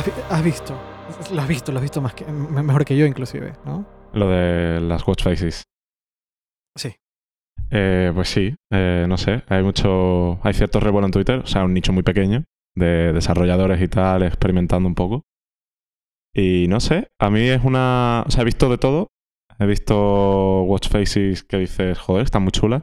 has, 0.00 0.32
has 0.32 0.44
visto, 0.44 0.74
lo 1.32 1.40
has 1.40 1.48
visto, 1.48 1.72
lo 1.72 1.78
has 1.78 1.82
visto 1.82 2.00
más 2.00 2.14
que, 2.14 2.24
me- 2.24 2.62
mejor 2.62 2.84
que 2.84 2.96
yo 2.96 3.06
inclusive, 3.06 3.52
¿no? 3.64 3.86
Lo 4.12 4.28
de 4.28 4.80
las 4.80 5.06
watch 5.06 5.22
faces. 5.22 5.62
Sí. 6.76 6.94
Eh, 7.70 8.10
pues 8.14 8.28
sí, 8.28 8.54
eh, 8.72 9.06
no 9.08 9.16
sé. 9.16 9.42
Hay 9.48 9.62
mucho. 9.62 10.38
Hay 10.42 10.54
cierto 10.54 10.80
revuelo 10.80 11.06
en 11.06 11.12
Twitter, 11.12 11.38
o 11.40 11.46
sea, 11.46 11.64
un 11.64 11.74
nicho 11.74 11.92
muy 11.92 12.02
pequeño 12.02 12.44
de 12.76 13.12
desarrolladores 13.12 13.80
y 13.80 13.88
tal, 13.88 14.22
experimentando 14.24 14.88
un 14.88 14.94
poco. 14.94 15.22
Y 16.34 16.66
no 16.68 16.80
sé, 16.80 17.08
a 17.20 17.30
mí 17.30 17.40
es 17.48 17.62
una. 17.64 18.24
O 18.26 18.30
sea, 18.30 18.42
he 18.42 18.44
visto 18.44 18.68
de 18.68 18.78
todo. 18.78 19.08
He 19.58 19.66
visto 19.66 20.62
watch 20.62 20.88
faces 20.88 21.44
que 21.44 21.58
dices, 21.58 21.98
joder, 21.98 22.24
están 22.24 22.42
muy 22.42 22.52
chulas. 22.52 22.82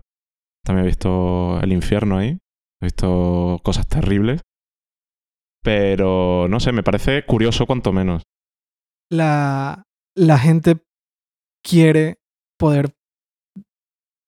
También 0.65 0.86
he 0.86 0.88
visto 0.89 1.59
el 1.61 1.71
infierno 1.73 2.18
ahí. 2.18 2.38
He 2.81 2.86
visto 2.86 3.59
cosas 3.63 3.88
terribles. 3.88 4.41
Pero 5.67 6.48
no 6.48 6.62
sé, 6.62 6.71
me 6.71 6.81
parece 6.81 7.26
curioso 7.26 7.66
cuanto 7.66 7.91
menos. 7.91 8.23
La, 9.12 9.84
la 10.16 10.38
gente 10.40 10.77
quiere 11.62 12.20
poder 12.57 12.95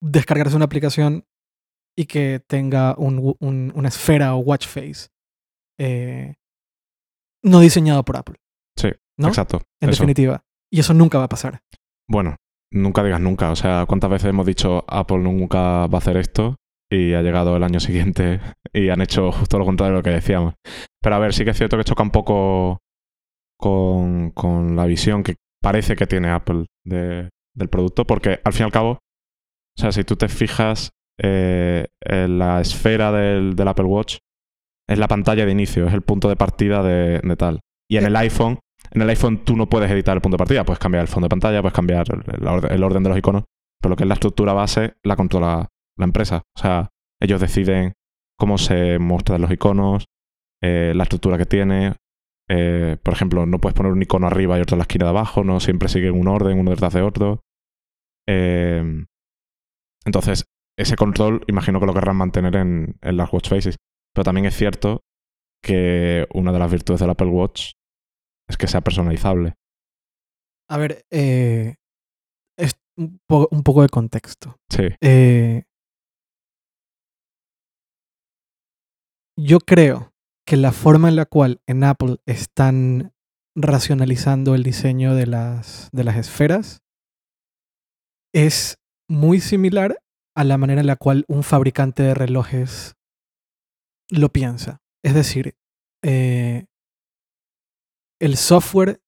descargarse 0.02 0.57
una 0.57 0.65
aplicación 0.65 1.23
y 1.98 2.07
que 2.07 2.41
tenga 2.45 2.93
un- 2.98 3.35
un- 3.39 3.71
una 3.73 3.88
esfera 3.88 4.35
o 4.35 4.39
watch 4.39 4.67
face 4.67 5.07
eh, 5.79 6.35
no 7.41 7.62
diseñado 7.62 8.03
por 8.03 8.17
Apple, 8.17 8.35
Sí, 8.77 8.90
¿no? 9.17 9.29
exacto. 9.29 9.62
En 9.81 9.90
eso. 9.91 10.01
definitiva. 10.03 10.43
Y 10.70 10.81
eso 10.81 10.93
nunca 10.93 11.20
va 11.20 11.23
a 11.23 11.29
pasar. 11.29 11.62
Bueno, 12.09 12.35
nunca 12.70 13.01
digas 13.01 13.21
nunca. 13.21 13.49
O 13.49 13.55
sea, 13.55 13.85
¿cuántas 13.87 14.09
veces 14.09 14.27
hemos 14.29 14.45
dicho 14.45 14.84
Apple 14.90 15.20
nunca 15.20 15.87
va 15.87 15.98
a 15.98 15.98
hacer 15.99 16.17
esto? 16.17 16.57
Y 16.91 17.13
ha 17.13 17.21
llegado 17.21 17.55
el 17.55 17.63
año 17.63 17.79
siguiente 17.79 18.39
y 18.73 18.89
han 18.89 19.02
hecho 19.02 19.31
justo 19.31 19.59
lo 19.59 19.66
contrario 19.66 19.93
de 19.93 19.99
lo 19.99 20.03
que 20.03 20.09
decíamos. 20.09 20.55
Pero 21.02 21.15
a 21.15 21.20
ver, 21.20 21.34
sí 21.34 21.43
que 21.43 21.51
es 21.51 21.57
cierto 21.57 21.77
que 21.77 21.84
choca 21.84 22.04
un 22.04 22.12
poco 22.12 22.79
con, 23.57 24.32
con 24.32 24.76
la 24.76 24.85
visión 24.85 25.23
que 25.23 25.35
parece 25.62 25.95
que 25.95 26.07
tiene 26.07 26.29
Apple 26.29 26.65
de- 26.85 27.29
del 27.55 27.70
producto, 27.70 28.05
porque 28.05 28.40
al 28.43 28.54
fin 28.54 28.63
y 28.63 28.65
al 28.65 28.71
cabo, 28.71 28.91
o 28.91 29.82
sea, 29.82 29.91
si 29.91 30.04
tú 30.04 30.15
te 30.15 30.29
fijas 30.29 30.91
eh, 31.21 31.87
en 32.01 32.40
la 32.40 32.62
esfera 32.62 33.12
del, 33.12 33.55
del 33.55 33.67
Apple 33.67 33.85
Watch, 33.85 34.17
es 34.87 34.98
la 34.98 35.07
pantalla 35.07 35.45
de 35.45 35.51
inicio, 35.51 35.87
es 35.87 35.93
el 35.93 36.01
punto 36.01 36.29
de 36.29 36.35
partida 36.37 36.82
de, 36.82 37.20
de 37.21 37.35
tal. 37.35 37.60
Y 37.90 37.98
en 37.98 38.05
el 38.05 38.15
iPhone, 38.15 38.60
en 38.91 39.01
el 39.01 39.10
iPhone 39.10 39.43
tú 39.43 39.55
no 39.57 39.67
puedes 39.70 39.91
editar 39.91 40.15
el 40.15 40.21
punto 40.21 40.35
de 40.35 40.40
partida, 40.40 40.63
puedes 40.63 40.79
cambiar 40.79 41.01
el 41.01 41.07
fondo 41.07 41.26
de 41.26 41.29
pantalla, 41.29 41.62
puedes 41.62 41.76
cambiar 41.76 42.05
el, 42.12 42.23
el 42.41 42.48
orden, 42.48 42.71
el 42.71 42.84
orden 42.84 43.04
de 43.04 43.10
los 43.10 43.17
iconos, 43.17 43.43
pero 43.82 43.91
lo 43.91 43.95
que 43.98 44.04
es 44.04 44.07
la 44.07 44.13
estructura 44.13 44.54
base 44.54 44.93
la 45.04 45.15
controla 45.15 45.67
la 45.99 46.05
empresa. 46.05 46.43
O 46.55 46.59
sea, 46.59 46.89
ellos 47.21 47.41
deciden 47.41 47.93
cómo 48.37 48.57
se 48.57 48.97
muestran 48.99 49.41
los 49.41 49.51
iconos, 49.51 50.05
eh, 50.63 50.93
la 50.95 51.03
estructura 51.03 51.37
que 51.37 51.45
tiene. 51.45 51.95
Eh, 52.49 52.97
por 53.03 53.13
ejemplo, 53.13 53.45
no 53.45 53.59
puedes 53.59 53.75
poner 53.75 53.91
un 53.91 54.01
icono 54.01 54.27
arriba 54.27 54.57
y 54.57 54.61
otro 54.61 54.75
en 54.75 54.79
la 54.79 54.83
esquina 54.83 55.05
de 55.05 55.09
abajo, 55.11 55.43
no 55.43 55.59
siempre 55.59 55.89
siguen 55.89 56.20
un 56.20 56.27
orden, 56.27 56.57
uno 56.59 56.71
detrás 56.71 56.93
de 56.93 57.01
otro. 57.01 57.41
Eh, 58.27 59.05
entonces, 60.05 60.45
ese 60.77 60.95
control 60.95 61.43
imagino 61.47 61.79
que 61.79 61.85
lo 61.85 61.93
querrán 61.93 62.15
mantener 62.15 62.55
en, 62.55 62.95
en 63.01 63.17
las 63.17 63.31
watch 63.33 63.49
faces. 63.49 63.75
Pero 64.13 64.23
también 64.23 64.45
es 64.45 64.55
cierto 64.55 65.01
que 65.61 66.25
una 66.33 66.51
de 66.51 66.59
las 66.59 66.72
virtudes 66.72 67.01
del 67.01 67.09
Apple 67.09 67.27
Watch 67.27 67.73
es 68.47 68.57
que 68.57 68.67
sea 68.67 68.81
personalizable. 68.81 69.53
A 70.69 70.77
ver, 70.77 71.03
eh, 71.11 71.75
es 72.57 72.73
un, 72.97 73.19
po- 73.27 73.47
un 73.51 73.63
poco 73.63 73.81
de 73.81 73.89
contexto. 73.89 74.55
Sí, 74.72 74.83
Eh, 75.01 75.63
yo 79.41 79.59
creo 79.59 80.13
que 80.45 80.57
la 80.57 80.72
forma 80.72 81.07
en 81.09 81.16
la 81.16 81.25
cual 81.25 81.62
en 81.66 81.84
Apple 81.84 82.18
están 82.25 83.13
racionalizando 83.56 84.56
el 84.56 84.63
diseño 84.63 85.16
de 85.16 85.28
las, 85.28 85.89
de 85.91 86.03
las 86.03 86.17
esferas 86.17 86.81
es 88.33 88.77
muy 89.07 89.39
similar 89.39 90.01
a 90.35 90.44
la 90.44 90.57
manera 90.57 90.81
en 90.81 90.88
la 90.88 90.95
cual 90.95 91.25
un 91.27 91.44
fabricante 91.44 92.03
de 92.03 92.13
relojes 92.13 92.95
lo 94.09 94.29
piensa. 94.29 94.81
Es 95.03 95.13
decir, 95.13 95.56
eh, 96.03 96.66
el 98.19 98.38
software 98.38 99.01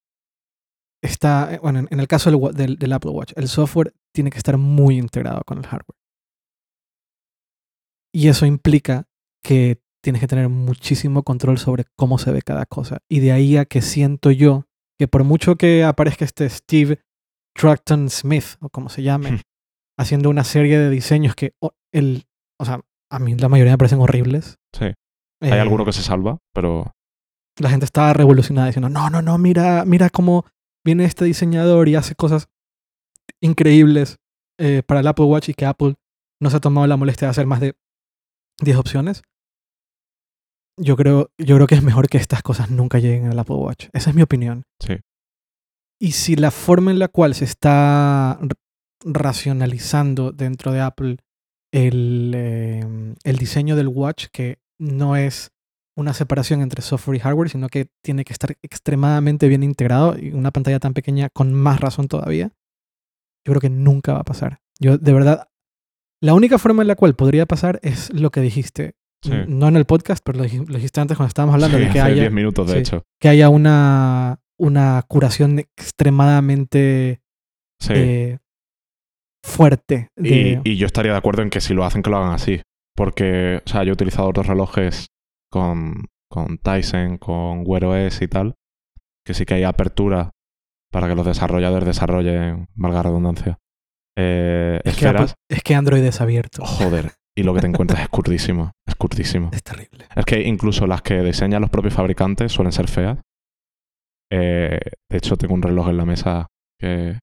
está, 1.03 1.59
bueno, 1.61 1.87
en, 1.89 1.99
el 1.99 2.07
caso 2.07 2.31
del 2.51 2.93
Apple 2.93 3.11
Watch, 3.11 3.33
el 3.35 3.47
software 3.47 3.93
tiene 4.13 4.29
que 4.29 4.37
estar 4.37 4.57
muy 4.57 4.97
integrado 4.97 5.41
con 5.45 5.57
el 5.57 5.67
hardware. 5.67 5.97
Y 8.13 8.27
eso 8.27 8.45
implica 8.45 9.07
que 9.43 9.81
tienes 10.01 10.19
que 10.19 10.27
tener 10.27 10.49
muchísimo 10.49 11.23
control 11.23 11.57
sobre 11.57 11.85
cómo 11.95 12.17
se 12.17 12.31
ve 12.31 12.41
cada 12.41 12.65
cosa. 12.65 12.99
Y 13.09 13.19
de 13.19 13.31
ahí 13.31 13.57
a 13.57 13.65
que 13.65 13.81
siento 13.81 14.31
yo 14.31 14.65
que 14.99 15.07
por 15.07 15.23
mucho 15.23 15.55
que 15.55 15.83
aparezca 15.83 16.25
este 16.25 16.47
Steve 16.49 16.99
Troughton 17.55 18.09
Smith, 18.09 18.55
o 18.59 18.69
como 18.69 18.89
se 18.89 19.03
llame, 19.03 19.41
haciendo 19.99 20.29
una 20.29 20.43
serie 20.43 20.77
de 20.77 20.89
diseños 20.89 21.35
que, 21.35 21.53
o, 21.59 21.71
el, 21.91 22.23
o 22.59 22.65
sea, 22.65 22.81
a 23.11 23.19
mí 23.19 23.35
la 23.35 23.49
mayoría 23.49 23.73
me 23.73 23.77
parecen 23.77 23.99
horribles. 23.99 24.57
sí. 24.75 24.85
Hay 25.43 25.49
Eh, 25.53 25.59
alguno 25.59 25.83
que 25.85 25.91
se 25.91 26.03
salva, 26.03 26.37
pero 26.53 26.93
la 27.59 27.69
gente 27.71 27.85
estaba 27.85 28.13
revolucionada 28.13 28.67
diciendo, 28.67 28.89
no, 28.89 29.09
no, 29.09 29.23
no, 29.23 29.39
mira, 29.39 29.85
mira 29.85 30.11
cómo 30.11 30.45
viene 30.85 31.03
este 31.05 31.25
diseñador 31.25 31.89
y 31.89 31.95
hace 31.95 32.13
cosas 32.13 32.47
increíbles 33.41 34.17
eh, 34.59 34.83
para 34.85 34.99
el 34.99 35.07
Apple 35.07 35.25
Watch 35.25 35.49
y 35.49 35.53
que 35.55 35.65
Apple 35.65 35.95
no 36.39 36.49
se 36.49 36.57
ha 36.57 36.59
tomado 36.59 36.85
la 36.87 36.97
molestia 36.97 37.27
de 37.27 37.31
hacer 37.31 37.47
más 37.47 37.59
de 37.59 37.75
10 38.61 38.77
opciones. 38.77 39.23
Yo 40.81 40.95
creo, 40.95 41.29
yo 41.37 41.55
creo 41.55 41.67
que 41.67 41.75
es 41.75 41.83
mejor 41.83 42.09
que 42.09 42.17
estas 42.17 42.41
cosas 42.41 42.71
nunca 42.71 42.99
lleguen 42.99 43.27
al 43.27 43.37
Apple 43.37 43.55
Watch. 43.55 43.87
Esa 43.93 44.09
es 44.09 44.15
mi 44.15 44.21
opinión. 44.21 44.63
sí. 44.79 44.97
Y 45.99 46.13
si 46.13 46.35
la 46.35 46.49
forma 46.49 46.89
en 46.89 46.97
la 46.97 47.09
cual 47.09 47.35
se 47.35 47.45
está 47.45 48.39
racionalizando 49.05 50.31
dentro 50.31 50.71
de 50.71 50.81
Apple 50.81 51.17
el, 51.71 52.33
eh, 52.35 53.13
el 53.23 53.37
diseño 53.37 53.75
del 53.75 53.87
watch, 53.87 54.25
que 54.33 54.57
no 54.79 55.15
es 55.15 55.51
una 55.95 56.15
separación 56.15 56.61
entre 56.61 56.81
software 56.81 57.17
y 57.17 57.19
hardware, 57.19 57.49
sino 57.49 57.69
que 57.69 57.87
tiene 58.03 58.25
que 58.25 58.33
estar 58.33 58.55
extremadamente 58.63 59.47
bien 59.47 59.61
integrado 59.61 60.17
y 60.17 60.31
una 60.31 60.49
pantalla 60.49 60.79
tan 60.79 60.95
pequeña 60.95 61.29
con 61.29 61.53
más 61.53 61.79
razón 61.79 62.07
todavía, 62.07 62.51
yo 63.45 63.51
creo 63.53 63.61
que 63.61 63.69
nunca 63.69 64.13
va 64.13 64.21
a 64.21 64.25
pasar. 64.25 64.59
Yo, 64.79 64.97
de 64.97 65.13
verdad, 65.13 65.49
la 66.19 66.33
única 66.33 66.57
forma 66.57 66.81
en 66.81 66.87
la 66.87 66.95
cual 66.95 67.15
podría 67.15 67.45
pasar 67.45 67.79
es 67.83 68.11
lo 68.11 68.31
que 68.31 68.41
dijiste. 68.41 68.95
Sí. 69.23 69.31
No 69.47 69.67
en 69.67 69.75
el 69.77 69.85
podcast, 69.85 70.23
pero 70.25 70.39
lo, 70.39 70.45
dij- 70.45 70.65
lo 70.67 70.75
dijiste 70.75 70.99
antes 70.99 71.15
cuando 71.17 71.27
estábamos 71.29 71.53
hablando 71.55 71.77
Sí, 71.77 71.83
de 71.85 71.89
que 71.91 71.99
hace 71.99 72.11
haya 72.11 72.21
10 72.23 72.31
minutos, 72.33 72.67
de 72.67 72.73
sí. 72.73 72.79
hecho. 72.79 73.03
que 73.19 73.29
haya 73.29 73.49
una, 73.49 74.39
una 74.59 75.03
curación 75.07 75.59
extremadamente 75.59 77.21
eh, 77.89 78.37
fuerte. 79.43 80.09
Y, 80.17 80.21
De, 80.55 80.61
y 80.63 80.77
yo 80.77 80.85
estaría 80.85 81.11
de 81.11 81.17
acuerdo 81.17 81.41
en 81.41 81.49
que 81.49 81.61
si 81.61 81.73
lo 81.73 81.85
hacen, 81.85 82.01
que 82.03 82.09
lo 82.09 82.17
hagan 82.17 82.33
así. 82.33 82.61
Porque, 82.95 83.61
o 83.65 83.69
sea, 83.69 83.83
yo 83.83 83.91
he 83.91 83.93
utilizado 83.93 84.27
otros 84.27 84.47
relojes 84.47 85.07
con, 85.51 86.05
con 86.29 86.57
Tyson, 86.57 87.17
con 87.17 87.63
Wear 87.65 87.85
OS 87.85 88.21
y 88.21 88.27
tal, 88.27 88.55
que 89.25 89.33
sí 89.33 89.45
que 89.45 89.55
hay 89.55 89.63
apertura 89.63 90.31
para 90.91 91.07
que 91.07 91.15
los 91.15 91.25
desarrolladores 91.25 91.85
desarrollen, 91.87 92.67
valga 92.75 93.03
redundancia, 93.03 93.59
eh, 94.17 94.81
es, 94.83 94.97
que. 94.97 95.07
Apple- 95.07 95.27
es 95.49 95.63
que 95.63 95.73
Android 95.75 96.03
es 96.03 96.19
abierto. 96.19 96.65
Joder, 96.65 97.13
y 97.37 97.43
lo 97.43 97.53
que 97.53 97.61
te 97.61 97.67
encuentras 97.67 98.01
es 98.01 98.09
curdísimo, 98.09 98.71
es 98.87 98.95
curdísimo. 98.95 99.49
Es 99.53 99.63
terrible. 99.63 100.05
Es 100.15 100.25
que 100.25 100.41
incluso 100.41 100.85
las 100.87 101.01
que 101.01 101.21
diseñan 101.21 101.61
los 101.61 101.69
propios 101.69 101.93
fabricantes 101.93 102.51
suelen 102.51 102.71
ser 102.71 102.87
feas. 102.87 103.19
Eh, 104.31 104.79
de 105.09 105.17
hecho, 105.17 105.35
tengo 105.37 105.53
un 105.53 105.61
reloj 105.61 105.89
en 105.89 105.97
la 105.97 106.05
mesa 106.05 106.47
que, 106.79 107.19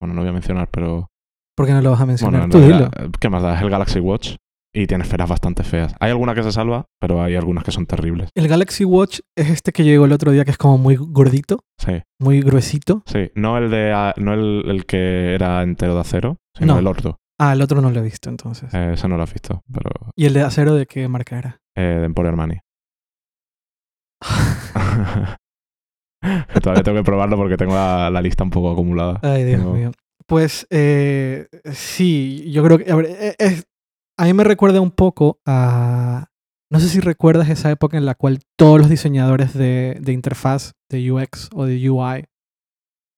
bueno, 0.00 0.14
no 0.14 0.22
voy 0.22 0.30
a 0.30 0.32
mencionar, 0.32 0.68
pero 0.70 1.08
¿Por 1.56 1.66
qué 1.66 1.72
no 1.72 1.82
lo 1.82 1.90
vas 1.90 2.00
a 2.00 2.06
mencionar? 2.06 2.40
bueno, 2.40 2.44
en 2.44 2.50
Tú 2.50 2.58
dilo. 2.66 2.88
realidad, 2.90 3.10
¿qué 3.20 3.28
más 3.28 3.42
da? 3.42 3.56
Es 3.56 3.62
el 3.62 3.70
Galaxy 3.70 4.00
Watch 4.00 4.36
y 4.74 4.86
tiene 4.86 5.02
esferas 5.04 5.28
bastante 5.28 5.64
feas. 5.64 5.94
Hay 5.98 6.10
alguna 6.10 6.34
que 6.34 6.42
se 6.42 6.52
salva, 6.52 6.86
pero 7.00 7.22
hay 7.22 7.34
algunas 7.36 7.64
que 7.64 7.72
son 7.72 7.86
terribles. 7.86 8.30
El 8.34 8.48
Galaxy 8.48 8.84
Watch 8.84 9.20
es 9.36 9.50
este 9.50 9.72
que 9.72 9.82
llegó 9.84 10.04
el 10.04 10.12
otro 10.12 10.30
día 10.32 10.44
que 10.44 10.52
es 10.52 10.58
como 10.58 10.78
muy 10.78 10.96
gordito, 10.96 11.60
Sí, 11.78 12.00
muy 12.20 12.40
gruesito. 12.42 13.02
sí. 13.06 13.30
No 13.34 13.58
el 13.58 13.70
de 13.70 13.92
ah, 13.92 14.14
no 14.18 14.34
el, 14.34 14.62
el 14.70 14.86
que 14.86 15.34
era 15.34 15.62
entero 15.62 15.94
de 15.94 16.00
acero, 16.00 16.36
sino 16.56 16.74
No. 16.74 16.78
el 16.80 16.86
otro. 16.86 17.18
Ah, 17.40 17.52
el 17.52 17.62
otro 17.62 17.80
no 17.80 17.90
lo 17.90 18.00
he 18.00 18.02
visto 18.02 18.28
entonces. 18.30 18.72
Eh, 18.74 18.92
ese 18.94 19.06
no 19.08 19.16
lo 19.16 19.22
has 19.22 19.32
visto, 19.32 19.62
pero 19.72 19.90
¿Y 20.16 20.26
el 20.26 20.34
de 20.34 20.42
acero 20.42 20.74
de 20.74 20.86
qué 20.86 21.06
marca 21.08 21.38
era? 21.38 21.60
eh, 21.76 21.82
de 22.00 22.04
Emporio 22.04 22.30
Armani. 22.30 22.58
Todavía 26.62 26.82
tengo 26.82 26.98
que 26.98 27.04
probarlo 27.04 27.36
porque 27.36 27.56
tengo 27.56 27.74
la, 27.74 28.10
la 28.10 28.20
lista 28.20 28.42
un 28.44 28.50
poco 28.50 28.72
acumulada. 28.72 29.20
Ay, 29.22 29.44
Dios 29.44 29.60
Tengo- 29.60 29.72
mío. 29.74 29.92
Pues 30.26 30.66
eh, 30.70 31.48
sí, 31.72 32.50
yo 32.50 32.62
creo 32.62 32.78
que. 32.78 32.90
A, 32.92 32.96
ver, 32.96 33.34
es- 33.38 33.66
a 34.18 34.24
mí 34.24 34.32
me 34.34 34.44
recuerda 34.44 34.80
un 34.80 34.90
poco 34.90 35.40
a. 35.46 36.26
No 36.70 36.80
sé 36.80 36.88
si 36.88 37.00
recuerdas 37.00 37.48
esa 37.48 37.70
época 37.70 37.96
en 37.96 38.04
la 38.04 38.14
cual 38.14 38.40
todos 38.58 38.78
los 38.78 38.90
diseñadores 38.90 39.54
de, 39.54 39.96
de 40.02 40.12
interfaz, 40.12 40.72
de 40.90 41.10
UX 41.10 41.48
o 41.54 41.64
de 41.64 41.88
UI, 41.88 42.26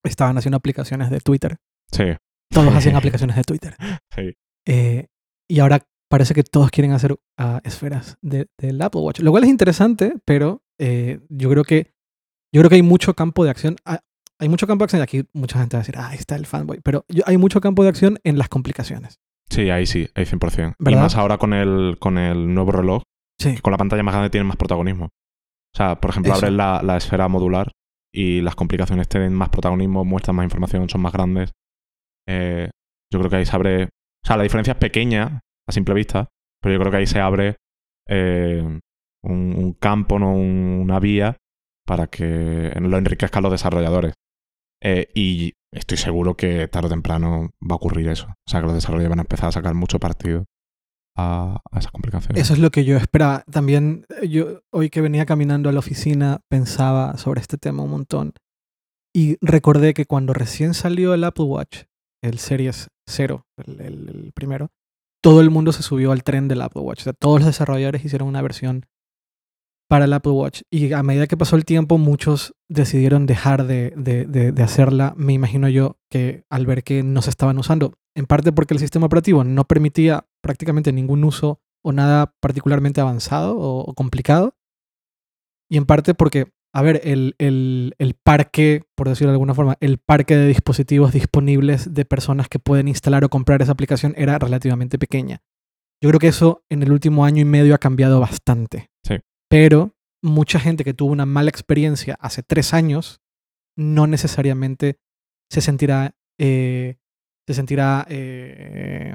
estaban 0.05 0.39
haciendo 0.39 0.59
aplicaciones 0.59 1.11
de 1.11 1.19
Twitter. 1.21 1.57
Sí, 1.91 2.05
Todos 2.51 2.75
hacían 2.75 2.97
aplicaciones 2.97 3.37
de 3.37 3.43
Twitter. 3.45 3.77
sí. 4.15 4.35
Eh, 4.67 5.07
y 5.49 5.59
ahora 5.61 5.81
parece 6.09 6.35
que 6.35 6.43
todos 6.45 6.71
quieren 6.71 6.93
hacer 6.93 7.17
ah, 7.39 7.61
esferas 7.65 8.19
de- 8.23 8.47
del 8.59 8.81
Apple 8.83 9.01
Watch. 9.01 9.21
Lo 9.21 9.31
cual 9.31 9.45
es 9.45 9.51
interesante, 9.51 10.15
pero 10.25 10.63
eh, 10.79 11.21
yo 11.29 11.49
creo 11.51 11.65
que 11.65 11.93
Yo 12.53 12.61
creo 12.61 12.69
que 12.69 12.77
hay 12.77 12.83
mucho 12.83 13.15
campo 13.15 13.45
de 13.45 13.51
acción. 13.51 13.77
ah, 13.85 14.01
Hay 14.39 14.49
mucho 14.49 14.67
campo 14.67 14.83
de 14.83 14.85
acción. 14.87 15.01
y 15.01 15.03
Aquí 15.03 15.25
mucha 15.33 15.59
gente 15.59 15.77
va 15.77 15.81
a 15.81 15.83
decir, 15.83 15.97
ah, 15.99 16.09
ahí 16.09 16.19
está 16.19 16.37
el 16.37 16.47
fanboy. 16.47 16.81
Pero 16.83 17.05
yo- 17.09 17.23
hay 17.27 17.37
mucho 17.37 17.61
campo 17.61 17.83
de 17.83 17.89
acción 17.91 18.19
en 18.25 18.39
las 18.39 18.49
complicaciones. 18.49 19.19
Sí, 19.51 19.71
ahí 19.71 19.87
sí, 19.87 20.09
ahí 20.15 20.25
100%. 20.25 20.75
Y 20.79 20.85
¿Verdad? 20.85 21.01
más 21.03 21.17
ahora 21.17 21.39
con 21.39 21.53
el, 21.53 21.97
con 21.99 22.19
el 22.19 22.53
nuevo 22.55 22.71
reloj, 22.73 23.03
Sí. 23.41 23.55
que 23.57 23.61
con 23.63 23.71
la 23.73 23.79
pantalla 23.79 24.03
más 24.03 24.15
grande 24.15 24.31
tiene 24.31 24.45
más 24.45 24.57
protagonismo. 24.57 25.07
O 25.07 25.77
sea, 25.77 26.01
por 26.01 26.11
ejemplo, 26.11 26.33
Eso. 26.33 26.39
abres 26.47 26.57
la, 26.57 26.83
la 26.83 26.97
esfera 26.97 27.27
modular 27.29 27.73
y 28.13 28.41
las 28.43 28.55
complicaciones 28.55 29.09
tienen 29.09 29.33
más 29.33 29.49
protagonismo, 29.49 30.05
muestran 30.05 30.37
más 30.37 30.45
información, 30.45 30.89
son 30.89 31.01
más 31.01 31.13
grandes. 31.13 31.53
Eh, 32.31 32.71
yo 33.13 33.19
creo 33.19 33.31
que 33.31 33.37
ahí 33.37 33.47
se 33.47 33.57
abre. 33.57 33.85
O 33.85 34.27
sea, 34.27 34.37
la 34.37 34.43
diferencia 34.45 34.73
es 34.73 34.79
pequeña 34.79 35.41
a 35.69 35.73
simple 35.73 35.95
vista, 35.95 36.29
pero 36.63 36.75
yo 36.75 36.79
creo 36.81 36.91
que 36.93 36.99
ahí 36.99 37.07
se 37.07 37.21
abre 37.21 37.57
eh, 38.09 38.63
un, 39.23 39.73
campo, 39.81 40.19
no 40.19 40.33
un- 40.35 40.79
una 40.83 40.99
vía 41.01 41.37
para 41.87 42.07
que 42.07 42.73
lo 42.81 42.99
enriquezcan 42.99 43.43
los 43.43 43.53
desarrolladores. 43.53 44.15
Eh, 44.83 45.09
y 45.15 45.53
estoy 45.73 45.99
seguro 45.99 46.37
que 46.37 46.69
tarde 46.69 46.87
o 46.87 46.91
temprano 46.91 47.51
va 47.63 47.75
a 47.75 47.77
ocurrir 47.77 48.09
eso. 48.09 48.27
O 48.29 48.51
sea, 48.51 48.61
que 48.61 48.67
los 48.67 48.75
desarrolladores 48.75 49.11
van 49.11 49.19
a 49.21 49.23
empezar 49.23 49.49
a 49.49 49.53
sacar 49.53 49.75
mucho 49.75 49.99
partido 49.99 50.45
a, 51.17 51.59
a 51.71 51.79
esas 51.79 51.93
complicaciones. 51.93 52.41
Eso 52.43 52.55
es 52.55 52.61
lo 52.61 52.71
que 52.71 52.85
yo 52.85 52.97
esperaba. 52.97 53.45
También 53.51 54.07
yo 54.29 54.61
hoy 54.73 54.89
que 54.91 55.01
venía 55.01 55.27
caminando 55.27 55.69
a 55.69 55.73
la 55.73 55.81
oficina 55.81 56.41
pensaba 56.49 57.17
sobre 57.19 57.41
este 57.41 57.59
tema 57.59 57.83
un 57.83 57.91
montón. 57.91 58.33
Y 59.15 59.37
recordé 59.41 59.93
que 59.93 60.07
cuando 60.07 60.33
recién 60.33 60.73
salió 60.75 61.13
el 61.15 61.25
Apple 61.25 61.45
Watch, 61.47 61.83
el 62.23 62.39
Series 62.39 62.89
0, 63.09 63.45
el, 63.67 63.81
el- 63.81 64.33
primero, 64.35 64.69
todo 65.23 65.41
el 65.41 65.51
mundo 65.51 65.73
se 65.73 65.83
subió 65.83 66.13
al 66.13 66.23
tren 66.23 66.49
del 66.49 66.63
Apple 66.63 66.83
Watch. 66.83 67.07
Todos 67.19 67.41
los 67.41 67.47
desarrolladores 67.47 68.05
hicieron 68.05 68.29
una 68.29 68.41
versión 68.43 68.87
para 69.89 70.05
el 70.07 70.13
Apple 70.13 70.33
Watch. 70.33 70.63
Y 70.73 70.93
a 70.93 71.03
medida 71.03 71.27
que 71.27 71.37
pasó 71.37 71.57
el 71.57 71.65
tiempo, 71.65 71.99
muchos 71.99 72.55
decidieron 72.69 73.27
dejar 73.27 73.67
de, 73.67 73.93
de- 73.97 74.25
de- 74.27 74.63
hacerla. 74.63 75.13
Me 75.17 75.33
imagino 75.33 75.69
yo 75.69 75.97
que 76.11 76.45
al 76.49 76.65
ver 76.67 76.85
que 76.85 77.03
no 77.03 77.23
se 77.23 77.31
estaban 77.31 77.59
usando, 77.59 77.95
en 78.17 78.27
parte 78.27 78.53
porque 78.53 78.75
el 78.75 78.81
sistema 78.81 79.07
operativo 79.07 79.45
no 79.45 79.65
permitía 79.65 80.27
prácticamente 80.43 80.93
ningún 80.93 81.25
uso 81.25 81.61
o 81.85 81.93
nada 81.93 82.33
particularmente 82.41 83.01
avanzado 83.01 83.57
o 83.59 83.93
complicado. 83.95 84.55
Y 85.69 85.77
en 85.77 85.87
parte 85.87 86.15
porque, 86.15 86.51
a 86.73 86.83
ver, 86.83 87.01
el, 87.05 87.35
el- 87.39 87.95
el 87.99 88.15
parque, 88.15 88.85
por 88.95 89.09
decirlo 89.09 89.31
de 89.33 89.35
alguna 89.35 89.55
forma, 89.55 89.77
el 89.81 89.99
parque 89.99 90.37
de 90.37 90.47
dispositivos 90.47 91.13
disponibles 91.13 91.93
de 91.95 92.05
personas 92.05 92.49
que 92.49 92.59
pueden 92.59 92.87
instalar 92.89 93.25
o 93.25 93.29
comprar 93.29 93.61
esa 93.63 93.73
aplicación 93.73 94.15
era 94.17 94.39
relativamente 94.39 94.99
pequeña. 94.99 95.43
Yo 96.03 96.09
creo 96.11 96.21
que 96.21 96.29
eso 96.29 96.63
en 96.71 96.83
el 96.83 96.93
último 96.93 97.25
año 97.25 97.43
y 97.43 97.45
medio 97.45 97.75
ha 97.75 97.79
cambiado 97.79 98.21
bastante. 98.21 98.91
Sí. 99.05 99.17
Pero 99.51 99.95
mucha 100.23 100.61
gente 100.61 100.85
que 100.85 100.95
tuvo 100.95 101.13
una 101.13 101.27
mala 101.27 101.51
experiencia 101.51 102.17
hace 102.21 102.43
tres 102.43 102.73
años 102.73 103.21
no 103.77 104.07
necesariamente 104.07 104.99
se 105.51 105.61
sentirá, 105.61 106.15
eh, 106.39 106.97
se 107.49 107.55
sentirá 107.55 108.07
eh, 108.09 109.15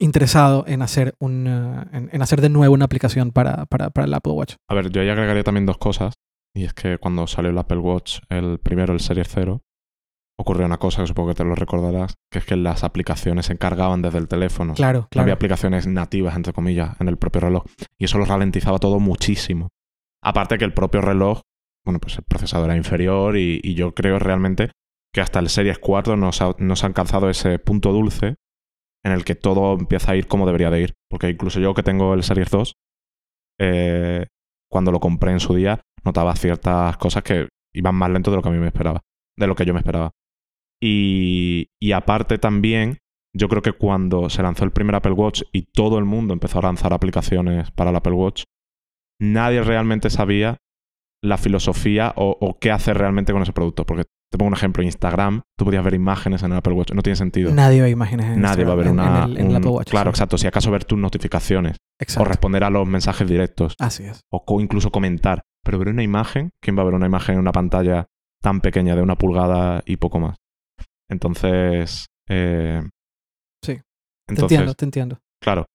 interesado 0.00 0.64
en 0.66 0.82
hacer, 0.82 1.14
un, 1.20 1.46
eh, 1.46 1.84
en, 1.92 2.10
en 2.12 2.22
hacer 2.22 2.40
de 2.40 2.48
nuevo 2.48 2.74
una 2.74 2.86
aplicación 2.86 3.30
para, 3.30 3.66
para, 3.66 3.90
para 3.90 4.06
el 4.06 4.14
Apple 4.14 4.32
Watch. 4.32 4.54
A 4.68 4.74
ver, 4.74 4.90
yo 4.90 5.02
ahí 5.02 5.08
agregaría 5.08 5.44
también 5.44 5.66
dos 5.66 5.78
cosas. 5.78 6.14
Y 6.54 6.64
es 6.64 6.74
que 6.74 6.98
cuando 6.98 7.26
salió 7.28 7.50
el 7.50 7.58
Apple 7.58 7.78
Watch, 7.78 8.18
el 8.28 8.58
primero, 8.58 8.92
el 8.92 9.00
Series 9.00 9.28
0, 9.28 9.62
ocurrió 10.36 10.66
una 10.66 10.78
cosa 10.78 11.02
que 11.02 11.06
supongo 11.06 11.28
que 11.28 11.34
te 11.36 11.44
lo 11.44 11.54
recordarás, 11.54 12.14
que 12.30 12.40
es 12.40 12.44
que 12.44 12.56
las 12.56 12.82
aplicaciones 12.82 13.46
se 13.46 13.52
encargaban 13.52 14.02
desde 14.02 14.18
el 14.18 14.26
teléfono. 14.26 14.74
Claro, 14.74 15.06
claro. 15.10 15.24
Había 15.24 15.34
aplicaciones 15.34 15.86
nativas, 15.86 16.34
entre 16.34 16.52
comillas, 16.52 17.00
en 17.00 17.08
el 17.08 17.18
propio 17.18 17.42
reloj. 17.42 17.64
Y 17.98 18.06
eso 18.06 18.18
lo 18.18 18.24
ralentizaba 18.24 18.78
todo 18.78 18.98
muchísimo. 18.98 19.68
Aparte 20.22 20.58
que 20.58 20.64
el 20.64 20.74
propio 20.74 21.00
reloj, 21.02 21.42
bueno, 21.84 22.00
pues 22.00 22.18
el 22.18 22.24
procesador 22.24 22.66
era 22.66 22.76
inferior 22.76 23.36
y, 23.36 23.60
y 23.62 23.74
yo 23.74 23.94
creo 23.94 24.18
realmente 24.18 24.70
que 25.12 25.20
hasta 25.20 25.38
el 25.38 25.48
Series 25.48 25.78
4 25.78 26.16
no 26.16 26.32
se, 26.32 26.44
ha, 26.44 26.54
no 26.58 26.74
se 26.74 26.86
ha 26.86 26.88
alcanzado 26.88 27.30
ese 27.30 27.58
punto 27.58 27.92
dulce 27.92 28.36
en 29.04 29.12
el 29.12 29.24
que 29.24 29.34
todo 29.34 29.78
empieza 29.78 30.12
a 30.12 30.16
ir 30.16 30.26
como 30.26 30.46
debería 30.46 30.70
de 30.70 30.82
ir. 30.82 30.94
Porque 31.08 31.28
incluso 31.30 31.60
yo 31.60 31.74
que 31.74 31.82
tengo 31.82 32.14
el 32.14 32.22
Series 32.22 32.50
2, 32.50 32.74
eh, 33.60 34.26
cuando 34.70 34.92
lo 34.92 35.00
compré 35.00 35.32
en 35.32 35.40
su 35.40 35.54
día, 35.54 35.80
notaba 36.04 36.34
ciertas 36.36 36.96
cosas 36.96 37.22
que 37.22 37.48
iban 37.74 37.94
más 37.94 38.10
lento 38.10 38.30
de 38.30 38.36
lo 38.36 38.42
que 38.42 38.48
a 38.48 38.52
mí 38.52 38.58
me 38.58 38.66
esperaba, 38.66 39.00
de 39.36 39.46
lo 39.46 39.54
que 39.54 39.64
yo 39.64 39.74
me 39.74 39.80
esperaba. 39.80 40.10
Y, 40.82 41.68
aparte 41.92 42.38
también, 42.38 42.98
yo 43.34 43.48
creo 43.48 43.62
que 43.62 43.72
cuando 43.72 44.30
se 44.30 44.42
lanzó 44.42 44.64
el 44.64 44.70
primer 44.70 44.94
Apple 44.94 45.12
Watch 45.12 45.42
y 45.52 45.62
todo 45.62 45.98
el 45.98 46.04
mundo 46.04 46.32
empezó 46.32 46.58
a 46.58 46.62
lanzar 46.62 46.92
aplicaciones 46.92 47.70
para 47.70 47.90
el 47.90 47.96
Apple 47.96 48.14
Watch, 48.14 48.44
nadie 49.20 49.62
realmente 49.62 50.08
sabía 50.08 50.56
la 51.22 51.36
filosofía 51.36 52.14
o, 52.16 52.36
o 52.40 52.58
qué 52.58 52.70
hacer 52.70 52.96
realmente 52.96 53.32
con 53.32 53.42
ese 53.42 53.52
producto. 53.52 53.84
Porque 53.84 54.04
te 54.32 54.38
pongo 54.38 54.48
un 54.48 54.54
ejemplo, 54.54 54.82
Instagram, 54.82 55.42
tú 55.58 55.64
podías 55.64 55.82
ver 55.84 55.94
imágenes 55.94 56.42
en 56.42 56.52
el 56.52 56.58
Apple 56.58 56.72
Watch, 56.74 56.92
no 56.92 57.02
tiene 57.02 57.16
sentido. 57.16 57.52
Nadie 57.52 57.82
ve 57.82 57.90
imágenes 57.90 58.26
en 58.26 58.40
Nadie 58.40 58.64
va 58.64 58.72
a 58.72 58.76
ver 58.76 58.86
Instagram, 58.86 59.14
una... 59.14 59.24
en, 59.24 59.30
en 59.32 59.44
el, 59.46 59.50
en 59.50 59.56
Apple 59.56 59.70
Watch. 59.70 59.90
claro, 59.90 60.10
sí. 60.10 60.14
exacto. 60.14 60.38
Si 60.38 60.46
acaso 60.46 60.70
ver 60.70 60.84
tus 60.84 60.98
notificaciones 60.98 61.76
Exacto. 62.00 62.22
o 62.22 62.24
responder 62.28 62.62
a 62.64 62.70
los 62.70 62.86
mensajes 62.86 63.28
directos 63.28 63.74
Así 63.78 64.04
es. 64.04 64.20
o 64.32 64.44
co- 64.44 64.60
incluso 64.60 64.90
comentar. 64.90 65.42
Pero 65.64 65.78
ver 65.78 65.88
una 65.88 66.02
imagen, 66.02 66.50
¿quién 66.62 66.78
va 66.78 66.82
a 66.82 66.84
ver 66.86 66.94
una 66.94 67.06
imagen 67.06 67.34
en 67.34 67.40
una 67.40 67.52
pantalla 67.52 68.06
tan 68.42 68.60
pequeña 68.60 68.96
de 68.96 69.02
una 69.02 69.16
pulgada 69.16 69.82
y 69.84 69.96
poco 69.96 70.20
más? 70.20 70.36
Entonces. 71.10 72.06
eh, 72.28 72.82
Sí. 73.62 73.78
Te 74.26 74.40
entiendo, 74.40 74.74
te 74.74 74.84
entiendo. 74.84 75.18
claro. 75.42 75.66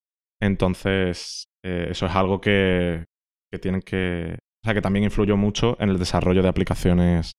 Entonces, 0.41 1.45
eh, 1.63 1.87
eso 1.91 2.05
es 2.05 2.15
algo 2.15 2.39
que, 2.41 3.05
que 3.51 3.59
tienen 3.59 3.81
que. 3.81 4.35
O 4.63 4.65
sea, 4.65 4.73
que 4.73 4.81
también 4.81 5.03
influyó 5.05 5.37
mucho 5.37 5.77
en 5.79 5.89
el 5.89 5.99
desarrollo 5.99 6.41
de 6.41 6.49
aplicaciones 6.49 7.33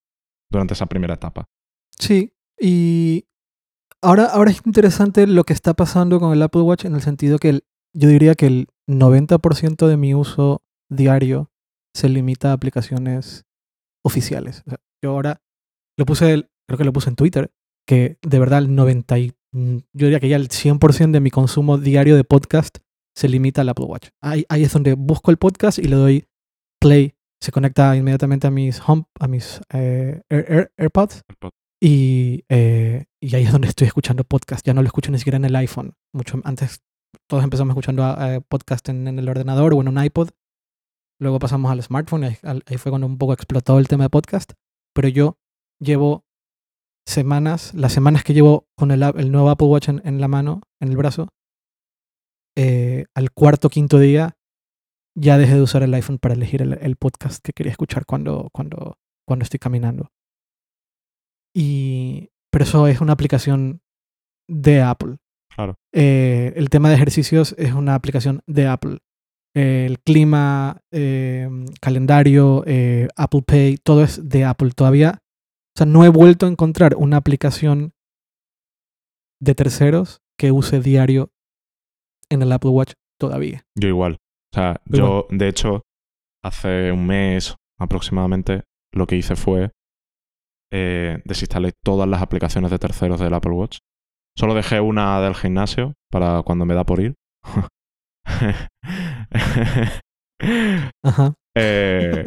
durante 0.51 0.75
esa 0.75 0.87
primera 0.87 1.15
etapa. 1.15 1.49
Sí, 1.99 2.33
y 2.61 3.27
ahora, 4.03 4.27
ahora 4.27 4.51
es 4.51 4.61
interesante 4.65 5.27
lo 5.27 5.45
que 5.45 5.53
está 5.53 5.75
pasando 5.75 6.21
con 6.21 6.33
el 6.33 6.43
Apple 6.43 6.63
Watch 6.63 6.85
en 6.85 6.95
el 6.95 7.03
sentido 7.03 7.39
que 7.39 7.49
el- 7.51 7.65
yo 7.95 8.09
diría 8.09 8.35
que 8.35 8.47
el 8.47 8.69
90% 8.89 9.89
de 9.89 9.97
mi 9.97 10.15
uso 10.15 10.63
diario 10.91 11.51
se 11.95 12.09
limita 12.09 12.51
a 12.51 12.53
aplicaciones 12.55 13.45
oficiales. 14.05 14.63
Yo 15.03 15.11
ahora 15.11 15.43
lo 15.99 16.05
puse, 16.05 16.33
el- 16.33 16.51
creo 16.69 16.79
que 16.79 16.85
lo 16.85 16.93
puse 16.93 17.09
en 17.11 17.17
Twitter, 17.17 17.51
que 17.87 18.19
de 18.23 18.39
verdad 18.39 18.59
el 18.61 18.75
90 18.75 19.19
y, 19.19 19.33
mm, 19.53 19.77
yo 19.95 20.07
diría 20.07 20.21
que 20.21 20.29
ya 20.29 20.37
el 20.37 20.49
100% 20.51 21.17
de 21.17 21.21
mi 21.21 21.31
consumo 21.31 21.79
diario 21.79 22.17
de 22.17 22.25
podcast 22.25 22.79
se 23.17 23.29
limita 23.29 23.63
al 23.63 23.71
Apple 23.71 23.87
Watch. 23.87 24.09
Ahí, 24.23 24.45
ahí 24.51 24.63
es 24.65 24.73
donde 24.73 24.93
busco 24.95 25.31
el 25.31 25.39
podcast 25.39 25.79
y 25.79 25.85
le 25.85 25.97
doy 25.97 26.27
play. 26.81 27.15
Se 27.43 27.53
conecta 27.53 27.95
inmediatamente 27.97 28.47
a 28.47 28.51
mis 28.51 28.81
home, 28.87 29.05
a 29.21 29.29
mis 29.29 29.61
eh, 29.73 30.23
Air- 30.31 30.47
Air- 30.49 30.73
AirPods 30.79 31.23
y, 31.83 32.45
eh, 32.49 33.05
y 33.21 33.35
ahí 33.37 33.45
es 33.45 33.53
donde 33.53 33.69
estoy 33.69 33.87
escuchando 33.87 34.25
podcast. 34.25 34.67
Ya 34.67 34.75
no 34.75 34.83
lo 34.83 34.87
escucho 34.87 35.11
ni 35.13 35.19
siquiera 35.19 35.37
en 35.37 35.45
el 35.45 35.55
iPhone. 35.57 35.95
Mucho 36.15 36.41
antes 36.45 36.81
todos 37.29 37.45
empezamos 37.45 37.73
escuchando 37.73 38.03
eh, 38.21 38.41
podcast 38.49 38.89
en, 38.89 39.07
en 39.09 39.19
el 39.19 39.29
ordenador 39.29 39.75
o 39.75 39.81
en 39.81 39.89
un 39.89 40.03
iPod. 40.03 40.31
Luego 41.21 41.39
pasamos 41.39 41.71
al 41.71 41.83
smartphone. 41.83 42.25
Ahí, 42.25 42.37
al- 42.43 42.63
ahí 42.67 42.79
fue 42.79 42.91
cuando 42.91 43.07
un 43.07 43.19
poco 43.19 43.33
explotó 43.35 43.79
el 43.79 43.89
tema 43.89 44.05
de 44.05 44.11
podcast. 44.11 44.53
Pero 44.95 45.09
yo 45.09 45.37
llevo 45.81 46.25
semanas, 47.07 47.75
las 47.75 47.93
semanas 47.93 48.25
que 48.25 48.35
llevo 48.35 48.67
con 48.77 48.91
el, 48.91 49.03
el 49.03 49.31
nuevo 49.31 49.51
Apple 49.51 49.69
Watch 49.69 49.89
en, 49.91 50.01
en 50.05 50.21
la 50.21 50.29
mano, 50.29 50.63
en 50.81 50.89
el 50.89 50.97
brazo, 50.97 51.29
eh, 52.57 53.05
al 53.15 53.31
cuarto 53.33 53.69
quinto 53.69 53.99
día 53.99 54.36
ya 55.17 55.39
dejé 55.39 55.55
de 55.55 55.63
usar 55.63 55.83
el 55.83 55.95
iPhone 55.95 56.19
para 56.19 56.35
elegir 56.35 56.63
el, 56.63 56.75
el 56.75 56.97
podcast 56.97 57.43
que 57.43 57.53
quería 57.53 57.73
escuchar 57.73 58.05
cuando, 58.07 58.51
cuando, 58.53 58.99
cuando 59.27 59.43
estoy 59.43 59.59
caminando. 59.59 60.13
Y, 61.55 62.31
pero 62.51 62.65
eso 62.65 62.87
es 62.87 63.01
una 63.01 63.15
aplicación 63.15 63.81
de 64.47 64.83
Apple. 64.83 65.17
Claro. 65.55 65.79
Eh, 65.93 66.53
el 66.57 66.69
tema 66.69 66.91
de 66.91 66.97
ejercicios 66.97 67.55
es 67.59 67.73
una 67.73 67.95
aplicación 67.95 68.43
de 68.47 68.67
Apple. 68.67 68.99
Eh, 69.55 69.87
el 69.87 70.01
clima, 70.01 70.83
eh, 70.91 71.49
calendario, 71.81 72.63
eh, 72.67 73.09
Apple 73.17 73.43
Pay, 73.47 73.79
todo 73.79 74.05
es 74.05 74.29
de 74.29 74.45
Apple. 74.45 74.73
Todavía, 74.77 75.23
o 75.23 75.79
sea, 75.79 75.87
no 75.87 76.05
he 76.05 76.11
vuelto 76.11 76.45
a 76.45 76.51
encontrar 76.51 76.95
una 76.97 77.17
aplicación 77.17 77.95
de 79.41 79.55
terceros 79.55 80.21
que 80.39 80.53
use 80.53 80.81
diario 80.81 81.31
en 82.29 82.43
el 82.43 82.53
Apple 82.53 82.71
Watch 82.71 82.93
todavía. 83.19 83.65
Yo 83.75 83.89
igual. 83.89 84.19
O 84.57 84.59
sea, 84.59 84.81
yo, 84.87 85.27
de 85.29 85.49
hecho, 85.49 85.83
hace 86.43 86.91
un 86.91 87.07
mes 87.07 87.55
aproximadamente, 87.79 88.63
lo 88.91 89.07
que 89.07 89.17
hice 89.17 89.37
fue 89.37 89.71
eh, 90.73 91.21
desinstalé 91.27 91.73
todas 91.85 92.09
las 92.09 92.23
aplicaciones 92.23 92.71
de 92.71 92.79
terceros 92.79 93.21
del 93.21 93.35
Apple 93.35 93.53
Watch. 93.53 93.79
Solo 94.35 94.55
dejé 94.55 94.81
una 94.81 95.21
del 95.21 95.35
gimnasio 95.35 95.93
para 96.11 96.43
cuando 96.43 96.65
me 96.65 96.73
da 96.75 96.85
por 96.85 97.01
ir. 97.01 97.15
Ajá. 101.05 101.33
Eh, 101.59 102.25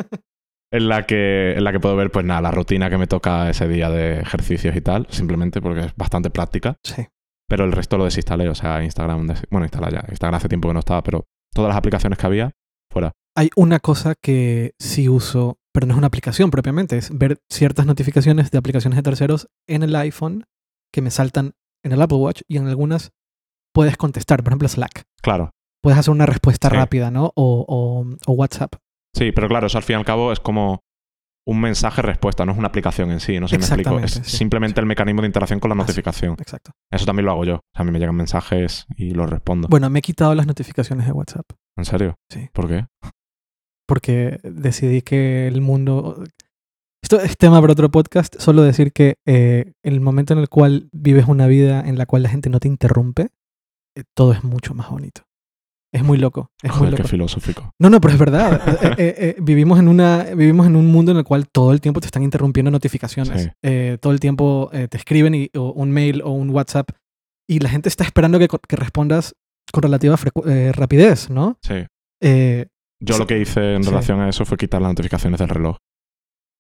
en 0.74 0.90
la 0.90 1.06
que 1.06 1.54
en 1.56 1.64
la 1.64 1.72
que 1.72 1.80
puedo 1.80 1.96
ver 1.96 2.10
pues 2.10 2.26
nada 2.26 2.42
la 2.42 2.50
rutina 2.50 2.90
que 2.90 2.98
me 2.98 3.06
toca 3.06 3.48
ese 3.52 3.68
día 3.68 3.92
de 3.92 4.20
ejercicios 4.20 4.76
y 4.76 4.82
tal 4.82 5.06
simplemente 5.12 5.62
porque 5.62 5.82
es 5.82 5.96
bastante 5.96 6.32
práctica 6.32 6.78
Sí. 6.84 7.06
pero 7.48 7.66
el 7.66 7.72
resto 7.72 8.00
lo 8.00 8.06
desinstalé 8.06 8.50
o 8.50 8.56
sea 8.56 8.84
Instagram 8.84 9.28
bueno 9.52 9.66
instala 9.66 9.92
ya 9.92 10.04
Instagram 10.10 10.38
hace 10.38 10.50
tiempo 10.50 10.68
que 10.70 10.74
no 10.74 10.80
estaba 10.80 11.04
pero 11.04 11.26
todas 11.54 11.70
las 11.70 11.78
aplicaciones 11.78 12.18
que 12.20 12.26
había 12.26 12.52
fuera 12.92 13.12
Hay 13.36 13.50
una 13.56 13.80
cosa 13.80 14.16
que 14.16 14.74
sí 14.80 15.08
uso 15.10 15.58
pero 15.72 15.86
no 15.86 15.94
es 15.94 15.98
una 16.00 16.08
aplicación 16.08 16.50
propiamente, 16.50 16.98
es 16.98 17.16
ver 17.16 17.38
ciertas 17.50 17.86
notificaciones 17.86 18.50
de 18.52 18.58
aplicaciones 18.58 18.98
de 18.98 19.04
terceros 19.04 19.48
en 19.68 19.84
el 19.84 19.96
iPhone 19.96 20.46
que 20.92 21.02
me 21.02 21.12
saltan 21.12 21.54
en 21.86 21.92
el 21.92 22.02
Apple 22.02 22.18
Watch 22.18 22.42
y 22.48 22.58
en 22.58 22.68
algunas 22.68 23.12
puedes 23.74 23.96
contestar, 23.96 24.44
por 24.44 24.52
ejemplo 24.52 24.68
Slack. 24.68 25.04
Claro. 25.22 25.52
Puedes 25.82 26.00
hacer 26.00 26.12
una 26.12 26.26
respuesta 26.26 26.70
Sí. 26.70 26.76
rápida, 26.76 27.12
¿no? 27.12 27.32
O, 27.36 27.66
o- 27.68 28.06
o 28.26 28.32
WhatsApp. 28.34 28.74
Sí, 29.16 29.32
pero 29.32 29.48
claro, 29.48 29.68
eso 29.68 29.78
al 29.78 29.84
fin 29.84 29.94
y 29.94 30.00
al 30.00 30.06
cabo 30.06 30.34
es 30.34 30.40
como 30.40 30.82
un 31.50 31.62
mensaje 31.62 32.02
respuesta, 32.02 32.46
no 32.46 32.52
es 32.52 32.58
una 32.58 32.68
aplicación 32.68 33.12
en 33.12 33.20
sí, 33.20 33.40
no 33.40 33.48
sé 33.48 33.56
si 33.56 33.60
me 33.60 33.66
explico. 33.66 34.00
Es 34.00 34.12
sí. 34.12 34.38
simplemente 34.38 34.80
el 34.80 34.86
mecanismo 34.86 35.22
de 35.22 35.28
interacción 35.28 35.60
con 35.60 35.70
la 35.70 35.74
Así. 35.76 35.80
notificación. 35.82 36.36
Exacto. 36.40 36.72
Eso 36.92 37.06
también 37.06 37.26
lo 37.26 37.32
hago 37.32 37.46
yo. 37.46 37.56
O 37.56 37.62
sea, 37.74 37.82
a 37.82 37.84
mí 37.84 37.92
me 37.92 38.00
llegan 38.00 38.16
mensajes 38.16 38.86
y 38.96 39.12
los 39.12 39.30
respondo. 39.30 39.68
Bueno, 39.68 39.90
me 39.90 40.00
he 40.00 40.02
quitado 40.02 40.36
las 40.36 40.46
notificaciones 40.46 41.06
de 41.06 41.12
WhatsApp 41.12 41.46
¿En 41.78 41.86
serio? 41.86 42.16
Sí. 42.30 42.50
¿Por 42.54 42.68
qué? 42.68 42.86
porque 43.90 44.40
decidí 44.44 45.02
que 45.02 45.48
el 45.48 45.62
mundo... 45.62 46.24
Esto 47.02 47.20
es 47.20 47.36
tema 47.38 47.60
para 47.60 47.74
otro 47.74 47.90
podcast, 47.90 48.36
solo 48.38 48.62
decir 48.62 48.92
que 48.94 49.16
eh, 49.26 49.74
el 49.84 50.00
momento 50.00 50.34
en 50.34 50.40
el 50.40 50.48
cual 50.48 50.90
vives 50.92 51.26
una 51.28 51.48
vida 51.48 51.82
en 51.82 51.98
la 51.98 52.06
cual 52.06 52.22
la 52.22 52.30
gente 52.30 52.52
no 52.52 52.60
te 52.60 52.68
interrumpe, 52.68 53.30
eh, 53.98 54.04
todo 54.16 54.34
es 54.34 54.44
mucho 54.44 54.76
más 54.76 54.92
bonito. 54.92 55.24
Es 55.92 56.04
muy 56.04 56.18
loco. 56.20 56.52
Es 56.62 56.76
muy 56.76 56.90
loco. 56.92 57.02
qué 57.04 57.08
filosófico. 57.10 57.74
No, 57.80 57.90
no, 57.90 58.00
pero 58.00 58.14
es 58.14 58.20
verdad. 58.20 58.62
Eh, 58.84 58.94
eh, 58.98 59.16
eh, 59.18 59.36
vivimos, 59.42 59.80
en 59.80 59.88
una, 59.88 60.24
vivimos 60.36 60.68
en 60.68 60.76
un 60.76 60.88
mundo 60.92 61.12
en 61.12 61.18
el 61.18 61.24
cual 61.24 61.48
todo 61.50 61.72
el 61.72 61.82
tiempo 61.82 62.00
te 62.00 62.06
están 62.08 62.24
interrumpiendo 62.24 62.70
notificaciones. 62.72 63.52
Sí. 63.64 63.98
Todo 64.00 64.14
el 64.14 64.20
tiempo 64.20 64.70
te 64.72 64.98
escriben 64.98 65.34
y- 65.36 65.50
o 65.56 65.72
un 65.72 65.92
mail 65.92 66.22
o 66.24 66.32
un 66.32 66.50
WhatsApp 66.52 66.90
y 67.48 67.60
la 67.60 67.70
gente 67.70 67.90
está 67.90 68.04
esperando 68.04 68.38
que, 68.40 68.48
que 68.48 68.76
respondas 68.76 69.34
con 69.72 69.82
relativa 69.84 70.16
rapidez, 70.74 71.30
¿no? 71.30 71.58
Sí. 71.64 71.86
Yo 73.02 73.14
Sí. 73.16 73.20
lo 73.20 73.28
que 73.28 73.40
hice 73.40 73.76
en 73.76 73.84
Sí. 73.84 73.90
relación 73.90 74.20
a 74.22 74.30
eso 74.30 74.46
fue 74.46 74.58
quitar 74.58 74.82
las 74.82 74.92
notificaciones 74.92 75.40
del 75.40 75.50
reloj. 75.50 75.78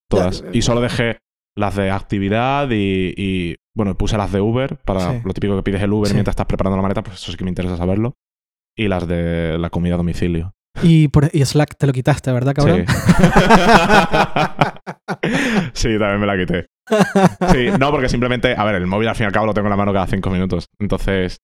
Todas. 0.09 0.43
Y 0.53 0.62
solo 0.62 0.81
dejé 0.81 1.17
las 1.55 1.75
de 1.75 1.91
actividad 1.91 2.69
y, 2.71 3.13
y, 3.17 3.55
bueno, 3.75 3.95
puse 3.98 4.17
las 4.17 4.31
de 4.31 4.41
Uber 4.41 4.77
para 4.86 5.21
lo 5.24 5.33
típico 5.33 5.55
que 5.57 5.63
pides 5.63 5.81
el 5.83 5.91
Uber 5.93 6.13
mientras 6.13 6.33
estás 6.33 6.45
preparando 6.48 6.77
la 6.77 6.81
maleta, 6.83 7.03
pues 7.03 7.17
eso 7.17 7.31
sí 7.31 7.38
que 7.38 7.43
me 7.43 7.51
interesa 7.51 7.77
saberlo. 7.77 8.13
Y 8.79 8.88
las 8.88 9.07
de 9.07 9.57
la 9.59 9.69
comida 9.69 9.95
a 9.95 9.98
domicilio. 9.98 10.53
y, 10.81 11.07
por, 11.09 11.29
y 11.33 11.43
Slack 11.43 11.75
te 11.77 11.88
lo 11.88 11.93
quitaste, 11.93 12.31
¿verdad, 12.31 12.53
cabrón? 12.53 12.86
Sí. 12.88 12.93
sí, 15.74 15.89
también 16.00 16.19
me 16.19 16.27
la 16.27 16.38
quité. 16.38 16.67
Sí, 17.51 17.67
no, 17.79 17.91
porque 17.91 18.09
simplemente, 18.09 18.55
a 18.57 18.63
ver, 18.63 18.75
el 18.75 18.88
móvil 18.88 19.07
al 19.09 19.15
fin 19.15 19.25
y 19.25 19.27
al 19.27 19.31
cabo 19.33 19.45
lo 19.45 19.53
tengo 19.53 19.67
en 19.67 19.71
la 19.71 19.77
mano 19.77 19.93
cada 19.93 20.07
cinco 20.07 20.29
minutos. 20.29 20.67
Entonces, 20.79 21.39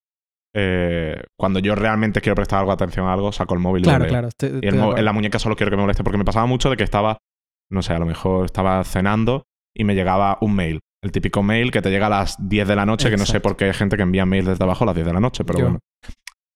eh, 0.56 1.22
cuando 1.38 1.60
yo 1.60 1.75
realmente 1.75 2.22
quiero 2.22 2.36
prestar 2.36 2.60
algo 2.60 2.72
atención 2.72 3.08
a 3.08 3.13
algo, 3.13 3.32
saco 3.32 3.54
el 3.54 3.60
móvil 3.60 3.84
claro, 3.84 4.06
claro. 4.08 4.27
estoy- 4.30 4.60
Y 4.62 4.68
el 4.68 4.75
en 4.80 5.06
la 5.06 5.13
muñeca 5.13 5.39
solo 5.39 5.56
quiero 5.56 5.70
que 5.72 5.75
me 5.77 5.84
moleste 5.84 6.04
porque 6.04 6.18
me 6.18 6.25
pasaba 6.25 6.46
mucho 6.46 6.70
de 6.70 6.77
que 6.77 6.84
estaba, 6.84 7.18
no 7.70 7.82
sé, 7.82 7.94
a 7.94 8.00
lo 8.00 8.06
mejor 8.06 8.46
estaba 8.46 8.84
cenando 8.86 9.44
y 9.75 9.84
me 9.84 9.96
llegaba 9.96 10.38
un 10.42 10.56
mail. 10.56 10.80
El 11.04 11.12
típico 11.12 11.44
mail 11.44 11.72
que 11.72 11.82
te 11.82 11.92
llega 11.92 12.08
a 12.08 12.10
las 12.10 12.36
10 12.39 12.68
de 12.68 12.75
la 12.75 12.86
noche, 12.86 13.10
que 13.12 13.18
no 13.18 13.25
sé 13.25 13.39
por 13.39 13.56
qué 13.58 13.65
hay 13.65 13.74
gente 13.74 13.98
que 13.98 14.04
envía 14.04 14.25
mails 14.25 14.48
desde 14.48 14.63
abajo 14.63 14.86
a 14.86 14.88
las 14.88 14.96
10 14.96 15.06
de 15.08 15.13
la 15.13 15.20
noche, 15.20 15.44
pero 15.44 15.60
Yo. 15.60 15.65
bueno. 15.65 15.80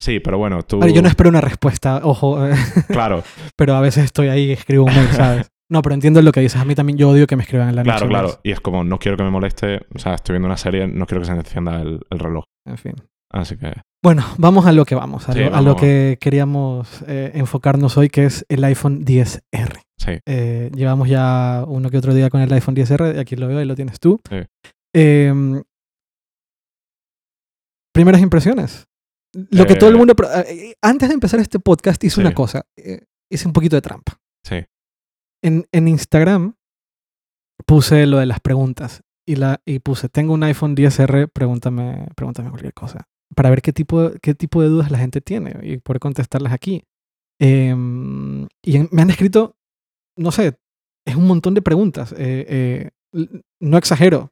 Sí, 0.01 0.19
pero 0.19 0.37
bueno, 0.37 0.63
tú... 0.63 0.79
Vale, 0.79 0.93
yo 0.93 1.01
no 1.01 1.09
espero 1.09 1.29
una 1.29 1.41
respuesta, 1.41 2.01
ojo, 2.03 2.39
Claro, 2.87 3.23
pero 3.55 3.75
a 3.75 3.81
veces 3.81 4.05
estoy 4.05 4.29
ahí 4.29 4.45
y 4.45 4.51
escribo 4.53 4.85
un 4.85 4.93
mail, 4.95 5.07
¿sabes? 5.09 5.51
No, 5.71 5.81
pero 5.83 5.93
entiendo 5.93 6.21
lo 6.21 6.31
que 6.31 6.39
dices. 6.39 6.59
A 6.59 6.65
mí 6.65 6.73
también 6.73 6.97
yo 6.97 7.09
odio 7.09 7.27
que 7.27 7.35
me 7.35 7.43
escriban 7.43 7.69
en 7.69 7.75
la 7.75 7.83
noche. 7.83 7.97
claro, 8.07 8.09
claro. 8.09 8.39
Y 8.43 8.51
es 8.51 8.59
como, 8.59 8.83
no 8.83 8.97
quiero 8.97 9.17
que 9.17 9.23
me 9.23 9.29
moleste, 9.29 9.81
o 9.93 9.99
sea, 9.99 10.15
estoy 10.15 10.33
viendo 10.33 10.47
una 10.47 10.57
serie, 10.57 10.87
no 10.87 11.05
quiero 11.05 11.21
que 11.21 11.27
se 11.27 11.33
encienda 11.33 11.81
el, 11.81 11.99
el 12.09 12.19
reloj. 12.19 12.45
En 12.65 12.77
fin. 12.77 12.93
Así 13.31 13.55
que, 13.57 13.73
Bueno, 14.03 14.25
vamos 14.39 14.65
a 14.65 14.71
lo 14.71 14.85
que 14.85 14.95
vamos, 14.95 15.29
a, 15.29 15.33
Sí, 15.33 15.41
lo, 15.41 15.47
a 15.47 15.49
vamos. 15.51 15.65
lo 15.65 15.75
que 15.75 16.17
queríamos 16.19 17.03
eh, 17.07 17.29
enfocarnos 17.35 17.95
hoy, 17.97 18.09
que 18.09 18.25
es 18.25 18.43
el 18.49 18.63
iPhone 18.63 19.05
10R. 19.05 19.81
sí. 19.97 20.13
Eh, 20.25 20.71
llevamos 20.73 21.07
ya 21.07 21.63
uno 21.67 21.91
que 21.91 21.97
otro 21.99 22.15
día 22.15 22.31
con 22.31 22.41
el 22.41 22.51
iPhone 22.51 22.75
10R, 22.75 23.19
aquí 23.19 23.35
lo 23.35 23.47
veo, 23.47 23.59
ahí 23.59 23.65
lo 23.65 23.75
tienes 23.75 23.99
tú. 23.99 24.19
Sí. 24.27 24.37
Eh, 24.95 25.61
primeras 27.93 28.21
impresiones. 28.21 28.87
Lo 29.33 29.65
que 29.67 29.73
Eh, 29.73 29.77
todo 29.77 29.89
el 29.89 29.97
mundo... 29.97 30.15
pro- 30.15 30.29
eh, 30.33 30.75
Antes 30.81 31.09
de 31.09 31.13
empezar 31.13 31.39
este 31.39 31.59
podcast 31.59 32.03
hice 32.03 32.15
Sí. 32.15 32.21
una 32.21 32.33
cosa, 32.33 32.65
eh, 32.77 33.05
hice 33.31 33.47
un 33.47 33.53
poquito 33.53 33.75
de 33.75 33.81
trampa. 33.81 34.19
Sí. 34.43 34.65
En, 35.43 35.65
en 35.71 35.87
Instagram 35.87 36.55
puse 37.65 38.05
lo 38.07 38.17
de 38.17 38.25
las 38.25 38.39
preguntas 38.39 39.01
y, 39.27 39.35
la, 39.35 39.61
y 39.65 39.79
puse, 39.79 40.09
tengo 40.09 40.33
un 40.33 40.43
iPhone 40.43 40.75
10R, 40.75 41.29
pregúntame, 41.31 42.07
pregúntame 42.15 42.49
cualquier 42.49 42.73
cosa. 42.73 43.07
Para 43.35 43.49
ver 43.51 43.61
qué 43.61 43.71
tipo, 43.73 44.11
qué 44.21 44.33
tipo 44.33 44.61
de 44.61 44.69
dudas 44.69 44.89
la 44.91 44.97
gente 44.97 45.21
tiene 45.21 45.55
y 45.61 45.77
poder 45.77 45.99
contestarlas 45.99 46.51
aquí. 46.51 46.83
Em, 47.39 48.47
y 48.63 48.77
en- 48.77 48.89
me 48.91 49.01
han 49.03 49.09
escrito, 49.11 49.55
no 50.17 50.31
sé, 50.31 50.57
es 51.05 51.15
un 51.15 51.27
montón 51.27 51.53
de 51.53 51.61
preguntas. 51.61 52.13
eh, 52.17 52.89
eh, 53.13 53.41
no 53.61 53.77
exagero. 53.77 54.31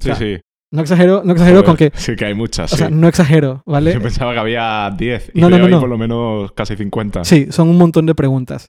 Sí, 0.00 0.10
O 0.10 0.14
sea, 0.14 0.16
sí. 0.16 0.40
No 0.76 0.82
exagero, 0.82 1.22
no 1.24 1.32
exagero 1.32 1.64
con 1.64 1.76
que... 1.76 1.90
Sí, 1.94 2.14
que 2.16 2.24
hay 2.26 2.34
muchas. 2.34 2.72
O 2.72 2.76
sea, 2.76 2.90
no 2.90 3.08
exagero, 3.08 3.62
¿vale? 3.66 3.92
Yo 3.94 4.00
pensaba 4.02 4.32
que 4.32 4.38
había 4.38 4.90
10 4.96 5.32
y 5.34 5.40
No, 5.40 5.48
veo 5.48 5.58
no, 5.58 5.64
ahí 5.64 5.70
no. 5.70 5.80
por 5.80 5.88
lo 5.88 5.98
menos 5.98 6.52
casi 6.52 6.76
50. 6.76 7.24
Sí, 7.24 7.48
son 7.50 7.68
un 7.68 7.78
montón 7.78 8.06
de 8.06 8.14
preguntas. 8.14 8.68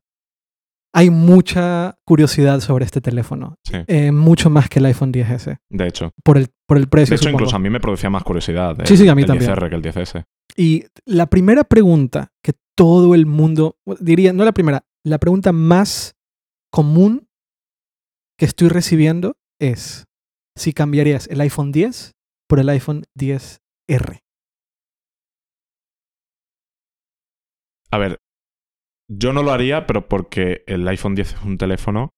Hay 0.94 1.10
mucha 1.10 2.00
curiosidad 2.06 2.60
sobre 2.62 2.86
este 2.86 3.02
teléfono. 3.02 3.56
Sí, 3.64 3.74
eh, 3.88 4.12
mucho 4.12 4.50
más 4.50 4.70
que 4.70 4.80
el 4.80 4.86
iPhone 4.86 5.12
10S. 5.14 5.58
de 5.70 5.88
hecho. 5.88 6.12
Por 6.24 6.38
el, 6.38 6.48
por 6.66 6.78
el 6.78 6.88
precio, 6.88 7.12
De 7.12 7.16
hecho, 7.18 7.24
supongo. 7.26 7.40
incluso 7.42 7.56
a 7.56 7.60
mí 7.60 7.70
me 7.70 7.80
producía 7.80 8.10
más 8.10 8.24
curiosidad. 8.24 8.76
Sí, 8.86 8.98
sí, 8.98 9.08
a 9.08 9.14
mí 9.14 9.22
el 9.24 9.28
también. 9.28 9.52
10R 9.52 9.70
que 9.70 9.76
el 9.76 9.82
10S. 9.84 10.24
Y 10.56 10.86
la 11.06 11.28
primera 11.28 11.66
pregunta 11.66 12.32
que 12.42 12.54
todo 12.76 13.14
el 13.16 13.26
mundo, 13.26 13.76
diría, 14.00 14.34
no 14.34 14.44
la 14.46 14.54
primera, 14.54 14.86
la 15.04 15.18
pregunta 15.20 15.52
más 15.52 16.16
común 16.72 17.28
que 18.40 18.46
estoy 18.46 18.70
recibiendo 18.70 19.36
es 19.60 20.06
si 20.58 20.74
cambiarías 20.74 21.28
el 21.28 21.42
iPhone 21.42 21.72
10 21.72 22.12
por 22.48 22.60
el 22.60 22.70
iPhone 22.70 23.04
10R. 23.18 24.20
A 27.90 27.98
ver, 27.98 28.18
yo 29.10 29.34
no 29.34 29.44
lo 29.44 29.52
haría, 29.52 29.88
pero 29.88 30.08
porque 30.08 30.64
el 30.68 30.88
iPhone 30.88 31.16
10 31.16 31.34
es 31.34 31.42
un 31.44 31.58
teléfono. 31.58 32.10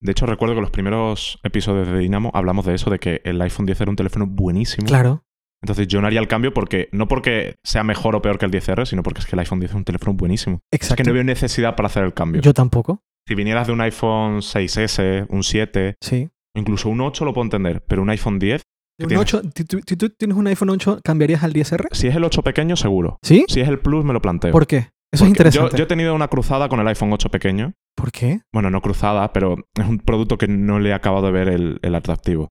De 0.00 0.12
hecho, 0.12 0.26
recuerdo 0.26 0.54
que 0.54 0.60
los 0.60 0.70
primeros 0.70 1.38
episodios 1.42 1.88
de 1.88 1.98
Dynamo 1.98 2.30
hablamos 2.34 2.66
de 2.66 2.74
eso, 2.74 2.90
de 2.90 2.98
que 2.98 3.20
el 3.24 3.40
iPhone 3.40 3.66
10 3.66 3.80
era 3.80 3.90
un 3.90 3.96
teléfono 3.96 4.26
buenísimo. 4.26 4.86
Claro. 4.86 5.24
Entonces 5.60 5.88
yo 5.88 6.00
no 6.00 6.06
haría 6.06 6.20
el 6.20 6.28
cambio 6.28 6.54
porque, 6.54 6.88
no 6.92 7.08
porque 7.08 7.56
sea 7.64 7.82
mejor 7.82 8.14
o 8.14 8.22
peor 8.22 8.38
que 8.38 8.46
el 8.46 8.52
10R, 8.52 8.86
sino 8.86 9.02
porque 9.02 9.20
es 9.20 9.26
que 9.26 9.34
el 9.34 9.40
iPhone 9.40 9.58
10 9.58 9.72
es 9.72 9.76
un 9.76 9.84
teléfono 9.84 10.14
buenísimo. 10.14 10.60
Es 10.70 10.76
Exacto. 10.82 11.02
que 11.02 11.08
no 11.10 11.14
veo 11.14 11.24
necesidad 11.24 11.74
para 11.74 11.88
hacer 11.88 12.04
el 12.04 12.14
cambio. 12.14 12.42
Yo 12.42 12.54
tampoco. 12.54 13.02
Si 13.26 13.34
vinieras 13.34 13.66
de 13.66 13.72
un 13.72 13.80
iPhone 13.80 14.38
6S, 14.40 15.26
un 15.28 15.42
7, 15.42 15.96
Sí. 16.00 16.30
Incluso 16.58 16.88
un 16.88 17.00
8 17.00 17.24
lo 17.24 17.32
puedo 17.32 17.44
entender, 17.44 17.82
pero 17.86 18.02
un 18.02 18.10
iPhone 18.10 18.38
10, 18.38 18.62
De 18.98 19.04
un 19.04 19.08
tienes? 19.08 19.34
8, 19.34 19.50
si 19.54 19.64
tú, 19.64 19.80
si 19.86 19.96
tú 19.96 20.10
tienes 20.10 20.36
un 20.36 20.46
iPhone 20.46 20.70
8, 20.70 21.00
¿cambiarías 21.04 21.42
al 21.42 21.52
10R? 21.52 21.88
si 21.92 22.08
es 22.08 22.14
el 22.16 22.24
8 22.24 22.42
pequeño, 22.42 22.76
seguro. 22.76 23.18
¿Sí? 23.22 23.44
Si 23.48 23.60
es 23.60 23.68
el 23.68 23.78
Plus, 23.80 24.04
me 24.04 24.12
lo 24.12 24.20
planteo. 24.20 24.52
¿Por 24.52 24.66
qué? 24.66 24.90
Eso 25.12 25.24
es 25.24 25.30
interesante. 25.30 25.72
Yo, 25.72 25.78
yo 25.78 25.84
he 25.84 25.86
tenido 25.86 26.14
una 26.14 26.28
cruzada 26.28 26.68
con 26.68 26.80
el 26.80 26.88
iPhone 26.88 27.12
8 27.12 27.30
pequeño. 27.30 27.72
¿Por 27.96 28.12
qué? 28.12 28.40
Bueno, 28.52 28.70
no 28.70 28.82
cruzada, 28.82 29.32
pero 29.32 29.56
es 29.74 29.86
un 29.86 29.98
producto 29.98 30.36
que 30.36 30.48
no 30.48 30.78
le 30.80 30.90
he 30.90 30.92
acabado 30.92 31.26
de 31.26 31.32
ver 31.32 31.48
el, 31.48 31.78
el 31.82 31.94
atractivo. 31.94 32.48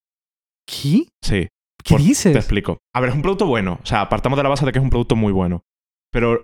¿Qué? 0.65 1.05
Sí, 1.23 1.47
¿Qué 1.83 1.93
Por- 1.93 2.01
dices? 2.01 2.33
te 2.33 2.39
explico. 2.39 2.79
A 2.95 2.99
ver, 2.99 3.09
es 3.11 3.15
un 3.15 3.21
producto 3.21 3.45
bueno. 3.45 3.79
O 3.81 3.85
sea, 3.85 4.01
apartamos 4.01 4.37
de 4.37 4.43
la 4.43 4.49
base 4.49 4.65
de 4.65 4.71
que 4.71 4.79
es 4.79 4.83
un 4.83 4.89
producto 4.89 5.15
muy 5.15 5.31
bueno. 5.31 5.61
Pero 6.11 6.43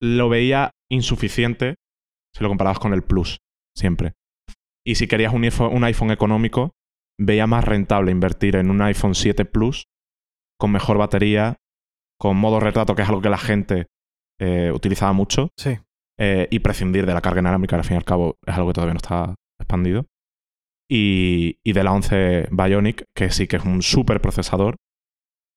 lo 0.00 0.28
veía 0.28 0.70
insuficiente 0.90 1.74
si 2.34 2.42
lo 2.42 2.48
comparabas 2.48 2.78
con 2.78 2.92
el 2.92 3.02
Plus, 3.02 3.38
siempre. 3.76 4.12
Y 4.84 4.94
si 4.96 5.06
querías 5.06 5.32
un 5.34 5.44
iPhone, 5.44 5.74
un 5.74 5.84
iPhone 5.84 6.10
económico, 6.10 6.72
veía 7.18 7.46
más 7.46 7.64
rentable 7.64 8.10
invertir 8.12 8.56
en 8.56 8.70
un 8.70 8.82
iPhone 8.82 9.14
7 9.14 9.44
Plus 9.44 9.86
con 10.58 10.72
mejor 10.72 10.98
batería, 10.98 11.56
con 12.18 12.36
modo 12.36 12.60
retrato, 12.60 12.94
que 12.94 13.02
es 13.02 13.08
algo 13.08 13.20
que 13.22 13.28
la 13.30 13.38
gente 13.38 13.86
eh, 14.40 14.70
utilizaba 14.74 15.12
mucho, 15.12 15.50
Sí. 15.56 15.78
eh, 16.18 16.48
y 16.50 16.58
prescindir 16.60 17.06
de 17.06 17.14
la 17.14 17.20
carga 17.20 17.40
inalámrica, 17.40 17.76
al 17.76 17.84
fin 17.84 17.94
y 17.94 17.98
al 17.98 18.04
cabo 18.04 18.36
es 18.46 18.54
algo 18.54 18.68
que 18.68 18.74
todavía 18.74 18.94
no 18.94 18.98
está 18.98 19.34
expandido. 19.60 20.06
Y, 20.90 21.58
y 21.64 21.72
de 21.72 21.82
la 21.84 21.92
11 21.92 22.48
Bionic, 22.52 23.04
que 23.14 23.30
sí 23.30 23.46
que 23.48 23.56
es 23.56 23.64
un 23.64 23.82
super 23.82 24.20
procesador, 24.20 24.76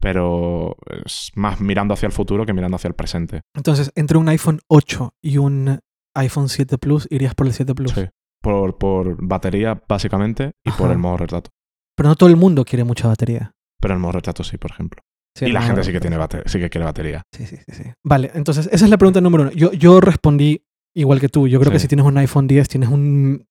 pero 0.01 0.75
es 1.05 1.31
más 1.35 1.59
mirando 1.61 1.93
hacia 1.93 2.07
el 2.07 2.13
futuro 2.13 2.45
que 2.45 2.53
mirando 2.53 2.75
hacia 2.77 2.87
el 2.87 2.95
presente. 2.95 3.41
Entonces, 3.55 3.91
entre 3.95 4.17
un 4.17 4.27
iPhone 4.29 4.59
8 4.67 5.11
y 5.21 5.37
un 5.37 5.79
iPhone 6.15 6.49
7 6.49 6.77
Plus, 6.77 7.07
irías 7.11 7.35
por 7.35 7.47
el 7.47 7.53
7 7.53 7.75
Plus. 7.75 7.91
Sí. 7.91 8.05
Por, 8.41 8.77
por 8.77 9.17
batería, 9.25 9.81
básicamente, 9.87 10.51
y 10.65 10.71
por 10.71 10.91
el 10.91 10.97
modo 10.97 11.17
retrato. 11.17 11.49
Pero 11.95 12.09
no 12.09 12.15
todo 12.15 12.29
el 12.29 12.37
mundo 12.37 12.63
quiere 12.63 12.83
mucha 12.85 13.07
batería. 13.07 13.51
Pero 13.81 13.93
el 13.93 13.99
modo 13.99 14.13
retrato 14.13 14.43
sí, 14.43 14.57
por 14.57 14.71
ejemplo. 14.71 15.01
Sí, 15.37 15.45
y 15.45 15.51
la 15.51 15.61
gente 15.61 15.83
sí 15.83 15.91
que 15.91 15.99
tiene 15.99 16.17
bate- 16.17 16.43
sí 16.47 16.59
que 16.59 16.69
quiere 16.69 16.85
batería. 16.85 17.21
Sí, 17.33 17.45
sí, 17.45 17.57
sí, 17.57 17.71
sí. 17.73 17.83
Vale, 18.03 18.31
entonces 18.33 18.69
esa 18.71 18.85
es 18.85 18.89
la 18.91 18.97
pregunta 18.97 19.21
número 19.21 19.43
uno. 19.43 19.51
Yo, 19.51 19.71
yo 19.73 19.99
respondí 20.01 20.63
igual 20.95 21.19
que 21.19 21.29
tú. 21.29 21.47
Yo 21.47 21.59
creo 21.59 21.71
que 21.71 21.79
si 21.79 21.87
tienes 21.87 22.05
un 22.05 22.17
iPhone 22.17 22.47
10, 22.47 22.67
tienes 22.69 22.89
un... 22.89 23.45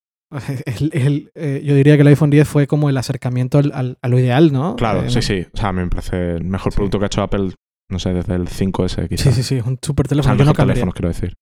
el- 0.67 0.91
el, 0.93 1.31
eh, 1.35 1.63
yo 1.65 1.75
diría 1.75 1.95
que 1.97 2.03
el 2.03 2.09
iPhone 2.09 2.31
10 2.31 2.49
fue 2.49 2.67
como 2.67 2.89
el 2.91 2.97
acercamiento 2.97 3.59
al, 3.59 3.73
al- 3.75 3.99
a 4.03 4.09
lo 4.09 4.19
ideal, 4.19 4.53
¿no? 4.53 4.77
Claro, 4.77 5.03
Eh, 5.05 5.11
sí, 5.11 5.23
sí. 5.23 5.47
O 5.53 5.57
sea, 5.57 5.69
a 5.69 5.73
mí 5.73 5.81
me 5.83 5.89
parece 5.89 6.37
el 6.37 6.45
mejor 6.45 6.75
producto 6.75 6.99
que 6.99 7.05
ha 7.05 7.07
hecho 7.07 7.23
Apple, 7.23 7.53
no 7.91 7.99
sé, 7.99 8.13
desde 8.13 8.35
el 8.35 8.49
5S 8.49 9.03
Sí, 9.03 9.09
quizás. 9.09 9.35
sí, 9.35 9.43
sí, 9.43 9.57
es 9.57 9.65
un 9.67 9.79
súper 9.81 10.07
O 10.07 10.09
sea, 10.09 10.11
teléfono. 10.11 10.37
yo 10.37 10.45
no 10.45 10.53
cambiaría. 10.55 10.75
teléfono, 10.83 10.93
quiero 10.93 11.09
decir. 11.09 11.35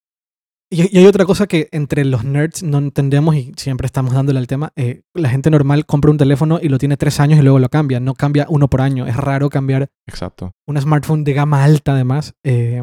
Y, 0.69 0.99
hay 0.99 1.07
otra 1.07 1.25
cosa 1.25 1.47
que 1.47 1.69
entre 1.71 2.05
los 2.05 2.25
nerds 2.25 2.63
no 2.63 2.79
entendemos 2.79 3.37
y 3.37 3.53
siempre 3.57 3.87
estamos 3.87 4.13
dándole 4.13 4.39
al 4.39 4.47
tema. 4.47 4.73
eh, 4.75 5.03
la 5.15 5.29
gente 5.29 5.51
normal 5.51 5.87
compra 5.87 6.11
un 6.11 6.19
teléfono 6.19 6.59
y 6.61 6.69
lo 6.69 6.79
tiene 6.79 6.97
tres 6.97 7.21
años 7.21 7.39
y 7.39 7.43
luego 7.43 7.59
lo 7.59 7.69
cambia. 7.69 8.01
No 8.01 8.15
cambia 8.15 8.47
uno 8.49 8.69
por 8.69 8.81
año. 8.81 9.07
Es 9.07 9.17
raro 9.17 9.49
cambiar 9.49 9.89
Exacto. 10.07 10.53
un 10.67 10.81
smartphone 10.81 11.25
de 11.25 11.35
gama 11.35 11.63
alta, 11.63 11.93
además, 11.93 12.35
eh, 12.45 12.83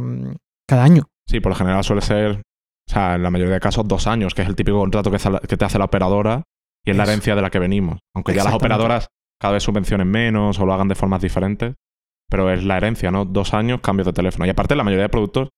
cada 0.67 0.83
año. 0.83 1.09
Sí, 1.27 1.39
por 1.39 1.51
lo 1.51 1.55
general 1.55 1.83
suele 1.83 2.01
ser, 2.01 2.41
o 2.87 2.91
sea, 2.91 3.15
en 3.15 3.23
la 3.23 3.31
mayoría 3.31 3.55
de 3.55 3.59
casos, 3.59 3.87
dos 3.87 4.07
años, 4.07 4.33
que 4.33 4.43
es 4.43 4.47
el 4.47 4.55
típico 4.55 4.79
contrato 4.79 5.11
que, 5.11 5.17
te 5.57 5.65
hace 5.65 5.79
la 5.79 5.85
operadora 5.85 6.43
y 6.85 6.91
es 6.91 6.97
la 6.97 7.03
herencia 7.03 7.35
de 7.35 7.41
la 7.41 7.49
que 7.49 7.59
venimos. 7.59 7.99
Aunque 8.13 8.33
ya 8.33 8.43
las 8.43 8.53
operadoras 8.53 9.09
cada 9.39 9.53
vez 9.53 9.63
subvencionen 9.63 10.09
menos 10.09 10.59
o 10.59 10.65
lo 10.65 10.73
hagan 10.73 10.87
de 10.87 10.95
formas 10.95 11.21
diferentes, 11.21 11.75
pero 12.29 12.49
es 12.51 12.63
la 12.63 12.77
herencia, 12.77 13.11
¿no? 13.11 13.25
Dos 13.25 13.53
años, 13.53 13.81
cambio 13.81 14.05
de 14.05 14.13
teléfono. 14.13 14.45
Y 14.45 14.49
aparte, 14.49 14.75
la 14.75 14.83
mayoría 14.83 15.03
de 15.03 15.09
productos, 15.09 15.49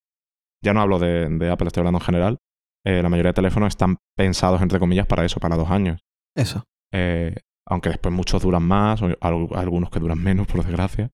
ya 0.66 0.74
no 0.74 0.82
hablo 0.82 1.00
de, 1.00 1.30
de 1.30 1.50
Apple, 1.50 1.68
estoy 1.68 1.82
hablando 1.82 2.00
en 2.00 2.06
general, 2.06 2.38
eh, 2.86 3.02
la 3.02 3.10
mayoría 3.10 3.30
de 3.30 3.36
teléfonos 3.36 3.68
están 3.70 3.98
pensados, 4.18 4.62
entre 4.62 4.80
comillas, 4.80 5.08
para 5.08 5.24
eso, 5.26 5.40
para 5.40 5.56
dos 5.56 5.70
años. 5.72 6.02
Eso. 6.36 6.64
Eh, 6.94 7.36
aunque 7.68 7.90
después 7.90 8.14
muchos 8.14 8.44
duran 8.44 8.64
más, 8.64 9.02
o 9.02 9.06
al- 9.22 9.48
algunos 9.56 9.90
que 9.90 10.00
duran 10.00 10.22
menos, 10.22 10.46
por 10.48 10.64
desgracia. 10.64 11.10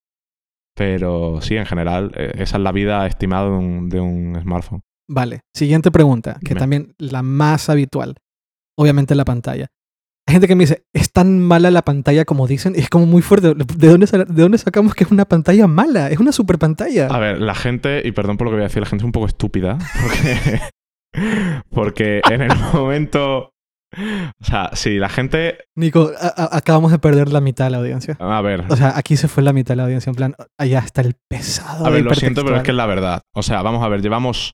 Pero 0.75 1.41
sí, 1.41 1.57
en 1.57 1.65
general, 1.65 2.11
eh, 2.15 2.31
esa 2.37 2.57
es 2.57 2.63
la 2.63 2.71
vida 2.71 3.05
estimada 3.05 3.45
de 3.45 3.51
un, 3.51 3.89
de 3.89 3.99
un 3.99 4.37
smartphone. 4.41 4.81
Vale. 5.09 5.41
Siguiente 5.55 5.91
pregunta, 5.91 6.39
que 6.43 6.55
también 6.55 6.93
la 6.97 7.21
más 7.21 7.69
habitual. 7.69 8.15
Obviamente 8.77 9.13
la 9.15 9.25
pantalla. 9.25 9.67
Hay 10.27 10.33
gente 10.33 10.47
que 10.47 10.55
me 10.55 10.63
dice, 10.63 10.83
es 10.93 11.11
tan 11.11 11.39
mala 11.39 11.71
la 11.71 11.81
pantalla 11.81 12.25
como 12.25 12.47
dicen. 12.47 12.73
Y 12.75 12.79
es 12.79 12.89
como 12.89 13.05
muy 13.05 13.21
fuerte. 13.21 13.53
¿De 13.55 13.87
dónde, 13.87 14.05
¿De 14.05 14.41
dónde 14.41 14.57
sacamos 14.57 14.93
que 14.93 15.03
es 15.03 15.11
una 15.11 15.25
pantalla 15.25 15.67
mala? 15.67 16.09
Es 16.09 16.19
una 16.19 16.31
super 16.31 16.57
pantalla. 16.57 17.07
A 17.07 17.19
ver, 17.19 17.41
la 17.41 17.55
gente, 17.55 18.01
y 18.05 18.11
perdón 18.11 18.37
por 18.37 18.45
lo 18.45 18.51
que 18.51 18.55
voy 18.55 18.63
a 18.63 18.67
decir, 18.67 18.81
la 18.81 18.87
gente 18.87 19.03
es 19.03 19.05
un 19.05 19.11
poco 19.11 19.25
estúpida. 19.25 19.77
Porque, 20.01 20.61
porque 21.69 22.21
en 22.29 22.41
el 22.41 22.55
momento. 22.73 23.49
O 23.93 24.45
sea, 24.45 24.69
si 24.73 24.97
la 24.99 25.09
gente. 25.09 25.57
Nico, 25.75 26.11
acabamos 26.37 26.91
de 26.91 26.99
perder 26.99 27.27
la 27.33 27.41
mitad 27.41 27.65
de 27.65 27.71
la 27.71 27.77
audiencia. 27.79 28.15
A 28.21 28.41
ver, 28.41 28.63
O 28.69 28.75
sea, 28.77 28.93
aquí 28.95 29.17
se 29.17 29.27
fue 29.27 29.43
la 29.43 29.51
mitad 29.51 29.73
de 29.73 29.77
la 29.77 29.83
audiencia. 29.83 30.11
En 30.11 30.15
plan, 30.15 30.35
allá 30.57 30.79
está 30.79 31.01
el 31.01 31.15
pesado. 31.29 31.85
a 31.85 31.89
ver, 31.89 32.03
lo 32.03 32.15
siento, 32.15 32.45
pero 32.45 32.55
es 32.55 32.63
que 32.63 32.71
es 32.71 32.77
la 32.77 32.85
verdad. 32.85 33.21
O 33.35 33.43
sea, 33.43 33.61
vamos 33.63 33.83
a 33.83 33.89
ver, 33.89 34.01
llevamos 34.01 34.53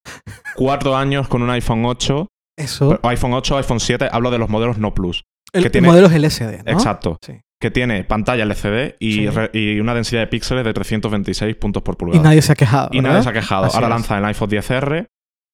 cuatro 0.56 0.96
años 0.98 1.28
con 1.28 1.44
un 1.44 1.52
iPhone 1.52 1.86
8, 1.86 2.26
Eso. 2.58 3.00
iPhone 3.04 3.34
8, 3.34 3.58
iPhone 3.58 3.80
7, 3.80 4.10
hablo 4.12 4.32
de 4.32 4.40
los 4.40 4.50
modelos 4.50 4.80
no 4.80 4.96
plus. 4.96 5.24
El 5.54 5.64
que 5.64 5.70
tiene- 5.70 5.88
modelo 5.88 6.08
es 6.08 6.14
LCD, 6.14 6.64
¿no? 6.66 6.72
Exacto. 6.72 7.18
Sí. 7.26 7.34
Que 7.60 7.72
tiene 7.72 8.04
pantalla 8.04 8.44
LCD 8.44 8.96
y, 9.00 9.12
Sí. 9.14 9.30
re- 9.30 9.50
y 9.54 9.80
una 9.80 9.94
densidad 9.96 10.22
de 10.22 10.28
píxeles 10.28 10.64
de 10.64 10.74
326 10.74 11.56
puntos 11.56 11.82
por 11.84 11.96
Y 11.96 11.98
pulgada. 11.98 12.24
nadie 12.24 12.42
se 12.42 12.52
ha 12.52 12.56
quejado. 12.56 12.90
Y 12.92 13.02
nadie 13.02 13.24
se 13.24 13.30
ha 13.30 13.34
quejado. 13.34 13.66
Así 13.66 13.76
Ahora 13.76 13.88
es. 13.88 13.92
lanza 13.92 14.18
el 14.18 14.26
iPhone 14.26 14.50
10R, 14.50 15.08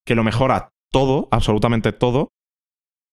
que 0.06 0.14
lo 0.14 0.22
mejora 0.24 0.70
todo, 0.92 1.28
absolutamente 1.30 1.92
todo. 1.92 2.28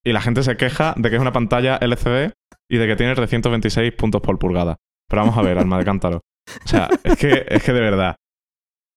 Y 0.04 0.12
la 0.14 0.22
gente 0.22 0.44
se 0.44 0.58
queja 0.58 0.94
de 0.98 1.10
que 1.10 1.16
es 1.16 1.22
una 1.22 1.32
pantalla 1.32 1.78
LCD 1.78 2.34
y 2.70 2.78
de 2.78 2.88
que 2.88 2.96
tiene 2.96 3.14
326 3.16 3.94
puntos 3.94 4.22
por 4.22 4.38
pulgada. 4.40 4.78
Pero 5.08 5.22
vamos 5.22 5.38
a 5.38 5.42
ver, 5.42 5.58
alma 5.60 5.78
de 5.78 5.86
cántaro. 5.86 6.22
O 6.66 6.68
sea, 6.68 6.90
es 7.04 7.18
que, 7.18 7.46
es 7.48 7.64
que 7.64 7.72
de 7.74 7.80
verdad. 7.82 8.16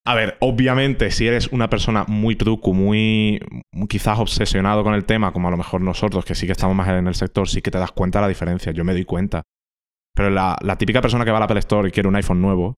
A 0.06 0.14
ver, 0.14 0.36
obviamente, 0.40 1.10
si 1.10 1.26
eres 1.26 1.48
una 1.48 1.70
persona 1.70 2.04
muy 2.06 2.36
truco, 2.36 2.74
muy 2.74 3.40
quizás 3.88 4.18
obsesionado 4.18 4.84
con 4.84 4.92
el 4.94 5.04
tema, 5.06 5.32
como 5.32 5.48
a 5.48 5.50
lo 5.50 5.56
mejor 5.56 5.80
nosotros, 5.80 6.24
que 6.26 6.34
sí 6.34 6.44
que 6.46 6.52
estamos 6.52 6.76
más 6.76 6.88
en 6.88 7.06
el 7.06 7.14
sector, 7.14 7.48
sí 7.48 7.62
que 7.62 7.70
te 7.70 7.78
das 7.78 7.92
cuenta 7.92 8.18
de 8.18 8.22
la 8.24 8.28
diferencia. 8.28 8.72
Yo 8.72 8.84
me 8.84 8.92
doy 8.92 9.04
cuenta. 9.06 9.42
Pero 10.14 10.28
la, 10.30 10.56
la 10.60 10.76
típica 10.76 11.00
persona 11.00 11.24
que 11.24 11.30
va 11.30 11.38
a 11.38 11.40
la 11.40 11.44
Apple 11.46 11.58
Store 11.60 11.88
y 11.88 11.92
quiere 11.92 12.08
un 12.08 12.16
iPhone 12.16 12.42
nuevo, 12.42 12.76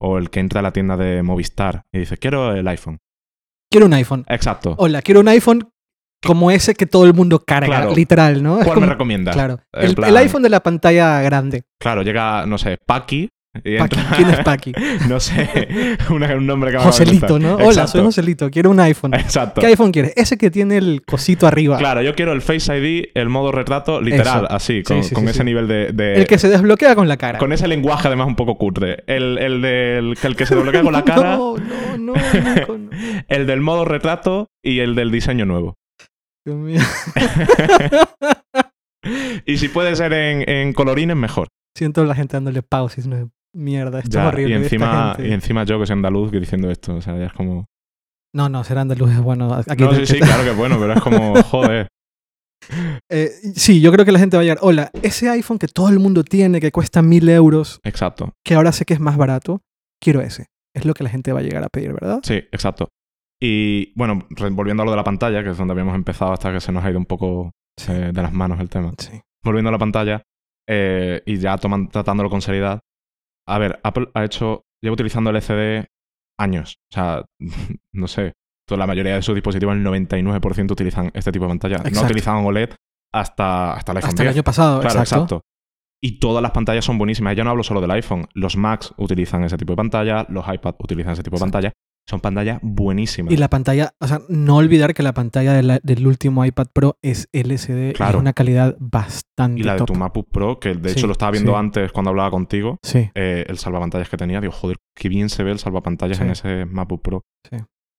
o 0.00 0.18
el 0.18 0.30
que 0.30 0.40
entra 0.40 0.58
a 0.60 0.62
la 0.62 0.72
tienda 0.72 0.96
de 0.96 1.22
Movistar 1.22 1.84
y 1.92 2.00
dice, 2.00 2.16
quiero 2.18 2.52
el 2.52 2.66
iPhone. 2.66 2.98
Quiero 3.70 3.86
un 3.86 3.94
iPhone. 3.94 4.24
Exacto. 4.28 4.74
Hola, 4.78 5.00
quiero 5.00 5.20
un 5.20 5.28
iPhone 5.28 5.68
como 6.26 6.50
ese 6.50 6.74
que 6.74 6.86
todo 6.86 7.04
el 7.06 7.14
mundo 7.14 7.38
carga, 7.46 7.66
Claro. 7.68 7.94
literal, 7.94 8.42
¿no? 8.42 8.56
¿Cuál 8.56 8.64
como- 8.74 8.80
me 8.80 8.92
recomiendas? 8.92 9.34
Claro. 9.34 9.60
El, 9.72 9.94
el 10.04 10.16
iPhone 10.16 10.42
de 10.42 10.50
la 10.50 10.60
pantalla 10.60 11.20
grande. 11.22 11.62
Claro, 11.80 12.02
llega, 12.02 12.44
no 12.46 12.58
sé, 12.58 12.78
Paki. 12.84 13.28
Paqui. 13.78 13.96
¿Quién 14.16 14.30
es 14.30 14.40
Paqui? 14.40 14.72
no 15.08 15.20
sé, 15.20 15.68
una- 16.10 16.34
un 16.34 16.46
nombre 16.46 16.72
que 16.72 16.78
me 16.78 16.82
Joselito, 16.82 17.38
¿no? 17.38 17.54
Hola, 17.56 17.86
soy 17.86 18.02
Joselito. 18.02 18.50
Quiero 18.50 18.70
un 18.70 18.80
iPhone. 18.80 19.14
Exacto. 19.14 19.60
¿Qué 19.60 19.68
iPhone 19.68 19.92
quieres? 19.92 20.12
Ese 20.16 20.36
que 20.36 20.50
tiene 20.50 20.76
el 20.76 21.02
cosito 21.06 21.46
arriba. 21.46 21.78
Claro, 21.78 22.02
yo 22.02 22.14
quiero 22.14 22.32
el 22.32 22.42
Face 22.42 22.76
ID, 22.76 23.10
el 23.14 23.28
modo 23.28 23.52
retrato, 23.52 24.00
literal, 24.00 24.44
Eso. 24.46 24.52
así, 24.52 24.74
Sí, 24.78 24.82
con, 24.82 25.04
sí, 25.04 25.14
con 25.14 25.24
sí, 25.24 25.30
ese 25.30 25.44
nivel 25.44 25.68
de. 25.68 25.92
de- 25.92 26.14
El 26.16 26.26
que 26.26 26.38
se 26.38 26.48
desbloquea 26.48 26.94
con 26.96 27.06
la 27.08 27.16
cara. 27.16 27.38
Con 27.38 27.52
ese 27.52 27.68
lenguaje, 27.68 28.08
además, 28.08 28.26
un 28.26 28.36
poco 28.36 28.56
cutre. 28.58 29.04
El, 29.06 29.38
el 29.38 29.62
del 29.62 30.16
que 30.20 30.26
el 30.26 30.36
que 30.36 30.46
se 30.46 30.54
desbloquea 30.56 30.82
con 30.82 30.92
la 30.92 31.04
cara, 31.04 31.36
No, 31.36 31.56
no, 31.56 31.96
no, 31.98 32.14
Nico, 32.14 32.76
no. 32.78 32.90
el 33.28 33.46
del 33.46 33.60
modo 33.60 33.84
retrato 33.84 34.48
y 34.64 34.80
el 34.80 34.94
del 34.96 35.10
diseño 35.12 35.46
nuevo. 35.46 35.74
Dios 36.44 36.58
mío. 36.58 36.80
y 39.46 39.58
si 39.58 39.68
puede 39.68 39.94
ser 39.96 40.12
en, 40.12 40.48
en 40.48 40.72
colorines, 40.72 41.16
mejor. 41.16 41.48
Siento 41.76 42.02
a 42.02 42.04
la 42.04 42.14
gente 42.14 42.36
dándole 42.36 42.62
pausis. 42.62 43.06
No, 43.06 43.30
mierda, 43.54 43.98
esto 44.00 44.10
Ya, 44.10 44.22
es 44.22 44.28
horrible. 44.34 44.50
y, 44.54 44.56
encima, 44.62 45.16
y 45.18 45.32
encima 45.32 45.64
yo, 45.64 45.78
que 45.80 45.86
soy 45.86 45.94
andaluz, 45.94 46.30
que 46.30 46.40
diciendo 46.40 46.70
esto. 46.70 46.96
O 46.96 47.00
sea, 47.00 47.16
ya 47.18 47.26
es 47.26 47.32
como. 47.32 47.66
No, 48.34 48.48
no, 48.48 48.64
ser 48.64 48.78
andaluz 48.78 49.10
es 49.12 49.20
bueno. 49.20 49.52
Aquí 49.54 49.82
no, 49.84 49.94
sí, 49.94 50.06
sí, 50.06 50.18
claro 50.18 50.42
que 50.44 50.50
es 50.50 50.56
bueno, 50.56 50.76
pero 50.78 50.94
es 50.94 51.00
como, 51.00 51.34
joder. 51.44 51.88
Eh, 53.10 53.28
sí, 53.54 53.80
yo 53.80 53.92
creo 53.92 54.04
que 54.04 54.12
la 54.12 54.18
gente 54.18 54.36
va 54.36 54.40
a 54.40 54.44
llegar. 54.44 54.58
Hola, 54.62 54.90
ese 55.02 55.28
iPhone 55.28 55.58
que 55.58 55.68
todo 55.68 55.88
el 55.90 55.98
mundo 56.00 56.24
tiene, 56.24 56.60
que 56.60 56.72
cuesta 56.72 57.02
mil 57.02 57.28
euros, 57.28 57.80
Exacto. 57.84 58.32
que 58.44 58.54
ahora 58.54 58.72
sé 58.72 58.84
que 58.84 58.94
es 58.94 59.00
más 59.00 59.16
barato, 59.16 59.60
quiero 60.00 60.20
ese. 60.20 60.46
Es 60.74 60.84
lo 60.84 60.94
que 60.94 61.04
la 61.04 61.10
gente 61.10 61.32
va 61.32 61.40
a 61.40 61.42
llegar 61.42 61.62
a 61.62 61.68
pedir, 61.68 61.92
¿verdad? 61.92 62.20
Sí, 62.24 62.34
exacto. 62.50 62.88
Y 63.40 63.92
bueno, 63.96 64.26
volviendo 64.52 64.82
a 64.82 64.86
lo 64.86 64.92
de 64.92 64.96
la 64.96 65.04
pantalla, 65.04 65.42
que 65.44 65.50
es 65.50 65.56
donde 65.58 65.72
habíamos 65.72 65.94
empezado 65.94 66.32
hasta 66.32 66.52
que 66.52 66.60
se 66.60 66.72
nos 66.72 66.84
ha 66.84 66.90
ido 66.90 66.98
un 66.98 67.06
poco 67.06 67.52
Sí. 67.78 67.92
eh, 67.92 68.10
de 68.12 68.22
las 68.22 68.32
manos 68.32 68.58
el 68.60 68.68
tema. 68.70 68.92
Sí. 68.98 69.20
Volviendo 69.44 69.68
a 69.68 69.72
la 69.72 69.78
pantalla 69.78 70.22
eh, 70.68 71.22
y 71.26 71.36
ya 71.38 71.56
toman- 71.58 71.90
tratándolo 71.90 72.30
con 72.30 72.40
seriedad. 72.40 72.80
A 73.46 73.58
ver, 73.58 73.80
Apple 73.82 74.08
ha 74.14 74.24
hecho, 74.24 74.64
lleva 74.82 74.94
utilizando 74.94 75.30
el 75.30 75.36
LCD 75.36 75.86
años. 76.38 76.78
O 76.90 76.94
sea, 76.94 77.24
no 77.92 78.06
sé, 78.08 78.32
toda 78.66 78.78
la 78.78 78.86
mayoría 78.86 79.14
de 79.16 79.22
sus 79.22 79.34
dispositivos, 79.34 79.74
el 79.76 79.84
99% 79.84 80.70
utilizan 80.70 81.10
este 81.14 81.32
tipo 81.32 81.44
de 81.44 81.50
pantalla. 81.50 81.76
No 81.78 81.88
Exacto. 81.88 82.06
utilizaban 82.06 82.44
OLED 82.44 82.70
hasta, 83.12 83.74
hasta 83.74 83.92
el 83.92 83.98
iPhone 83.98 84.08
Hasta 84.10 84.22
el 84.22 84.26
10. 84.28 84.36
año 84.36 84.42
pasado, 84.44 84.80
Claro, 84.80 85.00
exacto. 85.00 85.22
exacto. 85.24 85.40
Y 86.02 86.18
todas 86.18 86.42
las 86.42 86.50
pantallas 86.52 86.84
son 86.84 86.98
buenísimas. 86.98 87.34
Ya 87.36 87.44
no 87.44 87.50
hablo 87.50 87.62
solo 87.62 87.80
del 87.80 87.90
iPhone. 87.92 88.26
Los 88.34 88.56
Macs 88.56 88.92
utilizan 88.98 89.44
ese 89.44 89.56
tipo 89.56 89.72
de 89.72 89.76
pantalla, 89.76 90.26
los 90.28 90.44
iPad 90.52 90.74
utilizan 90.78 91.12
ese 91.14 91.22
tipo 91.22 91.36
de 91.36 91.38
Sí. 91.38 91.44
pantalla. 91.44 91.72
Son 92.06 92.20
pantallas 92.20 92.58
buenísimas. 92.62 93.32
Y 93.32 93.36
la 93.38 93.48
pantalla, 93.48 93.94
o 93.98 94.06
sea, 94.06 94.20
no 94.28 94.56
olvidar 94.56 94.92
que 94.92 95.02
la 95.02 95.14
pantalla 95.14 95.54
de 95.54 95.62
la- 95.62 95.80
del 95.82 96.06
último 96.06 96.44
iPad 96.44 96.66
Pro 96.72 96.98
es 97.02 97.28
LCD 97.32 97.86
y 97.86 97.90
es 97.90 97.94
Claro. 97.94 98.18
una 98.18 98.34
calidad 98.34 98.76
bastante 98.78 99.60
Y 99.60 99.64
la 99.64 99.76
de 99.76 99.84
tu 99.86 99.94
MacBook 99.94 100.28
Pro, 100.30 100.60
que 100.60 100.74
de 100.74 100.90
Sí, 100.90 100.98
hecho 100.98 101.06
lo 101.06 101.12
estaba 101.12 101.30
viendo 101.32 101.52
sí. 101.52 101.58
antes 101.58 101.92
cuando 101.92 102.10
hablaba 102.10 102.30
contigo, 102.30 102.76
Sí, 102.82 103.10
eh, 103.14 103.46
el 103.48 103.56
salvapantallas 103.56 104.10
que 104.10 104.18
tenía, 104.18 104.40
digo, 104.42 104.52
joder, 104.52 104.76
qué 104.94 105.08
bien 105.08 105.30
se 105.30 105.44
ve 105.44 105.52
el 105.52 105.58
salvapantallas 105.58 106.20
en 106.20 106.30
ese 106.30 106.66
MacBook 106.66 107.00
Pro. 107.02 107.22
Sí. 107.50 107.56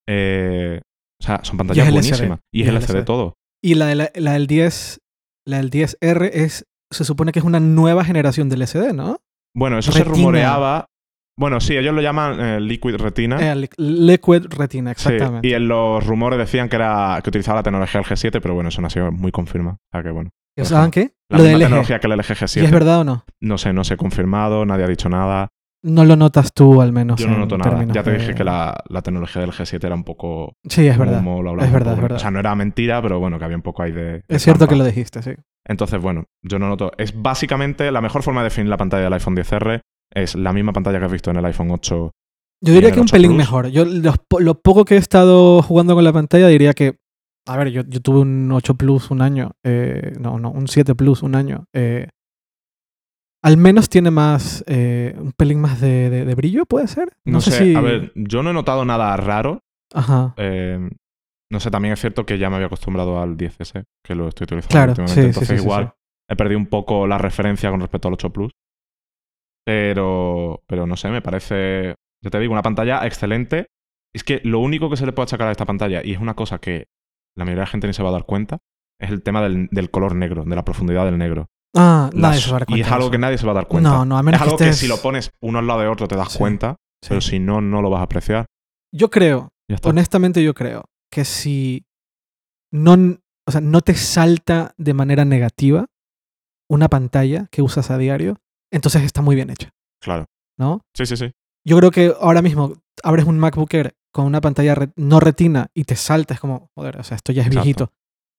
Eh, 0.08 0.82
o 1.22 1.26
sea, 1.26 1.40
son 1.44 1.58
pantallas 1.58 1.90
buenísimas. 1.92 2.40
Y 2.54 2.60
y 2.60 2.62
es 2.64 2.68
LCD, 2.70 2.98
LCD. 3.00 3.06
todo. 3.06 3.34
Y 3.64 3.74
la, 3.76 3.88
de 3.88 3.96
la, 3.96 4.12
la 4.14 4.34
del 4.34 4.46
10, 4.46 5.00
la 5.48 5.58
del 5.58 5.72
10R 5.72 6.30
es, 6.32 6.66
se 6.92 7.04
supone 7.04 7.32
que 7.32 7.40
es 7.40 7.46
una 7.46 7.60
nueva 7.60 8.06
generación 8.06 8.50
del 8.50 8.62
LCD, 8.62 8.94
¿no? 8.94 9.18
Bueno, 9.56 9.80
eso 9.80 9.92
se 9.92 10.04
rumoreaba. 10.04 10.86
Bueno, 11.38 11.60
sí, 11.60 11.76
ellos 11.76 11.94
lo 11.94 12.02
llaman 12.02 12.40
eh, 12.40 12.60
Liquid 12.62 12.96
Retina. 12.96 13.38
Eh, 13.52 13.56
li- 13.56 13.70
Liquid 13.78 14.46
Retina, 14.50 14.94
Sí, 14.96 15.10
exactamente. 15.10 15.48
y 15.48 15.54
en 15.54 15.68
los 15.68 16.06
rumores 16.06 16.40
decían 16.40 16.70
que 16.70 16.78
era 16.78 17.20
que 17.24 17.30
utilizaba 17.30 17.60
la 17.60 17.64
tecnología 17.64 18.00
del 18.02 18.10
G7, 18.10 18.40
pero 18.42 18.54
bueno, 18.54 18.70
eso 18.70 18.80
no 18.82 18.88
ha 18.88 18.90
sido 18.90 19.12
muy 19.12 19.32
confirmado. 19.32 19.78
O 19.78 19.90
sea 19.98 20.04
que 20.04 20.12
bueno. 20.12 20.30
¿Y 20.58 20.64
¿Saben 20.64 20.92
qué? 20.92 21.12
La 21.30 21.40
Lo 21.40 21.44
misma 21.44 21.60
tecnología 21.60 22.00
que 22.00 22.08
el 22.08 22.14
LG 22.14 22.32
¿Y 22.32 22.34
G7. 22.36 22.64
es 22.64 22.72
verdad 22.72 23.00
o 23.02 23.04
no? 23.04 23.26
No 23.42 23.58
sé, 23.58 23.74
no 23.74 23.84
se 23.84 23.96
ha 23.96 23.98
confirmado, 23.98 24.66
nadie 24.66 24.86
ha 24.86 24.88
dicho 24.88 25.10
nada. 25.10 25.50
No 25.84 26.06
lo 26.06 26.16
notas 26.16 26.54
tú, 26.54 26.82
al 26.82 26.94
menos. 26.94 27.20
Yo 27.20 27.28
no 27.28 27.38
noto 27.38 27.58
nada. 27.58 27.84
Ya 27.94 28.02
te 28.02 28.12
de- 28.12 28.18
dije 28.20 28.34
que 28.34 28.44
la, 28.46 28.82
la 28.88 29.02
tecnología 29.02 29.42
del 29.42 29.52
G7 29.52 29.84
era 29.86 29.94
un 29.94 30.04
poco 30.06 30.54
Sí, 30.68 30.88
es 30.88 30.98
verdad. 30.98 31.22
lo 31.22 31.38
hablamos 31.38 31.66
Es 31.66 31.72
verdad, 31.74 31.94
es 31.96 32.02
verdad. 32.02 32.16
O 32.16 32.20
sea, 32.20 32.32
no 32.32 32.40
era 32.40 32.56
mentira, 32.56 33.02
pero 33.02 33.20
bueno, 33.20 33.38
que 33.38 33.44
había 33.46 33.58
un 33.58 33.62
poco 33.62 33.84
ahí 33.84 33.92
de. 33.92 34.04
de 34.14 34.24
Es 34.30 34.42
cierto 34.44 34.60
trampa. 34.66 34.74
que 34.74 34.78
lo 34.80 34.86
dijiste, 34.86 35.22
sí. 35.22 35.32
Entonces, 35.68 36.02
bueno, 36.02 36.24
yo 36.42 36.58
no 36.60 36.70
noto. 36.70 36.92
Es 36.98 37.22
básicamente 37.22 37.92
la 37.92 38.02
mejor 38.02 38.24
forma 38.24 38.40
de 38.42 38.46
definir 38.46 38.70
la 38.70 38.78
pantalla 38.78 39.04
del 39.04 39.14
iPhone 39.14 39.36
10R. 39.36 39.82
Es 40.16 40.36
la 40.36 40.54
misma 40.54 40.74
pantalla 40.74 40.98
que 41.00 41.06
has 41.06 41.12
visto 41.12 41.30
en 41.32 41.38
el 41.38 41.46
iPhone 41.46 41.70
8. 41.72 42.12
Yo 42.64 42.74
diría 42.74 42.92
que 42.92 43.00
un 43.00 43.06
8 43.06 43.12
pelín 43.12 43.32
Plus. 43.32 43.38
mejor. 43.38 43.68
Yo 43.68 43.84
po- 44.30 44.40
lo 44.40 44.62
poco 44.62 44.86
que 44.86 44.96
he 44.96 44.98
estado 44.98 45.62
jugando 45.62 45.94
con 45.94 46.04
la 46.04 46.14
pantalla 46.14 46.48
diría 46.48 46.74
que, 46.74 46.98
a 47.48 47.58
ver, 47.58 47.70
yo, 47.70 47.82
yo 47.88 48.00
tuve 48.02 48.20
un 48.22 48.52
8 48.52 48.76
Plus 48.76 49.12
un 49.12 49.22
año, 49.22 49.52
eh, 49.64 50.14
no, 50.20 50.40
no, 50.40 50.50
un 50.52 50.68
7 50.68 50.96
Plus 50.96 51.22
un 51.22 51.36
año. 51.36 51.66
eh, 51.74 52.08
al 53.44 53.58
menos 53.58 53.90
tiene 53.90 54.10
más, 54.10 54.64
eh, 54.66 55.16
un 55.20 55.32
pelín 55.32 55.60
más 55.62 55.80
de, 55.80 56.10
de- 56.10 56.26
de 56.26 56.34
brillo, 56.36 56.66
¿puede 56.66 56.88
ser? 56.88 57.10
No, 57.26 57.42
sé, 57.42 57.52
si... 57.52 57.76
a 57.76 57.82
ver, 57.82 58.12
yo 58.16 58.42
no 58.42 58.50
he 58.50 58.54
notado 58.54 58.86
nada 58.86 59.16
raro. 59.18 59.62
Ajá. 59.94 60.34
No 61.52 61.60
sé, 61.60 61.70
también 61.70 61.94
es 61.94 62.00
cierto 62.02 62.26
que 62.26 62.40
ya 62.40 62.50
me 62.50 62.56
había 62.56 62.66
acostumbrado 62.68 63.22
al 63.22 63.38
10S, 63.38 63.84
que 64.04 64.16
lo 64.16 64.28
estoy 64.30 64.46
utilizando 64.46 64.72
Claro, 64.72 64.92
últimamente. 64.94 65.22
sí, 65.22 65.28
Entonces, 65.28 65.48
sí, 65.48 65.58
sí, 65.58 65.62
igual 65.64 65.94
he 66.28 66.36
perdido 66.36 66.58
un 66.58 66.66
poco 66.66 67.06
la 67.06 67.20
referencia 67.20 67.70
con 67.70 67.80
respecto 67.82 68.08
al 68.08 68.16
8 68.16 68.32
Plus. 68.32 68.52
Pero, 69.66 70.64
pero 70.68 70.86
no 70.88 70.96
sé, 70.96 71.10
me 71.10 71.22
parece. 71.22 71.96
Ya 72.24 72.30
te 72.30 72.40
digo, 72.40 72.54
una 72.54 72.62
pantalla 72.62 73.06
excelente. 73.06 73.68
Es 74.14 74.24
que 74.24 74.40
lo 74.44 74.60
único 74.60 74.90
que 74.90 74.96
se 74.98 75.06
le 75.06 75.12
puede 75.12 75.26
achacar 75.26 75.48
a 75.48 75.52
esta 75.52 75.66
pantalla, 75.66 76.02
y 76.04 76.14
es 76.14 76.20
una 76.20 76.36
cosa 76.36 76.60
que 76.60 76.86
la 77.36 77.44
mayoría 77.44 77.62
de 77.62 77.66
la 77.66 77.72
gente 77.72 77.88
ni 77.88 77.94
se 77.94 78.02
va 78.04 78.10
a 78.10 78.14
dar 78.14 78.26
cuenta, 78.26 78.60
es 79.02 79.10
el 79.10 79.22
tema 79.24 79.42
del, 79.42 79.68
del 79.72 79.92
color 79.92 80.16
negro, 80.16 80.46
de 80.46 80.56
la 80.56 80.64
profundidad 80.64 81.04
del 81.06 81.18
negro. 81.18 81.48
Ah, 81.76 82.10
nadie 82.14 82.36
Las- 82.36 82.44
se 82.44 82.50
va 82.52 82.58
a 82.58 82.60
dar 82.60 82.68
y 82.70 82.72
cuenta 82.72 82.86
es 82.86 82.90
de 82.90 82.96
algo 82.96 83.12
que 83.12 83.18
nadie 83.18 83.38
se 83.38 83.46
va 83.46 83.52
a 83.52 83.56
dar 83.56 83.68
cuenta. 83.68 83.90
No, 83.90 84.06
no, 84.06 84.18
a 84.18 84.24
menos 84.24 84.40
es 84.40 84.44
algo 84.44 84.58
que 84.58 84.72
si 84.72 84.88
lo 84.88 85.02
pones 85.02 85.32
uno 85.42 85.60
al 85.60 85.68
lado 85.68 85.82
de 85.82 85.88
otro 85.88 86.08
te 86.08 86.16
das 86.16 86.32
Sí, 86.32 86.38
cuenta, 86.40 86.78
sí. 87.04 87.10
pero 87.10 87.20
si 87.20 87.40
no, 87.40 87.60
no 87.60 87.82
lo 87.82 87.90
vas 87.90 88.00
a 88.00 88.04
apreciar. 88.04 88.46
Yo 88.94 89.10
creo, 89.10 89.50
honestamente 89.84 90.42
yo 90.42 90.54
creo, 90.54 90.86
que 91.12 91.26
si 91.26 91.84
no, 92.72 92.94
o 93.46 93.52
sea, 93.52 93.60
no 93.60 93.82
te 93.82 93.96
salta 93.96 94.74
de 94.78 94.94
manera 94.94 95.26
negativa 95.26 95.88
una 96.70 96.88
pantalla 96.88 97.48
que 97.52 97.62
usas 97.62 97.92
a 97.92 97.98
diario, 97.98 98.38
entonces 98.72 99.04
está 99.04 99.22
muy 99.22 99.36
bien 99.36 99.50
hecha, 99.50 99.70
Claro. 100.02 100.26
¿no? 100.58 100.82
Sí, 100.96 101.06
sí, 101.06 101.18
sí. 101.18 101.32
Yo 101.68 101.78
creo 101.78 101.92
que 101.92 102.14
ahora 102.20 102.42
mismo 102.42 102.74
abres 103.04 103.26
un 103.26 103.40
MacBook 103.40 103.74
Air 103.74 103.96
con 104.14 104.26
una 104.26 104.40
pantalla 104.42 104.76
re- 104.76 104.92
no 104.96 105.20
retina 105.20 105.68
y 105.74 105.84
te 105.86 105.96
salta, 105.96 106.34
es 106.36 106.40
como, 106.40 106.70
joder, 106.76 106.98
o 106.98 107.04
sea, 107.04 107.16
esto 107.18 107.32
ya 107.32 107.42
es 107.42 107.48
Exacto. 107.48 107.64
viejito. 107.64 107.92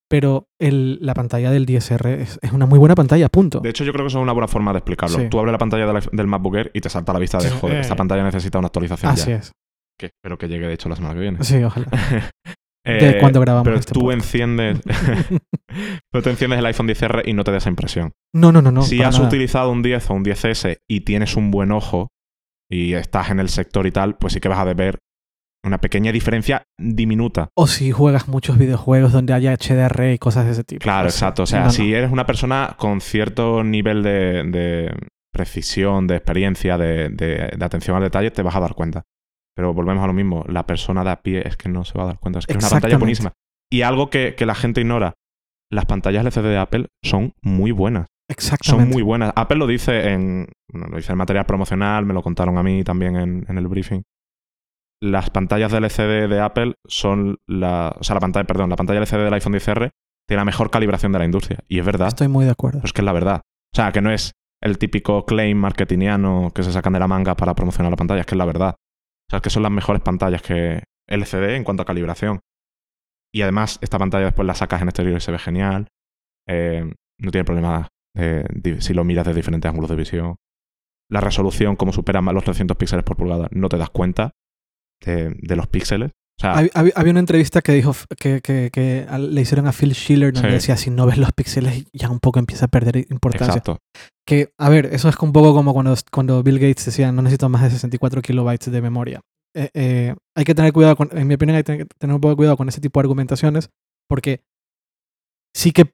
Pero 0.09 0.47
el- 0.59 0.99
la 1.01 1.13
pantalla 1.13 1.51
del 1.51 1.65
10R 1.65 2.21
es, 2.21 2.39
es 2.41 2.51
una 2.53 2.65
muy 2.65 2.79
buena 2.79 2.95
pantalla, 2.95 3.27
punto. 3.27 3.59
De 3.59 3.69
hecho, 3.69 3.83
yo 3.83 3.91
creo 3.91 4.05
que 4.05 4.07
eso 4.07 4.19
es 4.19 4.23
una 4.23 4.31
buena 4.31 4.47
forma 4.47 4.71
de 4.71 4.79
explicarlo. 4.79 5.19
Sí. 5.19 5.27
Tú 5.29 5.37
abres 5.39 5.51
la 5.51 5.57
pantalla 5.57 5.85
del, 6.11 6.27
MacBook 6.27 6.55
Air 6.55 6.71
y 6.73 6.79
te 6.79 6.89
salta 6.89 7.11
a 7.11 7.13
la 7.13 7.19
vista 7.19 7.37
de, 7.39 7.49
joder, 7.51 7.77
eh. 7.77 7.79
esta 7.81 7.95
pantalla 7.97 8.23
necesita 8.23 8.57
una 8.57 8.67
actualización 8.67 9.11
Así 9.11 9.29
ya. 9.31 9.35
es. 9.37 9.51
Que 9.99 10.05
espero 10.07 10.37
que 10.37 10.47
llegue, 10.47 10.65
de 10.67 10.73
hecho, 10.75 10.87
la 10.89 10.95
semana 10.95 11.13
que 11.15 11.19
viene. 11.21 11.43
Sí, 11.43 11.61
ojalá. 11.63 11.87
Eh, 12.87 13.13
De 13.13 13.19
cuando 13.19 13.41
grabamos 13.41 13.65
Pero 13.65 13.77
este 13.77 13.93
tú 13.93 14.01
podcast. 14.01 14.19
enciendes... 14.23 14.79
pero 16.11 16.23
tú 16.23 16.29
enciendes 16.29 16.59
el 16.59 16.65
iPhone 16.65 16.87
10R 16.87 17.23
y 17.25 17.33
no 17.33 17.43
te 17.43 17.51
da 17.51 17.57
esa 17.57 17.69
impresión. 17.69 18.11
No, 18.33 18.51
no, 18.51 18.61
no, 18.61 18.71
no. 18.71 18.81
si 18.83 19.01
has 19.01 19.15
nada. 19.15 19.27
utilizado 19.27 19.71
un 19.71 19.81
10 19.83 20.09
o 20.09 20.13
un 20.13 20.23
10S 20.25 20.77
y 20.89 21.01
tienes 21.01 21.35
un 21.35 21.51
buen 21.51 21.71
ojo 21.71 22.07
y 22.71 22.93
estás 22.93 23.29
en 23.29 23.39
el 23.39 23.49
sector 23.49 23.85
y 23.87 23.91
tal, 23.91 24.15
pues 24.17 24.33
sí 24.33 24.39
que 24.39 24.49
vas 24.49 24.59
a 24.59 24.73
ver 24.73 24.99
una 25.65 25.79
pequeña 25.79 26.11
diferencia 26.11 26.63
diminuta. 26.79 27.49
O 27.55 27.67
si 27.67 27.91
juegas 27.91 28.27
muchos 28.27 28.57
videojuegos 28.57 29.11
donde 29.11 29.33
haya 29.33 29.53
HDR 29.53 30.13
y 30.13 30.17
cosas 30.17 30.45
de 30.45 30.51
ese 30.51 30.63
tipo. 30.63 30.81
Claro, 30.81 31.05
Pues 31.05 31.15
exacto. 31.15 31.43
O 31.43 31.45
sea, 31.45 31.59
No, 31.59 31.65
no. 31.65 31.71
si 31.71 31.93
eres 31.93 32.11
una 32.11 32.25
persona 32.25 32.75
con 32.77 33.01
cierto 33.01 33.63
nivel 33.63 34.01
de, 34.03 34.43
de 34.43 34.93
precisión, 35.33 36.07
de 36.07 36.15
experiencia, 36.15 36.77
de, 36.77 37.09
de- 37.09 37.51
de 37.57 37.65
atención 37.65 37.97
al 37.97 38.03
detalle, 38.03 38.31
te 38.31 38.43
vas 38.43 38.55
a 38.55 38.59
dar 38.61 38.75
cuenta. 38.75 39.03
Pero 39.57 39.73
volvemos 39.73 40.03
a 40.03 40.07
lo 40.07 40.13
mismo. 40.13 40.45
La 40.47 40.67
persona 40.67 41.03
de 41.03 41.09
a 41.09 41.21
pie 41.23 41.41
es 41.47 41.57
que 41.57 41.67
no 41.67 41.83
se 41.83 41.97
va 41.97 42.03
a 42.03 42.07
dar 42.07 42.19
cuenta. 42.19 42.37
Es 42.37 42.45
que 42.45 42.53
es 42.53 42.63
una 42.63 42.69
pantalla 42.69 42.99
buenísima. 42.99 43.33
Y 43.71 43.81
algo 43.81 44.11
que, 44.11 44.35
que 44.35 44.45
la 44.45 44.53
gente 44.53 44.81
ignora. 44.81 45.15
Las 45.71 45.85
pantallas 45.85 46.23
LCD 46.23 46.43
de 46.43 46.57
Apple 46.59 46.85
son 47.03 47.33
muy 47.41 47.71
buenas. 47.71 48.05
Exactamente. 48.29 48.83
Son 48.83 48.93
muy 48.93 49.01
buenas. 49.01 49.33
Apple 49.35 49.57
lo 49.57 49.65
dice 49.65 50.09
en. 50.09 50.47
Bueno, 50.71 50.89
lo 50.91 50.97
dice 50.97 51.11
en 51.11 51.17
material 51.17 51.47
promocional, 51.47 52.05
me 52.05 52.13
lo 52.13 52.21
contaron 52.21 52.59
a 52.59 52.61
mí 52.61 52.83
también 52.83 53.15
en, 53.15 53.45
en 53.49 53.57
el 53.57 53.67
briefing. 53.67 54.03
Las 55.01 55.31
pantallas 55.31 55.71
de 55.71 55.79
LCD 55.79 56.29
de 56.29 56.39
Apple 56.39 56.75
son 56.87 57.37
la. 57.47 57.95
O 57.99 58.03
sea, 58.03 58.13
la 58.13 58.19
pantalla, 58.19 58.45
perdón, 58.45 58.69
la 58.69 58.75
pantalla 58.75 58.99
LCD 58.99 59.23
del 59.23 59.33
iPhone 59.33 59.53
10R 59.53 59.89
tiene 60.27 60.41
la 60.41 60.45
mejor 60.45 60.69
calibración 60.69 61.11
de 61.13 61.17
la 61.17 61.25
industria. 61.25 61.63
Y 61.67 61.79
es 61.79 61.85
verdad. 61.85 62.09
Estoy 62.09 62.27
muy 62.27 62.45
de 62.45 62.51
acuerdo. 62.51 62.77
Pero 62.77 62.85
es 62.85 62.93
que 62.93 63.01
es 63.01 63.05
la 63.05 63.13
verdad. 63.13 63.41
O 63.73 63.75
sea, 63.75 63.91
que 63.91 64.01
no 64.01 64.11
es 64.11 64.33
el 64.61 64.77
típico 64.77 65.25
claim 65.25 65.57
marketingiano 65.57 66.51
que 66.53 66.61
se 66.61 66.71
sacan 66.71 66.93
de 66.93 66.99
la 66.99 67.07
manga 67.07 67.35
para 67.35 67.55
promocionar 67.55 67.91
la 67.91 67.97
pantalla, 67.97 68.21
es 68.21 68.27
que 68.27 68.35
es 68.35 68.37
la 68.37 68.45
verdad. 68.45 68.75
O 69.27 69.31
sea, 69.31 69.39
que 69.41 69.49
son 69.49 69.63
las 69.63 69.71
mejores 69.71 70.01
pantallas 70.01 70.41
que 70.41 70.83
LCD 71.07 71.55
en 71.55 71.63
cuanto 71.63 71.83
a 71.83 71.85
calibración. 71.85 72.39
Y 73.33 73.41
además, 73.41 73.77
esta 73.81 73.99
pantalla 73.99 74.25
después 74.25 74.45
la 74.47 74.55
sacas 74.55 74.81
en 74.81 74.87
exterior 74.87 75.17
y 75.17 75.21
se 75.21 75.31
ve 75.31 75.39
genial. 75.39 75.87
Eh, 76.47 76.93
no 77.19 77.31
tiene 77.31 77.43
problema 77.45 77.89
de- 78.15 78.45
de- 78.53 78.81
si 78.81 78.93
lo 78.93 79.03
miras 79.03 79.25
de 79.25 79.33
diferentes 79.33 79.67
ángulos 79.69 79.89
de 79.89 79.95
visión. 79.97 80.35
La 81.09 81.21
resolución, 81.21 81.75
como 81.75 81.93
supera 81.93 82.21
más 82.21 82.33
los 82.33 82.43
300 82.43 82.77
píxeles 82.77 83.03
por 83.03 83.17
pulgada, 83.17 83.47
no 83.51 83.69
te 83.69 83.77
das 83.77 83.89
cuenta 83.89 84.31
de 85.05 85.55
los 85.55 85.67
píxeles. 85.67 86.11
O 86.37 86.41
sea, 86.41 86.53
Hab- 86.55 86.71
hab- 86.73 86.91
Había 86.95 87.11
una 87.11 87.19
entrevista 87.19 87.61
que 87.61 87.71
dijo 87.73 87.93
que, 88.17 88.41
que- 88.41 89.07
le 89.19 89.41
hicieron 89.41 89.65
a 89.67 89.71
Phil 89.73 89.93
Schiller 89.95 90.31
donde 90.33 90.49
Sí. 90.49 90.53
decía 90.55 90.77
si 90.77 90.89
no 90.91 91.05
ves 91.07 91.17
los 91.17 91.31
píxeles 91.33 91.85
ya 91.93 92.09
un 92.09 92.19
poco 92.19 92.37
empieza 92.39 92.65
a 92.65 92.67
perder 92.67 92.97
importancia. 93.09 93.47
exacto. 93.47 93.79
Que, 94.25 94.51
a 94.59 94.69
ver, 94.69 94.87
eso 94.93 95.09
es 95.09 95.17
un 95.19 95.31
poco 95.33 95.53
como 95.55 95.73
cuando, 95.73 95.95
cuando 96.11 96.43
Bill 96.43 96.59
Gates 96.59 96.85
decía 96.85 97.11
no 97.11 97.21
necesito 97.23 97.49
más 97.49 97.63
de 97.63 97.71
64 97.71 98.21
kilobytes 98.21 98.71
de 98.71 98.81
memoria. 98.81 99.21
Eh, 99.55 99.69
eh, 99.73 100.15
hay 100.35 100.43
que 100.45 100.53
tener 100.53 100.73
cuidado, 100.73 100.95
con, 100.95 101.09
en 101.17 101.25
mi 101.27 101.33
opinión, 101.33 101.55
hay 101.57 101.63
que 101.63 101.85
tener 101.97 102.13
un 102.13 102.21
poco 102.21 102.31
de 102.31 102.35
cuidado 102.35 102.57
con 102.57 102.69
ese 102.69 102.81
tipo 102.81 102.99
de 102.99 103.05
argumentaciones 103.05 103.69
porque 104.07 104.43
sí 105.55 105.71
que 105.71 105.91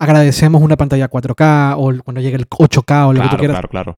agradecemos 0.00 0.62
una 0.62 0.76
pantalla 0.76 1.08
4K 1.10 1.74
o 1.76 2.02
cuando 2.02 2.20
llegue 2.22 2.36
el 2.36 2.48
8K 2.48 3.06
o 3.08 3.12
lo 3.12 3.20
que 3.20 3.28
tú 3.28 3.36
Claro, 3.36 3.38
quieras, 3.38 3.54
claro, 3.56 3.68
claro. 3.68 3.94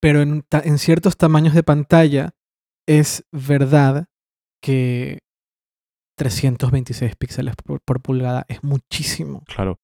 pero 0.00 0.22
en 0.22 0.78
ciertos 0.78 1.16
tamaños 1.16 1.54
de 1.54 1.62
pantalla 1.64 2.30
es 2.88 3.24
verdad 3.32 4.06
que 4.64 5.18
326 6.18 7.16
píxeles 7.16 7.54
por, 7.64 7.80
por 7.84 8.00
pulgada 8.00 8.44
es 8.48 8.62
muchísimo. 8.62 9.42
Claro. 9.46 9.76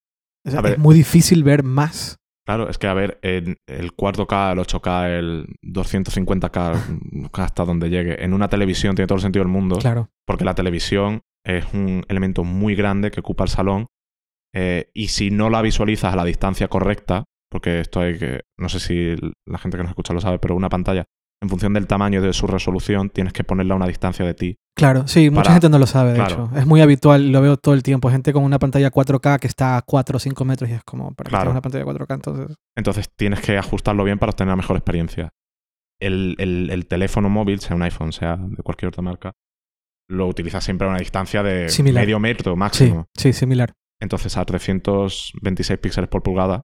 O 0.46 0.50
sea, 0.50 0.60
A 0.60 0.62
ver. 0.62 0.72
es 0.72 0.78
muy 0.78 0.94
difícil 0.94 1.44
ver 1.44 1.62
más. 1.62 2.16
Claro, 2.46 2.68
es 2.68 2.78
que 2.78 2.86
a 2.86 2.94
ver, 2.94 3.18
en 3.22 3.56
el 3.68 3.94
4K, 3.94 4.52
el 4.52 4.58
8K, 4.58 5.18
el 5.18 5.46
250K, 5.62 7.30
hasta 7.34 7.64
donde 7.64 7.90
llegue, 7.90 8.24
en 8.24 8.32
una 8.32 8.48
televisión 8.48 8.94
tiene 8.94 9.06
todo 9.06 9.16
el 9.16 9.22
sentido 9.22 9.44
del 9.44 9.52
mundo, 9.52 9.76
Claro. 9.78 10.08
porque 10.26 10.44
la 10.44 10.54
televisión 10.54 11.20
es 11.44 11.64
un 11.74 12.02
elemento 12.08 12.42
muy 12.42 12.74
grande 12.74 13.10
que 13.10 13.20
ocupa 13.20 13.44
el 13.44 13.50
salón, 13.50 13.86
eh, 14.54 14.90
y 14.94 15.08
si 15.08 15.30
no 15.30 15.48
la 15.50 15.62
visualizas 15.62 16.12
a 16.12 16.16
la 16.16 16.24
distancia 16.24 16.66
correcta, 16.68 17.24
porque 17.50 17.80
esto 17.80 18.00
hay 18.00 18.18
que, 18.18 18.40
no 18.58 18.68
sé 18.68 18.80
si 18.80 19.14
la 19.46 19.58
gente 19.58 19.76
que 19.76 19.82
nos 19.84 19.90
escucha 19.90 20.14
lo 20.14 20.20
sabe, 20.20 20.38
pero 20.38 20.56
una 20.56 20.68
pantalla, 20.70 21.04
en 21.42 21.48
función 21.48 21.72
del 21.72 21.86
tamaño 21.86 22.20
de 22.20 22.32
su 22.32 22.46
resolución, 22.46 23.08
tienes 23.10 23.32
que 23.32 23.44
ponerla 23.44 23.74
a 23.74 23.76
una 23.78 23.86
distancia 23.86 24.24
de 24.26 24.34
ti. 24.34 24.56
Claro, 24.76 25.06
sí, 25.08 25.30
mucha 25.30 25.52
gente 25.52 25.68
no 25.68 25.78
lo 25.78 25.86
sabe, 25.86 26.10
de 26.10 26.16
claro. 26.16 26.46
hecho. 26.50 26.58
Es 26.58 26.66
muy 26.66 26.80
habitual, 26.80 27.32
lo 27.32 27.40
veo 27.40 27.56
todo 27.56 27.74
el 27.74 27.82
tiempo. 27.82 28.10
Gente 28.10 28.32
con 28.32 28.44
una 28.44 28.58
pantalla 28.58 28.90
4K 28.90 29.38
que 29.38 29.46
está 29.46 29.76
a 29.76 29.82
4 29.82 30.16
o 30.16 30.20
5 30.20 30.44
metros 30.44 30.68
y 30.70 30.74
es 30.74 30.84
como, 30.84 31.14
¿para 31.14 31.28
Claro. 31.30 31.50
una 31.50 31.60
pantalla 31.62 31.84
4K? 31.84 32.14
Entonces, 32.14 32.56
Entonces 32.76 33.10
tienes 33.16 33.40
que 33.40 33.56
ajustarlo 33.58 34.04
bien 34.04 34.18
para 34.18 34.30
obtener 34.30 34.50
la 34.52 34.56
mejor 34.56 34.76
experiencia. 34.76 35.30
El, 36.00 36.34
el- 36.38 36.70
el 36.70 36.86
teléfono 36.86 37.28
móvil, 37.28 37.60
sea 37.60 37.76
un 37.76 37.82
iPhone, 37.82 38.12
sea 38.12 38.36
de 38.38 38.62
cualquier 38.62 38.88
otra 38.88 39.02
marca, 39.02 39.32
lo 40.08 40.26
utilizas 40.26 40.64
siempre 40.64 40.86
a 40.86 40.90
una 40.90 40.98
distancia 40.98 41.42
de 41.42 41.68
Similar. 41.68 42.02
medio 42.04 42.18
metro 42.20 42.56
máximo. 42.56 43.06
sí, 43.16 43.32
similar. 43.32 43.72
Entonces 44.00 44.36
a 44.38 44.44
326 44.44 45.78
píxeles 45.78 46.08
por 46.08 46.22
pulgada, 46.22 46.62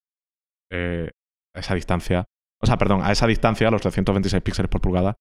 eh, 0.71 1.11
esa 1.55 1.75
distancia, 1.75 2.25
o 2.63 2.67
sea, 2.67 2.77
perdón, 2.79 3.03
a 3.03 3.13
esa 3.13 3.27
distancia 3.27 3.71
los 3.71 3.83
326 3.83 4.43
píxeles 4.43 4.69
por 4.71 4.81
pulgada 4.81 5.17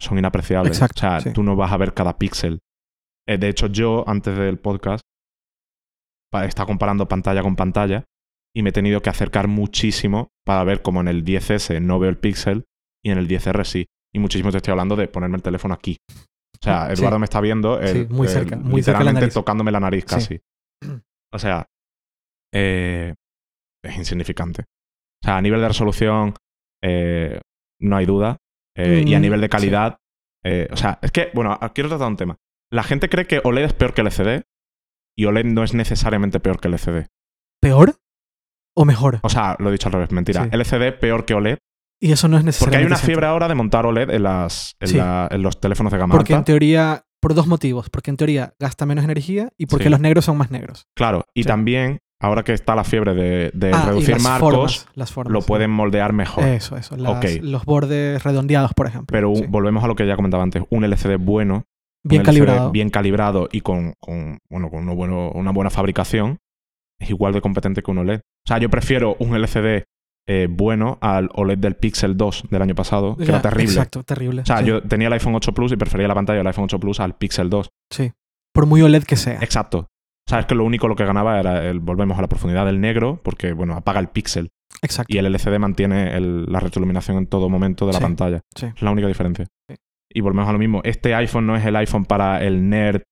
son 0.00 0.18
inapreciables. 0.18 0.72
Exacto, 0.76 0.98
o 0.98 1.00
sea, 1.00 1.20
sí. 1.20 1.32
tú 1.32 1.42
no 1.42 1.54
vas 1.56 1.72
a 1.72 1.76
ver 1.76 1.94
cada 1.94 2.18
píxel. 2.18 2.60
Eh, 3.28 3.38
de 3.38 3.48
hecho, 3.48 3.68
yo 3.68 4.04
antes 4.08 4.36
del 4.36 4.58
podcast 4.58 5.02
estaba 6.44 6.66
comparando 6.66 7.06
pantalla 7.08 7.42
con 7.42 7.56
pantalla 7.56 8.04
y 8.54 8.62
me 8.62 8.70
he 8.70 8.72
tenido 8.72 9.00
que 9.02 9.10
acercar 9.10 9.48
muchísimo 9.48 10.28
para 10.44 10.64
ver 10.64 10.82
cómo 10.82 11.00
en 11.00 11.08
el 11.08 11.24
10S 11.24 11.80
no 11.80 11.98
veo 11.98 12.10
el 12.10 12.18
píxel 12.18 12.64
y 13.04 13.10
en 13.10 13.18
el 13.18 13.28
10R 13.28 13.64
sí. 13.64 13.86
Y 14.14 14.18
muchísimo 14.18 14.50
te 14.50 14.56
estoy 14.58 14.72
hablando 14.72 14.96
de 14.96 15.08
ponerme 15.08 15.36
el 15.36 15.42
teléfono 15.42 15.74
aquí. 15.74 15.96
O 16.10 16.64
sea, 16.64 16.86
Sí. 16.94 17.00
Eduardo 17.00 17.18
me 17.18 17.24
está 17.24 17.40
viendo 17.40 17.78
el- 17.80 18.08
Sí, 18.08 18.12
muy 18.14 18.26
el- 18.26 18.32
cerca, 18.32 18.56
la 18.56 18.62
literalmente 18.68 19.28
tocándome 19.28 19.72
la 19.72 19.80
nariz 19.80 20.04
casi. 20.04 20.40
O 21.32 21.38
sea, 21.38 21.66
eh, 22.52 23.14
es 23.84 23.96
insignificante. 23.96 24.62
O 24.62 25.24
sea, 25.26 25.36
a 25.38 25.42
nivel 25.42 25.60
de 25.60 25.68
resolución 25.68 26.34
eh, 26.82 27.40
no 27.80 27.96
hay 27.96 28.06
duda. 28.06 28.38
Eh, 28.76 29.04
y 29.06 29.14
a 29.14 29.18
Mm, 29.18 29.22
nivel 29.22 29.40
de 29.42 29.48
calidad, 29.50 29.98
eh, 30.44 30.66
o 30.72 30.76
sea, 30.76 30.98
es 31.02 31.10
que, 31.12 31.30
bueno, 31.34 31.58
quiero 31.74 31.88
tratar 31.90 32.08
un 32.08 32.16
tema. 32.16 32.36
La 32.70 32.82
gente 32.82 33.08
cree 33.10 33.26
que 33.26 33.40
OLED 33.44 33.64
es 33.64 33.72
peor 33.74 33.92
que 33.92 34.00
LCD 34.00 34.42
y 35.16 35.26
OLED 35.26 35.44
no 35.44 35.62
es 35.62 35.74
necesariamente 35.74 36.40
peor 36.40 36.58
que 36.58 36.68
LCD. 36.68 37.06
¿Peor 37.60 37.96
o 38.74 38.84
mejor? 38.86 39.20
O 39.22 39.28
sea, 39.28 39.56
lo 39.58 39.68
he 39.68 39.72
dicho 39.72 39.88
al 39.88 39.92
revés, 39.92 40.10
mentira. 40.10 40.44
Sí. 40.44 40.50
LCD 40.52 40.92
peor 40.98 41.26
que 41.26 41.34
OLED 41.34 41.58
Y 42.00 42.12
eso 42.12 42.28
no 42.28 42.36
es 42.38 42.42
porque 42.42 42.46
necesariamente 42.46 42.78
hay 42.78 42.86
una 42.86 42.96
fiebre 42.96 43.26
ahora 43.26 43.46
de 43.48 43.54
montar 43.54 43.84
OLED 43.86 44.10
en, 44.10 44.22
las, 44.22 44.74
en, 44.80 44.88
Sí. 44.88 44.96
la- 44.96 45.28
en 45.30 45.42
los 45.42 45.60
teléfonos 45.60 45.92
de 45.92 45.98
gama 45.98 46.14
Porque 46.16 46.32
en 46.32 46.44
teoría, 46.44 47.04
por 47.20 47.34
dos 47.34 47.46
motivos. 47.46 47.90
Porque 47.90 48.10
en 48.10 48.16
teoría 48.16 48.54
gasta 48.58 48.86
menos 48.86 49.04
energía 49.04 49.50
y 49.58 49.66
porque 49.66 49.84
Sí. 49.84 49.90
los 49.90 50.00
negros 50.00 50.24
son 50.24 50.38
más 50.38 50.50
negros. 50.50 50.86
Claro, 50.96 51.26
y 51.34 51.44
también, 51.44 52.00
ahora 52.22 52.42
que 52.42 52.52
está 52.52 52.74
la 52.74 52.84
fiebre 52.84 53.14
de, 53.14 53.50
de 53.52 53.70
Ah, 53.72 53.84
reducir 53.86 54.14
las 54.14 54.22
marcos, 54.22 54.50
formas, 54.52 54.88
las 54.94 55.12
formas, 55.12 55.32
lo 55.32 55.42
pueden 55.42 55.70
moldear 55.70 56.12
mejor. 56.12 56.44
Eso, 56.44 56.76
eso. 56.76 56.96
las-. 56.96 57.40
Los 57.42 57.64
bordes 57.66 58.22
redondeados, 58.22 58.72
por 58.74 58.86
ejemplo. 58.86 59.12
Pero 59.12 59.34
Sí. 59.34 59.44
volvemos 59.48 59.84
a 59.84 59.86
lo 59.88 59.94
que 59.96 60.06
ya 60.06 60.16
comentaba 60.16 60.42
antes. 60.42 60.62
Un 60.70 60.84
LCD 60.84 61.16
bueno, 61.18 61.64
Bien 62.04 62.22
calibrado. 62.22 62.70
bien 62.70 62.88
calibrado 62.90 63.48
y 63.52 63.60
con, 63.60 63.92
con, 64.00 64.38
bueno, 64.50 64.70
con 64.70 64.80
uno 64.84 64.94
bueno- 64.94 65.30
una 65.34 65.50
buena 65.52 65.70
fabricación, 65.70 66.38
es 67.00 67.10
igual 67.10 67.32
de 67.32 67.40
competente 67.40 67.82
que 67.82 67.90
un 67.90 67.98
OLED. 67.98 68.20
O 68.20 68.48
sea, 68.48 68.58
yo 68.58 68.70
prefiero 68.70 69.16
un 69.18 69.34
LCD 69.36 69.84
eh, 70.28 70.46
bueno 70.48 70.98
al 71.00 71.30
OLED 71.34 71.58
del 71.58 71.74
Pixel 71.74 72.16
2 72.16 72.44
del 72.48 72.62
año 72.62 72.76
pasado, 72.76 73.16
que 73.16 73.24
Ya, 73.24 73.32
era 73.34 73.42
terrible. 73.42 73.72
Exacto, 73.72 74.04
terrible. 74.04 74.42
O 74.42 74.46
sea, 74.46 74.58
sí. 74.58 74.66
yo 74.66 74.80
tenía 74.82 75.08
el 75.08 75.12
iPhone 75.14 75.34
8 75.34 75.52
Plus 75.52 75.72
y 75.72 75.76
prefería 75.76 76.06
la 76.06 76.14
pantalla 76.14 76.38
del 76.38 76.46
iPhone 76.46 76.64
8 76.64 76.78
Plus 76.78 77.00
al 77.00 77.16
Pixel 77.16 77.50
2. 77.50 77.70
Sí. 77.90 78.12
Por 78.54 78.66
muy 78.66 78.82
OLED 78.82 79.02
que 79.02 79.16
sea. 79.16 79.38
Exacto. 79.40 79.88
O 80.26 80.30
sea, 80.30 80.40
es 80.40 80.46
que 80.46 80.54
lo 80.54 80.64
único 80.64 80.88
lo 80.88 80.96
que 80.96 81.04
ganaba 81.04 81.38
era 81.40 81.64
el, 81.68 81.80
volvemos 81.80 82.18
a 82.18 82.22
la 82.22 82.28
profundidad 82.28 82.64
del 82.66 82.80
negro, 82.80 83.20
porque, 83.22 83.52
bueno, 83.52 83.74
apaga 83.74 84.00
el 84.00 84.08
píxel 84.08 84.50
Exacto. 84.82 85.12
y 85.12 85.18
el 85.18 85.26
LCD 85.26 85.58
mantiene 85.58 86.16
el- 86.16 86.46
la 86.46 86.60
retroiluminación 86.60 87.16
en 87.18 87.26
todo 87.26 87.48
momento 87.48 87.86
de 87.86 87.92
la 87.92 87.98
Sí, 87.98 88.04
pantalla. 88.04 88.40
sí. 88.56 88.66
Es 88.74 88.82
la 88.82 88.90
única 88.92 89.08
diferencia. 89.08 89.46
Sí. 89.68 89.76
Y 90.14 90.20
volvemos 90.20 90.48
a 90.48 90.52
lo 90.52 90.58
mismo. 90.58 90.80
Este 90.84 91.14
iPhone 91.14 91.46
no 91.46 91.56
es 91.56 91.64
el 91.64 91.74
iPhone 91.76 92.04
para 92.04 92.42
el 92.42 92.68
nerd 92.68 93.02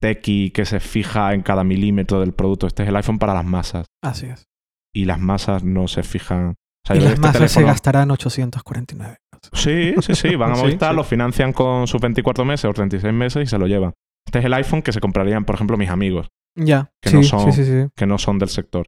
techie 0.00 0.52
que 0.52 0.64
se 0.64 0.80
fija 0.80 1.34
en 1.34 1.42
cada 1.42 1.64
milímetro 1.64 2.20
del 2.20 2.32
producto. 2.32 2.66
Este 2.66 2.82
es 2.84 2.88
el 2.88 2.96
iPhone 2.96 3.18
para 3.18 3.34
las 3.34 3.44
masas. 3.44 3.86
Así 4.02 4.26
es. 4.26 4.46
Y 4.94 5.04
las 5.04 5.18
masas 5.20 5.62
no 5.64 5.88
se 5.88 6.02
fijan. 6.02 6.50
O 6.50 6.86
sea, 6.86 6.96
y 6.96 7.00
las 7.00 7.10
este 7.14 7.20
masas 7.20 7.50
se 7.52 7.62
gastarán 7.62 8.10
849. 8.10 9.16
Sí, 9.52 9.94
sí, 10.00 10.14
sí. 10.14 10.36
Van 10.36 10.52
a 10.52 10.54
Movistar, 10.56 10.94
lo 10.94 11.04
financian 11.04 11.52
con 11.52 11.86
sus 11.86 12.00
24 12.00 12.44
meses 12.44 12.64
o 12.66 12.72
36 12.72 13.12
meses 13.12 13.42
y 13.44 13.46
se 13.46 13.58
lo 13.58 13.66
llevan. 13.66 13.92
Este 14.26 14.38
es 14.38 14.44
el 14.44 14.54
iPhone 14.54 14.82
que 14.82 14.92
se 14.92 15.00
comprarían, 15.00 15.44
por 15.44 15.54
ejemplo, 15.56 15.76
mis 15.76 15.90
amigos, 15.90 16.28
Ya. 16.56 16.92
Que 17.00 17.10
sí, 17.10 17.16
no 17.16 17.22
son- 17.22 17.52
sí, 17.52 17.64
sí, 17.64 17.70
sí. 17.70 17.88
que 17.96 18.06
no 18.06 18.18
son 18.18 18.38
del 18.38 18.48
sector. 18.48 18.86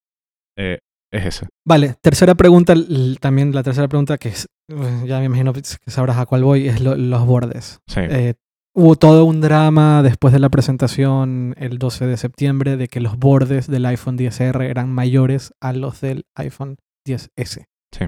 Eh, 0.58 0.78
es 1.12 1.24
ese. 1.26 1.48
Vale, 1.66 1.94
tercera 2.00 2.34
pregunta, 2.34 2.74
también 3.20 3.54
la 3.54 3.62
tercera 3.62 3.88
pregunta 3.88 4.18
que 4.18 4.30
es, 4.30 4.48
ya 5.04 5.18
me 5.18 5.26
imagino 5.26 5.52
que 5.52 5.60
sabrás 5.90 6.16
a 6.18 6.26
cuál 6.26 6.44
voy, 6.44 6.68
es 6.68 6.80
lo- 6.80 6.96
los 6.96 7.26
bordes. 7.26 7.80
Sí. 7.86 8.00
Eh, 8.00 8.34
hubo 8.74 8.96
todo 8.96 9.24
un 9.26 9.40
drama 9.42 10.02
después 10.02 10.32
de 10.32 10.38
la 10.40 10.48
presentación 10.48 11.54
el 11.58 11.78
12 11.78 12.06
de 12.06 12.16
septiembre 12.16 12.76
de 12.78 12.88
que 12.88 13.00
los 13.00 13.18
bordes 13.18 13.66
del 13.66 13.84
iPhone 13.86 14.16
10R 14.16 14.68
eran 14.70 14.90
mayores 14.90 15.52
a 15.60 15.72
los 15.74 16.00
del 16.00 16.24
iPhone 16.34 16.76
10S. 17.06 17.66
Sí. 17.92 18.06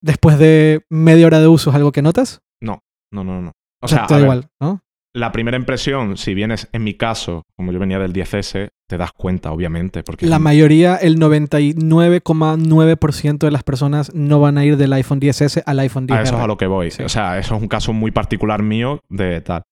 Después 0.00 0.38
de 0.38 0.84
media 0.90 1.26
hora 1.26 1.40
de 1.40 1.48
uso, 1.48 1.70
¿es 1.70 1.76
algo 1.76 1.90
que 1.92 2.02
notas? 2.02 2.40
No, 2.60 2.82
no, 3.10 3.24
no. 3.24 3.40
no. 3.40 3.48
O 3.80 3.86
O 3.86 3.88
sea, 3.88 4.06
da 4.08 4.20
igual, 4.20 4.48
¿no? 4.60 4.80
La 5.14 5.30
primera 5.30 5.56
impresión, 5.56 6.16
si 6.16 6.34
vienes 6.34 6.68
en 6.72 6.82
mi 6.82 6.94
caso, 6.94 7.44
como 7.56 7.70
yo 7.70 7.78
venía 7.78 8.00
del 8.00 8.12
10S, 8.12 8.70
te 8.88 8.98
das 8.98 9.12
cuenta, 9.12 9.52
obviamente. 9.52 10.02
Porque 10.02 10.26
La 10.26 10.40
mayoría, 10.40 10.96
el 10.96 11.18
99,9% 11.18 13.38
de 13.38 13.50
las 13.50 13.62
personas 13.62 14.12
no 14.14 14.40
van 14.40 14.58
a 14.58 14.64
ir 14.64 14.76
del 14.76 14.92
iPhone 14.92 15.20
10S 15.20 15.62
al 15.64 15.78
iPhone 15.78 16.08
10R. 16.08 16.16
A 16.16 16.22
eso 16.22 16.36
es 16.36 16.42
a 16.42 16.46
lo 16.48 16.56
que 16.56 16.66
voy. 16.66 16.90
Sí. 16.90 17.04
O 17.04 17.08
sea, 17.08 17.38
eso 17.38 17.54
es 17.54 17.62
un 17.62 17.68
caso 17.68 17.92
muy 17.92 18.10
particular 18.10 18.62
mío 18.62 19.00
de 19.08 19.40
tal. 19.40 19.62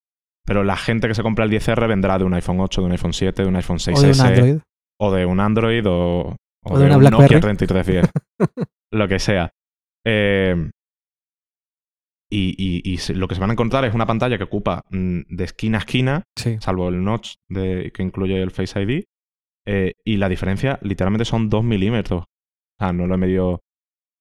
Pero 0.47 0.63
la 0.63 0.77
gente 0.77 1.09
que 1.09 1.15
se 1.15 1.23
compra 1.23 1.45
el 1.45 1.51
10R 1.51 1.89
vendrá 1.89 2.19
de 2.19 2.25
un 2.25 2.35
iPhone 2.35 2.61
8, 2.61 2.81
de 2.81 2.87
un 2.87 2.93
iPhone 2.93 3.13
7, 3.13 3.43
de 3.43 3.49
un 3.49 3.57
iPhone 3.57 3.79
6S. 3.79 3.97
o 3.97 4.01
de 4.01 4.13
un 4.13 4.21
Android. 4.21 4.57
o 5.01 5.13
de 5.13 5.27
un 5.27 5.41
Android 5.41 5.87
o, 5.87 5.93
o 5.93 6.37
O 6.65 6.79
de 6.79 6.87
una 6.87 6.95
un 6.97 7.01
BlackBerry. 7.01 7.35
Nokia 7.35 7.41
3310. 7.41 8.11
lo 8.93 9.09
que 9.09 9.19
sea. 9.19 9.51
Eh, 10.07 10.71
y, 12.33 12.55
y- 12.59 12.83
y 12.93 12.97
se- 12.99 13.15
lo 13.15 13.29
que 13.29 13.35
se 13.35 13.41
van 13.41 13.51
a 13.51 13.53
encontrar 13.53 13.85
es 13.85 13.95
una 13.95 14.07
pantalla 14.07 14.39
que 14.39 14.45
ocupa 14.45 14.85
mm, 14.91 15.21
de 15.29 15.45
esquina 15.45 15.79
a 15.79 15.81
esquina, 15.81 16.23
Sí. 16.37 16.57
salvo 16.61 16.89
el 16.89 17.03
notch 17.05 17.35
de, 17.49 17.93
que 17.95 18.03
incluye 18.03 18.41
el 18.43 18.51
Face 18.51 18.81
ID. 18.81 19.05
eh, 19.67 19.93
y 20.05 20.17
la 20.17 20.29
diferencia 20.29 20.79
literalmente 20.83 21.25
son 21.25 21.49
2 21.49 21.63
milímetros. 21.63 22.23
O 22.23 22.85
sea, 22.85 22.93
no 22.93 23.07
lo 23.07 23.15
he 23.15 23.19
medido 23.19 23.61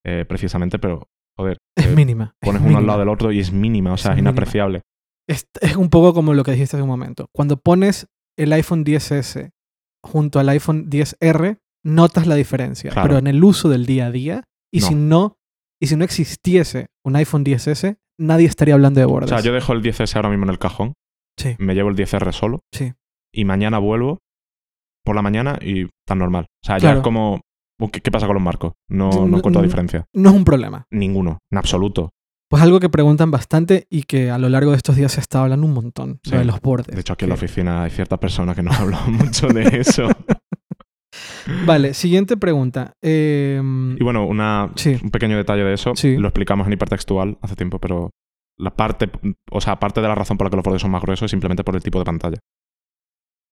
eh, 0.05 0.25
precisamente, 0.27 0.77
pero 0.77 1.07
joder, 1.37 1.57
Es 1.77 1.87
eh, 1.87 1.95
mínima. 1.95 2.35
es 2.41 2.47
pones 2.47 2.61
uno 2.63 2.77
al 2.77 2.85
lado 2.85 2.99
del 2.99 3.09
otro 3.09 3.31
y 3.31 3.39
es 3.39 3.51
mínima, 3.51 3.93
o 3.93 3.97
sea, 3.97 4.13
Es 4.13 4.19
inapreciable. 4.19 4.81
Es, 5.27 5.47
es 5.61 5.75
un 5.77 5.89
poco 5.89 6.13
como 6.13 6.33
lo 6.33 6.43
que 6.43 6.51
dijiste 6.51 6.75
hace 6.75 6.83
un 6.83 6.89
momento. 6.89 7.27
Cuando 7.33 7.57
pones 7.57 8.07
el 8.37 8.51
iPhone 8.53 8.83
10S 8.85 9.49
junto 10.03 10.39
al 10.39 10.49
iPhone 10.49 10.89
10R, 10.89 11.57
notas 11.83 12.27
la 12.27 12.35
diferencia. 12.35 12.91
Claro. 12.91 13.07
Pero 13.07 13.19
en 13.19 13.27
el 13.27 13.43
uso 13.43 13.69
del 13.69 13.85
día 13.85 14.07
a 14.07 14.11
día, 14.11 14.43
y 14.73 14.79
No. 14.81 14.87
si 14.87 14.95
no, 14.95 15.35
y 15.81 15.87
si 15.87 15.95
no 15.97 16.03
existiese 16.05 16.87
un 17.03 17.15
iPhone 17.17 17.43
10S, 17.43 17.97
nadie 18.19 18.45
estaría 18.47 18.73
hablando 18.75 18.99
de 18.99 19.05
O 19.05 19.09
bordes. 19.09 19.29
sea, 19.29 19.39
yo 19.41 19.51
dejo 19.53 19.73
el 19.73 19.81
10S 19.81 20.15
ahora 20.15 20.29
mismo 20.29 20.45
en 20.45 20.49
el 20.51 20.59
cajón, 20.59 20.93
Sí, 21.37 21.55
me 21.59 21.73
llevo 21.75 21.89
el 21.89 21.95
10R 21.95 22.31
solo 22.33 22.59
sí. 22.71 22.93
y 23.33 23.45
mañana 23.45 23.79
vuelvo 23.79 24.19
por 25.03 25.15
la 25.15 25.21
mañana 25.21 25.57
y 25.61 25.87
tan 26.07 26.19
normal. 26.19 26.45
O 26.63 26.65
sea, 26.67 26.77
ya 26.77 26.93
es 26.93 26.99
como. 26.99 27.41
¿Qué, 27.91 27.99
qué 28.01 28.11
pasa 28.11 28.27
con 28.27 28.35
los 28.35 28.43
marcos? 28.43 28.73
No, 28.89 29.09
No- 29.09 29.27
no 29.27 29.37
encuentro 29.37 29.61
no- 29.61 29.67
diferencia. 29.67 30.05
No 30.13 30.29
es 30.29 30.35
un 30.35 30.45
problema. 30.45 30.85
Ninguno, 30.91 31.39
en 31.51 31.57
absoluto. 31.57 32.11
Pues 32.47 32.61
algo 32.61 32.79
que 32.79 32.89
preguntan 32.89 33.31
bastante 33.31 33.87
y 33.89 34.03
que 34.03 34.29
a 34.29 34.37
lo 34.37 34.49
largo 34.49 34.71
de 34.71 34.77
estos 34.77 34.97
días 34.97 35.13
se 35.13 35.21
está 35.21 35.41
hablando 35.41 35.65
un 35.65 35.73
montón, 35.73 36.19
Sí. 36.23 36.31
lo 36.33 36.39
de 36.39 36.45
los 36.45 36.59
bordes. 36.61 36.93
De 36.93 37.01
hecho, 37.01 37.13
aquí 37.13 37.25
en 37.25 37.29
la 37.29 37.35
oficina 37.35 37.83
hay 37.83 37.89
ciertas 37.89 38.19
personas 38.19 38.55
que 38.55 38.61
no 38.61 38.69
hablan 38.73 39.13
mucho 39.13 39.47
de 39.47 39.63
eso. 39.79 40.09
Vale, 41.65 41.93
siguiente 41.93 42.37
pregunta. 42.37 42.93
Em, 43.01 43.95
Y 43.99 44.03
bueno, 44.03 44.25
una, 44.25 44.71
Sí. 44.75 44.97
un 45.03 45.11
pequeño 45.11 45.37
detalle 45.37 45.63
de 45.63 45.73
eso. 45.73 45.95
Sí. 45.95 46.17
Lo 46.17 46.27
explicamos 46.27 46.67
en 46.67 46.73
hipertextual 46.73 47.37
hace 47.41 47.55
tiempo, 47.55 47.79
pero 47.79 48.11
la 48.59 48.75
parte. 48.75 49.09
O 49.51 49.61
sea, 49.61 49.79
parte 49.79 50.01
de 50.01 50.07
la 50.07 50.15
razón 50.15 50.37
por 50.37 50.45
la 50.45 50.49
que 50.51 50.57
los 50.57 50.63
bordes 50.65 50.81
son 50.81 50.91
más 50.91 51.01
gruesos 51.01 51.25
es 51.25 51.31
simplemente 51.31 51.63
por 51.63 51.75
el 51.75 51.83
tipo 51.83 51.99
de 51.99 52.05
pantalla. 52.05 52.37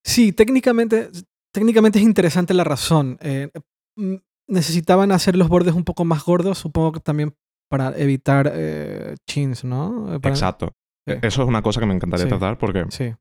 Sí, 0.06 0.32
técnicamente, 0.34 1.10
técnicamente 1.54 2.00
es 2.00 2.06
interesante 2.06 2.54
la 2.54 2.64
razón. 2.64 3.18
Eh, 3.22 3.50
mm, 3.98 4.16
necesitaban 4.48 5.12
hacer 5.12 5.36
los 5.36 5.48
bordes 5.50 5.74
un 5.76 5.84
poco 5.84 6.06
más 6.06 6.24
gordos, 6.24 6.58
supongo 6.58 6.92
que 6.94 7.00
también 7.00 7.34
para 7.70 7.96
evitar 7.98 8.52
eh, 8.54 9.16
chins, 9.30 9.64
¿no? 9.64 10.16
Eh, 10.16 10.20
para- 10.20 10.34
Exacto. 10.34 10.74
Sí. 11.08 11.16
Eso 11.22 11.44
es 11.44 11.48
una 11.48 11.62
cosa 11.62 11.80
que 11.80 11.86
me 11.86 11.94
encantaría 11.94 12.28
tratar 12.28 12.58
porque 12.58 12.86
Sí, 12.90 13.14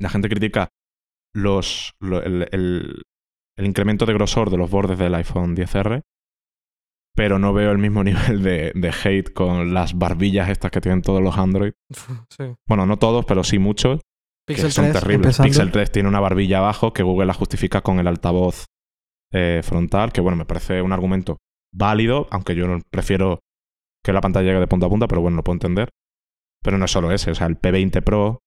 la 0.00 0.08
gente 0.10 0.28
critica 0.28 0.68
los, 1.34 1.92
lo- 2.00 2.22
el, 2.22 2.48
el- 2.52 3.02
el 3.60 3.66
incremento 3.66 4.06
de 4.06 4.14
grosor 4.14 4.50
de 4.50 4.56
los 4.56 4.70
bordes 4.70 4.98
del 4.98 5.14
iPhone 5.14 5.54
10R, 5.56 6.02
pero 7.14 7.38
no 7.38 7.52
veo 7.52 7.70
el 7.72 7.78
mismo 7.78 8.02
nivel 8.04 8.42
de, 8.42 8.72
de 8.74 8.88
hate 9.04 9.32
con 9.32 9.74
las 9.74 9.96
barbillas 9.98 10.48
estas 10.48 10.70
que 10.70 10.80
tienen 10.80 11.02
todos 11.02 11.22
los 11.22 11.36
Android. 11.36 11.72
sí. 12.30 12.44
Bueno, 12.66 12.86
no 12.86 12.98
todos, 12.98 13.24
pero 13.24 13.44
sí 13.44 13.58
muchos, 13.58 14.00
que 14.46 14.56
son 14.56 14.86
3, 14.90 14.92
terribles. 15.00 15.26
empezando. 15.26 15.48
Pixel 15.48 15.70
3 15.72 15.92
tiene 15.92 16.08
una 16.08 16.20
barbilla 16.20 16.58
abajo 16.58 16.92
que 16.92 17.02
Google 17.02 17.26
la 17.26 17.34
justifica 17.34 17.82
con 17.82 17.98
el 18.00 18.06
altavoz 18.06 18.64
eh, 19.32 19.60
frontal, 19.62 20.12
que 20.12 20.20
bueno, 20.20 20.36
me 20.36 20.44
parece 20.46 20.82
un 20.82 20.92
argumento 20.92 21.38
válido, 21.72 22.26
aunque 22.30 22.54
yo 22.56 22.66
no- 22.66 22.80
prefiero 22.90 23.40
que 24.02 24.12
la 24.12 24.20
pantalla 24.20 24.46
llegue 24.48 24.60
de 24.60 24.66
punta 24.66 24.86
a 24.86 24.88
punta, 24.88 25.06
pero 25.06 25.20
bueno, 25.20 25.36
lo 25.36 25.44
puedo 25.44 25.54
entender. 25.56 25.90
Pero 26.62 26.78
no 26.78 26.84
es 26.86 26.90
solo 26.90 27.12
ese, 27.12 27.30
o 27.30 27.34
sea, 27.34 27.46
el 27.46 27.60
P20 27.60 28.02
Pro 28.02 28.40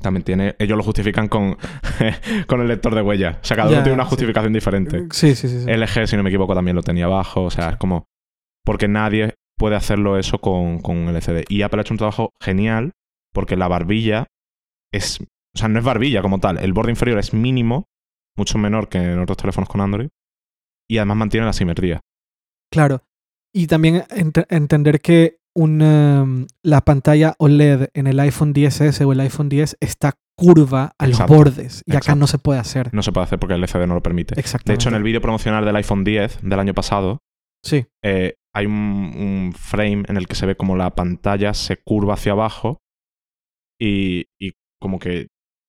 también 0.00 0.24
tiene, 0.24 0.56
ellos 0.58 0.76
lo 0.76 0.82
justifican 0.84 1.28
con, 1.28 1.56
con 2.46 2.60
el 2.60 2.68
lector 2.68 2.94
de 2.94 3.02
huella. 3.02 3.38
O 3.42 3.44
sea, 3.44 3.56
cada 3.56 3.70
uno 3.70 3.82
tiene 3.82 3.94
una 3.94 4.04
sí. 4.04 4.10
justificación 4.10 4.52
diferente. 4.52 5.06
Sí, 5.10 5.34
sí, 5.34 5.48
sí. 5.48 5.62
sí. 5.64 5.70
LG, 5.70 6.06
si 6.06 6.16
no 6.16 6.22
me 6.22 6.30
equivoco, 6.30 6.54
también 6.54 6.76
lo 6.76 6.82
tenía 6.82 7.06
abajo, 7.06 7.44
o 7.44 7.50
sea, 7.50 7.70
es 7.70 7.76
como, 7.76 8.06
porque 8.64 8.88
nadie 8.88 9.34
puede 9.58 9.76
hacerlo 9.76 10.18
eso 10.18 10.38
con, 10.38 10.80
con 10.80 10.96
un 10.98 11.08
LCD. 11.08 11.44
Y 11.48 11.62
Apple 11.62 11.80
ha 11.80 11.82
hecho 11.82 11.94
un 11.94 11.98
trabajo 11.98 12.32
genial, 12.40 12.92
porque 13.32 13.56
la 13.56 13.68
barbilla 13.68 14.26
es, 14.92 15.20
o 15.20 15.58
sea, 15.58 15.68
no 15.68 15.78
es 15.78 15.84
barbilla 15.84 16.20
como 16.22 16.40
tal, 16.40 16.58
el 16.58 16.72
borde 16.72 16.90
inferior 16.90 17.18
es 17.18 17.32
mínimo, 17.32 17.86
mucho 18.36 18.58
menor 18.58 18.88
que 18.88 18.98
en 18.98 19.18
otros 19.18 19.38
teléfonos 19.38 19.68
con 19.68 19.80
Android, 19.80 20.08
y 20.88 20.98
además 20.98 21.16
mantiene 21.16 21.46
la 21.46 21.52
simetría. 21.54 22.00
Claro. 22.70 23.02
Y 23.54 23.66
también 23.66 24.02
ent- 24.10 24.46
entender 24.50 25.00
que 25.00 25.38
una, 25.56 26.24
la 26.62 26.82
pantalla 26.82 27.34
OLED 27.38 27.88
en 27.94 28.06
el 28.06 28.20
iPhone 28.20 28.54
10S 28.54 29.04
o 29.04 29.12
el 29.12 29.20
iPhone 29.20 29.48
10 29.48 29.78
está 29.80 30.18
curva 30.36 30.94
a 30.98 31.06
los 31.06 31.14
Exacto, 31.14 31.34
bordes. 31.34 31.82
Y 31.86 31.96
acá 31.96 32.14
no 32.14 32.26
se 32.26 32.38
puede 32.38 32.60
hacer. 32.60 32.92
No 32.92 33.02
se 33.02 33.10
puede 33.10 33.24
hacer 33.24 33.38
porque 33.38 33.54
el 33.54 33.62
LCD 33.62 33.86
no 33.86 33.94
lo 33.94 34.02
permite. 34.02 34.38
Exactamente. 34.38 34.72
De 34.72 34.74
hecho, 34.74 34.88
en 34.90 34.94
el 34.94 35.02
vídeo 35.02 35.20
promocional 35.20 35.64
del 35.64 35.76
iPhone 35.76 36.04
10 36.04 36.40
del 36.42 36.60
año 36.60 36.74
pasado, 36.74 37.22
Sí, 37.66 37.84
eh, 38.04 38.34
hay 38.54 38.66
un, 38.66 38.72
un 38.72 39.52
frame 39.52 40.04
en 40.06 40.16
el 40.16 40.28
que 40.28 40.36
se 40.36 40.46
ve 40.46 40.56
como 40.56 40.76
la 40.76 40.94
pantalla 40.94 41.52
se 41.52 41.78
curva 41.78 42.14
hacia 42.14 42.32
abajo 42.32 42.78
y, 43.76 44.26
y 44.40 44.52
como 44.80 45.00
que, 45.00 45.22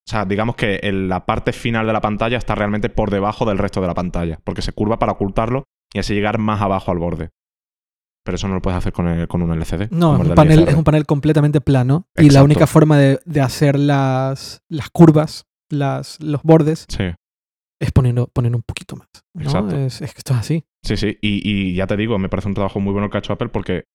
o 0.07 0.09
sea, 0.09 0.25
digamos 0.25 0.55
que 0.55 0.79
la 0.91 1.25
parte 1.25 1.53
final 1.53 1.87
de 1.87 1.93
la 1.93 2.01
pantalla 2.01 2.37
está 2.37 2.53
realmente 2.53 2.89
por 2.89 3.09
debajo 3.09 3.45
del 3.45 3.57
resto 3.57 3.81
de 3.81 3.87
la 3.87 3.95
pantalla, 3.95 4.39
porque 4.43 4.61
se 4.61 4.73
curva 4.73 4.99
para 4.99 5.13
ocultarlo 5.13 5.63
y 5.91 5.97
así 5.99 6.13
llegar 6.13 6.37
más 6.37 6.61
abajo 6.61 6.91
al 6.91 6.99
borde. 6.99 7.29
Pero 8.27 8.35
eso 8.35 8.49
no 8.49 8.55
lo 8.55 8.61
puedes 8.61 8.77
hacer 8.77 8.91
con, 8.91 9.07
el- 9.07 9.25
con 9.29 9.41
un 9.41 9.53
LCD. 9.53 9.87
No, 9.89 10.21
es 10.21 10.27
un, 10.27 10.35
panel, 10.35 10.65
10R. 10.65 10.67
es 10.69 10.75
un 10.75 10.83
panel 10.83 11.05
completamente 11.05 11.61
plano. 11.61 12.09
Y 12.17 12.29
la 12.29 12.43
única 12.43 12.67
forma 12.67 12.97
de, 12.97 13.21
de 13.23 13.39
hacer 13.39 13.79
las, 13.79 14.61
las 14.67 14.89
curvas, 14.89 15.45
las, 15.69 16.21
los 16.21 16.43
bordes, 16.43 16.85
Sí, 16.89 17.05
es 17.79 17.91
poniendo, 17.93 18.27
poniendo 18.33 18.57
un 18.57 18.63
poquito 18.63 18.97
más. 18.97 19.07
¿no? 19.33 19.43
Exacto. 19.43 19.77
Es, 19.77 20.01
es 20.01 20.11
que 20.13 20.17
esto 20.17 20.33
es 20.33 20.39
así. 20.39 20.65
sí, 20.83 20.97
sí. 20.97 21.17
Y, 21.21 21.41
y 21.49 21.73
ya 21.75 21.87
te 21.87 21.95
digo, 21.95 22.19
me 22.19 22.27
parece 22.27 22.49
un 22.49 22.53
trabajo 22.53 22.81
muy 22.81 22.91
bueno 22.91 23.09
que 23.09 23.15
ha 23.17 23.19
hecho 23.19 23.31
Apple 23.31 23.47
porque, 23.47 23.85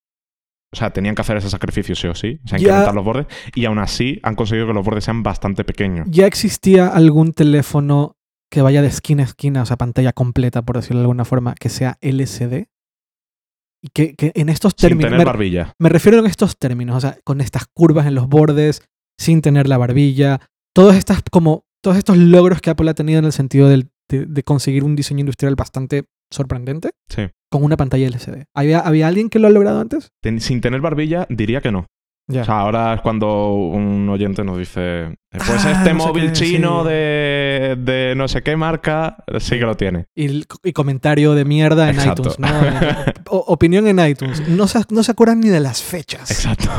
o 0.73 0.77
sea, 0.79 0.89
tenían 0.95 1.15
que 1.15 1.21
hacer 1.21 1.37
ese 1.37 1.51
sacrificio 1.51 1.95
sí 1.95 2.07
o 2.09 2.15
sí, 2.15 2.41
o 2.43 2.49
sea, 2.49 2.57
Ya- 2.59 2.63
incrementar 2.69 2.95
los 2.95 3.05
bordes, 3.05 3.27
y 3.55 3.67
aún 3.67 3.81
así 3.81 4.19
han 4.23 4.35
conseguido 4.35 4.67
que 4.67 4.73
los 4.73 4.83
bordes 4.85 5.05
sean 5.05 5.23
bastante 5.23 5.63
pequeños. 5.65 6.09
¿Ya 6.11 6.27
existía 6.27 6.87
algún 6.89 7.35
teléfono 7.35 8.17
que 8.51 8.63
vaya 8.63 8.81
de 8.81 8.89
esquina 8.89 9.25
a 9.25 9.27
esquina, 9.27 9.61
o 9.61 9.67
sea, 9.67 9.77
pantalla 9.77 10.15
completa, 10.15 10.63
por 10.63 10.77
decirlo 10.77 11.01
de 11.01 11.05
alguna 11.05 11.27
forma, 11.27 11.55
que 11.55 11.69
sea 11.69 11.99
LCD? 12.01 12.69
Y 13.85 13.89
que, 13.93 14.15
que 14.15 14.31
en 14.37 14.49
estos 14.49 14.75
Sin 14.77 14.89
términos. 14.91 15.11
tener 15.11 15.19
Me, 15.19 15.25
barbilla. 15.25 15.75
me 15.79 15.89
refiero 15.89 16.19
en 16.19 16.27
estos 16.27 16.57
términos, 16.57 16.97
o 16.97 17.01
sea, 17.01 17.19
con 17.25 17.41
estas 17.41 17.65
curvas 17.75 18.07
en 18.07 18.15
los 18.15 18.29
bordes, 18.29 18.83
sin 19.19 19.43
tener 19.43 19.69
la 19.69 19.77
barbilla, 19.79 20.41
todas 20.75 20.97
estas 20.97 21.21
como 21.31 21.65
todos 21.83 21.97
estos 21.97 22.17
logros 22.17 22.61
que 22.61 22.71
Apple 22.71 22.89
ha 22.91 22.95
tenido 22.95 23.19
en 23.19 23.25
el 23.25 23.33
sentido 23.33 23.69
del- 23.69 23.91
de, 24.09 24.27
de 24.27 24.43
conseguir 24.45 24.85
un 24.85 24.95
diseño 24.95 25.21
industrial 25.21 25.57
bastante 25.57 26.05
sorprendente 26.31 26.91
Sí. 27.09 27.23
con 27.51 27.65
una 27.65 27.77
pantalla 27.77 28.07
LCD. 28.07 28.45
¿Había, 28.55 28.79
¿Había 28.81 29.09
alguien 29.09 29.29
que 29.29 29.39
lo 29.39 29.49
ha 29.49 29.51
logrado 29.51 29.81
antes? 29.81 30.11
Ten- 30.23 30.41
sin 30.41 30.61
tener 30.61 30.81
barbilla, 30.81 31.27
diría 31.29 31.61
que 31.61 31.73
no. 31.73 31.87
O 32.29 32.45
sea, 32.45 32.61
ahora 32.61 32.95
es 32.95 33.01
cuando 33.03 33.53
un 33.55 34.09
oyente 34.09 34.43
nos 34.45 34.57
dice, 34.57 35.15
pues 35.31 35.65
Ah, 35.67 35.73
este 35.73 35.93
no 35.93 36.07
móvil 36.07 36.27
qué, 36.29 36.33
chino 36.33 36.83
sí. 36.83 36.89
de, 36.91 37.77
de 37.79 38.15
no 38.17 38.27
sé 38.29 38.43
qué 38.43 38.57
marca, 38.57 39.23
sí 39.39 39.59
que 39.59 39.65
lo 39.67 39.77
tiene. 39.77 40.07
y, 40.15 40.45
comentario 40.73 41.35
de 41.35 41.45
mierda 41.45 41.91
en 41.91 41.97
Exacto. 41.97 42.23
iTunes, 42.31 42.39
¿no? 42.39 42.49
O- 43.31 43.45
opinión 43.49 43.87
en 43.87 43.99
iTunes. 44.07 44.49
No 44.49 44.67
se, 44.69 44.81
no 44.91 45.03
se 45.03 45.11
acuerdan 45.13 45.41
ni 45.41 45.49
de 45.49 45.61
las 45.61 45.83
fechas. 45.83 46.31
Exacto. 46.31 46.71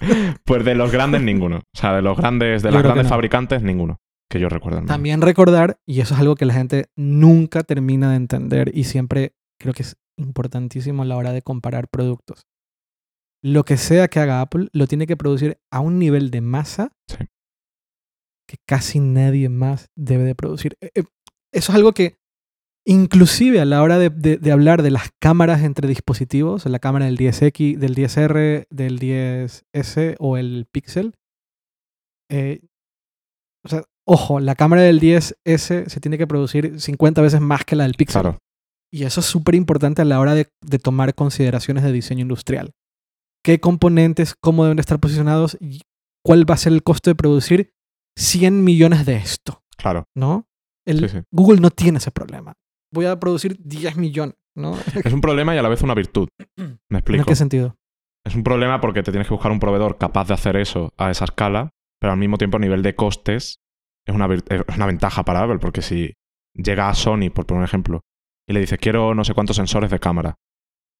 pues 0.44 0.64
de 0.64 0.74
los 0.74 0.90
grandes, 0.90 1.22
ninguno. 1.22 1.58
O 1.58 1.78
sea, 1.78 1.94
de 1.94 2.02
los 2.02 2.16
grandes, 2.16 2.62
de 2.62 2.70
Yo 2.70 2.74
las 2.74 2.82
grandes 2.82 3.04
no. 3.04 3.10
fabricantes, 3.10 3.62
ninguno. 3.62 3.98
que 4.28 4.40
yo 4.40 4.48
recuerdo. 4.48 4.82
También 4.86 5.20
recordar, 5.20 5.76
y 5.86 6.00
eso 6.00 6.14
es 6.14 6.20
algo 6.20 6.34
que 6.34 6.46
la 6.46 6.54
gente 6.54 6.86
nunca 6.96 7.62
termina 7.62 8.10
de 8.10 8.16
entender 8.16 8.72
y 8.74 8.84
siempre 8.84 9.34
creo 9.60 9.72
que 9.72 9.82
es 9.82 9.96
importantísimo 10.18 11.02
a 11.02 11.06
la 11.06 11.16
hora 11.16 11.32
de 11.32 11.42
comparar 11.42 11.86
productos. 11.88 12.46
Lo 13.42 13.64
que 13.64 13.76
sea 13.76 14.08
que 14.08 14.18
haga 14.20 14.40
Apple 14.40 14.68
lo 14.72 14.86
tiene 14.86 15.06
que 15.06 15.16
producir 15.16 15.58
a 15.70 15.80
un 15.80 15.98
nivel 15.98 16.30
de 16.30 16.40
masa 16.40 16.92
Sí. 17.08 17.24
que 18.48 18.56
casi 18.66 19.00
nadie 19.00 19.48
más 19.48 19.88
debe 19.96 20.24
de 20.24 20.34
producir. 20.34 20.76
Eh, 20.80 20.90
eh, 20.94 21.04
Eso 21.52 21.72
es 21.72 21.76
algo 21.76 21.92
que 21.92 22.16
inclusive 22.86 23.60
a 23.60 23.64
la 23.64 23.82
hora 23.82 23.98
de, 23.98 24.10
de- 24.10 24.36
de 24.36 24.52
hablar 24.52 24.82
de 24.82 24.90
las 24.90 25.10
cámaras 25.20 25.62
entre 25.62 25.88
dispositivos, 25.88 26.66
la 26.66 26.78
cámara 26.78 27.06
del 27.06 27.16
10X, 27.16 27.78
del 27.78 27.94
10R, 27.94 28.66
del 28.70 28.98
10S 29.00 30.16
o 30.18 30.36
el 30.36 30.66
Pixel, 30.70 31.14
eh, 32.30 32.60
o 33.64 33.68
sea, 33.68 33.82
ojo, 34.06 34.38
la 34.40 34.54
cámara 34.54 34.82
del 34.82 35.00
10S 35.00 35.88
se 35.88 36.00
tiene 36.00 36.18
que 36.18 36.26
producir 36.28 36.80
50 36.80 37.22
veces 37.22 37.40
más 37.40 37.64
que 37.64 37.74
la 37.76 37.84
del 37.84 37.94
Pixel. 37.94 38.22
Claro, 38.22 38.38
Y 38.92 39.02
eso 39.04 39.20
es 39.20 39.26
súper 39.26 39.54
importante 39.56 40.02
a 40.02 40.04
la 40.04 40.20
hora 40.20 40.34
de, 40.34 40.48
de 40.62 40.78
tomar 40.78 41.14
consideraciones 41.14 41.82
de 41.82 41.90
diseño 41.92 42.22
industrial. 42.22 42.72
¿Qué 43.46 43.60
componentes, 43.60 44.34
cómo 44.34 44.64
deben 44.64 44.80
estar 44.80 44.98
posicionados 44.98 45.56
y 45.60 45.80
cuál 46.24 46.50
va 46.50 46.54
a 46.54 46.58
ser 46.58 46.72
el 46.72 46.82
costo 46.82 47.10
de 47.10 47.14
producir 47.14 47.70
100 48.18 48.64
millones 48.64 49.06
de 49.06 49.14
esto? 49.16 49.62
claro. 49.76 50.02
¿No? 50.16 50.48
El- 50.84 50.98
Sí, 50.98 51.08
sí. 51.08 51.22
Google 51.32 51.60
no 51.60 51.70
tiene 51.70 51.98
ese 51.98 52.10
problema. 52.10 52.54
Voy 52.92 53.04
a 53.06 53.20
producir 53.20 53.56
10 53.60 53.96
millones, 53.96 54.34
¿no? 54.56 54.72
Es 55.04 55.12
un 55.12 55.20
problema 55.20 55.54
y 55.54 55.58
a 55.58 55.62
la 55.62 55.68
vez 55.68 55.82
una 55.82 55.94
virtud. 55.94 56.26
Me 56.56 56.64
¿En 56.64 56.78
explico. 56.96 57.24
qué 57.26 57.36
sentido? 57.36 57.76
Es 58.24 58.34
un 58.34 58.42
problema 58.42 58.80
porque 58.80 59.04
te 59.04 59.12
tienes 59.12 59.28
que 59.28 59.34
buscar 59.34 59.52
un 59.52 59.60
proveedor 59.60 59.96
capaz 59.96 60.26
de 60.26 60.34
hacer 60.34 60.56
eso 60.56 60.92
a 60.96 61.12
esa 61.12 61.26
escala, 61.26 61.70
pero 62.00 62.12
al 62.14 62.18
mismo 62.18 62.38
tiempo 62.38 62.56
a 62.56 62.60
nivel 62.60 62.82
de 62.82 62.96
costes 62.96 63.58
es 64.08 64.12
una, 64.14 64.26
vir- 64.26 64.42
es 64.48 64.76
una 64.76 64.86
ventaja 64.86 65.24
para 65.24 65.42
Apple, 65.44 65.58
porque 65.60 65.82
si 65.82 66.14
llega 66.52 66.88
a 66.88 66.94
Sony, 66.94 67.30
por 67.32 67.46
poner 67.46 67.60
un 67.60 67.64
ejemplo, 67.64 68.00
y 68.48 68.54
le 68.54 68.58
dice 68.60 68.76
quiero 68.78 69.14
no 69.14 69.22
sé 69.24 69.34
cuántos 69.34 69.54
sensores 69.54 69.90
de 69.92 70.00
cámara, 70.00 70.34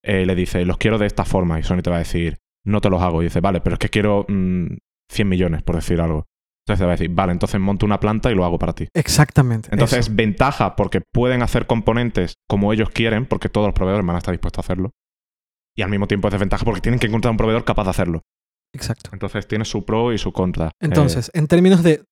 eh, 0.02 0.26
le 0.26 0.34
dice 0.34 0.64
los 0.64 0.76
quiero 0.78 0.98
de 0.98 1.06
esta 1.06 1.24
forma, 1.24 1.58
y 1.58 1.62
Sony 1.62 1.82
te 1.82 1.90
va 1.90 1.96
a 1.96 2.00
decir 2.00 2.38
no 2.64 2.80
te 2.80 2.90
los 2.90 3.00
hago, 3.02 3.22
y 3.22 3.26
dice 3.26 3.40
vale, 3.40 3.60
pero 3.60 3.74
es 3.74 3.78
que 3.78 3.88
quiero 3.88 4.24
mm, 4.28 4.76
100 5.10 5.28
millones, 5.28 5.62
por 5.62 5.76
decir 5.76 6.00
algo. 6.00 6.26
Entonces 6.64 6.80
te 6.80 6.84
va 6.84 6.92
a 6.92 6.96
decir 6.96 7.10
vale, 7.10 7.32
entonces 7.32 7.60
monto 7.60 7.86
una 7.86 8.00
planta 8.00 8.30
y 8.32 8.34
lo 8.34 8.44
hago 8.44 8.58
para 8.58 8.72
ti. 8.72 8.88
Exactamente. 8.92 9.68
Entonces, 9.70 10.00
eso. 10.00 10.12
ventaja 10.14 10.74
porque 10.74 11.00
pueden 11.00 11.42
hacer 11.42 11.66
componentes 11.66 12.34
como 12.48 12.72
ellos 12.72 12.90
quieren, 12.90 13.26
porque 13.26 13.48
todos 13.48 13.68
los 13.68 13.74
proveedores 13.74 14.04
van 14.04 14.16
a 14.16 14.18
estar 14.18 14.32
dispuestos 14.32 14.58
a 14.58 14.66
hacerlo. 14.66 14.90
Y 15.76 15.82
al 15.82 15.90
mismo 15.90 16.08
tiempo 16.08 16.26
es 16.26 16.32
desventaja 16.32 16.64
porque 16.64 16.80
tienen 16.80 16.98
que 16.98 17.06
encontrar 17.06 17.30
un 17.30 17.36
proveedor 17.36 17.64
capaz 17.64 17.84
de 17.84 17.90
hacerlo. 17.90 18.22
Exacto. 18.74 19.10
Entonces 19.12 19.46
tiene 19.46 19.64
su 19.64 19.84
pro 19.84 20.12
y 20.12 20.18
su 20.18 20.32
contra. 20.32 20.68
Eh, 20.68 20.70
Entonces, 20.80 21.30
en 21.34 21.46
términos 21.46 21.82
de 21.84 22.02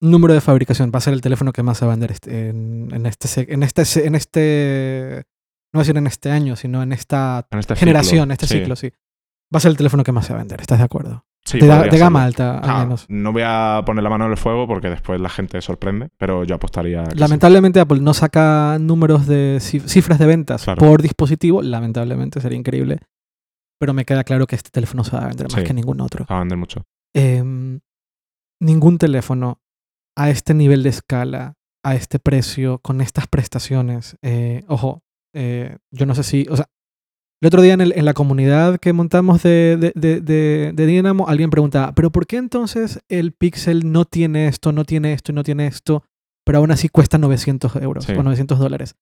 número 0.00 0.32
de 0.34 0.40
fabricación, 0.40 0.92
va 0.94 0.98
a 0.98 1.00
ser 1.00 1.14
el 1.14 1.20
teléfono 1.22 1.52
que 1.52 1.62
más 1.64 1.78
se 1.78 1.86
va 1.86 1.92
a 1.92 1.96
vender 1.96 2.12
este- 2.12 2.50
en, 2.50 2.88
en 2.92 3.06
este, 3.06 3.52
en 3.52 3.62
este, 3.62 4.06
en 4.06 4.14
este, 4.14 5.24
no 5.72 5.80
decir 5.80 5.96
en 5.96 6.06
este 6.06 6.30
año, 6.30 6.56
sino 6.56 6.82
en 6.82 6.92
esta 6.92 7.46
en 7.50 7.58
este 7.58 7.76
generación, 7.76 8.22
ciclo, 8.30 8.32
este 8.32 8.46
sí. 8.46 8.54
ciclo, 8.58 8.76
sí. 8.76 8.90
Va 9.54 9.58
a 9.58 9.60
ser 9.60 9.70
el 9.70 9.76
teléfono 9.76 10.02
que 10.04 10.12
más 10.12 10.26
se 10.26 10.32
va 10.32 10.38
a 10.40 10.42
vender, 10.42 10.60
¿estás 10.60 10.78
de 10.78 10.84
acuerdo? 10.84 11.24
Sí, 11.44 11.60
de, 11.60 11.66
de 11.68 11.98
gama 11.98 12.24
alta, 12.24 12.58
al 12.58 12.70
Ah, 12.70 12.78
menos. 12.80 13.06
No 13.08 13.32
voy 13.32 13.42
a 13.46 13.80
poner 13.86 14.02
la 14.02 14.10
mano 14.10 14.24
en 14.26 14.32
el 14.32 14.36
fuego 14.36 14.66
porque 14.66 14.90
después 14.90 15.20
la 15.20 15.28
gente 15.28 15.60
sorprende, 15.62 16.08
pero 16.18 16.42
yo 16.42 16.56
apostaría. 16.56 17.04
que 17.04 17.12
sí. 17.12 17.18
Lamentablemente 17.18 17.78
Apple 17.78 18.00
no 18.00 18.14
saca 18.14 18.78
números 18.80 19.28
de 19.28 19.58
cif- 19.60 19.86
cifras 19.86 20.18
de 20.18 20.26
ventas 20.26 20.64
Claro. 20.64 20.80
por 20.80 21.02
dispositivo, 21.02 21.62
lamentablemente 21.62 22.40
sería 22.40 22.58
increíble, 22.58 22.98
pero 23.78 23.94
me 23.94 24.04
queda 24.04 24.24
claro 24.24 24.48
que 24.48 24.56
este 24.56 24.70
teléfono 24.70 25.04
se 25.04 25.12
va 25.16 25.22
a 25.24 25.28
vender 25.28 25.46
más 25.52 25.62
que 25.62 25.72
ningún 25.74 26.00
otro. 26.00 26.26
Va 26.28 26.36
a 26.36 26.40
vender 26.40 26.58
mucho. 26.58 26.82
Em, 27.14 27.78
ningún 28.60 28.98
teléfono 28.98 29.60
a 30.16 30.30
este 30.30 30.52
nivel 30.54 30.82
de 30.82 30.88
escala, 30.88 31.54
a 31.84 31.94
este 31.94 32.18
precio, 32.18 32.78
con 32.80 33.00
estas 33.00 33.28
prestaciones. 33.28 34.16
eh, 34.22 34.64
ojo, 34.66 35.04
eh, 35.34 35.76
yo 35.90 36.06
no 36.06 36.14
sé 36.14 36.22
si, 36.22 36.46
o 36.50 36.56
sea, 36.56 36.66
el 37.42 37.48
otro 37.48 37.60
día 37.62 37.74
en, 37.74 37.80
el- 37.82 37.92
en 37.96 38.04
la 38.04 38.14
comunidad 38.14 38.78
que 38.78 38.92
montamos 38.92 39.42
de, 39.42 39.76
de, 39.78 39.92
de, 39.94 40.20
de- 40.20 40.72
de 40.74 40.86
Dynamo, 40.86 41.28
alguien 41.28 41.50
preguntaba, 41.50 41.92
pero 41.92 42.10
¿por 42.10 42.26
qué 42.26 42.36
entonces 42.38 43.00
el 43.08 43.32
Pixel 43.32 43.92
no 43.92 44.04
tiene 44.04 44.46
esto, 44.48 44.72
no 44.72 44.84
tiene 44.84 45.12
esto 45.12 45.32
y 45.32 45.34
no 45.34 45.42
tiene 45.42 45.66
esto, 45.66 46.02
pero 46.44 46.58
aún 46.58 46.70
así 46.70 46.88
cuesta 46.88 47.18
900 47.18 47.76
euros 47.76 48.04
Sí. 48.04 48.12
o 48.12 48.22
900 48.22 48.58
dólares? 48.58 48.96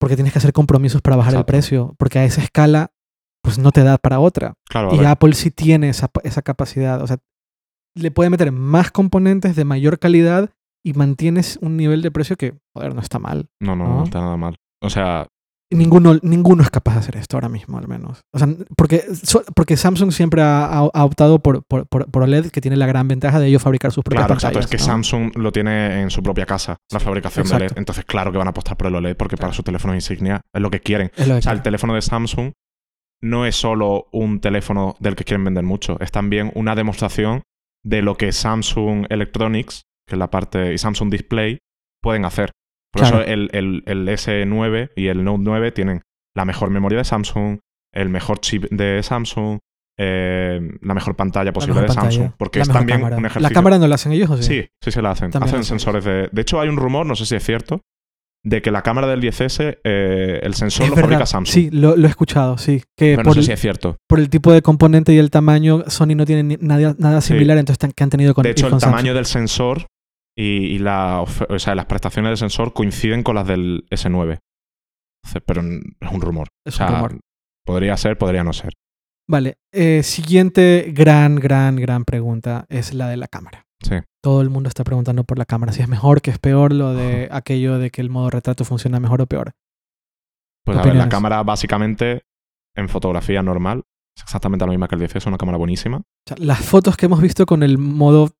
Porque 0.00 0.16
tienes 0.16 0.32
que 0.32 0.38
hacer 0.38 0.52
compromisos 0.52 1.02
para 1.02 1.16
bajar 1.16 1.34
Exacto. 1.34 1.52
el 1.52 1.52
precio, 1.54 1.94
porque 1.98 2.18
a 2.18 2.24
esa 2.24 2.42
escala, 2.42 2.90
pues 3.42 3.58
no 3.58 3.70
te 3.70 3.82
da 3.84 3.98
para 3.98 4.18
otra. 4.18 4.54
Claro, 4.68 4.94
Y 4.94 5.04
Apple 5.04 5.34
sí 5.34 5.50
tiene 5.50 5.90
esa, 5.90 6.10
esa 6.24 6.40
capacidad. 6.42 7.02
O 7.02 7.06
sea, 7.06 7.18
le 7.94 8.10
puede 8.10 8.30
meter 8.30 8.50
más 8.52 8.90
componentes 8.90 9.56
de 9.56 9.64
mayor 9.64 9.98
calidad 9.98 10.50
y 10.84 10.94
mantienes 10.94 11.58
un 11.60 11.76
nivel 11.76 12.00
de 12.02 12.10
precio 12.10 12.36
que, 12.36 12.54
joder, 12.74 12.94
no 12.94 13.00
está 13.02 13.18
mal. 13.18 13.50
no, 13.60 13.76
no, 13.76 13.86
¿no? 13.86 13.96
no 13.98 14.04
está 14.04 14.20
nada 14.20 14.36
mal. 14.38 14.56
O 14.82 14.90
sea, 14.90 15.26
Ninguno, 15.72 16.18
ninguno 16.22 16.64
es 16.64 16.70
capaz 16.70 16.94
de 16.94 16.98
hacer 16.98 17.16
esto 17.16 17.36
ahora 17.36 17.48
mismo, 17.48 17.78
al 17.78 17.86
menos. 17.86 18.22
O 18.34 18.38
sea, 18.40 18.48
porque, 18.76 19.04
porque 19.54 19.76
Samsung 19.76 20.10
siempre 20.10 20.42
ha, 20.42 20.82
optado 20.82 21.38
por, 21.38 21.62
por, 21.64 21.86
por- 21.86 22.22
OLED, 22.24 22.50
que 22.50 22.60
tiene 22.60 22.76
la 22.76 22.86
gran 22.86 23.06
ventaja 23.06 23.38
de 23.38 23.46
ellos 23.46 23.62
fabricar 23.62 23.92
sus 23.92 24.02
propias 24.02 24.26
claro, 24.26 24.34
exacto. 24.34 24.58
Es 24.58 24.66
que 24.66 24.78
¿no? 24.78 24.82
Samsung 24.84 25.36
lo 25.36 25.52
tiene 25.52 26.00
en 26.02 26.10
su 26.10 26.24
propia 26.24 26.44
casa, 26.44 26.76
la 26.90 26.98
fabricación 26.98 27.44
de 27.44 27.52
exacto. 27.52 27.74
LED. 27.74 27.78
Entonces, 27.78 28.04
claro 28.04 28.32
que 28.32 28.38
van 28.38 28.48
a 28.48 28.50
apostar 28.50 28.76
por 28.76 28.88
el 28.88 28.96
OLED 28.96 29.16
porque 29.16 29.36
para 29.36 29.50
Claro. 29.50 29.54
sus 29.54 29.64
teléfonos 29.64 29.94
insignia 29.94 30.40
es 30.52 30.60
lo 30.60 30.70
que 30.72 30.80
quieren. 30.80 31.12
Es 31.16 31.28
lo 31.28 31.34
que 31.34 31.38
O 31.38 31.42
sea, 31.42 31.52
el 31.52 31.62
teléfono 31.62 31.94
de 31.94 32.02
Samsung 32.02 32.50
no 33.22 33.46
es 33.46 33.54
solo 33.54 34.08
un 34.10 34.40
teléfono 34.40 34.96
del 34.98 35.14
que 35.14 35.22
quieren 35.22 35.44
vender 35.44 35.62
mucho, 35.62 36.00
es 36.00 36.10
también 36.10 36.50
una 36.56 36.74
demostración 36.74 37.42
de 37.84 38.02
lo 38.02 38.16
que 38.16 38.32
Samsung 38.32 39.06
Electronics, 39.08 39.82
que 40.08 40.16
es 40.16 40.18
la 40.18 40.30
parte, 40.32 40.74
y 40.74 40.78
Samsung 40.78 41.12
Display, 41.12 41.58
pueden 42.02 42.24
hacer. 42.24 42.50
Por 42.92 43.02
Claro. 43.02 43.20
eso 43.20 43.26
el, 43.30 43.50
el- 43.52 43.82
el 43.86 44.08
S9 44.08 44.90
y 44.96 45.06
el 45.08 45.22
Note 45.24 45.42
9 45.44 45.72
tienen 45.72 46.02
la 46.34 46.44
mejor 46.44 46.70
memoria 46.70 46.98
de 46.98 47.04
Samsung, 47.04 47.58
el 47.92 48.08
mejor 48.08 48.40
chip 48.40 48.64
de 48.70 49.02
Samsung, 49.02 49.58
eh, 49.98 50.60
la 50.80 50.94
mejor 50.94 51.14
pantalla 51.16 51.46
La 51.46 51.52
posible 51.52 51.74
mejor 51.74 51.88
de 51.90 51.94
pantalla, 51.94 52.10
Samsung. 52.16 52.32
Porque 52.38 52.58
la 52.60 52.62
es 52.62 52.68
también 52.70 52.98
cámara. 52.98 53.16
un 53.16 53.26
ejercicio. 53.26 53.48
¿La 53.48 53.54
cámara 53.54 53.78
no 53.78 53.86
la 53.86 53.94
hacen 53.96 54.12
ellos 54.12 54.30
o 54.30 54.36
sí? 54.38 54.42
Sí, 54.44 54.68
sí 54.80 54.90
se 54.90 55.02
la 55.02 55.10
hacen. 55.10 55.30
También 55.30 55.54
hacen 55.54 55.64
sensores 55.64 56.04
de. 56.04 56.28
De 56.32 56.42
hecho, 56.42 56.60
hay 56.60 56.68
un 56.68 56.76
rumor, 56.76 57.04
no 57.06 57.14
sé 57.16 57.26
si 57.26 57.34
es 57.36 57.44
cierto, 57.44 57.80
de 58.42 58.62
que 58.62 58.70
la 58.70 58.82
cámara 58.82 59.06
del 59.08 59.20
10S, 59.20 59.78
eh, 59.84 60.40
el 60.42 60.54
sensor 60.54 60.84
Es 60.84 60.90
lo 60.90 60.96
verdad. 60.96 61.08
fabrica 61.10 61.26
Samsung. 61.26 61.52
Sí, 61.54 61.70
lo, 61.70 61.96
lo 61.96 62.06
he 62.06 62.10
escuchado, 62.10 62.56
sí. 62.56 62.78
Que 62.96 63.12
Pero 63.16 63.24
por, 63.24 63.26
no 63.26 63.32
sé 63.34 63.38
el, 63.40 63.44
si 63.46 63.52
es 63.52 63.60
cierto. 63.60 63.96
por 64.08 64.18
el 64.18 64.30
tipo 64.30 64.52
de 64.52 64.62
componente 64.62 65.12
y 65.12 65.18
el 65.18 65.30
tamaño, 65.30 65.84
Sony 65.88 66.14
no 66.16 66.24
tiene 66.24 66.42
ni- 66.44 66.56
nada, 66.60 66.94
nada 66.98 67.20
Sí. 67.20 67.34
similar, 67.34 67.58
entonces 67.58 67.92
que 67.94 68.02
han 68.02 68.10
tenido 68.10 68.32
con 68.32 68.44
de 68.44 68.50
hecho, 68.50 68.66
el 68.66 68.70
Samsung. 68.72 68.90
tamaño 68.90 69.12
del 69.14 69.26
sensor 69.26 69.86
y, 70.36 70.74
y 70.74 70.78
la, 70.78 71.20
of- 71.20 71.42
o 71.48 71.58
sea, 71.58 71.74
las 71.74 71.86
prestaciones 71.86 72.30
del 72.30 72.36
sensor 72.38 72.72
coinciden 72.72 73.22
con 73.22 73.34
las 73.34 73.46
del 73.46 73.84
S9. 73.90 74.38
Entonces, 75.24 75.42
Pero 75.46 75.60
es 75.62 76.12
un 76.12 76.20
rumor. 76.20 76.48
Es 76.66 76.74
o 76.74 76.76
sea, 76.78 76.86
un 76.88 76.94
rumor. 76.94 77.20
podría 77.64 77.96
ser, 77.96 78.16
podría 78.18 78.44
no 78.44 78.52
ser. 78.52 78.72
Vale, 79.28 79.58
eh, 79.72 80.02
siguiente 80.02 80.90
gran, 80.94 81.36
gran, 81.36 81.76
gran 81.76 82.04
pregunta 82.04 82.64
es 82.68 82.94
la 82.94 83.08
de 83.08 83.16
la 83.16 83.28
cámara. 83.28 83.64
Sí. 83.82 83.94
Todo 84.22 84.42
el 84.42 84.50
mundo 84.50 84.68
está 84.68 84.82
preguntando 84.84 85.24
por 85.24 85.38
la 85.38 85.44
cámara, 85.46 85.72
si 85.72 85.82
es 85.82 85.88
mejor, 85.88 86.20
que 86.20 86.30
es 86.30 86.38
peor, 86.38 86.72
lo 86.74 86.92
de 86.94 87.28
aquello 87.30 87.78
de 87.78 87.90
que 87.90 88.00
el 88.00 88.10
modo 88.10 88.28
retrato 88.30 88.64
funciona 88.64 88.98
mejor 89.00 89.22
o 89.22 89.26
peor. 89.26 89.52
Pues 90.64 90.76
¿Qué 90.78 90.82
a 90.82 90.92
ver, 90.92 90.96
la 90.96 91.08
cámara 91.08 91.42
básicamente 91.42 92.22
en 92.76 92.88
fotografía 92.88 93.42
normal 93.42 93.84
es 94.16 94.22
exactamente 94.24 94.64
la 94.66 94.70
misma 94.72 94.88
que 94.88 94.96
el 94.96 95.00
10S, 95.02 95.16
es 95.16 95.26
una 95.26 95.38
cámara 95.38 95.56
buenísima. 95.58 95.98
O 95.98 96.02
sea, 96.26 96.36
las 96.38 96.60
fotos 96.60 96.96
que 96.96 97.06
hemos 97.06 97.22
visto 97.22 97.46
con 97.46 97.62
el 97.62 97.78
modo 97.78 98.30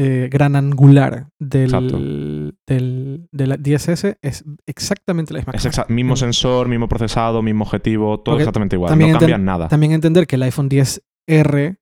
eh, 0.00 0.28
gran 0.30 0.54
angular 0.54 1.26
del, 1.40 2.54
del, 2.66 3.28
de 3.32 3.46
la 3.46 3.56
10S 3.56 4.16
es 4.22 4.44
exactamente 4.66 5.32
la 5.34 5.40
misma 5.40 5.52
Es 5.54 5.66
exa- 5.66 5.88
mismo 5.88 6.14
sensor, 6.14 6.68
mismo 6.68 6.88
procesado, 6.88 7.42
mismo 7.42 7.64
objetivo, 7.64 8.20
todo 8.20 8.34
Porque 8.34 8.42
exactamente 8.44 8.76
igual. 8.76 8.90
también 8.90 9.12
No 9.12 9.18
cambian 9.18 9.44
nada. 9.44 9.68
También 9.68 9.92
entender 9.92 10.26
que 10.26 10.36
el 10.36 10.42
iPhone 10.44 10.68
10R, 10.70 11.78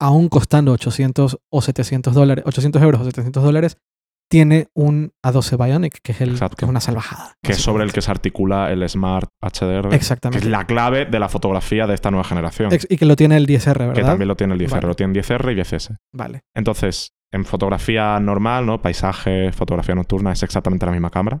aún 0.00 0.28
costando 0.28 0.72
800 0.72 1.38
o 1.50 1.60
700 1.62 2.14
dólares, 2.14 2.44
800 2.46 2.82
euros 2.82 3.00
o 3.02 3.04
700 3.04 3.42
dólares, 3.42 3.76
tiene 4.30 4.68
un 4.74 5.12
A12 5.26 5.62
Bionic, 5.62 5.98
que 6.02 6.12
es, 6.12 6.20
el, 6.20 6.38
que 6.38 6.64
es 6.64 6.68
una 6.68 6.80
salvajada. 6.80 7.34
que 7.42 7.50
es 7.52 7.58
sobre 7.58 7.82
el 7.82 7.92
que 7.92 8.00
se 8.00 8.12
articula 8.12 8.70
el 8.70 8.88
Smart 8.88 9.28
HDR, 9.42 9.88
que 9.88 9.96
Exactamente. 9.96 10.46
es 10.46 10.50
la 10.50 10.66
clave 10.66 11.04
de 11.04 11.18
la 11.18 11.28
fotografía 11.28 11.88
de 11.88 11.94
esta 11.94 12.12
nueva 12.12 12.22
generación. 12.24 12.72
Ex- 12.72 12.86
y 12.88 12.96
que 12.96 13.06
lo 13.06 13.16
tiene 13.16 13.36
el 13.36 13.46
10R, 13.48 13.76
¿verdad? 13.78 13.94
que 13.94 14.02
también 14.02 14.28
lo 14.28 14.36
tiene 14.36 14.54
el 14.54 14.60
10R, 14.60 14.70
Vale. 14.70 14.86
lo 14.86 14.94
tiene 14.94 15.12
10R 15.20 15.52
y 15.52 15.56
10S. 15.60 15.96
Vale. 16.12 16.42
Entonces, 16.54 17.12
en 17.32 17.44
fotografía 17.44 18.18
normal, 18.20 18.66
¿no? 18.66 18.80
Paisaje, 18.82 19.52
fotografía 19.52 19.94
nocturna, 19.94 20.32
es 20.32 20.42
exactamente 20.42 20.86
la 20.86 20.92
misma 20.92 21.10
cámara. 21.10 21.40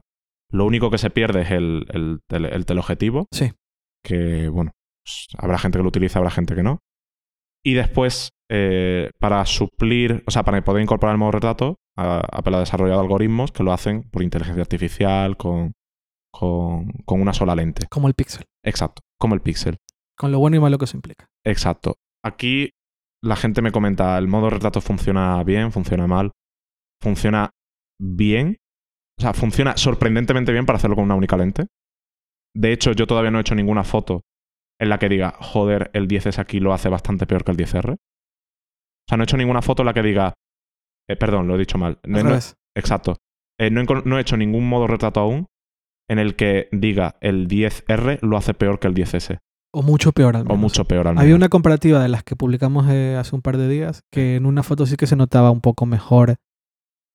Lo 0.52 0.64
único 0.66 0.90
que 0.90 0.98
se 0.98 1.10
pierde 1.10 1.42
es 1.42 1.50
el, 1.50 1.86
el, 1.90 2.20
tele- 2.28 2.54
el 2.54 2.66
teleobjetivo, 2.66 3.26
Sí. 3.32 3.52
que, 4.04 4.48
bueno, 4.48 4.72
pues, 5.04 5.26
habrá 5.38 5.58
gente 5.58 5.78
que 5.78 5.82
lo 5.82 5.88
utiliza, 5.88 6.18
habrá 6.18 6.30
gente 6.30 6.54
que 6.54 6.62
no. 6.62 6.78
Y 7.64 7.74
después, 7.74 8.30
eh, 8.50 9.10
para 9.20 9.44
suplir, 9.46 10.24
o 10.26 10.30
sea, 10.30 10.42
para 10.44 10.62
poder 10.64 10.82
incorporar 10.82 11.14
el 11.14 11.18
modo 11.18 11.32
retrato, 11.32 11.76
Apple 11.96 12.56
ha 12.56 12.60
desarrollado 12.60 13.00
algoritmos 13.00 13.52
que 13.52 13.62
lo 13.62 13.72
hacen 13.72 14.04
por 14.10 14.22
inteligencia 14.22 14.62
artificial, 14.62 15.36
con, 15.36 15.72
con, 16.32 16.90
con 17.04 17.20
una 17.20 17.34
sola 17.34 17.54
lente. 17.54 17.86
Como 17.90 18.08
el 18.08 18.14
Pixel. 18.14 18.44
Exacto, 18.64 19.02
como 19.18 19.34
el 19.34 19.42
Pixel. 19.42 19.76
Con 20.16 20.32
lo 20.32 20.38
bueno 20.38 20.56
y 20.56 20.60
malo 20.60 20.78
que 20.78 20.86
eso 20.86 20.96
implica. 20.96 21.26
Exacto. 21.44 21.96
Aquí 22.24 22.70
la 23.22 23.36
gente 23.36 23.62
me 23.62 23.72
comenta, 23.72 24.16
¿el 24.18 24.28
modo 24.28 24.50
retrato 24.50 24.80
funciona 24.80 25.42
bien, 25.44 25.72
funciona 25.72 26.06
mal? 26.06 26.32
funciona 27.02 27.50
bien. 27.98 28.56
O 29.18 29.22
sea, 29.22 29.32
funciona 29.32 29.76
sorprendentemente 29.76 30.52
bien 30.52 30.66
para 30.66 30.76
hacerlo 30.76 30.96
con 30.96 31.04
una 31.04 31.14
única 31.14 31.36
lente. 31.36 31.66
De 32.54 32.72
hecho, 32.72 32.92
yo 32.92 33.06
todavía 33.06 33.30
no 33.30 33.38
he 33.38 33.40
hecho 33.40 33.54
ninguna 33.54 33.84
foto 33.84 34.20
en 34.78 34.88
la 34.90 34.98
que 34.98 35.08
diga, 35.08 35.34
joder, 35.40 35.90
el 35.94 36.08
10S 36.08 36.38
aquí 36.38 36.60
lo 36.60 36.72
hace 36.74 36.88
bastante 36.88 37.26
peor 37.26 37.44
que 37.44 37.52
el 37.52 37.56
10R. 37.56 37.92
O 37.94 37.96
sea, 39.08 39.16
no 39.16 39.22
he 39.22 39.24
hecho 39.24 39.36
ninguna 39.36 39.62
foto 39.62 39.82
en 39.82 39.86
la 39.86 39.94
que 39.94 40.02
diga, 40.02 40.34
eh, 41.08 41.16
perdón, 41.16 41.48
lo 41.48 41.54
he 41.54 41.58
dicho 41.58 41.78
mal. 41.78 41.98
No, 42.06 42.18
no- 42.22 42.30
exacto. 42.76 43.16
Eh, 43.58 43.70
no, 43.70 43.80
he, 43.80 43.84
no 44.04 44.18
he 44.18 44.20
hecho 44.20 44.36
ningún 44.36 44.68
modo 44.68 44.86
retrato 44.86 45.20
aún 45.20 45.46
en 46.08 46.18
el 46.18 46.34
que 46.36 46.68
diga 46.72 47.16
el 47.20 47.46
10R 47.48 48.20
lo 48.22 48.36
hace 48.36 48.54
peor 48.54 48.78
que 48.78 48.88
el 48.88 48.94
10S. 48.94 49.38
O 49.72 49.82
mucho 49.82 50.12
peor 50.12 50.36
al 50.36 50.44
menos. 50.44 50.54
O 50.54 50.60
mucho 50.60 50.84
peor 50.84 51.06
al 51.06 51.14
menos. 51.14 51.22
Había 51.22 51.36
una 51.36 51.48
comparativa 51.48 52.02
de 52.02 52.08
las 52.08 52.22
que 52.24 52.36
publicamos 52.36 52.86
eh, 52.90 53.16
hace 53.18 53.34
un 53.36 53.42
par 53.42 53.56
de 53.56 53.68
días, 53.68 54.02
que 54.10 54.36
en 54.36 54.46
una 54.46 54.62
foto 54.62 54.84
sí 54.86 54.96
que 54.96 55.06
se 55.06 55.16
notaba 55.16 55.50
un 55.50 55.60
poco 55.60 55.86
mejor 55.86 56.36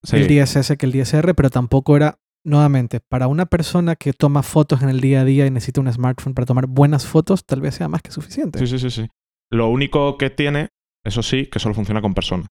Sí, 0.03 0.17
el 0.17 0.27
10S 0.27 0.77
que 0.77 0.85
el 0.85 0.93
10R, 0.93 1.33
pero 1.35 1.49
tampoco 1.49 1.95
era, 1.97 2.19
nuevamente, 2.45 2.99
para 2.99 3.27
una 3.27 3.47
persona 3.47 3.95
que 3.95 4.13
toma 4.13 4.43
fotos 4.43 4.83
en 4.83 4.89
el 4.89 5.01
día 5.01 5.21
a 5.21 5.25
día 5.25 5.47
y 5.47 5.51
necesita 5.51 5.81
un 5.81 5.91
smartphone 5.91 6.33
para 6.35 6.45
tomar 6.45 6.67
buenas 6.67 7.07
fotos, 7.07 7.43
tal 7.43 7.59
vez 7.61 7.73
sea 7.75 7.87
más 7.87 8.03
que 8.03 8.11
suficiente. 8.11 8.59
sí, 8.59 8.67
sí, 8.67 8.77
sí, 8.77 8.89
sí. 8.91 9.07
Lo 9.51 9.67
único 9.69 10.17
que 10.19 10.29
tiene, 10.29 10.69
eso 11.03 11.23
sí, 11.23 11.47
que 11.47 11.57
solo 11.59 11.73
funciona 11.73 12.01
con 12.01 12.13
personas. 12.13 12.47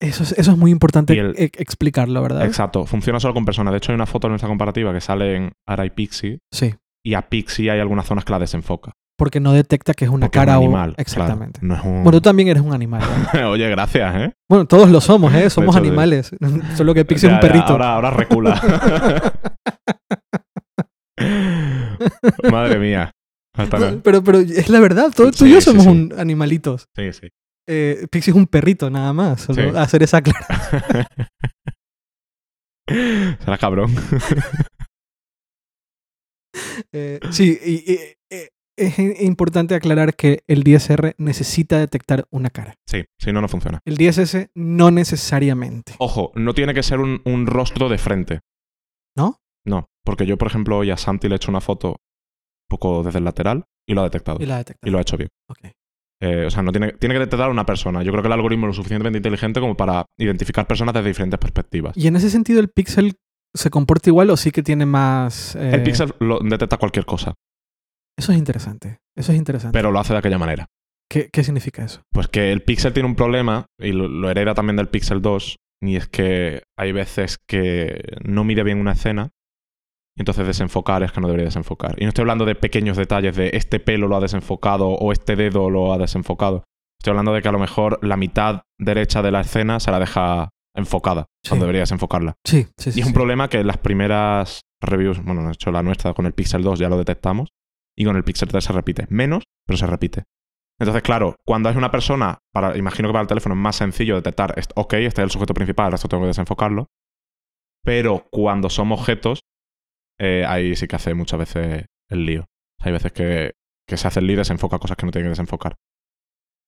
Eso, 0.00 0.22
es, 0.24 0.32
eso 0.32 0.52
es 0.52 0.58
muy 0.58 0.70
importante 0.72 1.12
el- 1.18 1.34
e- 1.36 1.50
explicarlo, 1.58 2.20
¿verdad? 2.22 2.44
Exacto, 2.46 2.84
funciona 2.84 3.18
solo 3.20 3.34
con 3.34 3.44
personas. 3.44 3.72
De 3.72 3.78
hecho, 3.78 3.92
hay 3.92 3.96
una 3.96 4.06
foto 4.06 4.26
en 4.26 4.32
nuestra 4.32 4.48
comparativa 4.48 4.92
que 4.92 5.00
sale 5.00 5.36
en 5.36 5.52
Ara 5.66 5.86
y 5.86 5.90
Pixie, 5.90 6.38
Sí, 6.52 6.74
y 7.04 7.14
a 7.14 7.28
Pixie 7.28 7.70
hay 7.70 7.78
algunas 7.80 8.06
zonas 8.06 8.24
que 8.24 8.32
la 8.32 8.38
desenfoca. 8.40 8.92
Porque 9.18 9.40
no 9.40 9.52
detecta 9.52 9.94
que 9.94 10.04
es 10.04 10.10
una 10.10 10.26
Porque 10.26 10.38
es 10.38 10.42
un 10.42 10.46
cara 10.46 10.58
o... 10.58 10.62
animal. 10.62 10.90
claro. 10.94 11.02
Exactamente. 11.02 11.58
No 11.62 11.74
es 11.74 11.82
un... 11.84 12.04
Bueno, 12.04 12.12
tú 12.12 12.20
también 12.22 12.48
eres 12.48 12.62
un 12.62 12.72
animal. 12.72 13.00
¿verdad? 13.32 13.50
Oye, 13.50 13.68
gracias, 13.68 14.14
¿eh? 14.16 14.32
bueno, 14.48 14.64
todos 14.66 14.88
lo 14.90 15.00
somos, 15.00 15.34
¿eh? 15.34 15.50
Somos 15.50 15.74
hecho, 15.74 15.84
animales. 15.84 16.30
Solo 16.76 16.94
que 16.94 17.04
Pixie 17.04 17.28
es 17.28 17.34
un 17.34 17.40
ya, 17.40 17.46
perrito. 17.48 17.72
ahora, 17.72 17.94
ahora 17.94 18.10
recula. 18.10 18.60
Madre 22.50 22.78
mía. 22.78 23.10
Hasta 23.56 23.78
no- 23.78 24.00
Pero, 24.02 24.22
pero 24.22 24.38
es 24.38 24.68
la 24.68 24.78
verdad, 24.78 25.12
todos 25.14 25.36
tú 25.36 25.46
y 25.46 25.50
yo 25.52 25.60
sí, 25.60 25.64
somos 25.70 25.82
sí. 25.82 25.88
un 25.90 26.14
animalitos. 26.16 26.86
Sí, 26.94 27.12
sí. 27.12 27.28
Eh, 27.68 28.06
Pixie 28.10 28.30
es 28.30 28.36
un 28.36 28.46
perrito 28.46 28.88
nada 28.88 29.12
más, 29.12 29.40
solo 29.42 29.76
hacer 29.78 30.02
esa 30.04 30.18
aclaración. 30.18 30.84
Será 32.88 33.58
cabrón. 33.58 33.94
Eh, 36.92 37.20
sí, 37.30 37.58
y, 37.64 37.92
y, 37.92 37.94
eh, 37.96 38.17
es 38.78 38.98
importante 39.22 39.74
aclarar 39.74 40.14
que 40.14 40.42
el 40.46 40.64
10R 40.64 41.14
necesita 41.18 41.78
detectar 41.78 42.26
una 42.30 42.50
cara. 42.50 42.74
Sí, 42.86 43.04
si 43.18 43.32
no, 43.32 43.40
no 43.40 43.48
funciona. 43.48 43.80
El 43.84 43.98
10S 43.98 44.50
no 44.54 44.90
necesariamente. 44.90 45.94
Ojo, 45.98 46.32
no 46.34 46.54
tiene 46.54 46.74
que 46.74 46.82
ser 46.82 47.00
un, 47.00 47.20
un 47.24 47.46
rostro 47.46 47.88
de 47.88 47.98
frente. 47.98 48.40
¿No? 49.16 49.36
No, 49.66 49.88
porque 50.04 50.26
yo, 50.26 50.38
por 50.38 50.48
ejemplo, 50.48 50.78
hoy 50.78 50.90
a 50.90 50.96
Santi 50.96 51.28
le 51.28 51.34
he 51.34 51.36
hecho 51.36 51.50
una 51.50 51.60
foto 51.60 51.88
un 51.90 51.96
poco 52.68 53.02
desde 53.02 53.18
el 53.18 53.24
lateral 53.24 53.64
y 53.86 53.94
lo 53.94 54.00
ha 54.02 54.04
detectado. 54.04 54.38
Y 54.40 54.46
la 54.46 54.58
detecta. 54.58 54.88
Y 54.88 54.90
lo 54.90 54.98
ha 54.98 55.02
hecho 55.02 55.16
bien. 55.16 55.28
Ok. 55.48 55.72
Eh, 56.20 56.46
o 56.46 56.50
sea, 56.50 56.62
no 56.62 56.72
tiene, 56.72 56.92
tiene 56.94 57.14
que 57.14 57.20
detectar 57.20 57.48
a 57.48 57.50
una 57.52 57.64
persona. 57.64 58.02
Yo 58.02 58.10
creo 58.10 58.22
que 58.22 58.26
el 58.28 58.32
algoritmo 58.32 58.66
es 58.66 58.70
lo 58.70 58.74
suficientemente 58.74 59.18
inteligente 59.18 59.60
como 59.60 59.76
para 59.76 60.04
identificar 60.18 60.66
personas 60.66 60.94
desde 60.94 61.08
diferentes 61.08 61.38
perspectivas. 61.38 61.96
Y 61.96 62.06
en 62.08 62.16
ese 62.16 62.28
sentido, 62.30 62.60
el 62.60 62.70
Pixel 62.70 63.14
se 63.54 63.70
comporta 63.70 64.10
igual 64.10 64.30
o 64.30 64.36
sí 64.36 64.50
que 64.50 64.62
tiene 64.62 64.84
más. 64.84 65.54
eh, 65.56 65.70
El 65.74 65.82
Pixel 65.82 66.12
lo 66.20 66.40
detecta 66.40 66.76
cualquier 66.76 67.06
cosa, 67.06 67.34
Eso 68.18 68.32
es 68.32 68.38
interesante. 68.38 68.98
Eso 69.16 69.32
es 69.32 69.38
interesante. 69.38 69.72
pero 69.76 69.90
lo 69.90 69.98
hace 70.00 70.12
de 70.12 70.18
aquella 70.18 70.38
manera. 70.38 70.66
¿Qué, 71.10 71.30
qué 71.32 71.42
significa 71.42 71.84
eso? 71.84 72.02
Pues 72.12 72.28
que 72.28 72.52
el 72.52 72.62
Pixel 72.62 72.92
tiene 72.92 73.08
un 73.08 73.14
problema, 73.14 73.66
y 73.80 73.92
lo, 73.92 74.08
lo 74.08 74.28
hereda 74.30 74.54
también 74.54 74.76
del 74.76 74.88
Pixel 74.88 75.22
2, 75.22 75.56
y 75.82 75.96
es 75.96 76.08
que 76.08 76.62
hay 76.76 76.92
veces 76.92 77.38
que 77.48 78.16
no 78.24 78.44
mide 78.44 78.62
bien 78.64 78.78
una 78.78 78.92
escena, 78.92 79.30
y 80.16 80.20
entonces 80.22 80.46
desenfocar 80.46 81.02
es 81.04 81.12
que 81.12 81.20
no 81.20 81.28
debería 81.28 81.46
desenfocar. 81.46 81.94
Y 81.98 82.02
no 82.04 82.08
estoy 82.08 82.22
hablando 82.22 82.44
de 82.44 82.56
pequeños 82.56 82.96
detalles 82.96 83.36
de 83.36 83.50
este 83.54 83.78
pelo 83.80 84.08
lo 84.08 84.16
ha 84.16 84.20
desenfocado 84.20 84.88
o 84.88 85.12
este 85.12 85.36
dedo 85.36 85.70
lo 85.70 85.92
ha 85.92 85.98
desenfocado. 85.98 86.64
Estoy 87.00 87.12
hablando 87.12 87.32
de 87.32 87.40
que 87.40 87.48
a 87.48 87.52
lo 87.52 87.60
mejor 87.60 88.00
la 88.04 88.16
mitad 88.16 88.62
derecha 88.80 89.22
de 89.22 89.30
la 89.30 89.40
escena 89.42 89.78
se 89.78 89.92
la 89.92 90.00
deja 90.00 90.50
enfocada, 90.76 91.26
Sí. 91.44 91.50
cuando 91.50 91.66
debería 91.66 91.82
desenfocarla. 91.82 92.34
Sí, 92.44 92.66
sí, 92.76 92.90
sí. 92.92 92.98
Y 92.98 93.02
es 93.02 93.06
un 93.06 93.12
sí. 93.12 93.14
problema 93.14 93.48
que 93.48 93.60
en 93.60 93.66
las 93.68 93.78
primeras 93.78 94.60
reviews, 94.82 95.22
bueno, 95.24 95.44
de 95.46 95.52
hecho 95.52 95.70
la 95.70 95.82
nuestra 95.84 96.12
con 96.14 96.26
el 96.26 96.32
Pixel 96.34 96.62
2 96.62 96.78
ya 96.80 96.88
lo 96.88 96.98
detectamos, 96.98 97.50
y 97.98 98.04
con 98.04 98.16
el 98.16 98.22
Pixel 98.22 98.48
3 98.48 98.62
se 98.62 98.72
repite. 98.72 99.06
Menos, 99.10 99.42
pero 99.66 99.76
se 99.76 99.86
repite. 99.86 100.24
Entonces, 100.78 101.02
claro, 101.02 101.34
cuando 101.44 101.68
es 101.68 101.74
una 101.74 101.90
persona, 101.90 102.38
para, 102.52 102.76
imagino 102.78 103.08
que 103.08 103.12
para 103.12 103.22
el 103.22 103.28
teléfono 103.28 103.56
es 103.56 103.60
más 103.60 103.74
sencillo 103.74 104.14
detectar, 104.14 104.54
ok, 104.76 104.92
este 104.94 105.20
es 105.20 105.24
el 105.24 105.30
sujeto 105.32 105.52
principal, 105.52 105.86
el 105.86 105.92
resto 105.92 106.06
tengo 106.06 106.22
que 106.22 106.28
desenfocarlo. 106.28 106.86
Pero 107.84 108.28
cuando 108.30 108.70
son 108.70 108.92
objetos, 108.92 109.40
eh, 110.20 110.44
ahí 110.46 110.76
sí 110.76 110.86
que 110.86 110.94
hace 110.94 111.12
muchas 111.14 111.40
veces 111.40 111.86
el 112.08 112.24
lío. 112.24 112.46
Hay 112.78 112.92
veces 112.92 113.10
que, 113.10 113.54
que 113.84 113.96
se 113.96 114.06
hace 114.06 114.20
el 114.20 114.28
lío 114.28 114.34
y 114.34 114.38
desenfoca 114.38 114.78
cosas 114.78 114.96
que 114.96 115.04
no 115.04 115.10
tiene 115.10 115.26
que 115.26 115.30
desenfocar. 115.30 115.74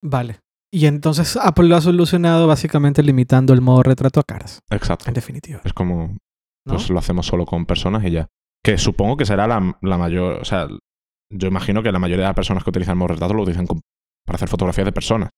Vale. 0.03 0.41
Y 0.73 0.87
entonces 0.87 1.37
Apple 1.37 1.69
lo 1.69 1.77
ha 1.77 1.81
solucionado 1.81 2.45
básicamente 2.45 3.03
limitando 3.03 3.53
el 3.53 3.61
modo 3.61 3.83
retrato 3.83 4.19
a 4.19 4.23
caras, 4.23 4.59
Exacto. 4.69 5.05
en 5.07 5.13
definitiva. 5.13 5.61
Es 5.63 5.73
como, 5.73 6.17
¿no? 6.65 6.73
pues 6.73 6.89
lo 6.89 6.99
hacemos 6.99 7.25
solo 7.25 7.45
con 7.45 7.65
personas 7.65 8.03
y 8.03 8.11
ya. 8.11 8.27
Que 8.63 8.77
supongo 8.77 9.15
que 9.15 9.25
será 9.25 9.47
la, 9.47 9.77
la 9.81 9.97
mayor. 9.97 10.41
O 10.41 10.45
sea, 10.45 10.67
yo 11.31 11.47
imagino 11.47 11.81
que 11.81 11.91
la 11.91 11.99
mayoría 11.99 12.23
de 12.23 12.29
las 12.29 12.35
personas 12.35 12.63
que 12.63 12.69
utilizan 12.69 12.97
modo 12.97 13.09
retrato 13.09 13.33
lo 13.33 13.43
utilizan 13.43 13.65
para 13.65 14.35
hacer 14.35 14.49
fotografías 14.49 14.85
de 14.85 14.91
personas. 14.91 15.29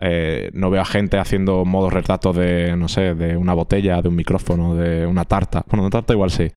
Eh, 0.00 0.50
no 0.52 0.68
veo 0.70 0.82
a 0.82 0.84
gente 0.84 1.18
haciendo 1.18 1.64
modo 1.64 1.88
retrato 1.88 2.32
de, 2.32 2.76
no 2.76 2.88
sé, 2.88 3.14
de 3.14 3.36
una 3.36 3.54
botella, 3.54 4.02
de 4.02 4.08
un 4.08 4.16
micrófono, 4.16 4.74
de 4.74 5.06
una 5.06 5.24
tarta. 5.24 5.64
Bueno, 5.68 5.84
una 5.84 5.90
tarta 5.90 6.12
igual 6.12 6.30
sí. 6.30 6.50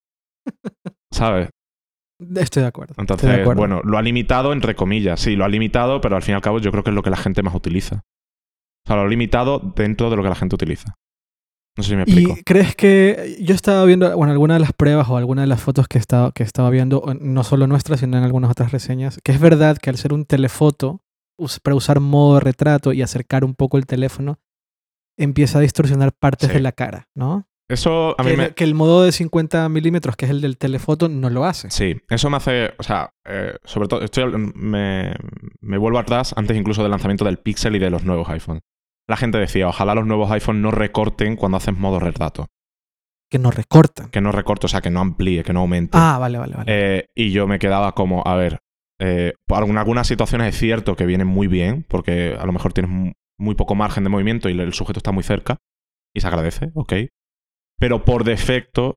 ¿Sabes? 1.11 1.49
Estoy 2.35 2.63
de 2.63 2.67
acuerdo. 2.67 2.95
de 2.97 3.01
Entonces, 3.03 3.29
acuerdo. 3.29 3.59
bueno, 3.59 3.81
lo 3.83 3.97
ha 3.97 4.01
limitado 4.01 4.51
entre 4.51 4.75
comillas. 4.75 5.19
Sí, 5.19 5.35
lo 5.35 5.45
ha 5.45 5.49
limitado, 5.49 6.01
pero 6.01 6.15
al 6.15 6.23
fin 6.23 6.33
y 6.33 6.35
al 6.35 6.41
cabo 6.41 6.59
yo 6.59 6.71
creo 6.71 6.83
que 6.83 6.89
es 6.89 6.95
lo 6.95 7.03
que 7.03 7.09
la 7.09 7.17
gente 7.17 7.43
más 7.43 7.53
utiliza. 7.53 7.97
O 7.97 8.87
sea, 8.87 8.95
lo 8.95 9.03
ha 9.03 9.07
limitado 9.07 9.59
dentro 9.75 10.09
de 10.09 10.15
lo 10.15 10.23
que 10.23 10.29
la 10.29 10.35
gente 10.35 10.55
utiliza. 10.55 10.95
No 11.77 11.83
sé 11.83 11.89
si 11.89 11.95
me 11.95 12.03
explico. 12.03 12.35
¿Y 12.39 12.43
crees 12.43 12.75
que 12.75 13.37
yo 13.41 13.53
estaba 13.53 13.83
viendo, 13.85 14.15
bueno, 14.15 14.31
alguna 14.31 14.53
de 14.53 14.61
las 14.61 14.71
pruebas 14.73 15.09
o 15.09 15.17
alguna 15.17 15.41
de 15.41 15.47
las 15.47 15.61
fotos 15.61 15.87
que 15.87 15.97
estaba, 15.97 16.31
que 16.31 16.43
estaba 16.43 16.69
viendo, 16.69 17.03
no 17.19 17.43
solo 17.43 17.67
nuestras, 17.67 17.99
sino 17.99 18.17
en 18.17 18.23
algunas 18.23 18.49
otras 18.51 18.71
reseñas, 18.71 19.19
que 19.23 19.31
es 19.33 19.39
verdad 19.39 19.77
que 19.77 19.89
al 19.89 19.97
ser 19.97 20.13
un 20.13 20.25
telefoto, 20.25 21.01
para 21.63 21.75
usar 21.75 21.99
modo 21.99 22.39
retrato 22.39 22.93
y 22.93 23.01
acercar 23.01 23.43
un 23.43 23.55
poco 23.55 23.77
el 23.77 23.85
teléfono, 23.85 24.39
empieza 25.17 25.57
a 25.59 25.61
distorsionar 25.61 26.13
partes 26.13 26.49
Sí. 26.49 26.55
de 26.55 26.61
la 26.61 26.71
cara, 26.71 27.07
¿no? 27.15 27.47
Eso 27.67 28.15
a 28.19 28.23
mí 28.23 28.31
que, 28.31 28.37
me... 28.37 28.53
que 28.53 28.63
el 28.63 28.75
modo 28.75 29.03
de 29.03 29.11
50 29.11 29.67
milímetros, 29.69 30.15
que 30.15 30.25
es 30.25 30.31
el 30.31 30.39
del 30.39 30.57
telefoto, 30.57 31.09
no 31.09 31.29
lo 31.31 31.45
hace. 31.45 31.71
Sí, 31.71 31.95
eso 32.09 32.29
me 32.29 32.37
hace, 32.37 32.73
o 32.77 32.83
sea, 32.83 33.09
eh, 33.25 33.55
sobre 33.63 33.87
todo, 33.87 34.01
estoy, 34.03 34.31
me, 34.53 35.15
me 35.61 35.77
vuelvo 35.77 35.97
atrás 35.97 36.33
antes 36.37 36.55
incluso 36.55 36.83
del 36.83 36.91
lanzamiento 36.91 37.25
del 37.25 37.37
Pixel 37.37 37.75
y 37.75 37.79
de 37.79 37.89
los 37.89 38.03
nuevos 38.03 38.29
iPhone. 38.29 38.61
La 39.07 39.17
gente 39.17 39.37
decía, 39.37 39.67
ojalá 39.67 39.93
los 39.95 40.05
nuevos 40.05 40.31
iPhone 40.31 40.61
no 40.61 40.71
recorten 40.71 41.35
cuando 41.35 41.57
hacen 41.57 41.79
modo 41.79 41.99
retrato. 41.99 42.47
Que 43.29 43.39
no 43.39 43.51
recortan. 43.51 44.09
Que 44.09 44.21
no 44.21 44.31
recorte, 44.31 44.65
o 44.65 44.69
sea, 44.69 44.81
que 44.81 44.89
no 44.89 44.99
amplíe, 44.99 45.43
que 45.43 45.53
no 45.53 45.61
aumente. 45.61 45.97
Ah, 45.99 46.17
vale, 46.19 46.37
vale, 46.37 46.55
vale. 46.55 46.65
Eh, 46.97 47.05
y 47.15 47.31
yo 47.31 47.47
me 47.47 47.59
quedaba 47.59 47.93
como, 47.93 48.23
a 48.25 48.35
ver, 48.35 48.59
eh, 48.99 49.33
por 49.47 49.57
algún- 49.59 49.77
algunas 49.77 50.07
situaciones 50.07 50.53
es 50.53 50.59
cierto 50.59 50.95
que 50.95 51.05
vienen 51.05 51.27
muy 51.27 51.47
bien, 51.47 51.85
porque 51.87 52.35
a 52.39 52.45
lo 52.45 52.51
mejor 52.53 52.73
tienes 52.73 52.91
mu- 52.91 53.11
muy 53.39 53.55
poco 53.55 53.75
margen 53.75 54.03
de 54.03 54.09
movimiento 54.09 54.49
y 54.49 54.59
el 54.59 54.73
sujeto 54.73 54.99
está 54.99 55.11
muy 55.11 55.23
cerca, 55.23 55.57
y 56.15 56.21
se 56.21 56.27
agradece, 56.27 56.71
ok. 56.75 56.93
Pero 57.79 58.05
por 58.05 58.23
defecto 58.23 58.95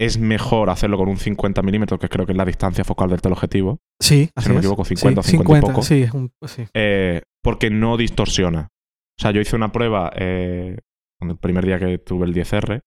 es 0.00 0.18
mejor 0.18 0.70
hacerlo 0.70 0.96
con 0.96 1.08
un 1.08 1.16
50 1.16 1.62
milímetros, 1.62 1.98
que 2.00 2.08
creo 2.08 2.24
que 2.26 2.32
es 2.32 2.38
la 2.38 2.44
distancia 2.44 2.84
focal 2.84 3.10
del 3.10 3.20
teleobjetivo, 3.20 3.80
sí, 4.00 4.30
así 4.36 4.48
no 4.48 4.54
me 4.54 4.60
equivoco, 4.60 4.84
50 4.84 5.22
sí, 5.22 5.30
50 5.32 5.58
y 5.66 5.70
poco. 5.70 5.82
Sí, 5.82 6.02
es 6.02 6.12
un, 6.12 6.32
sí. 6.46 6.64
eh, 6.74 7.22
porque 7.42 7.70
no 7.70 7.96
distorsiona. 7.96 8.68
O 9.22 9.24
sea, 9.24 9.30
yo 9.30 9.40
hice 9.40 9.54
una 9.54 9.70
prueba 9.70 10.10
eh, 10.16 10.78
el 11.20 11.36
primer 11.38 11.64
día 11.64 11.78
que 11.78 11.98
tuve 11.98 12.26
el 12.26 12.34
10R 12.34 12.80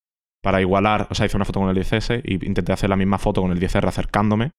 para 0.44 0.60
igualar, 0.60 1.08
o 1.10 1.16
sea, 1.16 1.26
hice 1.26 1.38
una 1.38 1.46
foto 1.46 1.62
con 1.62 1.70
el 1.70 1.78
10S 1.78 2.22
y 2.26 2.46
intenté 2.46 2.74
hacer 2.74 2.90
la 2.90 2.98
misma 2.98 3.18
foto 3.18 3.42
con 3.42 3.52
el 3.52 3.60
10R 3.60 3.88
acercándome 3.88 4.52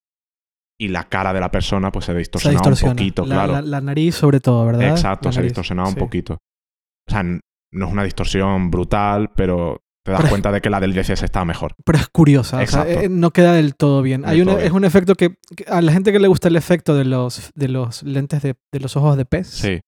y 0.81 0.89
la 0.89 1.05
cara 1.05 1.33
de 1.35 1.41
la 1.41 1.51
persona 1.51 1.93
pues 1.93 2.07
se 2.07 2.15
distorsionaba 2.15 2.61
distorsiona. 2.61 2.93
un 2.93 2.97
poquito, 2.97 3.27
la, 3.27 3.35
claro. 3.35 3.53
la- 3.53 3.63
la 3.63 3.81
nariz 3.83 4.15
sobre 4.15 4.41
todo, 4.41 4.65
¿verdad? 4.65 4.89
Exacto, 4.91 5.31
se 5.33 5.43
distorsionaba 5.43 5.89
un 5.89 5.95
sí. 5.95 6.01
poquito. 6.01 6.35
O 7.09 7.11
sea, 7.13 7.23
no 7.23 7.87
es 7.87 7.93
una 7.93 8.05
distorsión 8.05 8.71
brutal, 8.71 9.31
pero 9.37 9.83
te 10.05 10.13
das 10.13 10.21
Pero- 10.23 10.31
cuenta 10.31 10.51
de 10.53 10.61
que 10.61 10.71
la 10.71 10.81
del 10.81 10.95
10S 10.95 11.23
está 11.25 11.45
mejor. 11.45 11.75
Pero 11.85 11.99
es 11.99 12.09
curiosa, 12.09 12.61
o 12.63 12.67
sea, 12.67 12.89
eh, 12.89 13.09
no 13.11 13.31
queda 13.33 13.53
del 13.53 13.75
todo 13.77 14.03
bien. 14.03 14.23
Del 14.23 14.31
Hay 14.31 14.41
una- 14.41 14.53
todo 14.53 14.57
bien. 14.59 14.67
es 14.69 14.73
un 14.73 14.85
efecto 14.85 15.15
que, 15.15 15.37
que 15.57 15.65
a 15.69 15.83
la 15.83 15.93
gente 15.93 16.11
que 16.13 16.19
le 16.21 16.29
gusta 16.29 16.49
el 16.49 16.57
efecto 16.57 16.95
de 16.97 17.05
los, 17.05 17.53
de 17.55 17.69
los 17.69 18.03
lentes 18.03 18.43
de, 18.43 18.55
de 18.73 18.81
los 18.81 18.97
ojos 18.97 19.17
de 19.17 19.25
pez, 19.25 19.49
Sí, 19.49 19.81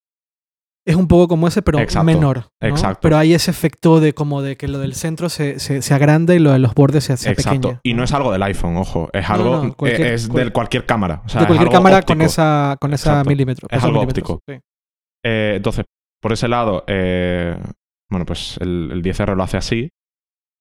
es 0.89 0.97
un 0.97 1.07
poco 1.07 1.29
como 1.29 1.47
ese, 1.49 1.61
pero 1.63 1.79
Exacto, 1.79 2.05
menor. 2.05 2.45
¿no? 2.61 2.69
exacto. 2.69 3.01
Pero 3.03 3.17
hay 3.19 3.35
ese 3.35 3.51
efecto 3.51 4.01
de 4.01 4.15
como 4.15 4.41
de 4.43 4.57
que 4.57 4.69
lo 4.69 4.79
del 4.79 4.95
centro 4.95 5.29
se, 5.29 5.59
se, 5.61 5.83
se 5.83 5.95
agranda 5.95 6.35
y 6.35 6.39
lo 6.39 6.51
de 6.53 6.59
los 6.59 6.75
bordes 6.75 7.05
se 7.05 7.13
hace 7.13 7.31
exacto. 7.31 7.61
pequeño. 7.61 7.81
Y 7.83 7.95
no 7.95 8.05
es 8.05 8.13
algo 8.13 8.33
del 8.33 8.43
iPhone, 8.43 8.77
ojo. 8.77 9.11
Es 9.13 9.29
algo. 9.29 9.65
no, 9.65 9.75
cualquier- 9.75 10.07
eh, 10.09 10.15
es 10.15 10.29
cual- 10.29 10.45
de 10.47 10.51
cualquier 10.53 10.87
cámara. 10.87 11.23
O 11.25 11.29
sea, 11.29 11.43
de 11.43 11.47
cualquier 11.47 11.71
cámara 11.71 12.03
con 12.03 12.23
esa, 12.23 12.77
con 12.81 12.93
esa 12.95 13.23
milímetro. 13.25 13.69
Es 13.71 13.83
algo 13.85 14.01
óptico. 14.01 14.41
sí. 14.49 14.59
Eh, 15.25 15.55
entonces, 15.57 15.85
por 16.23 16.33
ese 16.33 16.49
lado, 16.49 16.85
eh, 16.87 17.57
bueno, 18.11 18.25
pues 18.25 18.57
el, 18.61 18.91
el 18.93 19.03
10R 19.03 19.35
lo 19.37 19.43
hace 19.43 19.57
así. 19.57 19.91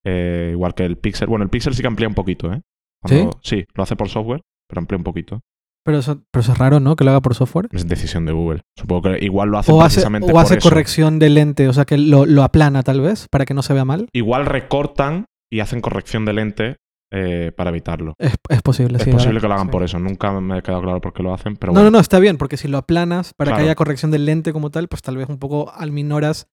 Eh, 0.06 0.50
igual 0.54 0.74
que 0.74 0.84
el 0.86 0.98
Pixel. 0.98 1.28
Bueno, 1.28 1.44
el 1.44 1.50
Pixel 1.50 1.74
sí 1.74 1.82
que 1.82 1.88
amplía 1.88 2.08
un 2.08 2.16
poquito, 2.16 2.52
¿eh? 2.54 2.62
Cuando- 3.02 3.40
¿Sí? 3.44 3.66
lo 3.76 3.84
hace 3.84 3.96
por 3.96 4.10
software, 4.10 4.42
pero 4.68 4.80
amplía 4.80 4.98
un 4.98 5.04
poquito. 5.04 5.42
Pero 5.88 6.00
eso, 6.00 6.22
pero 6.32 6.42
eso 6.42 6.52
es 6.52 6.58
raro, 6.58 6.80
¿no? 6.80 6.96
Que 6.96 7.04
lo 7.06 7.12
haga 7.12 7.22
por 7.22 7.34
software. 7.34 7.70
Es 7.72 7.88
decisión 7.88 8.26
de 8.26 8.34
Google. 8.34 8.62
Supongo 8.78 9.04
que 9.04 9.26
igual 9.26 9.50
lo 9.50 9.58
hace 9.58 9.72
O 9.72 9.82
hace, 9.82 9.96
precisamente 9.96 10.30
o 10.30 10.34
por 10.34 10.44
hace 10.44 10.58
eso. 10.58 10.70
corrección 10.70 11.18
de 11.18 11.30
lente, 11.30 11.68
o 11.70 11.74
sea 11.74 11.86
que 11.86 11.98
lo, 11.98 12.26
lo 12.26 12.44
aplana 12.44 12.84
tal 12.84 13.00
vez 13.02 13.28
para 13.32 13.46
que 13.46 13.54
no 13.54 13.62
se 13.64 13.74
vea 13.74 13.86
mal. 13.86 14.10
Igual 14.14 14.46
recortan 14.46 15.26
y 15.52 15.62
hacen 15.62 15.80
corrección 15.82 16.26
de 16.26 16.34
lente 16.34 16.76
eh, 17.14 17.54
para 17.56 17.70
evitarlo. 17.70 18.16
Es, 18.20 18.34
es 18.50 18.62
posible, 18.62 18.98
es 18.98 19.04
sí. 19.06 19.12
posible 19.12 19.30
ahora- 19.38 19.42
que 19.42 19.48
lo 19.48 19.54
hagan 19.54 19.68
sí. 19.68 19.72
por 19.72 19.84
eso. 19.84 19.98
Nunca 19.98 20.32
me 20.42 20.58
ha 20.58 20.62
quedado 20.62 20.82
claro 20.82 21.00
por 21.00 21.14
qué 21.14 21.24
lo 21.24 21.34
hacen, 21.34 21.56
pero 21.56 21.72
No, 21.72 21.76
bueno. 21.80 21.90
no, 21.92 21.98
no, 21.98 22.02
está 22.02 22.20
bien, 22.20 22.38
porque 22.38 22.58
si 22.58 22.68
lo 22.68 22.78
aplanas 22.78 23.34
para 23.34 23.52
Claro. 23.52 23.60
que 23.60 23.64
haya 23.70 23.76
corrección 23.76 24.12
del 24.12 24.26
lente 24.26 24.52
como 24.52 24.70
tal, 24.72 24.90
pues 24.90 25.02
tal 25.02 25.16
vez 25.16 25.30
un 25.30 25.38
poco 25.40 25.72
alminoras 25.74 26.48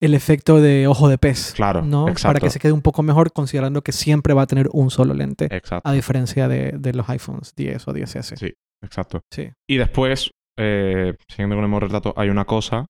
el 0.00 0.14
efecto 0.14 0.60
de 0.62 0.86
ojo 0.86 1.08
de 1.08 1.18
pez. 1.18 1.52
Claro, 1.54 1.82
¿no? 1.82 2.02
Para 2.04 2.12
exacto. 2.12 2.40
que 2.40 2.50
se 2.50 2.58
quede 2.60 2.72
un 2.72 2.82
poco 2.82 3.02
mejor, 3.02 3.32
considerando 3.32 3.82
que 3.82 3.92
siempre 3.92 4.32
va 4.32 4.42
a 4.42 4.46
tener 4.46 4.68
un 4.72 4.90
solo 4.90 5.12
lente, 5.12 5.46
Exacto. 5.54 5.86
a 5.86 5.92
diferencia 5.92 6.48
de, 6.48 6.72
de 6.78 6.92
los 6.94 7.08
iPhones 7.10 7.52
10 7.56 7.88
o 7.88 7.92
10S. 7.92 8.36
Sí. 8.38 8.54
Exacto. 8.82 9.20
Sí. 9.32 9.50
Y 9.68 9.76
después, 9.76 10.30
eh, 10.58 11.14
siguiendo 11.28 11.56
con 11.56 11.64
el 11.64 11.70
modo 11.70 11.80
retrato, 11.80 12.14
hay 12.16 12.28
una 12.30 12.44
cosa, 12.44 12.86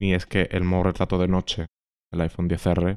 y 0.00 0.12
es 0.12 0.26
que 0.26 0.48
el 0.50 0.64
modo 0.64 0.84
retrato 0.84 1.18
de 1.18 1.28
noche 1.28 1.66
del 2.12 2.22
iPhone 2.22 2.48
10R 2.48 2.96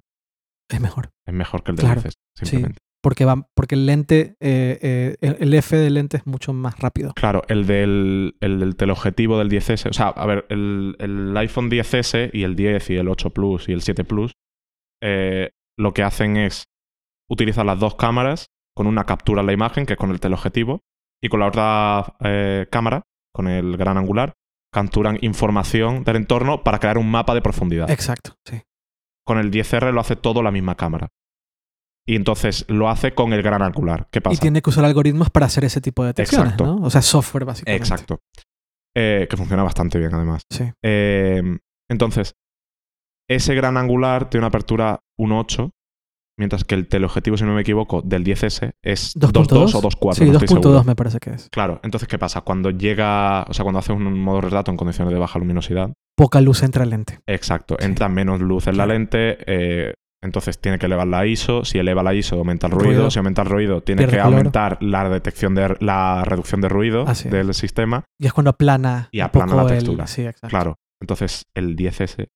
Es 0.69 0.81
mejor. 0.81 1.09
es 1.27 1.33
mejor 1.33 1.63
que 1.63 1.71
el 1.71 1.77
de 1.77 1.83
Claro, 1.83 2.01
10S, 2.01 2.13
simplemente. 2.35 2.77
Porque, 3.03 3.25
va, 3.25 3.47
porque 3.55 3.73
el 3.73 3.87
lente, 3.87 4.35
eh, 4.39 4.77
eh, 4.81 5.15
el 5.21 5.37
el 5.39 5.53
F 5.55 5.75
del 5.75 5.95
lente 5.95 6.17
es 6.17 6.27
mucho 6.27 6.53
más 6.53 6.79
rápido. 6.79 7.13
Claro, 7.15 7.41
el 7.47 7.65
del, 7.65 8.35
el 8.41 8.59
del 8.59 8.75
teleobjetivo 8.75 9.39
del 9.39 9.49
10S, 9.49 9.89
o 9.89 9.93
sea, 9.93 10.09
a 10.09 10.25
ver, 10.27 10.45
el, 10.49 10.95
el 10.99 11.35
iPhone 11.35 11.71
10S 11.71 12.29
y 12.31 12.43
el 12.43 12.55
10 12.55 12.91
y 12.91 12.95
el 12.97 13.07
8 13.07 13.31
Plus 13.31 13.69
y 13.69 13.71
el 13.73 13.81
7 13.81 14.03
Plus, 14.03 14.33
eh, 15.01 15.49
lo 15.79 15.93
que 15.95 16.03
hacen 16.03 16.37
es 16.37 16.65
utilizar 17.27 17.65
las 17.65 17.79
dos 17.79 17.95
cámaras 17.95 18.47
con 18.75 18.85
una 18.85 19.05
captura 19.05 19.41
en 19.41 19.47
la 19.47 19.53
imagen, 19.53 19.87
que 19.87 19.93
es 19.93 19.99
con 19.99 20.11
el 20.11 20.19
teleobjetivo, 20.19 20.81
y 21.21 21.29
con 21.29 21.39
la 21.39 21.47
otra 21.47 22.15
eh, 22.21 22.67
cámara, 22.71 23.03
con 23.33 23.47
el 23.47 23.77
gran 23.77 23.97
angular, 23.97 24.33
capturan 24.73 25.17
información 25.21 26.03
del 26.03 26.15
entorno 26.15 26.63
para 26.63 26.79
crear 26.79 26.97
un 26.97 27.09
mapa 27.09 27.33
de 27.33 27.41
profundidad. 27.41 27.89
Exacto, 27.89 28.35
sí. 28.45 28.61
Con 29.25 29.37
el 29.37 29.51
10R 29.51 29.91
lo 29.91 30.01
hace 30.01 30.15
todo 30.15 30.41
la 30.41 30.51
misma 30.51 30.75
cámara. 30.75 31.09
Y 32.07 32.15
entonces 32.15 32.65
lo 32.67 32.89
hace 32.89 33.13
con 33.13 33.31
el 33.33 33.43
gran 33.43 33.61
angular. 33.61 34.07
¿Qué 34.11 34.21
pasa? 34.21 34.33
Y 34.33 34.37
tiene 34.39 34.61
que 34.61 34.71
usar 34.71 34.83
algoritmos 34.85 35.29
para 35.29 35.45
hacer 35.45 35.65
ese 35.65 35.81
tipo 35.81 36.03
de 36.03 36.07
detecciones, 36.09 36.53
Exacto. 36.53 36.65
¿no? 36.65 36.85
O 36.85 36.89
sea, 36.89 37.01
software 37.01 37.45
básicamente. 37.45 37.83
Exacto. 37.83 38.19
Eh, 38.95 39.27
que 39.29 39.37
funciona 39.37 39.63
bastante 39.63 39.99
bien, 39.99 40.13
además. 40.13 40.41
Sí. 40.49 40.69
Eh, 40.83 41.41
entonces, 41.89 42.33
ese 43.29 43.53
gran 43.53 43.77
angular 43.77 44.29
tiene 44.29 44.41
una 44.41 44.47
apertura 44.47 44.99
1.8, 45.19 45.71
mientras 46.41 46.63
que 46.63 46.73
el 46.73 46.87
teleobjetivo, 46.87 47.37
si 47.37 47.43
no 47.43 47.53
me 47.53 47.61
equivoco, 47.61 48.01
del 48.01 48.23
10S 48.23 48.71
es 48.83 49.15
2.2 49.15 49.75
o 49.75 49.81
2.4. 49.81 50.13
Sí, 50.15 50.25
no 50.25 50.31
estoy 50.39 50.47
2.2 50.47 50.61
seguro. 50.63 50.83
me 50.83 50.95
parece 50.95 51.19
que 51.19 51.29
es. 51.29 51.47
Claro, 51.51 51.79
entonces, 51.83 52.09
¿qué 52.09 52.17
pasa? 52.17 52.41
Cuando 52.41 52.71
llega, 52.71 53.43
o 53.43 53.53
sea, 53.53 53.63
cuando 53.63 53.77
haces 53.79 53.95
un 53.95 54.19
modo 54.19 54.41
retrato 54.41 54.71
en 54.71 54.77
condiciones 54.77 55.13
de 55.13 55.19
baja 55.19 55.37
luminosidad, 55.39 55.93
Poca 56.17 56.41
luz 56.41 56.63
entra 56.63 56.83
al 56.83 56.89
lente. 56.89 57.19
exacto, 57.27 57.77
Sí. 57.79 57.85
entra 57.85 58.09
menos 58.09 58.41
luz 58.41 58.65
en 58.67 58.77
la 58.77 58.85
lente, 58.87 59.37
eh, 59.45 59.93
entonces 60.23 60.59
tiene 60.59 60.77
que 60.79 60.85
elevar 60.87 61.07
la 61.07 61.25
ISO, 61.25 61.63
si 61.63 61.77
eleva 61.79 62.03
la 62.03 62.13
ISO 62.13 62.37
aumenta 62.37 62.67
el 62.67 62.73
ruido, 62.73 62.85
Ruido. 62.89 63.11
si 63.11 63.19
aumenta 63.19 63.41
el 63.43 63.47
ruido 63.49 63.81
tiene 63.81 63.99
Pierde 64.01 64.17
que 64.17 64.23
color. 64.23 64.37
aumentar 64.37 64.77
la 64.81 65.09
detección 65.09 65.55
de 65.55 65.75
la 65.79 66.23
reducción 66.25 66.61
de 66.61 66.69
ruido 66.69 67.05
del 67.29 67.53
sistema, 67.53 68.03
Y 68.19 68.27
es 68.27 68.33
cuando 68.33 68.49
aplana. 68.51 69.09
Y 69.11 69.19
aplana 69.21 69.55
la 69.55 69.61
el- 69.63 69.67
textura. 69.69 70.07
Sí, 70.07 70.21
exacto. 70.23 70.47
claro. 70.49 70.75
Entonces, 71.01 71.43
el 71.55 71.75
10S 71.75 72.27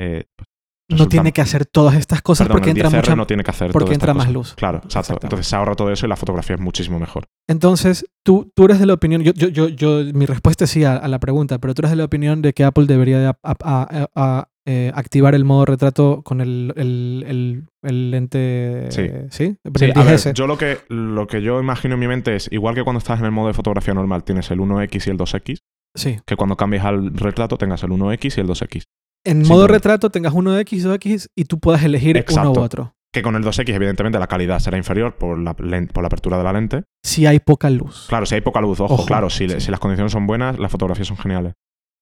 eh, 0.00 0.24
pues, 0.36 0.48
No 0.88 1.08
tiene 1.08 1.32
que 1.32 1.40
hacer 1.40 1.64
todas 1.66 1.94
estas 1.96 2.20
cosas 2.20 2.46
Perdón, 2.46 2.60
porque 2.60 2.70
entra 2.70 2.90
10R 2.90 2.96
mucha... 2.96 3.16
no 3.16 3.26
tiene 3.26 3.42
que 3.42 3.50
hacer 3.50 3.72
porque 3.72 3.94
entra 3.94 4.12
más 4.14 4.30
luz. 4.30 4.54
Claro, 4.54 4.80
exacto. 4.84 5.18
Entonces 5.22 5.46
se 5.46 5.56
ahorra 5.56 5.74
todo 5.74 5.90
eso 5.90 6.04
y 6.04 6.08
la 6.10 6.16
fotografía 6.16 6.56
es 6.56 6.60
muchísimo 6.60 6.98
mejor. 6.98 7.24
Entonces, 7.48 8.04
tú, 8.22 8.50
tú 8.54 8.66
eres 8.66 8.78
de 8.78 8.86
la 8.86 8.94
opinión, 8.94 9.22
yo, 9.22 9.32
yo, 9.32 9.48
yo, 9.48 9.68
yo- 9.68 10.02
mi 10.12 10.26
respuesta 10.26 10.64
es 10.64 10.70
sí 10.70 10.84
a, 10.84 10.96
a 10.96 11.08
la 11.08 11.18
pregunta, 11.18 11.58
pero 11.58 11.72
tú 11.74 11.80
eres 11.80 11.90
de 11.90 11.96
la 11.96 12.04
opinión 12.04 12.42
de 12.42 12.52
que 12.52 12.64
Apple 12.64 12.84
debería 12.86 13.18
de 13.18 13.26
a- 13.28 13.36
a- 13.42 14.48
eh, 14.66 14.90
activar 14.94 15.34
el 15.34 15.44
modo 15.44 15.66
retrato 15.66 16.22
con 16.22 16.40
el, 16.40 16.72
el, 16.76 17.24
el- 17.26 17.64
el 17.82 18.10
lente... 18.10 18.86
Sí. 18.90 19.08
¿Sí? 19.30 19.56
Sí, 19.76 19.84
el 19.84 19.92
a 19.98 20.02
ver, 20.04 20.14
10S. 20.18 20.32
yo 20.34 20.46
lo 20.46 20.56
que, 20.58 20.78
lo 20.88 21.26
que 21.26 21.42
yo 21.42 21.60
imagino 21.60 21.94
en 21.94 22.00
mi 22.00 22.08
mente 22.08 22.34
es, 22.36 22.48
igual 22.50 22.74
que 22.74 22.82
cuando 22.82 22.98
estás 22.98 23.20
en 23.20 23.26
el 23.26 23.30
modo 23.32 23.48
de 23.48 23.54
fotografía 23.54 23.92
normal 23.94 24.24
tienes 24.24 24.50
el 24.50 24.60
1X 24.60 25.06
y 25.06 25.10
el 25.10 25.18
2X, 25.18 25.58
Sí. 25.96 26.16
que 26.26 26.36
cuando 26.36 26.56
cambies 26.56 26.82
al 26.82 27.14
retrato 27.14 27.56
tengas 27.58 27.82
el 27.84 27.90
1X 27.90 28.36
y 28.38 28.40
el 28.40 28.46
2X. 28.48 28.84
En 29.24 29.46
modo 29.46 29.66
retrato 29.66 30.10
tengas 30.10 30.32
1X, 30.34 30.82
2X 30.82 31.28
y 31.34 31.44
tú 31.44 31.58
puedas 31.58 31.82
elegir 31.82 32.16
uno 32.16 32.20
Exacto. 32.20 32.52
u 32.52 32.60
otro. 32.62 32.94
Que 33.12 33.22
con 33.22 33.36
el 33.36 33.44
2X, 33.44 33.72
evidentemente, 33.72 34.18
la 34.18 34.26
calidad 34.26 34.58
será 34.58 34.76
inferior 34.76 35.16
por 35.16 35.38
la, 35.38 35.54
len- 35.58 35.86
por 35.88 36.02
la 36.02 36.08
apertura 36.08 36.36
de 36.36 36.44
la 36.44 36.52
lente. 36.52 36.82
Si 37.04 37.26
hay 37.26 37.38
poca 37.38 37.70
luz. 37.70 38.06
Claro, 38.08 38.26
si 38.26 38.34
hay 38.34 38.40
poca 38.40 38.60
luz, 38.60 38.80
ojo, 38.80 38.94
Ojo, 38.94 39.06
claro, 39.06 39.30
si, 39.30 39.46
le- 39.46 39.54
sí. 39.60 39.66
si 39.66 39.70
las 39.70 39.78
condiciones 39.80 40.12
son 40.12 40.26
buenas, 40.26 40.58
las 40.58 40.70
fotografías 40.70 41.06
son 41.08 41.16
geniales. 41.16 41.54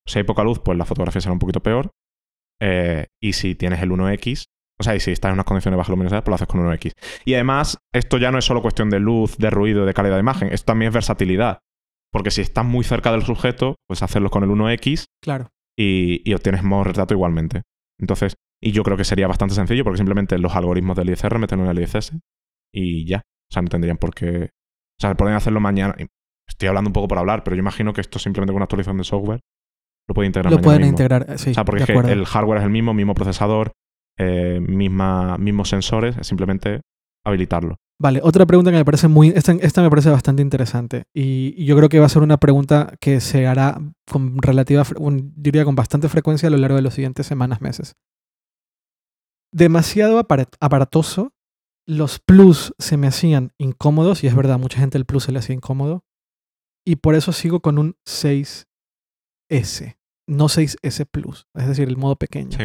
Si 0.06 0.18
hay 0.18 0.24
poca 0.24 0.42
luz, 0.42 0.58
pues 0.64 0.76
la 0.78 0.84
fotografía 0.86 1.20
será 1.20 1.32
un 1.34 1.38
poquito 1.38 1.60
peor. 1.62 1.90
Eh, 2.60 3.06
y 3.22 3.34
si 3.34 3.54
tienes 3.54 3.80
el 3.82 3.90
1X, 3.90 4.44
o 4.80 4.82
sea, 4.84 4.96
y 4.96 5.00
si 5.00 5.10
estás 5.12 5.28
en 5.28 5.34
unas 5.34 5.44
condiciones 5.44 5.74
de 5.74 5.78
baja 5.78 5.92
luminosidad, 5.92 6.24
pues 6.24 6.30
lo 6.30 6.34
haces 6.36 6.48
con 6.48 6.60
1X. 6.60 6.92
Y 7.24 7.34
además, 7.34 7.78
esto 7.92 8.16
ya 8.18 8.30
no 8.30 8.38
es 8.38 8.44
solo 8.44 8.62
cuestión 8.62 8.88
de 8.90 8.98
luz, 8.98 9.36
de 9.36 9.50
ruido, 9.50 9.84
de 9.84 9.94
calidad 9.94 10.14
de 10.14 10.20
imagen, 10.20 10.48
esto 10.52 10.66
también 10.66 10.88
es 10.88 10.94
versatilidad. 10.94 11.58
Porque 12.10 12.30
si 12.30 12.40
estás 12.40 12.64
muy 12.64 12.84
cerca 12.84 13.12
del 13.12 13.22
sujeto, 13.22 13.76
pues 13.86 14.02
hacerlo 14.02 14.30
con 14.30 14.44
el 14.44 14.50
1X 14.50 15.04
Claro. 15.22 15.48
Y, 15.78 16.28
y 16.28 16.34
obtienes 16.34 16.62
modo 16.62 16.84
retrato 16.84 17.14
igualmente. 17.14 17.62
Entonces, 18.00 18.34
y 18.62 18.72
yo 18.72 18.82
creo 18.82 18.96
que 18.96 19.04
sería 19.04 19.26
bastante 19.26 19.54
sencillo 19.54 19.84
porque 19.84 19.98
simplemente 19.98 20.38
los 20.38 20.54
algoritmos 20.54 20.96
del 20.96 21.10
ISR 21.10 21.38
meten 21.38 21.60
en 21.60 21.66
el 21.66 21.80
ISS 21.80 22.12
y 22.74 23.06
ya. 23.06 23.18
O 23.18 23.52
sea, 23.52 23.62
no 23.62 23.68
tendrían 23.68 23.98
por 23.98 24.14
qué. 24.14 24.44
O 24.44 25.00
sea, 25.00 25.14
pueden 25.14 25.34
hacerlo 25.36 25.60
mañana. 25.60 25.94
Estoy 26.48 26.68
hablando 26.68 26.88
un 26.88 26.92
poco 26.92 27.08
por 27.08 27.18
hablar, 27.18 27.44
pero 27.44 27.56
yo 27.56 27.60
imagino 27.60 27.92
que 27.92 28.00
esto 28.00 28.18
simplemente 28.18 28.52
con 28.52 28.56
una 28.58 28.64
actualización 28.64 28.98
de 28.98 29.04
software 29.04 29.40
lo 30.08 30.14
puede 30.14 30.26
integrar 30.26 30.52
Lo 30.52 30.60
pueden 30.60 30.80
mismo. 30.82 30.92
integrar, 30.92 31.38
sí. 31.38 31.50
O 31.50 31.54
sea, 31.54 31.64
porque 31.64 31.84
de 31.84 31.92
es 31.92 32.02
que 32.02 32.12
el 32.12 32.26
hardware 32.26 32.58
es 32.58 32.64
el 32.64 32.70
mismo, 32.70 32.92
mismo 32.92 33.14
procesador, 33.14 33.72
eh, 34.18 34.60
misma, 34.60 35.38
mismos 35.38 35.68
sensores, 35.68 36.16
es 36.16 36.26
simplemente 36.26 36.80
habilitarlo. 37.24 37.76
Vale, 38.00 38.20
otra 38.22 38.46
pregunta 38.46 38.70
que 38.72 38.78
me 38.78 38.84
parece 38.84 39.06
muy. 39.06 39.28
Esta, 39.28 39.52
esta 39.52 39.80
me 39.82 39.88
parece 39.90 40.10
bastante 40.10 40.42
interesante. 40.42 41.04
Y, 41.14 41.54
y 41.56 41.66
yo 41.66 41.76
creo 41.76 41.88
que 41.88 42.00
va 42.00 42.06
a 42.06 42.08
ser 42.08 42.22
una 42.22 42.36
pregunta 42.38 42.94
que 43.00 43.20
se 43.20 43.46
hará 43.46 43.78
con 44.10 44.38
relativa. 44.42 44.82
un- 44.96 45.32
diría 45.36 45.64
con 45.64 45.76
bastante 45.76 46.08
frecuencia 46.08 46.48
a 46.48 46.50
lo 46.50 46.56
largo 46.58 46.76
de 46.76 46.82
las 46.82 46.94
siguientes 46.94 47.26
semanas, 47.26 47.60
meses. 47.60 47.94
Demasiado 49.52 50.18
apara- 50.18 50.48
aparatoso. 50.60 51.32
Los 51.86 52.20
plus 52.20 52.72
se 52.78 52.96
me 52.96 53.06
hacían 53.08 53.52
incómodos. 53.58 54.22
Y 54.24 54.26
es 54.28 54.34
verdad, 54.34 54.58
mucha 54.58 54.78
gente 54.78 54.98
el 54.98 55.04
plus 55.04 55.24
se 55.24 55.32
le 55.32 55.38
hacía 55.40 55.54
incómodo. 55.54 56.04
Y 56.86 56.96
por 56.96 57.14
eso 57.14 57.32
sigo 57.32 57.60
con 57.60 57.78
un 57.78 57.96
6S. 58.06 58.66
No 60.28 60.48
6S 60.48 61.06
Plus. 61.06 61.46
Es 61.54 61.66
decir, 61.68 61.88
el 61.88 61.96
modo 61.96 62.16
pequeño. 62.16 62.56
Sí. 62.56 62.64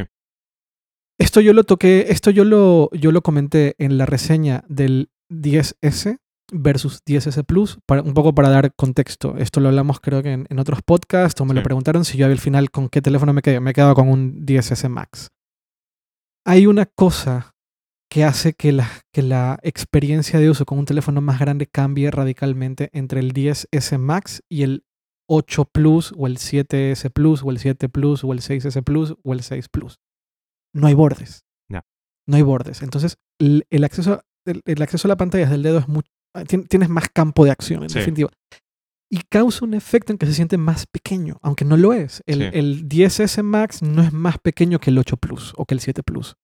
Esto 1.20 1.42
yo 1.42 1.54
lo 1.54 1.64
toqué, 1.64 2.06
esto 2.10 2.30
yo 2.30 2.44
lo, 2.44 2.90
yo 2.92 3.12
lo 3.12 3.22
comenté 3.22 3.76
en 3.80 3.98
la 3.98 4.06
reseña 4.06 4.64
del 4.68 5.10
10S 5.32 6.20
versus 6.52 7.04
10S 7.06 7.44
Plus, 7.44 7.80
para, 7.86 8.02
un 8.02 8.14
poco 8.14 8.34
para 8.34 8.50
dar 8.50 8.74
contexto. 8.76 9.36
Esto 9.38 9.60
lo 9.60 9.70
hablamos 9.70 10.00
creo 10.00 10.22
que 10.22 10.32
en, 10.32 10.48
en 10.50 10.60
otros 10.60 10.82
podcasts, 10.84 11.42
o 11.42 11.46
me 11.46 11.54
lo 11.54 11.64
preguntaron 11.64 12.06
si 12.06 12.18
yo 12.18 12.28
al 12.28 12.40
final 12.40 12.72
con 12.72 12.90
qué 12.90 13.02
teléfono 13.02 13.34
me 13.34 13.42
quedé. 13.42 13.60
Me 13.60 13.72
he 13.72 13.74
quedado 13.74 13.96
con 13.96 14.10
un 14.10 14.46
10S 14.46 14.90
Max. 14.90 15.30
Hay 16.46 16.68
una 16.68 16.86
cosa 16.86 17.56
que 18.10 18.24
hace 18.24 18.54
que 18.54 18.72
la, 18.72 18.90
que 19.12 19.22
la 19.22 19.60
experiencia 19.64 20.40
de 20.40 20.50
uso 20.50 20.66
con 20.66 20.80
un 20.80 20.86
teléfono 20.86 21.20
más 21.20 21.40
grande 21.40 21.68
cambie 21.68 22.10
radicalmente 22.12 22.90
entre 22.94 23.20
el 23.20 23.34
10S 23.34 23.98
Max 23.98 24.44
y 24.48 24.64
el 24.64 24.86
8 25.28 25.66
Plus 25.66 26.14
o 26.16 26.28
el 26.28 26.38
7S 26.38 27.12
Plus 27.12 27.44
o 27.44 27.52
el 27.52 27.60
7 27.60 27.90
Plus 27.90 28.24
o 28.24 28.32
el 28.32 28.40
6S 28.40 28.82
Plus 28.84 29.16
o 29.24 29.34
el 29.34 29.42
6 29.42 29.68
Plus. 29.70 30.00
No 30.80 30.88
hay 30.88 30.94
bordes. 30.94 31.44
Ya. 31.70 31.84
No 32.28 32.36
hay 32.38 32.44
bordes. 32.44 32.82
Entonces, 32.82 33.18
el, 33.40 33.66
el 33.70 33.84
acceso, 33.84 34.22
el, 34.46 34.62
el 34.66 34.82
acceso 34.82 35.08
a 35.08 35.10
la 35.10 35.18
pantalla 35.18 35.44
desde 35.46 35.56
el 35.56 35.64
dedo 35.64 35.80
es 35.80 35.88
mucho. 35.88 36.10
Tienes 36.70 36.90
más 36.90 37.10
campo 37.10 37.46
de 37.46 37.52
acción, 37.52 37.84
en 37.84 37.90
Sí. 37.90 38.00
definitiva. 38.00 38.30
Y 39.10 39.22
causa 39.30 39.64
un 39.66 39.74
efecto 39.74 40.12
en 40.12 40.18
que 40.18 40.26
se 40.26 40.34
siente 40.34 40.58
más 40.58 40.86
pequeño, 40.86 41.38
aunque 41.42 41.64
no 41.66 41.78
lo 41.78 41.94
es. 41.94 42.22
El, 42.26 42.40
Sí. 42.40 42.50
el 42.54 42.88
10S 42.90 43.42
Max 43.42 43.82
no 43.82 44.04
es 44.04 44.12
más 44.12 44.38
pequeño 44.38 44.80
que 44.80 44.90
el 44.90 44.98
8 44.98 45.18
Plus 45.18 45.54
o 45.58 45.66
que 45.66 45.74
el 45.74 45.80
7 45.80 46.04
Plus. 46.04 46.36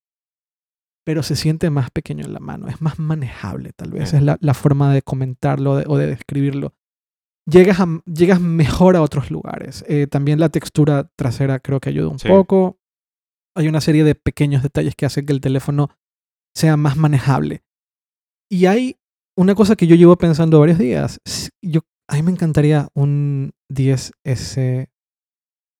Pero 1.06 1.22
se 1.22 1.36
siente 1.36 1.70
más 1.70 1.92
pequeño 1.92 2.26
en 2.26 2.34
la 2.34 2.40
mano. 2.40 2.68
Es 2.70 2.82
más 2.82 2.98
manejable, 3.00 3.74
tal 3.74 3.92
vez. 3.92 4.10
Sí. 4.12 4.16
Es 4.16 4.24
la, 4.24 4.38
la 4.40 4.54
forma 4.54 4.94
de 4.94 5.02
comentarlo 5.02 5.76
de- 5.76 5.84
o 5.88 5.98
de 5.98 6.08
describirlo. 6.08 6.74
Llegas, 7.46 7.82
a- 7.82 8.02
llegas 8.06 8.40
mejor 8.40 8.96
a 8.96 9.02
otros 9.02 9.30
lugares. 9.30 9.84
Eh, 9.90 10.08
también 10.08 10.40
la 10.40 10.48
textura 10.48 11.12
trasera 11.18 11.60
creo 11.60 11.82
que 11.82 11.90
ayuda 11.90 12.08
un 12.08 12.20
Sí. 12.20 12.30
poco. 12.30 12.80
Hay 13.56 13.68
una 13.68 13.82
serie 13.82 14.04
de 14.04 14.16
pequeños 14.16 14.64
detalles 14.64 14.96
que 14.96 15.06
hacen 15.06 15.26
que 15.26 15.34
el 15.34 15.42
teléfono 15.42 15.90
sea 16.56 16.78
más 16.78 16.98
manejable. 16.98 17.64
Y 18.50 18.66
hay 18.66 18.98
una 19.36 19.56
cosa 19.56 19.76
que 19.76 19.88
yo 19.88 19.96
llevo 19.96 20.18
pensando 20.18 20.60
varios 20.60 20.78
días. 20.78 21.20
Yo, 21.62 21.82
a 22.08 22.16
mí 22.16 22.24
me 22.24 22.32
encantaría 22.32 22.90
un 22.94 23.54
10S 23.72 24.90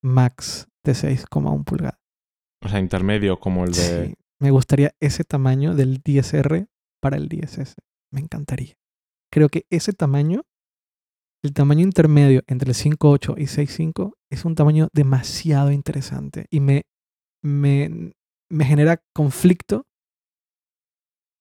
Max 0.02 0.68
de 0.84 0.94
6,1 0.94 1.64
pulgadas. 1.64 2.00
O 2.64 2.70
sea, 2.70 2.80
intermedio 2.80 3.40
como 3.40 3.66
el 3.66 3.74
de. 3.74 4.08
Sí, 4.08 4.16
Me 4.40 4.52
gustaría 4.52 4.96
ese 5.00 5.24
tamaño 5.24 5.76
del 5.76 6.02
10R 6.02 6.68
para 7.02 7.18
el 7.18 7.30
10S. 7.30 7.76
Me 8.12 8.22
encantaría. 8.22 8.76
Creo 9.32 9.50
que 9.50 9.66
ese 9.70 9.94
tamaño, 9.94 10.44
el 11.44 11.54
tamaño 11.54 11.82
intermedio 11.82 12.44
entre 12.48 12.70
el 12.70 12.76
5.8 12.76 13.36
y 13.38 13.46
6.5, 13.46 14.14
es 14.30 14.46
un 14.46 14.56
tamaño 14.56 14.90
demasiado 14.94 15.72
interesante 15.72 16.46
y 16.50 16.60
me, 16.60 16.84
me, 17.44 18.14
me 18.50 18.66
genera 18.66 19.04
conflicto 19.14 19.86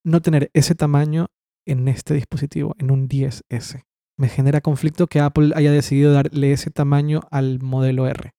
no 0.05 0.20
tener 0.20 0.50
ese 0.53 0.74
tamaño 0.74 1.28
en 1.66 1.88
este 1.88 2.14
dispositivo, 2.14 2.74
en 2.78 2.90
un 2.90 3.09
10S. 3.09 3.84
Me 4.18 4.28
genera 4.28 4.61
conflicto 4.61 5.07
que 5.07 5.20
Apple 5.20 5.53
haya 5.55 5.70
decidido 5.70 6.12
darle 6.12 6.53
ese 6.53 6.70
tamaño 6.70 7.20
al 7.30 7.61
modelo 7.61 8.07
R. 8.07 8.34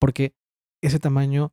Porque 0.00 0.34
ese 0.82 0.98
tamaño... 0.98 1.52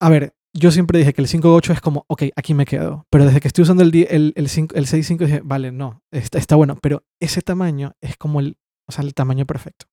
A 0.00 0.08
ver, 0.08 0.34
yo 0.56 0.70
siempre 0.70 0.98
dije 0.98 1.12
que 1.12 1.20
el 1.20 1.28
5.8 1.28 1.72
es 1.72 1.80
como, 1.80 2.04
ok, 2.08 2.24
aquí 2.36 2.54
me 2.54 2.64
quedo. 2.64 3.06
Pero 3.10 3.26
desde 3.26 3.40
que 3.40 3.48
estoy 3.48 3.62
usando 3.62 3.82
el, 3.82 3.94
el, 3.94 4.32
el, 4.34 4.46
6.5 4.46 5.18
dije, 5.18 5.40
vale, 5.44 5.72
no, 5.72 6.02
está, 6.10 6.38
está, 6.38 6.56
bueno. 6.56 6.78
Pero 6.80 7.04
ese 7.20 7.42
tamaño 7.42 7.92
es 8.00 8.16
como 8.16 8.40
el, 8.40 8.56
o 8.88 8.92
sea, 8.92 9.04
el 9.04 9.14
tamaño 9.14 9.46
perfecto. 9.46 9.86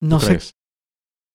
No 0.00 0.20
sé. 0.20 0.38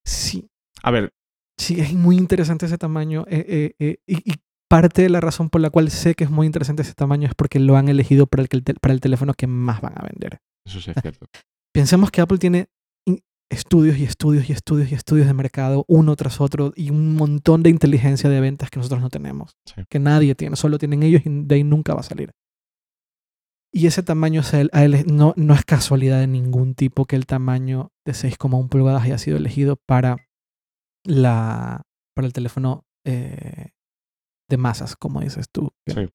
Sí. 0.05 0.49
A 0.83 0.91
ver, 0.91 1.13
Sí, 1.59 1.79
es 1.79 1.91
muy 1.93 2.17
interesante 2.17 2.67
ese 2.67 2.77
tamaño. 2.77 3.25
eh, 3.27 3.45
eh, 3.47 3.75
eh, 3.79 3.97
y, 4.05 4.31
y 4.31 4.35
parte 4.69 5.01
de 5.01 5.09
la 5.09 5.19
razón 5.21 5.49
por 5.49 5.59
la 5.61 5.69
cual 5.71 5.89
sé 5.89 6.13
que 6.13 6.23
es 6.25 6.29
muy 6.29 6.45
interesante 6.45 6.83
ese 6.83 6.93
tamaño 6.93 7.27
es 7.27 7.33
porque 7.35 7.57
lo 7.59 7.77
han 7.77 7.89
elegido 7.89 8.27
para 8.27 8.43
el, 8.43 8.49
que 8.49 8.57
el 8.57 8.63
tel- 8.63 8.79
para 8.79 8.93
el 8.93 9.01
teléfono 9.01 9.33
que 9.33 9.47
más 9.47 9.81
van 9.81 9.93
a 9.97 10.03
vender. 10.03 10.39
eso 10.65 10.79
sí 10.81 10.91
es 10.93 11.01
cierto. 11.01 11.25
Pensemos 11.73 12.11
que 12.11 12.21
Apple 12.21 12.37
tiene 12.37 12.67
estudios 13.49 13.97
y 13.97 14.03
estudios 14.03 14.49
y 14.49 14.53
estudios 14.53 14.91
y 14.91 14.95
estudios 14.95 15.25
de 15.25 15.33
mercado, 15.33 15.85
uno 15.87 16.15
tras 16.17 16.41
otro, 16.41 16.73
y 16.75 16.89
un 16.89 17.15
montón 17.15 17.63
de 17.63 17.69
inteligencia 17.69 18.29
de 18.29 18.41
ventas 18.41 18.69
que 18.69 18.77
nosotros 18.77 19.01
no 19.01 19.09
tenemos, 19.09 19.55
Sí. 19.65 19.81
que 19.89 19.99
nadie 19.99 20.35
tiene, 20.35 20.57
solo 20.57 20.77
tienen 20.77 21.01
ellos 21.01 21.21
y 21.25 21.29
de 21.29 21.55
ahí 21.55 21.63
nunca 21.63 21.93
va 21.93 22.01
a 22.01 22.03
salir. 22.03 22.31
Y 23.73 23.87
ese 23.87 24.03
tamaño 24.03 24.41
a 24.73 24.83
él 24.83 25.05
no, 25.07 25.33
no 25.37 25.53
es 25.53 25.63
casualidad 25.65 26.19
de 26.19 26.27
ningún 26.27 26.73
tipo 26.75 27.05
que 27.05 27.15
el 27.15 27.25
tamaño 27.25 27.91
de 28.05 28.13
6,1 28.13 28.67
pulgadas 28.69 29.03
haya 29.03 29.17
sido 29.17 29.37
elegido 29.37 29.77
para, 29.85 30.17
la, 31.07 31.81
para 32.15 32.27
el 32.27 32.33
teléfono 32.33 32.83
eh, 33.05 33.69
de 34.49 34.57
masas, 34.57 34.95
como 34.95 35.21
dices 35.21 35.47
tú. 35.51 35.71
Sí. 35.87 36.07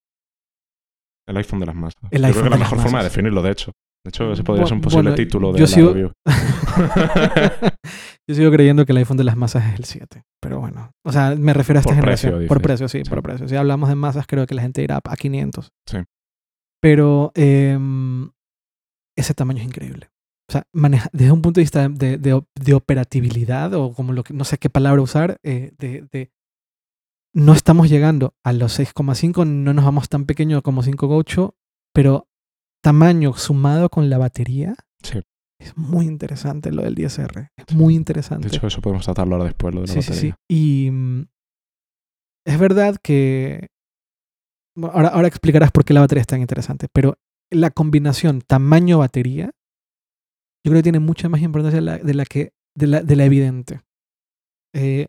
El 1.28 1.36
iPhone 1.36 1.60
de 1.60 1.66
las 1.66 1.74
masas. 1.76 2.02
El 2.10 2.22
Yo 2.22 2.26
iPhone 2.28 2.42
creo 2.42 2.52
que 2.52 2.58
la 2.58 2.64
mejor 2.64 2.78
forma 2.80 2.98
de 2.98 3.04
definirlo, 3.04 3.42
de 3.42 3.50
hecho. 3.52 3.72
De 4.04 4.08
hecho, 4.08 4.32
ese 4.32 4.42
podría 4.42 4.66
ser 4.66 4.74
un 4.74 4.80
posible 4.80 5.10
bueno, 5.10 5.14
título 5.16 5.52
de 5.52 5.58
yo 5.60 5.64
la 5.64 5.70
sigo- 5.70 5.92
review. 5.92 6.12
Yo 8.28 8.36
sigo 8.36 8.50
creyendo 8.52 8.86
que 8.86 8.92
el 8.92 8.98
iPhone 8.98 9.16
de 9.16 9.24
las 9.24 9.36
masas 9.36 9.64
es 9.72 9.78
el 9.78 9.84
7. 9.84 10.22
Pero 10.40 10.60
bueno. 10.60 10.92
O 11.04 11.12
sea, 11.12 11.34
me 11.36 11.52
refiero 11.52 11.78
a 11.78 11.80
esta 11.80 11.88
Por 11.90 11.96
generación. 11.96 12.32
precio, 12.34 12.48
por 12.48 12.62
precio, 12.62 12.88
sí, 12.88 13.02
Sí. 13.04 13.10
por 13.10 13.22
precio. 13.22 13.48
Si 13.48 13.56
hablamos 13.56 13.88
de 13.88 13.96
masas, 13.96 14.26
creo 14.28 14.46
que 14.46 14.54
la 14.54 14.62
gente 14.62 14.82
irá 14.82 15.00
a 15.04 15.16
500. 15.16 15.72
Sí. 15.88 15.98
Pero 16.80 17.32
em, 17.34 18.30
ese 19.16 19.34
tamaño 19.34 19.60
es 19.60 19.66
increíble. 19.66 20.08
O 20.52 20.58
sea, 20.60 20.66
maneja, 20.74 21.08
desde 21.14 21.32
un 21.32 21.40
punto 21.40 21.60
de 21.60 21.62
vista 21.62 21.88
de, 21.88 22.18
de 22.18 22.42
de 22.54 22.74
operatividad, 22.74 23.72
o 23.72 23.94
como 23.94 24.12
lo 24.12 24.22
que, 24.22 24.34
no 24.34 24.44
sé 24.44 24.58
qué 24.58 24.68
palabra 24.68 25.00
usar, 25.00 25.38
eh, 25.42 25.72
de, 25.78 26.06
de- 26.12 26.30
no 27.34 27.54
estamos 27.54 27.88
llegando 27.88 28.34
a 28.44 28.52
los 28.52 28.78
6,5, 28.78 29.46
no 29.46 29.72
nos 29.72 29.84
vamos 29.86 30.10
tan 30.10 30.26
pequeño 30.26 30.60
como 30.62 30.82
5,8, 30.82 31.54
pero 31.94 32.28
tamaño 32.82 33.32
sumado 33.32 33.88
con 33.88 34.10
la 34.10 34.18
batería 34.18 34.74
Sí. 35.02 35.20
es 35.58 35.74
muy 35.78 36.04
interesante 36.04 36.70
lo 36.70 36.82
del 36.82 36.96
10R. 36.96 37.48
Es 37.56 37.74
muy 37.74 37.94
interesante. 37.94 38.48
De 38.50 38.54
hecho, 38.56 38.66
eso 38.66 38.82
podemos 38.82 39.06
tratarlo 39.06 39.36
ahora 39.36 39.46
después, 39.46 39.74
lo 39.74 39.80
de 39.80 39.86
la 39.86 39.92
sí, 39.94 40.02
sí, 40.02 40.10
batería. 40.10 40.34
sí. 40.50 40.54
Y 40.54 40.90
mm, 40.90 41.22
es 42.46 42.58
verdad 42.58 42.96
que... 43.02 43.68
ahora, 44.82 45.08
ahora 45.08 45.28
explicarás 45.28 45.70
por 45.72 45.86
qué 45.86 45.94
la 45.94 46.00
batería 46.00 46.20
es 46.20 46.26
tan 46.26 46.42
interesante, 46.42 46.88
pero 46.92 47.16
la 47.50 47.70
combinación 47.70 48.42
tamaño-batería, 48.42 49.50
yo 50.64 50.70
creo 50.70 50.78
que 50.78 50.82
tiene 50.84 51.00
mucha 51.00 51.28
más 51.28 51.40
importancia 51.42 51.80
de 51.80 52.14
la, 52.14 52.24
que, 52.24 52.52
de 52.76 52.86
la, 52.86 53.02
de 53.02 53.16
la 53.16 53.24
evidente. 53.24 53.80
Eh, 54.74 55.06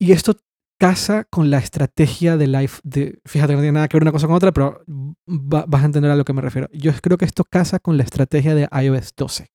y 0.00 0.12
esto 0.12 0.34
casa 0.78 1.24
con 1.24 1.50
la 1.50 1.58
estrategia 1.58 2.36
de 2.36 2.46
Life. 2.46 2.80
De, 2.84 3.20
fíjate 3.24 3.52
que 3.52 3.56
no 3.56 3.62
tiene 3.62 3.72
nada 3.72 3.88
que 3.88 3.96
ver 3.96 4.02
una 4.02 4.12
cosa 4.12 4.26
con 4.26 4.36
otra, 4.36 4.52
pero 4.52 4.84
va- 5.28 5.64
vas 5.66 5.82
a 5.82 5.86
entender 5.86 6.10
a 6.10 6.16
lo 6.16 6.24
que 6.24 6.32
me 6.32 6.42
refiero. 6.42 6.68
Yo 6.72 6.92
creo 7.00 7.16
que 7.16 7.24
esto 7.24 7.44
casa 7.44 7.78
con 7.78 7.96
la 7.96 8.02
estrategia 8.02 8.54
de 8.54 8.68
iOS 8.82 9.14
12. 9.16 9.50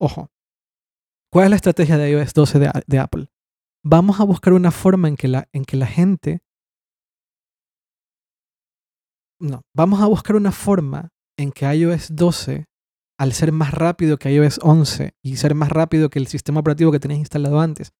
Ojo. 0.00 0.28
¿Cuál 1.32 1.44
es 1.44 1.50
la 1.50 1.56
estrategia 1.56 1.96
de 1.96 2.10
iOS 2.10 2.34
12 2.34 2.58
de, 2.58 2.70
de 2.86 2.98
Apple? 2.98 3.28
Vamos 3.84 4.20
a 4.20 4.24
buscar 4.24 4.52
una 4.52 4.70
forma 4.70 5.08
en 5.08 5.16
que 5.16 5.28
la, 5.28 5.48
en 5.52 5.64
que 5.64 5.76
la 5.76 5.86
gente. 5.86 6.42
No, 9.40 9.62
vamos 9.74 10.00
a 10.00 10.06
buscar 10.06 10.36
una 10.36 10.52
forma 10.52 11.08
en 11.38 11.50
que 11.50 11.64
iOS 11.74 12.14
12, 12.14 12.66
al 13.22 13.32
ser 13.34 13.52
más 13.52 13.72
rápido 13.72 14.18
que 14.18 14.32
iOS 14.32 14.58
11 14.64 15.14
y 15.22 15.36
ser 15.36 15.54
más 15.54 15.68
rápido 15.68 16.10
que 16.10 16.18
el 16.18 16.26
sistema 16.26 16.58
operativo 16.58 16.90
que 16.90 16.98
tenías 16.98 17.20
instalado 17.20 17.60
antes, 17.60 17.92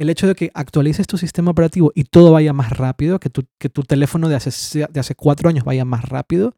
el 0.00 0.10
hecho 0.10 0.26
de 0.26 0.34
que 0.34 0.50
actualices 0.52 1.06
tu 1.06 1.16
sistema 1.16 1.52
operativo 1.52 1.92
y 1.94 2.02
todo 2.02 2.32
vaya 2.32 2.52
más 2.52 2.76
rápido, 2.76 3.20
que 3.20 3.30
tu, 3.30 3.44
que 3.60 3.68
tu 3.68 3.84
teléfono 3.84 4.28
de 4.28 4.34
hace, 4.34 4.88
de 4.90 4.98
hace 4.98 5.14
cuatro 5.14 5.48
años 5.48 5.62
vaya 5.62 5.84
más 5.84 6.08
rápido, 6.08 6.56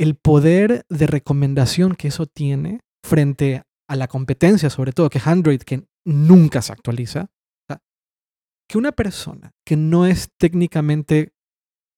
el 0.00 0.16
poder 0.16 0.84
de 0.88 1.06
recomendación 1.06 1.94
que 1.94 2.08
eso 2.08 2.26
tiene 2.26 2.80
frente 3.04 3.62
a 3.88 3.94
la 3.94 4.08
competencia, 4.08 4.68
sobre 4.68 4.90
todo, 4.90 5.08
que 5.08 5.18
es 5.18 5.28
Android, 5.28 5.60
que 5.60 5.86
nunca 6.04 6.60
se 6.60 6.72
actualiza, 6.72 7.30
que 8.68 8.78
una 8.78 8.90
persona 8.90 9.52
que 9.64 9.76
no 9.76 10.06
es 10.06 10.30
técnicamente, 10.36 11.34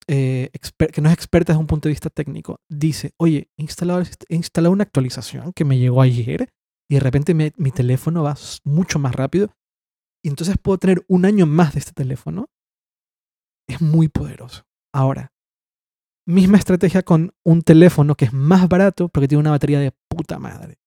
eh, 0.09 0.51
que 0.93 1.01
no 1.01 1.09
es 1.09 1.15
experta 1.15 1.53
desde 1.53 1.61
un 1.61 1.67
punto 1.67 1.89
de 1.89 1.93
vista 1.93 2.11
técnico, 2.11 2.61
dice, 2.69 3.13
oye, 3.19 3.51
he 3.57 3.63
instalado, 3.63 4.73
una 4.73 4.85
actualización 4.85 5.53
que 5.53 5.65
me 5.65 5.79
llegó 5.79 6.03
ayer 6.03 6.49
y 6.91 6.95
de 6.95 7.01
repente 7.01 7.35
mi 7.35 7.71
teléfono 7.71 8.23
va 8.23 8.37
mucho 8.65 8.99
más 8.99 9.15
rápido 9.15 9.51
y 10.25 10.29
entonces 10.29 10.57
puedo 10.61 10.79
tener 10.79 11.05
un 11.09 11.25
año 11.25 11.47
más 11.47 11.75
de 11.75 11.81
este 11.81 11.93
teléfono, 11.93 12.49
es 13.69 13.81
muy 13.81 14.09
poderoso. 14.09 14.65
Ahora, 14.93 15.33
misma 16.27 16.59
estrategia 16.59 17.03
con 17.03 17.33
un 17.45 17.63
teléfono 17.63 18.15
que 18.15 18.27
es 18.27 18.33
más 18.33 18.69
barato 18.69 19.09
porque 19.09 19.29
tiene 19.29 19.41
una 19.41 19.51
batería 19.51 19.81
de 19.81 19.93
puta 20.09 20.39
madre. 20.39 20.79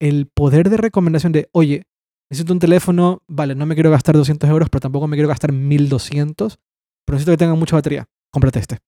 El 0.00 0.26
poder 0.26 0.70
de 0.70 0.76
recomendación 0.76 1.32
de, 1.32 1.48
oye, 1.52 1.84
necesito 2.30 2.52
un 2.52 2.58
teléfono, 2.58 3.22
vale, 3.28 3.54
no 3.54 3.66
me 3.66 3.74
quiero 3.74 3.90
gastar 3.90 4.16
200 4.16 4.48
euros, 4.50 4.68
pero 4.70 4.80
tampoco 4.80 5.06
me 5.06 5.16
quiero 5.16 5.28
gastar 5.28 5.52
1200, 5.52 6.58
pero 7.06 7.14
necesito 7.14 7.32
que 7.32 7.38
tenga 7.38 7.54
mucha 7.54 7.76
batería, 7.76 8.08
cómprate 8.34 8.58
este. 8.58 8.78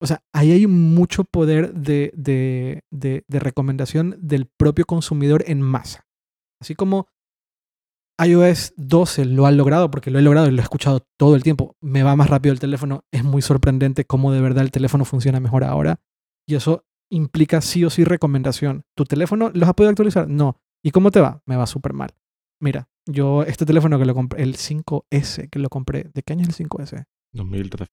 O 0.00 0.06
sea, 0.06 0.22
ahí 0.32 0.50
hay 0.50 0.66
mucho 0.66 1.24
poder 1.24 1.72
de, 1.72 2.12
de, 2.16 2.82
de, 2.90 3.38
recomendación 3.38 4.16
del 4.18 4.46
propio 4.46 4.84
consumidor 4.84 5.44
en 5.46 5.62
masa. 5.62 6.06
Así 6.60 6.74
como 6.74 7.06
iOS 8.22 8.74
12 8.76 9.24
lo 9.24 9.46
ha 9.46 9.52
logrado, 9.52 9.90
porque 9.90 10.10
lo 10.10 10.18
he 10.18 10.22
logrado 10.22 10.48
y 10.48 10.50
lo 10.50 10.58
he 10.58 10.62
escuchado 10.62 11.06
todo 11.16 11.36
el 11.36 11.42
tiempo. 11.42 11.76
Me 11.80 12.02
va 12.02 12.16
más 12.16 12.28
rápido 12.28 12.52
el 12.52 12.60
teléfono. 12.60 13.04
Es 13.12 13.24
muy 13.24 13.40
sorprendente 13.40 14.04
cómo 14.04 14.32
de 14.32 14.40
verdad 14.40 14.64
el 14.64 14.70
teléfono 14.72 15.04
funciona 15.04 15.40
mejor 15.40 15.64
ahora. 15.64 16.00
Y 16.46 16.56
eso 16.56 16.84
implica 17.10 17.60
sí 17.60 17.84
o 17.84 17.90
sí 17.90 18.04
recomendación. 18.04 18.84
¿Tu 18.96 19.04
teléfono 19.04 19.50
los 19.54 19.68
ha 19.68 19.74
podido 19.74 19.90
actualizar? 19.90 20.28
No. 20.28 20.60
¿Y 20.82 20.90
cómo 20.90 21.10
te 21.10 21.20
va? 21.20 21.42
Me 21.46 21.56
va 21.56 21.66
súper 21.66 21.92
mal. 21.92 22.10
Mira, 22.60 22.88
yo 23.06 23.42
este 23.42 23.66
teléfono 23.66 23.98
que 23.98 24.04
lo 24.04 24.14
compré, 24.14 24.42
el 24.42 24.56
5S 24.56 25.50
que 25.50 25.58
lo 25.58 25.68
compré, 25.68 26.10
¿de 26.12 26.22
qué 26.22 26.32
año 26.34 26.42
es 26.42 26.60
el 26.60 26.68
5S? 26.68 27.04
2013. 27.32 27.90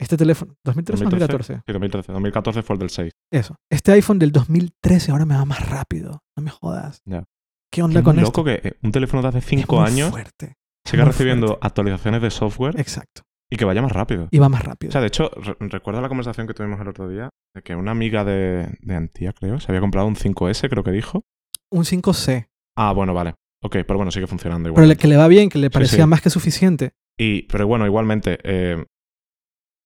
Este 0.00 0.16
teléfono, 0.16 0.54
2013 0.64 1.04
o 1.04 1.10
2013. 1.10 1.52
2014. 1.52 1.54
Sí, 1.66 1.72
2013. 1.72 2.12
2014 2.12 2.62
fue 2.62 2.74
el 2.74 2.80
del 2.80 2.90
6. 2.90 3.12
Eso. 3.32 3.56
Este 3.70 3.92
iPhone 3.92 4.18
del 4.18 4.30
2013 4.32 5.10
ahora 5.12 5.26
me 5.26 5.34
va 5.34 5.44
más 5.44 5.68
rápido. 5.68 6.20
No 6.36 6.42
me 6.42 6.50
jodas. 6.50 7.00
Ya. 7.04 7.24
¿Qué 7.72 7.82
onda 7.82 8.02
con 8.02 8.16
esto? 8.18 8.28
loco 8.28 8.44
que 8.44 8.60
eh, 8.62 8.74
un 8.82 8.92
teléfono 8.92 9.22
de 9.22 9.28
hace 9.28 9.38
Es 9.38 9.44
5 9.46 9.76
muy 9.76 9.84
años 9.86 10.10
fuerte. 10.10 10.54
siga 10.86 11.04
muy 11.04 11.12
recibiendo 11.12 11.46
fuerte. 11.48 11.66
actualizaciones 11.66 12.22
de 12.22 12.30
software 12.30 12.78
Exacto. 12.80 13.22
y 13.50 13.56
que 13.56 13.64
vaya 13.64 13.82
más 13.82 13.92
rápido. 13.92 14.28
Y 14.30 14.38
va 14.38 14.48
más 14.48 14.64
rápido. 14.64 14.88
O 14.88 14.92
sea, 14.92 15.00
de 15.00 15.08
hecho, 15.08 15.30
re- 15.34 15.56
recuerdo 15.60 16.00
la 16.00 16.08
conversación 16.08 16.46
que 16.46 16.54
tuvimos 16.54 16.80
el 16.80 16.88
otro 16.88 17.08
día 17.08 17.28
de 17.54 17.62
que 17.62 17.74
una 17.74 17.90
amiga 17.90 18.24
de, 18.24 18.78
de 18.80 18.94
Antía, 18.94 19.32
creo, 19.32 19.58
se 19.60 19.70
había 19.70 19.80
comprado 19.80 20.06
un 20.06 20.14
5S, 20.16 20.68
creo 20.70 20.84
que 20.84 20.92
dijo. 20.92 21.24
un 21.70 21.84
5C. 21.84 22.46
Ah, 22.76 22.92
bueno, 22.92 23.12
vale. 23.12 23.34
Ok, 23.64 23.72
pero 23.86 23.96
bueno, 23.96 24.12
sigue 24.12 24.28
funcionando 24.28 24.68
igual. 24.68 24.86
Pero 24.86 24.98
que 24.98 25.08
le 25.08 25.16
va 25.16 25.26
bien, 25.26 25.48
que 25.50 25.58
le 25.58 25.68
parecía 25.70 26.04
sí. 26.04 26.08
más 26.08 26.22
que 26.22 26.30
suficiente. 26.30 26.92
Y, 27.18 27.42
pero 27.48 27.66
bueno, 27.66 27.84
igualmente, 27.84 28.38
eh, 28.44 28.84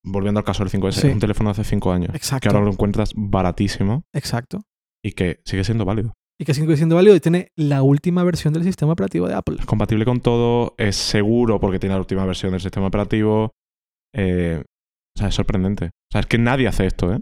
volviendo 0.05 0.39
al 0.39 0.45
caso 0.45 0.65
del 0.65 0.71
5S, 0.71 1.01
Sí. 1.01 1.07
es 1.09 1.15
un 1.15 1.21
teléfono 1.21 1.49
de 1.51 1.61
hace 1.61 1.65
5 1.65 1.93
años. 1.93 2.15
Exacto. 2.15 2.49
Que 2.49 2.55
ahora 2.55 2.65
lo 2.67 2.73
encuentras 2.73 3.13
baratísimo 3.15 4.05
Exacto. 4.13 4.63
y 5.05 5.13
que 5.13 5.41
sigue 5.45 5.65
siendo 5.65 5.85
válido. 5.85 6.13
Y 6.41 6.45
que 6.45 6.55
sigue 6.55 6.77
siendo 6.77 6.97
válido 6.97 7.15
y 7.15 7.21
tiene 7.21 7.53
la 7.57 7.83
última 7.83 8.25
versión 8.25 8.53
del 8.53 8.65
sistema 8.65 8.93
operativo 8.93 9.29
de 9.29 9.35
Apple. 9.35 9.57
Es 9.61 9.67
compatible 9.67 10.05
con 10.05 10.21
todo, 10.21 10.75
es 10.79 10.97
seguro 10.97 11.61
porque 11.61 11.79
tiene 11.79 11.95
la 11.95 12.01
última 12.01 12.25
versión 12.27 12.51
del 12.53 12.61
sistema 12.61 12.87
operativo. 12.87 13.53
eh, 14.15 14.63
o 15.17 15.19
sea, 15.19 15.29
es 15.29 15.35
sorprendente. 15.35 15.87
O 15.87 16.11
sea, 16.13 16.21
es 16.23 16.27
que 16.27 16.39
nadie 16.39 16.67
hace 16.69 16.87
esto, 16.87 17.13
¿eh? 17.13 17.21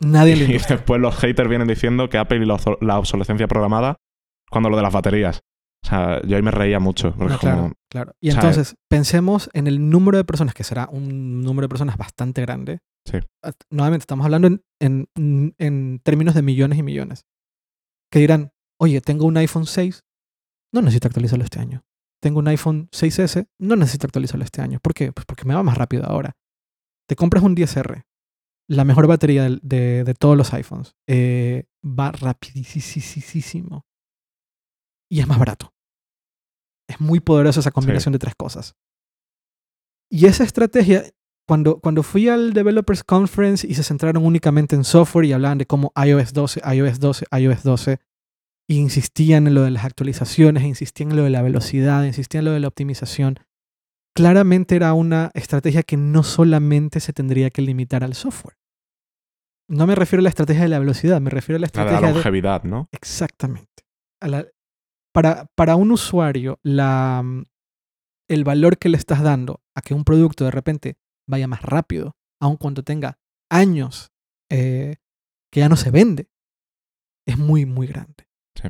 Nadie 0.00 0.36
le 0.36 0.44
Y 0.44 0.52
después 0.58 1.00
los 1.00 1.16
haters 1.16 1.48
vienen 1.48 1.66
diciendo 1.68 2.08
que 2.08 2.18
Apple 2.18 2.38
y 2.42 2.46
la 2.46 2.98
obsolescencia 2.98 3.46
programada 3.48 3.96
cuando 4.50 4.70
lo 4.70 4.76
de 4.76 4.82
las 4.82 4.92
baterías. 4.92 5.40
O 5.84 5.88
sea, 5.88 6.22
yo 6.22 6.36
ahí 6.36 6.42
me 6.42 6.50
reía 6.52 6.78
mucho. 6.78 7.10
No, 7.10 7.26
como, 7.26 7.38
claro, 7.38 7.72
claro. 7.90 8.14
Y 8.20 8.30
entonces, 8.30 8.76
pensemos 8.88 9.50
en 9.52 9.66
el 9.66 9.90
número 9.90 10.16
de 10.16 10.24
personas, 10.24 10.54
que 10.54 10.64
será 10.64 10.88
un 10.90 11.40
número 11.42 11.66
de 11.66 11.68
personas 11.70 11.96
bastante 11.96 12.40
grande. 12.42 12.78
Sí. 13.04 13.18
At- 13.42 13.56
Nuevamente, 13.70 14.02
estamos 14.04 14.24
hablando 14.24 14.46
en, 14.48 14.62
en- 14.80 15.54
en 15.58 16.00
términos 16.04 16.34
de 16.34 16.42
millones 16.42 16.78
y 16.78 16.82
millones. 16.82 17.24
Que 18.12 18.20
dirán, 18.20 18.52
oye, 18.80 19.00
tengo 19.00 19.26
un 19.26 19.36
iPhone 19.38 19.66
6, 19.66 20.04
no 20.72 20.82
necesito 20.82 21.08
actualizarlo 21.08 21.44
este 21.44 21.58
año. 21.60 21.82
Tengo 22.22 22.38
un 22.38 22.46
iPhone 22.48 22.88
6S, 22.92 23.48
no 23.60 23.74
necesito 23.74 24.06
actualizarlo 24.06 24.44
este 24.44 24.62
año. 24.62 24.78
¿Por 24.80 24.94
qué? 24.94 25.10
Pues 25.12 25.26
porque 25.26 25.44
me 25.44 25.54
va 25.54 25.64
más 25.64 25.76
rápido 25.76 26.04
ahora. 26.06 26.36
Te 27.08 27.16
compras 27.16 27.42
un 27.42 27.56
10R, 27.56 28.04
la 28.70 28.84
mejor 28.84 29.08
batería 29.08 29.48
de, 29.50 30.04
de 30.04 30.14
todos 30.14 30.36
los 30.36 30.52
iPhones. 30.54 30.94
eh, 31.08 31.64
va 31.84 32.12
rapidísimo. 32.12 33.84
Y 35.10 35.20
es 35.20 35.26
más 35.26 35.38
barato. 35.38 35.71
Es 36.92 37.00
muy 37.00 37.20
poderosa 37.20 37.60
esa 37.60 37.70
combinación 37.70 38.12
de 38.12 38.18
tres 38.18 38.34
cosas. 38.36 38.74
Y 40.10 40.26
esa 40.26 40.44
estrategia, 40.44 41.04
cuando, 41.48 41.80
cuando 41.80 42.02
fui 42.02 42.28
al 42.28 42.52
Developers 42.52 43.02
Conference 43.02 43.66
y 43.66 43.74
se 43.74 43.82
centraron 43.82 44.24
únicamente 44.24 44.76
en 44.76 44.84
software 44.84 45.24
y 45.24 45.32
hablaban 45.32 45.58
de 45.58 45.66
cómo 45.66 45.92
iOS 45.96 46.32
12, 46.32 46.60
iOS 46.74 47.00
12, 47.00 47.26
iOS 47.38 47.62
12, 47.62 47.92
e 48.68 48.74
insistían 48.74 49.46
en 49.46 49.54
lo 49.54 49.62
de 49.62 49.70
las 49.70 49.84
actualizaciones, 49.84 50.64
insistían 50.64 51.10
en 51.10 51.16
lo 51.16 51.24
de 51.24 51.30
la 51.30 51.42
velocidad, 51.42 52.04
insistían 52.04 52.42
en 52.42 52.44
lo 52.46 52.52
de 52.52 52.60
la 52.60 52.68
optimización, 52.68 53.38
claramente 54.14 54.76
era 54.76 54.92
una 54.92 55.30
estrategia 55.34 55.82
que 55.82 55.96
no 55.96 56.22
solamente 56.22 57.00
se 57.00 57.12
tendría 57.12 57.50
que 57.50 57.62
limitar 57.62 58.04
al 58.04 58.14
software. 58.14 58.56
No 59.68 59.86
me 59.86 59.94
refiero 59.94 60.20
a 60.20 60.24
la 60.24 60.28
estrategia 60.28 60.62
de 60.62 60.68
la 60.68 60.78
velocidad, 60.78 61.20
me 61.20 61.30
refiero 61.30 61.56
a 61.56 61.60
la 61.60 61.66
la 61.66 61.70
de 61.70 61.76
la 61.76 61.82
estrategia 61.84 62.08
de, 62.08 62.14
longevidad, 62.14 62.64
¿no? 62.64 62.88
Exactamente. 62.92 63.84
A 64.20 64.28
la- 64.28 64.46
para, 65.12 65.46
para 65.54 65.76
un 65.76 65.90
usuario, 65.92 66.58
la, 66.62 67.22
mm, 67.24 67.44
el 68.30 68.44
valor 68.44 68.78
que 68.78 68.88
le 68.88 68.96
estás 68.96 69.22
dando 69.22 69.60
a 69.76 69.82
que 69.82 69.94
un 69.94 70.04
producto 70.04 70.44
de 70.44 70.50
repente 70.50 70.96
vaya 71.28 71.46
más 71.48 71.62
rápido, 71.62 72.16
aun 72.40 72.56
cuando 72.56 72.82
tenga 72.82 73.18
años 73.50 74.10
eh, 74.50 74.96
que 75.52 75.60
ya 75.60 75.68
no 75.68 75.76
se 75.76 75.90
vende, 75.90 76.28
es 77.26 77.38
muy, 77.38 77.66
muy 77.66 77.86
grande. 77.86 78.26
Sí. 78.60 78.68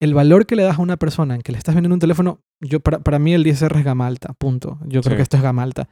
El 0.00 0.14
valor 0.14 0.46
que 0.46 0.56
le 0.56 0.62
das 0.62 0.78
a 0.78 0.82
una 0.82 0.96
persona 0.96 1.34
en 1.34 1.42
que 1.42 1.52
le 1.52 1.58
estás 1.58 1.74
vendiendo 1.74 1.94
un 1.94 2.00
teléfono, 2.00 2.40
yo 2.62 2.80
para, 2.80 3.00
para 3.00 3.18
mí 3.18 3.34
el 3.34 3.44
10R 3.44 3.78
es 3.78 3.84
gama 3.84 4.06
alta, 4.06 4.32
punto. 4.34 4.78
Yo 4.84 5.00
creo 5.00 5.12
Sí. 5.14 5.16
que 5.16 5.22
esto 5.22 5.36
es 5.36 5.42
gama 5.42 5.62
alta. 5.62 5.88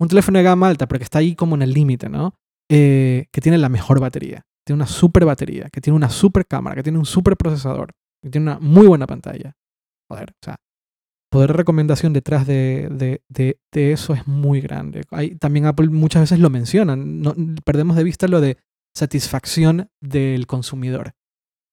Un 0.00 0.08
teléfono 0.08 0.38
de 0.38 0.44
gama 0.44 0.68
alta, 0.68 0.86
pero 0.88 0.98
que 0.98 1.04
está 1.04 1.18
ahí 1.18 1.34
como 1.34 1.56
en 1.56 1.62
el 1.62 1.72
límite, 1.72 2.08
¿no? 2.08 2.34
Eh, 2.70 3.26
que 3.32 3.40
tiene 3.40 3.58
la 3.58 3.68
mejor 3.68 4.00
batería, 4.00 4.42
tiene 4.64 4.76
una 4.76 4.86
super 4.86 5.24
batería, 5.24 5.68
que 5.70 5.80
tiene 5.80 5.96
una 5.96 6.08
super 6.08 6.46
cámara, 6.46 6.76
que 6.76 6.82
tiene 6.84 6.98
un 6.98 7.04
super 7.04 7.36
procesador, 7.36 7.90
que 8.22 8.30
tiene 8.30 8.50
una 8.50 8.60
muy 8.60 8.86
buena 8.86 9.06
pantalla. 9.06 9.56
Joder, 10.10 10.30
o 10.30 10.44
sea, 10.44 10.56
poder 11.30 11.50
de 11.50 11.56
recomendación 11.56 12.12
detrás 12.12 12.46
de, 12.46 12.88
de- 12.90 13.22
de- 13.28 13.58
de 13.72 13.92
eso 13.92 14.14
es 14.14 14.26
muy 14.26 14.60
grande. 14.60 15.02
Hay, 15.10 15.36
también 15.36 15.66
Apple 15.66 15.88
muchas 15.88 16.22
veces 16.22 16.38
lo 16.40 16.50
menciona, 16.50 16.96
no, 16.96 17.34
perdemos 17.64 17.96
de 17.96 18.04
vista 18.04 18.26
lo 18.28 18.40
de 18.40 18.56
satisfacción 18.96 19.88
del 20.02 20.46
consumidor, 20.46 21.12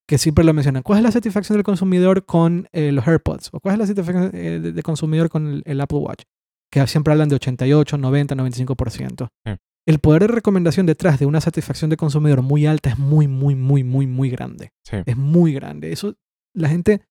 que 0.07 0.17
siempre 0.17 0.43
lo 0.45 0.53
mencionan. 0.53 0.83
¿Cuál 0.83 0.99
es 0.99 1.03
la 1.03 1.11
satisfacción 1.11 1.57
del 1.57 1.63
consumidor 1.63 2.25
con 2.25 2.67
eh, 2.71 2.91
los 2.91 3.07
AirPods? 3.07 3.49
¿O 3.53 3.59
cuál 3.59 3.73
es 3.73 3.79
la 3.79 3.87
satisfacción 3.87 4.31
eh, 4.35 4.59
de- 4.59 4.71
del 4.71 4.83
consumidor 4.83 5.29
con 5.29 5.47
el, 5.47 5.63
el 5.65 5.81
Apple 5.81 5.97
Watch? 5.99 6.23
Que 6.71 6.85
siempre 6.87 7.13
hablan 7.13 7.29
de 7.29 7.35
88, 7.35 7.97
90, 7.97 8.35
95%. 8.35 9.27
Sí. 9.45 9.53
El 9.87 9.99
poder 9.99 10.23
de 10.23 10.27
recomendación 10.27 10.85
detrás 10.85 11.17
de 11.19 11.25
una 11.25 11.39
satisfacción 11.41 11.89
de 11.89 11.95
consumidor 11.97 12.41
muy 12.41 12.65
alta 12.65 12.89
es 12.89 12.99
muy, 12.99 13.27
muy, 13.27 13.55
muy, 13.55 13.83
muy, 13.83 14.05
muy 14.05 14.29
grande 14.29 14.71
Sí. 14.83 14.97
es 15.05 15.15
muy 15.17 15.53
grande. 15.53 15.91
Eso 15.93 16.13
la 16.57 16.69
gente, 16.69 17.01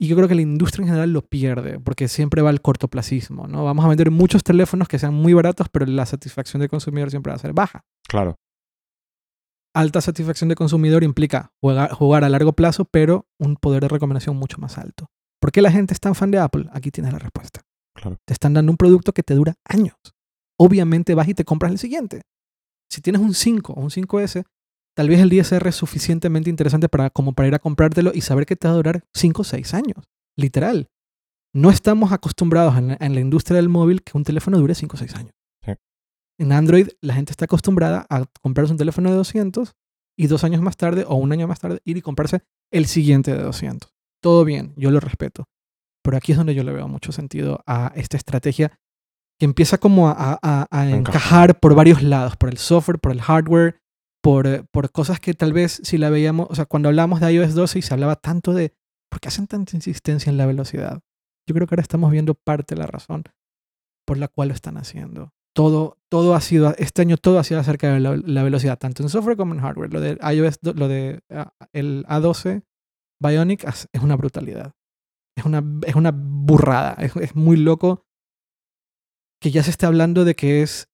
y 0.00 0.08
yo 0.08 0.16
creo 0.16 0.28
que 0.28 0.34
la 0.34 0.42
industria 0.42 0.82
en 0.82 0.88
general 0.88 1.12
lo 1.12 1.22
pierde, 1.22 1.80
porque 1.80 2.08
siempre 2.08 2.42
va 2.42 2.50
al 2.50 2.62
cortoplacismo, 2.62 3.46
¿no? 3.48 3.64
Vamos 3.64 3.84
a 3.84 3.88
vender 3.88 4.10
muchos 4.10 4.42
teléfonos 4.42 4.88
que 4.88 4.98
sean 4.98 5.14
muy 5.14 5.34
baratos, 5.34 5.68
pero 5.70 5.86
la 5.86 6.06
satisfacción 6.06 6.60
del 6.60 6.70
consumidor 6.70 7.10
siempre 7.10 7.30
va 7.30 7.36
a 7.36 7.40
ser 7.40 7.52
baja. 7.52 7.84
Claro. 8.08 8.38
Alta 9.74 10.00
satisfacción 10.00 10.48
de 10.48 10.54
consumidor 10.54 11.04
implica 11.04 11.52
jugar, 11.60 11.92
jugar 11.92 12.24
a 12.24 12.28
largo 12.28 12.52
plazo, 12.52 12.84
pero 12.84 13.26
un 13.38 13.56
poder 13.56 13.82
de 13.82 13.88
recomendación 13.88 14.36
mucho 14.36 14.58
más 14.58 14.78
alto. 14.78 15.10
¿Por 15.40 15.52
qué 15.52 15.62
la 15.62 15.70
gente 15.70 15.94
es 15.94 16.00
tan 16.00 16.14
fan 16.14 16.30
de 16.30 16.38
Apple? 16.38 16.66
Aquí 16.72 16.90
tienes 16.90 17.12
la 17.12 17.18
respuesta. 17.18 17.60
Claro. 17.94 18.16
Te 18.24 18.32
están 18.32 18.54
dando 18.54 18.72
un 18.72 18.76
producto 18.76 19.12
que 19.12 19.22
te 19.22 19.34
dura 19.34 19.54
años. 19.64 19.96
Obviamente 20.58 21.14
vas 21.14 21.28
y 21.28 21.34
te 21.34 21.44
compras 21.44 21.72
el 21.72 21.78
siguiente. 21.78 22.22
Si 22.90 23.00
tienes 23.00 23.20
un 23.20 23.34
5 23.34 23.72
o 23.72 23.80
un 23.80 23.90
5S, 23.90 24.44
tal 24.98 25.08
vez 25.08 25.20
el 25.20 25.30
10R 25.30 25.68
es 25.68 25.76
suficientemente 25.76 26.50
interesante 26.50 26.88
para, 26.88 27.08
como 27.08 27.32
para 27.32 27.46
ir 27.46 27.54
a 27.54 27.60
comprártelo 27.60 28.10
y 28.12 28.20
saber 28.20 28.46
que 28.46 28.56
te 28.56 28.66
va 28.66 28.74
a 28.74 28.76
durar 28.78 29.04
5 29.14 29.42
o 29.42 29.44
6 29.44 29.74
años. 29.74 30.08
Literal. 30.36 30.88
No 31.54 31.70
estamos 31.70 32.10
acostumbrados 32.10 32.76
en 32.76 32.88
la, 32.88 32.96
en 32.98 33.14
la 33.14 33.20
industria 33.20 33.58
del 33.58 33.68
móvil 33.68 34.02
que 34.02 34.18
un 34.18 34.24
teléfono 34.24 34.58
dure 34.58 34.74
5 34.74 34.96
o 34.96 34.98
6 34.98 35.14
años. 35.14 35.30
Sí. 35.64 35.70
En 36.40 36.50
Android 36.50 36.88
la 37.00 37.14
gente 37.14 37.30
está 37.30 37.44
acostumbrada 37.44 38.06
a 38.10 38.24
comprarse 38.42 38.72
un 38.72 38.76
teléfono 38.76 39.08
de 39.08 39.14
200 39.14 39.72
y 40.18 40.26
dos 40.26 40.42
años 40.42 40.62
más 40.62 40.76
tarde 40.76 41.04
o 41.06 41.14
un 41.14 41.30
año 41.30 41.46
más 41.46 41.60
tarde 41.60 41.78
ir 41.84 41.96
y 41.96 42.02
comprarse 42.02 42.42
el 42.72 42.86
siguiente 42.86 43.32
de 43.32 43.40
200. 43.40 43.94
Todo 44.20 44.44
bien, 44.44 44.74
yo 44.76 44.90
lo 44.90 44.98
respeto. 44.98 45.44
Pero 46.02 46.16
aquí 46.16 46.32
es 46.32 46.38
donde 46.38 46.56
yo 46.56 46.64
le 46.64 46.72
veo 46.72 46.88
mucho 46.88 47.12
sentido 47.12 47.62
a 47.68 47.92
esta 47.94 48.16
estrategia 48.16 48.76
que 49.38 49.44
empieza 49.44 49.78
como 49.78 50.08
a, 50.08 50.66
encajar 50.90 51.60
por 51.60 51.76
varios 51.76 52.02
lados, 52.02 52.36
por 52.36 52.48
el 52.48 52.58
software, 52.58 52.98
por 52.98 53.12
el 53.12 53.22
hardware, 53.22 53.78
por, 54.22 54.46
eh, 54.46 54.64
por 54.70 54.90
cosas 54.90 55.20
que 55.20 55.34
tal 55.34 55.52
vez 55.52 55.80
si 55.84 55.98
la 55.98 56.10
veíamos, 56.10 56.48
o 56.50 56.54
sea, 56.54 56.66
cuando 56.66 56.88
hablamos 56.88 57.20
de 57.20 57.32
iOS 57.32 57.54
12 57.54 57.78
y 57.78 57.82
se 57.82 57.94
hablaba 57.94 58.16
tanto 58.16 58.52
de 58.52 58.74
por 59.10 59.20
qué 59.20 59.28
hacen 59.28 59.46
tanta 59.46 59.76
insistencia 59.76 60.30
en 60.30 60.36
la 60.36 60.46
velocidad. 60.46 61.00
Yo 61.46 61.54
creo 61.54 61.66
que 61.66 61.74
ahora 61.74 61.82
estamos 61.82 62.10
viendo 62.10 62.34
parte 62.34 62.74
de 62.74 62.80
la 62.80 62.86
razón 62.86 63.24
por 64.06 64.18
la 64.18 64.28
cual 64.28 64.48
lo 64.48 64.54
están 64.54 64.76
haciendo. 64.76 65.32
Todo, 65.54 65.98
todo 66.10 66.34
ha 66.34 66.40
sido, 66.40 66.74
este 66.78 67.02
año 67.02 67.16
todo 67.16 67.38
ha 67.38 67.44
sido 67.44 67.60
acerca 67.60 67.92
de 67.92 68.00
la, 68.00 68.42
velocidad, 68.42 68.78
tanto 68.78 69.02
en 69.02 69.08
software 69.08 69.36
como 69.36 69.54
en 69.54 69.60
hardware. 69.60 69.92
Lo 69.92 70.00
de 70.00 70.18
iOS, 70.34 70.58
lo 70.62 70.88
de 70.88 71.20
ah, 71.30 71.52
el 71.72 72.04
A12 72.06 72.62
Bionic 73.20 73.64
es 73.64 73.88
una 74.00 74.16
brutalidad. 74.16 74.72
Es 75.36 75.44
una, 75.44 75.62
es 75.86 75.94
una 75.94 76.12
burrada. 76.14 76.94
Es, 76.94 77.16
es 77.16 77.34
muy 77.34 77.56
loco 77.56 78.06
que 79.40 79.50
ya 79.50 79.62
se 79.62 79.70
esté 79.70 79.86
hablando 79.86 80.24
de 80.24 80.34
que 80.34 80.62
es 80.62 80.88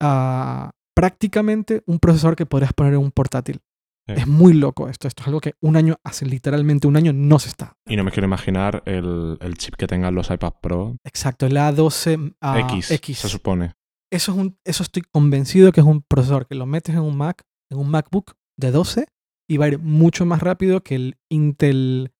ah, 0.00 0.72
prácticamente 1.00 1.82
un 1.86 1.98
procesador 1.98 2.36
que 2.36 2.44
podrías 2.44 2.74
poner 2.74 2.92
en 2.92 3.00
un 3.00 3.10
portátil. 3.10 3.60
Sí. 4.06 4.14
Es 4.18 4.26
muy 4.26 4.52
loco 4.52 4.88
esto. 4.88 5.08
Esto 5.08 5.22
es 5.22 5.28
algo 5.28 5.40
que 5.40 5.54
un 5.62 5.76
año, 5.76 5.96
hace 6.04 6.26
literalmente 6.26 6.86
un 6.86 6.96
año, 6.96 7.12
no 7.14 7.38
se 7.38 7.48
está. 7.48 7.72
Y 7.88 7.96
no 7.96 8.04
me 8.04 8.10
quiero 8.10 8.26
imaginar 8.26 8.82
el, 8.84 9.38
el 9.40 9.56
chip 9.56 9.76
que 9.76 9.86
tengan 9.86 10.14
los 10.14 10.30
iPad 10.30 10.52
Pro 10.60 10.96
Exacto, 11.04 11.46
el 11.46 11.56
A12 11.56 12.34
ah, 12.42 12.58
X, 12.70 12.90
X. 12.90 13.18
se 13.18 13.28
supone. 13.28 13.72
Eso, 14.12 14.32
es 14.32 14.38
un, 14.38 14.58
eso 14.64 14.82
estoy 14.82 15.02
convencido 15.10 15.72
que 15.72 15.80
es 15.80 15.86
un 15.86 16.02
procesador 16.02 16.46
que 16.46 16.54
lo 16.54 16.66
metes 16.66 16.94
en 16.94 17.00
un 17.02 17.16
Mac, 17.16 17.42
en 17.70 17.78
un 17.78 17.88
MacBook 17.90 18.34
de 18.58 18.70
12 18.72 19.06
y 19.48 19.56
va 19.56 19.64
a 19.66 19.68
ir 19.68 19.78
mucho 19.78 20.26
más 20.26 20.40
rápido 20.42 20.82
que 20.82 20.96
el 20.96 21.16
Intel 21.30 22.12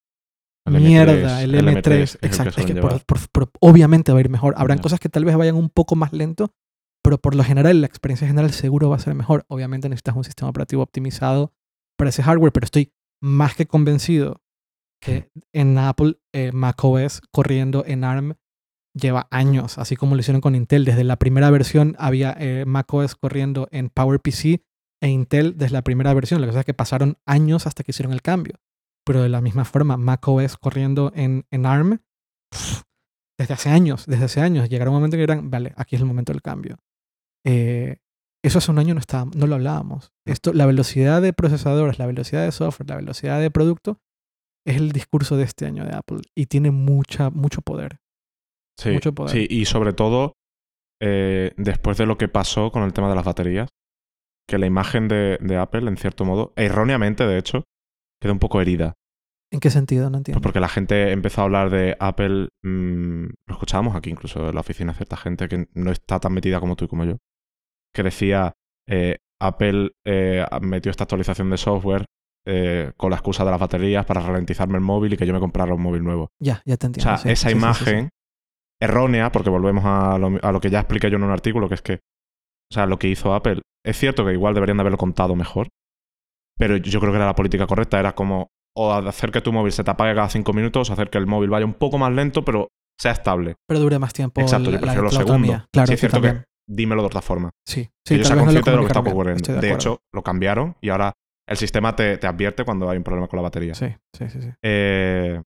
El 0.66 0.76
M3, 0.76 0.80
mierda, 0.80 1.42
el 1.42 1.54
el 1.54 1.66
M3. 1.66 1.82
M3, 1.82 1.82
que 1.82 2.02
es 2.02 2.14
el 2.14 2.20
que 2.20 2.26
Exacto, 2.28 2.60
es 2.60 2.66
que 2.66 2.74
por- 2.76 2.90
llevar. 2.92 3.04
por- 3.04 3.28
por- 3.30 3.50
obviamente 3.60 4.12
va 4.12 4.18
a 4.18 4.20
ir 4.20 4.30
mejor. 4.30 4.54
Habrán 4.56 4.78
cosas 4.78 5.00
que 5.00 5.08
tal 5.08 5.24
vez 5.24 5.36
vayan 5.36 5.56
un 5.56 5.68
poco 5.70 5.96
más 5.96 6.12
lento, 6.12 6.52
pero 7.10 7.20
por 7.20 7.34
lo 7.34 7.42
general 7.42 7.80
la 7.80 7.88
experiencia 7.88 8.28
general 8.28 8.52
seguro 8.52 8.88
va 8.88 8.94
a 8.94 9.00
ser 9.00 9.16
mejor. 9.16 9.44
Obviamente 9.48 9.88
necesitas 9.88 10.14
un 10.14 10.22
sistema 10.22 10.48
operativo 10.48 10.84
optimizado 10.84 11.52
para 11.98 12.10
ese 12.10 12.22
hardware, 12.22 12.52
pero 12.52 12.66
estoy 12.66 12.92
más 13.20 13.56
que 13.56 13.66
convencido 13.66 14.40
que 15.02 15.28
en 15.52 15.76
Apple 15.76 16.20
eh, 16.32 16.52
macOS 16.52 17.20
corriendo 17.32 17.84
en 17.84 18.04
ARM 18.04 18.34
lleva 18.94 19.26
años, 19.32 19.76
así 19.78 19.96
como 19.96 20.14
lo 20.14 20.20
hicieron 20.20 20.40
con 20.40 20.54
Intel. 20.54 20.84
Desde 20.84 21.02
la 21.02 21.16
primera 21.16 21.50
versión 21.50 21.96
había 21.98 22.32
eh, 22.38 22.64
macOS 22.64 23.16
corriendo 23.16 23.66
en 23.72 23.88
PowerPC 23.88 24.62
e 25.02 25.08
Intel 25.08 25.58
desde 25.58 25.72
la 25.72 25.82
primera 25.82 26.14
versión. 26.14 26.40
Lo 26.40 26.46
que 26.46 26.50
pasa 26.50 26.60
es 26.60 26.66
que 26.66 26.74
pasaron 26.74 27.18
años 27.26 27.66
hasta 27.66 27.82
que 27.82 27.90
hicieron 27.90 28.12
el 28.12 28.22
cambio. 28.22 28.60
Pero 29.04 29.20
de 29.20 29.30
la 29.30 29.40
misma 29.40 29.64
forma, 29.64 29.96
macOS 29.96 30.56
corriendo 30.56 31.10
en, 31.16 31.44
en 31.50 31.66
ARM, 31.66 31.98
pff, 32.52 32.82
desde 33.36 33.54
hace 33.54 33.70
años, 33.70 34.06
desde 34.06 34.26
hace 34.26 34.40
años, 34.42 34.68
llegará 34.68 34.90
un 34.92 34.96
momento 34.98 35.16
que 35.16 35.22
dirán, 35.22 35.50
vale, 35.50 35.72
aquí 35.74 35.96
es 35.96 36.02
el 36.02 36.06
momento 36.06 36.32
del 36.32 36.40
cambio. 36.40 36.78
Eh, 37.44 37.98
eso 38.42 38.58
hace 38.58 38.70
un 38.70 38.78
año 38.78 38.94
no, 38.94 39.00
estaba, 39.00 39.30
no 39.34 39.46
lo 39.46 39.54
hablábamos. 39.56 40.12
Esto, 40.26 40.52
la 40.52 40.66
velocidad 40.66 41.20
de 41.20 41.32
procesadores, 41.32 41.98
la 41.98 42.06
velocidad 42.06 42.44
de 42.44 42.52
software, 42.52 42.88
la 42.88 42.96
velocidad 42.96 43.40
de 43.40 43.50
producto, 43.50 44.00
es 44.66 44.76
el 44.76 44.92
discurso 44.92 45.36
de 45.36 45.44
este 45.44 45.66
año 45.66 45.84
de 45.84 45.94
Apple 45.94 46.20
y 46.34 46.46
tiene 46.46 46.70
mucha, 46.70 47.30
mucho 47.30 47.62
poder. 47.62 47.98
Sí, 48.78 48.90
Mucho 48.90 49.14
poder. 49.14 49.32
sí, 49.32 49.46
y 49.50 49.66
sobre 49.66 49.92
todo 49.92 50.34
eh, 51.02 51.52
después 51.56 51.98
de 51.98 52.06
lo 52.06 52.16
que 52.16 52.28
pasó 52.28 52.70
con 52.70 52.82
el 52.82 52.92
tema 52.94 53.10
de 53.10 53.14
las 53.14 53.24
baterías, 53.24 53.68
que 54.48 54.58
la 54.58 54.66
imagen 54.66 55.06
de, 55.06 55.38
de 55.40 55.56
Apple, 55.56 55.86
en 55.86 55.96
cierto 55.96 56.24
modo, 56.24 56.52
erróneamente 56.56 57.26
de 57.26 57.38
hecho, 57.38 57.64
queda 58.20 58.32
un 58.32 58.38
poco 58.38 58.60
herida. 58.60 58.94
¿En 59.52 59.58
qué 59.60 59.70
sentido? 59.70 60.04
No 60.04 60.10
Pues 60.12 60.18
entiendo. 60.20 60.40
porque 60.42 60.60
la 60.60 60.68
gente 60.68 61.10
empezó 61.12 61.40
a 61.40 61.44
hablar 61.44 61.70
de 61.70 61.96
Apple, 61.98 62.48
mm, 62.62 63.24
lo 63.46 63.52
escuchábamos 63.54 63.96
aquí 63.96 64.10
incluso 64.10 64.48
en 64.48 64.54
la 64.54 64.60
oficina, 64.60 64.94
cierta 64.94 65.16
gente 65.16 65.48
que 65.48 65.66
no 65.74 65.90
está 65.90 66.20
tan 66.20 66.32
metida 66.32 66.60
como 66.60 66.76
tú 66.76 66.84
y 66.84 66.88
como 66.88 67.04
yo, 67.04 67.16
que 67.94 68.02
decía, 68.04 68.52
eh, 68.88 69.16
Apple 69.40 69.90
eh, 70.06 70.44
metió 70.60 70.90
esta 70.90 71.04
actualización 71.04 71.50
de 71.50 71.56
software 71.56 72.04
eh, 72.46 72.92
con 72.96 73.10
la 73.10 73.16
excusa 73.16 73.44
de 73.44 73.50
las 73.50 73.60
baterías 73.60 74.06
para 74.06 74.20
ralentizarme 74.20 74.76
el 74.76 74.84
móvil 74.84 75.12
y 75.14 75.16
que 75.16 75.26
yo 75.26 75.32
me 75.32 75.40
comprara 75.40 75.74
un 75.74 75.82
móvil 75.82 76.04
nuevo. 76.04 76.28
Ya, 76.40 76.62
ya 76.64 76.76
te 76.76 76.86
O 76.86 76.88
entiendo. 76.88 77.08
sea, 77.10 77.16
sí, 77.18 77.30
esa 77.30 77.48
sí, 77.48 77.52
sí, 77.54 77.58
imagen 77.58 78.08
errónea, 78.80 79.30
porque 79.32 79.50
volvemos 79.50 79.84
a 79.84 80.16
lo, 80.18 80.38
a 80.42 80.52
lo 80.52 80.60
que 80.60 80.70
ya 80.70 80.80
expliqué 80.80 81.10
yo 81.10 81.16
en 81.16 81.24
un 81.24 81.30
artículo, 81.32 81.68
que 81.68 81.74
es 81.74 81.82
que, 81.82 81.94
o 81.94 82.74
sea, 82.74 82.86
lo 82.86 82.98
que 82.98 83.08
hizo 83.08 83.34
Apple, 83.34 83.60
es 83.84 83.96
cierto 83.98 84.24
que 84.24 84.32
igual 84.32 84.54
deberían 84.54 84.76
de 84.78 84.82
haberlo 84.82 84.96
contado 84.98 85.34
mejor, 85.36 85.68
pero 86.56 86.76
yo 86.76 87.00
creo 87.00 87.12
que 87.12 87.16
era 87.16 87.26
la 87.26 87.34
política 87.34 87.66
correcta, 87.66 87.98
era 87.98 88.14
como 88.14 88.48
o 88.76 88.92
hacer 88.92 89.30
que 89.30 89.40
tu 89.40 89.52
móvil 89.52 89.72
se 89.72 89.84
te 89.84 89.90
apague 89.90 90.14
cada 90.14 90.28
cinco 90.28 90.52
minutos, 90.52 90.90
o 90.90 90.92
hacer 90.92 91.10
que 91.10 91.18
el 91.18 91.26
móvil 91.26 91.50
vaya 91.50 91.64
un 91.66 91.74
poco 91.74 91.98
más 91.98 92.12
lento, 92.12 92.44
pero 92.44 92.68
sea 92.98 93.12
estable. 93.12 93.56
Pero 93.66 93.80
dure 93.80 93.98
más 93.98 94.12
tiempo. 94.12 94.40
Exacto, 94.40 94.70
la- 94.70 94.76
yo 94.76 94.80
prefiero 94.80 95.02
la, 95.04 95.10
lo 95.12 95.18
la 95.18 95.24
segundo. 95.26 95.66
Claro, 95.72 95.86
sí, 95.86 95.94
es 95.94 96.00
yo 96.02 96.08
cierto 96.08 96.20
que 96.22 96.44
dímelo 96.68 97.02
de 97.02 97.06
otra 97.06 97.22
forma. 97.22 97.50
Sí, 97.66 97.84
que 97.84 97.90
sí, 98.06 98.16
yo 98.16 98.22
tal 98.22 98.26
sea 98.26 98.36
no 98.36 98.42
consciente 98.42 98.70
de 98.70 98.76
lo 98.76 98.82
que 98.82 98.86
está 98.88 99.00
ocurriendo. 99.00 99.52
De, 99.54 99.60
de, 99.60 99.72
hecho, 99.72 99.98
lo 100.12 100.22
cambiaron 100.22 100.76
y 100.80 100.90
ahora 100.90 101.12
el 101.48 101.56
sistema 101.56 101.96
te, 101.96 102.16
te 102.18 102.26
advierte 102.26 102.64
cuando 102.64 102.88
hay 102.88 102.98
un 102.98 103.02
problema 103.04 103.26
con 103.26 103.38
la 103.38 103.42
batería. 103.42 103.74
Sí, 103.74 103.86
sí, 104.16 104.28
sí. 104.28 104.40
sí. 104.40 104.50
Eh, 104.62 105.40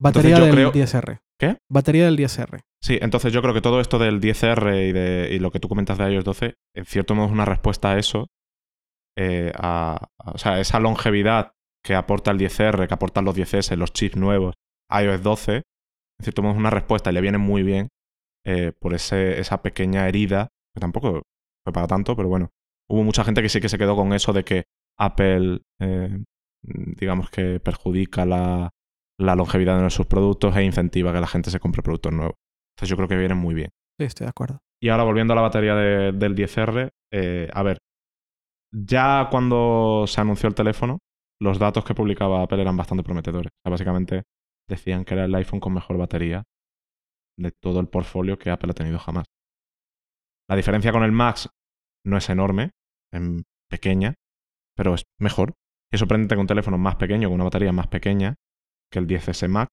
Batería 0.00 0.36
yo 0.38 0.44
del 0.46 0.54
creo- 0.54 0.72
10R. 0.72 1.20
¿Qué? 1.38 1.56
Batería 1.70 2.04
del 2.04 2.16
10R. 2.18 2.60
Sí, 2.82 2.98
entonces 3.00 3.32
yo 3.32 3.40
creo 3.42 3.54
que 3.54 3.60
todo 3.62 3.80
esto 3.80 3.98
del 3.98 4.20
10R 4.20 4.88
y, 4.88 4.92
de, 4.92 5.28
y 5.32 5.38
lo 5.38 5.50
que 5.50 5.58
tú 5.60 5.68
comentas 5.68 5.96
de 5.98 6.12
iOS 6.12 6.24
12, 6.24 6.54
en 6.76 6.84
cierto 6.84 7.14
modo 7.14 7.26
es 7.26 7.32
una 7.32 7.44
respuesta 7.44 7.92
a 7.92 7.98
eso, 7.98 8.28
eh, 9.16 9.52
a, 9.56 10.08
a- 10.20 10.30
o 10.32 10.38
sea, 10.38 10.60
esa 10.60 10.78
longevidad 10.80 11.52
que 11.84 11.94
aporta 11.94 12.30
el 12.30 12.38
10R, 12.38 12.88
que 12.88 12.94
aportan 12.94 13.24
los 13.24 13.36
10S, 13.36 13.76
los 13.76 13.92
chips 13.92 14.16
nuevos, 14.16 14.54
iOS 14.90 15.22
12, 15.22 15.54
en 15.56 15.62
cierto 16.22 16.42
modo 16.42 16.52
es 16.52 16.58
una 16.58 16.70
respuesta 16.70 17.10
y 17.10 17.14
le 17.14 17.20
viene 17.20 17.38
muy 17.38 17.62
bien 17.62 17.88
eh, 18.46 18.72
por 18.78 18.94
ese, 18.94 19.38
esa 19.40 19.62
pequeña 19.62 20.08
herida, 20.08 20.48
que 20.74 20.80
tampoco 20.80 21.22
fue 21.64 21.72
para 21.72 21.86
tanto, 21.86 22.16
pero 22.16 22.28
bueno, 22.28 22.50
hubo 22.90 23.02
mucha 23.04 23.24
gente 23.24 23.42
que 23.42 23.48
sí 23.48 23.60
que 23.60 23.68
se 23.68 23.78
quedó 23.78 23.96
con 23.96 24.12
eso 24.12 24.32
de 24.32 24.44
que 24.44 24.64
Apple, 24.98 25.60
eh, 25.80 26.22
digamos 26.62 27.30
que 27.30 27.60
perjudica 27.60 28.24
la, 28.24 28.70
la 29.18 29.34
longevidad 29.34 29.82
de 29.82 29.90
sus 29.90 30.06
productos 30.06 30.56
e 30.56 30.64
incentiva 30.64 31.12
que 31.12 31.20
la 31.20 31.26
gente 31.26 31.50
se 31.50 31.60
compre 31.60 31.82
productos 31.82 32.12
nuevos. 32.12 32.34
Entonces 32.76 32.88
yo 32.90 32.96
creo 32.96 33.08
que 33.08 33.16
vienen 33.16 33.38
muy 33.38 33.54
bien. 33.54 33.70
Sí, 33.98 34.04
estoy 34.06 34.24
de 34.26 34.30
acuerdo. 34.30 34.58
Y 34.82 34.88
ahora 34.88 35.04
volviendo 35.04 35.32
a 35.32 35.36
la 35.36 35.42
batería 35.42 35.74
de- 35.74 36.12
del 36.12 36.34
10R, 36.34 36.90
eh, 37.12 37.48
a 37.52 37.62
ver, 37.62 37.78
ya 38.72 39.28
cuando 39.30 40.04
se 40.06 40.20
anunció 40.20 40.48
el 40.48 40.54
teléfono, 40.54 40.98
los 41.40 41.58
datos 41.58 41.84
que 41.84 41.94
publicaba 41.94 42.42
Apple 42.42 42.60
eran 42.60 42.76
bastante 42.76 43.04
prometedores. 43.04 43.50
O 43.50 43.60
sea, 43.62 43.70
básicamente 43.70 44.22
decían 44.68 45.04
que 45.04 45.14
era 45.14 45.24
el 45.24 45.34
iPhone 45.34 45.60
con 45.60 45.74
mejor 45.74 45.98
batería 45.98 46.44
de 47.36 47.50
todo 47.50 47.80
el 47.80 47.88
portfolio 47.88 48.38
que 48.38 48.50
Apple 48.50 48.70
ha 48.70 48.74
tenido 48.74 48.98
jamás. 48.98 49.26
La 50.48 50.56
diferencia 50.56 50.92
con 50.92 51.02
el 51.02 51.12
Max 51.12 51.48
no 52.04 52.16
es 52.16 52.28
enorme, 52.28 52.70
es 53.12 53.22
pequeña, 53.68 54.14
pero 54.76 54.94
es 54.94 55.04
mejor. 55.18 55.54
Es 55.90 56.00
sorprendente 56.00 56.34
que 56.34 56.40
un 56.40 56.46
teléfono 56.46 56.78
más 56.78 56.96
pequeño, 56.96 57.28
con 57.28 57.36
una 57.36 57.44
batería 57.44 57.72
más 57.72 57.88
pequeña 57.88 58.36
que 58.90 58.98
el 58.98 59.06
10S 59.06 59.48
Max, 59.48 59.70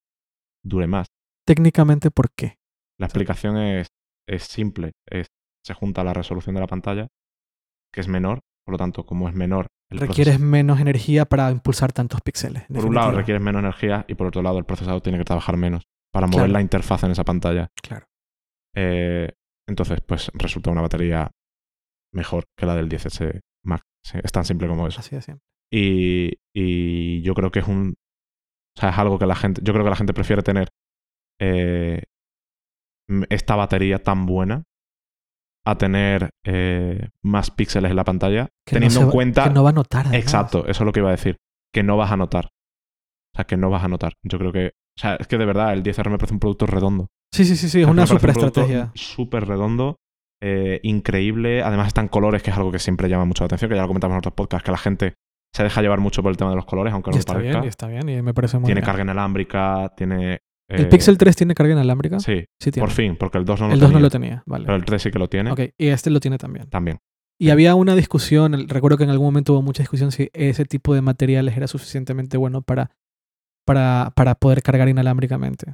dure 0.64 0.88
más. 0.88 1.07
Técnicamente, 1.45 2.12
¿por 2.12 2.32
qué? 2.36 2.57
La 2.99 3.07
explicación 3.07 3.57
es, 3.57 3.88
es 4.28 4.43
simple. 4.43 4.93
Es, 5.07 5.28
se 5.64 5.74
junta 5.74 6.03
la 6.03 6.14
resolución 6.14 6.55
de 6.55 6.62
la 6.62 6.68
pantalla, 6.68 7.07
que 7.91 8.01
es 8.01 8.07
menor. 8.07 8.39
Por 8.64 8.74
lo 8.74 8.78
tanto, 8.78 9.05
como 9.05 9.28
es 9.28 9.36
menor, 9.36 9.68
Requieres 9.91 10.39
menos 10.39 10.79
energía 10.79 11.25
para 11.25 11.51
impulsar 11.51 11.91
tantos 11.91 12.21
píxeles. 12.21 12.63
por 12.73 12.85
un 12.85 12.95
lado 12.95 13.11
requieres 13.11 13.41
menos 13.43 13.59
energía 13.61 14.05
y 14.07 14.15
por 14.15 14.27
otro 14.27 14.41
lado 14.41 14.57
el 14.57 14.65
procesador 14.65 15.01
tiene 15.01 15.17
que 15.17 15.25
trabajar 15.25 15.57
menos 15.57 15.83
para 16.13 16.27
mover 16.27 16.39
Claro. 16.45 16.53
la 16.53 16.61
interfaz 16.61 17.03
en 17.03 17.11
esa 17.11 17.23
pantalla. 17.23 17.67
Claro. 17.81 18.05
Eh, 18.75 19.31
entonces, 19.67 19.99
pues 20.05 20.31
resulta 20.33 20.71
una 20.71 20.81
batería 20.81 21.31
mejor 22.13 22.45
que 22.57 22.65
la 22.65 22.75
del 22.75 22.89
10S 22.89 23.39
Max. 23.65 23.83
Sí, 24.03 24.17
es 24.23 24.31
tan 24.31 24.45
simple 24.45 24.67
como 24.67 24.87
eso. 24.87 24.99
Así 24.99 25.15
de. 25.15 25.37
Y, 25.71 26.33
y 26.53 27.21
yo 27.21 27.33
creo 27.33 27.51
que 27.51 27.59
es 27.59 27.67
un. 27.67 27.93
O 28.77 28.79
sea, 28.79 28.89
es 28.89 28.97
algo 28.97 29.19
que 29.19 29.25
la 29.25 29.35
gente. 29.35 29.61
Yo 29.63 29.73
creo 29.73 29.83
que 29.85 29.89
la 29.91 29.95
gente 29.95 30.13
prefiere 30.13 30.41
tener 30.41 30.69
eh, 31.39 32.03
esta 33.29 33.55
batería 33.55 33.99
tan 33.99 34.25
buena 34.25 34.63
a 35.66 35.78
tener 35.78 36.30
eh, 36.45 37.09
más 37.24 37.51
píxeles 37.51 37.91
en 37.91 37.95
la 37.97 38.03
pantalla, 38.03 38.47
Que 38.66 38.76
teniendo 38.76 39.01
en 39.01 39.07
va- 39.07 39.12
cuenta. 39.12 39.43
Que 39.45 39.49
no 39.51 39.64
va 39.64 39.70
a 39.70 39.74
notar. 39.74 40.07
además. 40.07 40.24
Exacto, 40.26 40.62
eso 40.68 40.84
es 40.84 40.86
lo 40.86 40.91
que 40.91 40.99
iba 41.01 41.09
a 41.09 41.14
decir. 41.14 41.38
Que 41.74 41.84
no 41.84 41.97
vas 41.97 42.12
a 42.12 42.18
notar. 42.18 42.45
O 42.45 43.38
sea, 43.38 43.45
que 43.45 43.57
no 43.57 43.70
vas 43.70 43.84
a 43.84 43.88
notar. 43.88 44.14
Yo 44.24 44.38
creo 44.39 44.51
que. 44.51 44.72
O 44.97 44.99
sea, 45.01 45.16
es 45.16 45.28
que 45.28 45.38
de 45.38 45.45
verdad, 45.45 45.72
el 45.74 45.84
10R 45.84 46.09
me 46.09 46.18
parece 46.18 46.34
un 46.34 46.39
producto 46.39 46.66
redondo. 46.66 47.07
Sí, 47.34 47.45
sí, 47.45 47.55
sí, 47.55 47.70
sí. 47.70 47.82
Es 47.82 47.88
una 47.88 48.05
super 48.05 48.32
estrategia. 48.32 48.91
Súper 48.93 49.47
redondo, 49.47 49.95
eh, 50.43 50.80
increíble. 50.84 51.64
Además 51.64 51.88
está 51.88 52.01
en 52.01 52.09
colores, 52.09 52.43
que 52.43 52.51
es 52.51 52.57
algo 52.57 52.72
que 52.72 52.80
siempre 52.80 53.07
llama 53.07 53.26
mucho 53.26 53.43
la 53.43 53.45
atención, 53.45 53.70
que 53.70 53.76
ya 53.76 53.84
lo 53.84 53.88
comentamos 53.88 54.16
en 54.16 54.20
otros 54.20 54.34
podcasts, 54.34 54.66
que 54.66 54.72
la 54.72 54.78
gente 54.78 55.14
se 55.55 55.64
deja 55.64 55.82
llevar 55.82 55.99
mucho 55.99 56.22
por 56.24 56.32
el 56.32 56.38
tema 56.38 56.49
de 56.49 56.55
los 56.57 56.66
colores, 56.66 56.93
aunque 56.93 57.12
no 57.12 57.18
está 57.18 57.34
parezca. 57.34 57.51
bien, 57.59 57.64
y 57.64 57.68
está 57.68 57.88
bien. 57.88 58.09
Y 58.09 58.22
me 58.22 58.34
parece 58.34 58.57
muy 58.57 58.66
tiene 58.66 58.82
bien. 58.82 58.86
carga 58.86 59.03
inalámbrica, 59.03 59.93
tiene... 59.95 60.39
¿El 60.72 60.82
eh, 60.82 60.86
Pixel 60.86 61.17
3 61.17 61.36
tiene 61.36 61.53
carga 61.55 61.74
inalámbrica? 61.74 62.19
Sí, 62.19 62.45
Sí 62.59 62.72
tiene. 62.72 62.86
por 62.88 62.93
fin, 62.95 63.15
porque 63.17 63.38
el 63.38 63.45
2 63.45 63.61
no 63.61 63.67
lo 63.67 63.74
el 63.74 63.80
2 63.80 63.89
tenía. 63.89 63.99
no 63.99 64.03
lo 64.05 64.09
tenía. 64.09 64.43
Vale. 64.45 64.65
Pero 64.65 64.76
el 64.78 64.86
3 64.86 65.01
sí 65.01 65.11
que 65.11 65.19
lo 65.19 65.28
tiene. 65.28 65.51
Ok, 65.51 65.59
y 65.78 65.88
este 65.88 66.09
lo 66.09 66.19
tiene 66.19 66.38
también. 66.38 66.69
También. 66.69 66.97
Y 67.39 67.49
había 67.49 67.74
una 67.76 67.95
discusión, 67.95 68.53
el- 68.53 68.69
recuerdo 68.69 68.97
que 68.97 69.03
en 69.03 69.09
algún 69.09 69.28
momento 69.28 69.53
hubo 69.53 69.61
mucha 69.61 69.82
discusión 69.84 70.11
si 70.11 70.30
ese 70.34 70.65
tipo 70.65 70.93
de 70.93 71.01
materiales 71.01 71.57
era 71.57 71.67
suficientemente 71.67 72.38
bueno 72.38 72.61
para, 72.61 72.91
para, 73.65 74.11
para 74.15 74.36
poder 74.36 74.61
cargar 74.61 74.89
inalámbricamente. 74.89 75.74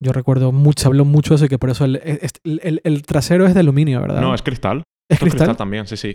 Yo 0.00 0.12
recuerdo 0.12 0.52
mucho, 0.52 0.88
habló 0.88 1.04
mucho 1.04 1.30
de 1.34 1.36
eso 1.36 1.44
y 1.44 1.48
que 1.48 1.58
por 1.58 1.70
eso 1.70 1.84
el, 1.84 1.96
es- 1.96 2.32
el- 2.44 2.60
el- 2.64 2.80
el 2.84 3.02
trasero 3.02 3.46
es 3.46 3.54
de 3.54 3.60
aluminio, 3.60 4.00
¿verdad? 4.00 4.20
No, 4.20 4.34
es 4.34 4.42
cristal. 4.42 4.82
¿Es 5.08 5.18
cristal. 5.20 5.56
también, 5.56 5.86
sí, 5.86 5.96
sí. 5.96 6.14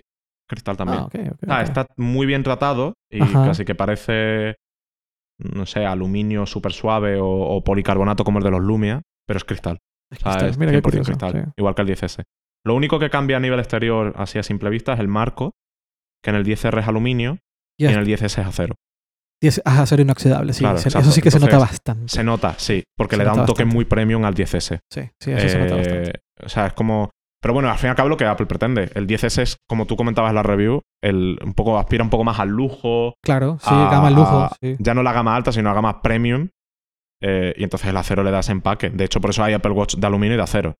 Cristal 0.50 0.78
también. 0.78 1.00
Ah, 1.02 1.06
ok, 1.06 1.16
ok, 1.34 1.40
Ah, 1.48 1.62
está 1.62 1.88
muy 1.98 2.26
bien 2.26 2.42
tratado 2.44 2.94
y 3.12 3.22
Ajá. 3.22 3.46
casi 3.48 3.66
que 3.66 3.76
parece, 3.76 4.56
no 5.40 5.66
sé, 5.66 5.86
aluminio 5.86 6.46
súper 6.46 6.72
suave 6.74 7.20
o, 7.20 7.28
o 7.28 7.64
policarbonato 7.64 8.24
como 8.24 8.40
el 8.40 8.44
de 8.44 8.52
los 8.52 8.62
Lumia, 8.62 9.02
pero 9.28 9.38
es 9.38 9.44
cristal. 9.44 9.78
Es 10.12 10.20
O 10.20 10.22
sea, 10.22 10.32
cristal. 10.32 10.50
es 10.50 10.58
Mira 10.58 10.72
qué 10.72 10.78
100% 10.80 10.82
curioso. 10.84 11.06
cristal, 11.12 11.32
sí. 11.46 11.52
igual 11.58 11.76
que 11.76 11.82
el 11.84 11.88
10S. 11.90 12.24
Lo 12.66 12.76
único 12.76 13.00
que 13.00 13.10
cambia 13.10 13.38
a 13.38 13.40
nivel 13.40 13.60
exterior, 13.60 14.14
así 14.18 14.40
a 14.40 14.44
simple 14.44 14.70
vista, 14.70 14.94
es 14.94 15.00
el 15.00 15.08
marco, 15.08 15.52
que 16.24 16.32
en 16.32 16.36
el 16.38 16.44
10R 16.46 16.80
es 16.82 16.88
aluminio 16.88 17.38
Y 17.80 17.86
y 17.86 17.88
en 17.88 18.00
el 18.00 18.06
10S 18.08 18.26
es 18.26 18.38
acero. 18.40 18.76
ah, 19.66 19.82
acero 19.84 20.02
inoxidable, 20.02 20.54
sí. 20.54 20.60
Claro, 20.62 20.78
se- 20.80 20.90
eso 20.90 21.12
sí 21.12 21.22
que 21.22 21.30
se 21.32 21.40
nota 21.40 21.60
bastante. 21.60 22.08
Se 22.12 22.24
nota, 22.24 22.56
sí, 22.58 22.84
porque 22.98 23.16
Se 23.16 23.20
le 23.20 23.26
da 23.26 23.32
un 23.34 23.46
toque 23.46 23.64
bastante. 23.64 23.74
muy 23.76 23.86
premium 23.86 24.26
al 24.26 24.34
10S. 24.34 24.80
Sí, 24.92 25.02
sí, 25.22 25.32
eso 25.32 25.50
se 25.50 25.60
nota 25.60 25.76
Eh, 25.76 25.78
bastante. 25.78 26.20
O 26.44 26.50
sea, 26.50 26.68
es 26.68 26.74
como... 26.74 27.10
Pero 27.42 27.54
bueno, 27.54 27.70
al 27.70 27.78
fin 27.78 27.88
y 27.88 27.90
al 27.92 27.96
cabo 27.96 28.10
lo 28.10 28.18
que 28.18 28.26
Apple 28.26 28.48
pretende. 28.48 28.90
El 28.96 29.06
10S 29.08 29.42
es, 29.42 29.58
como 29.70 29.86
tú 29.86 29.96
comentabas 29.96 30.30
en 30.30 30.36
la 30.36 30.44
review, 30.44 30.82
el, 31.04 31.38
un 31.44 31.54
poco 31.54 31.78
aspira 31.78 32.04
un 32.04 32.10
poco 32.10 32.24
más 32.24 32.40
al 32.40 32.50
lujo, 32.50 33.14
Claro, 33.24 33.58
sí, 33.62 33.70
a- 33.72 33.90
gama 33.92 34.10
lujo. 34.10 34.38
a- 34.40 34.56
sí. 34.62 34.76
ya 34.80 34.94
no 34.94 35.04
la 35.04 35.14
gama 35.14 35.36
alta, 35.36 35.52
sino 35.52 35.70
la 35.70 35.76
gama 35.76 36.02
premium. 36.02 36.50
eh, 37.22 37.54
y 37.58 37.64
entonces 37.64 37.90
el 37.90 37.98
acero 37.98 38.24
le 38.24 38.30
da 38.32 38.40
ese 38.42 38.52
empaque. 38.52 38.92
De 38.92 39.04
hecho, 39.04 39.20
por 39.20 39.32
eso 39.32 39.44
hay 39.44 39.54
Apple 39.54 39.72
Watch 39.72 39.96
de 39.96 40.06
aluminio 40.06 40.36
y 40.36 40.38
de 40.38 40.44
acero. 40.44 40.76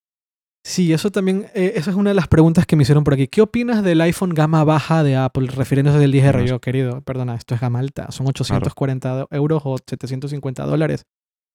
Sí, 0.64 0.92
eso 0.94 1.10
también, 1.12 1.48
eh, 1.56 1.74
esa 1.76 1.90
es 1.92 1.96
una 1.96 2.10
de 2.12 2.14
las 2.14 2.28
preguntas 2.28 2.66
que 2.68 2.76
me 2.76 2.84
hicieron 2.84 3.04
por 3.04 3.14
aquí. 3.16 3.28
¿Qué 3.28 3.42
opinas 3.42 3.84
del 3.84 4.02
iPhone 4.02 4.36
gama 4.36 4.64
baja 4.64 5.02
de 5.04 5.16
Apple, 5.16 5.48
refiriéndose 5.48 5.98
del 5.98 6.12
10R? 6.12 6.32
Bueno, 6.34 6.44
es- 6.46 6.50
Yo, 6.52 6.60
querido, 6.60 7.02
perdona, 7.02 7.34
esto 7.36 7.56
es 7.56 7.62
gama 7.62 7.80
alta. 7.80 8.12
Son 8.12 8.28
840 8.28 9.16
do- 9.16 9.28
euros 9.32 9.62
o 9.66 9.78
750 9.78 10.66
dólares. 10.66 11.06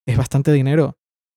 Es 0.07 0.17
bastante 0.17 0.51
dinero. 0.53 0.97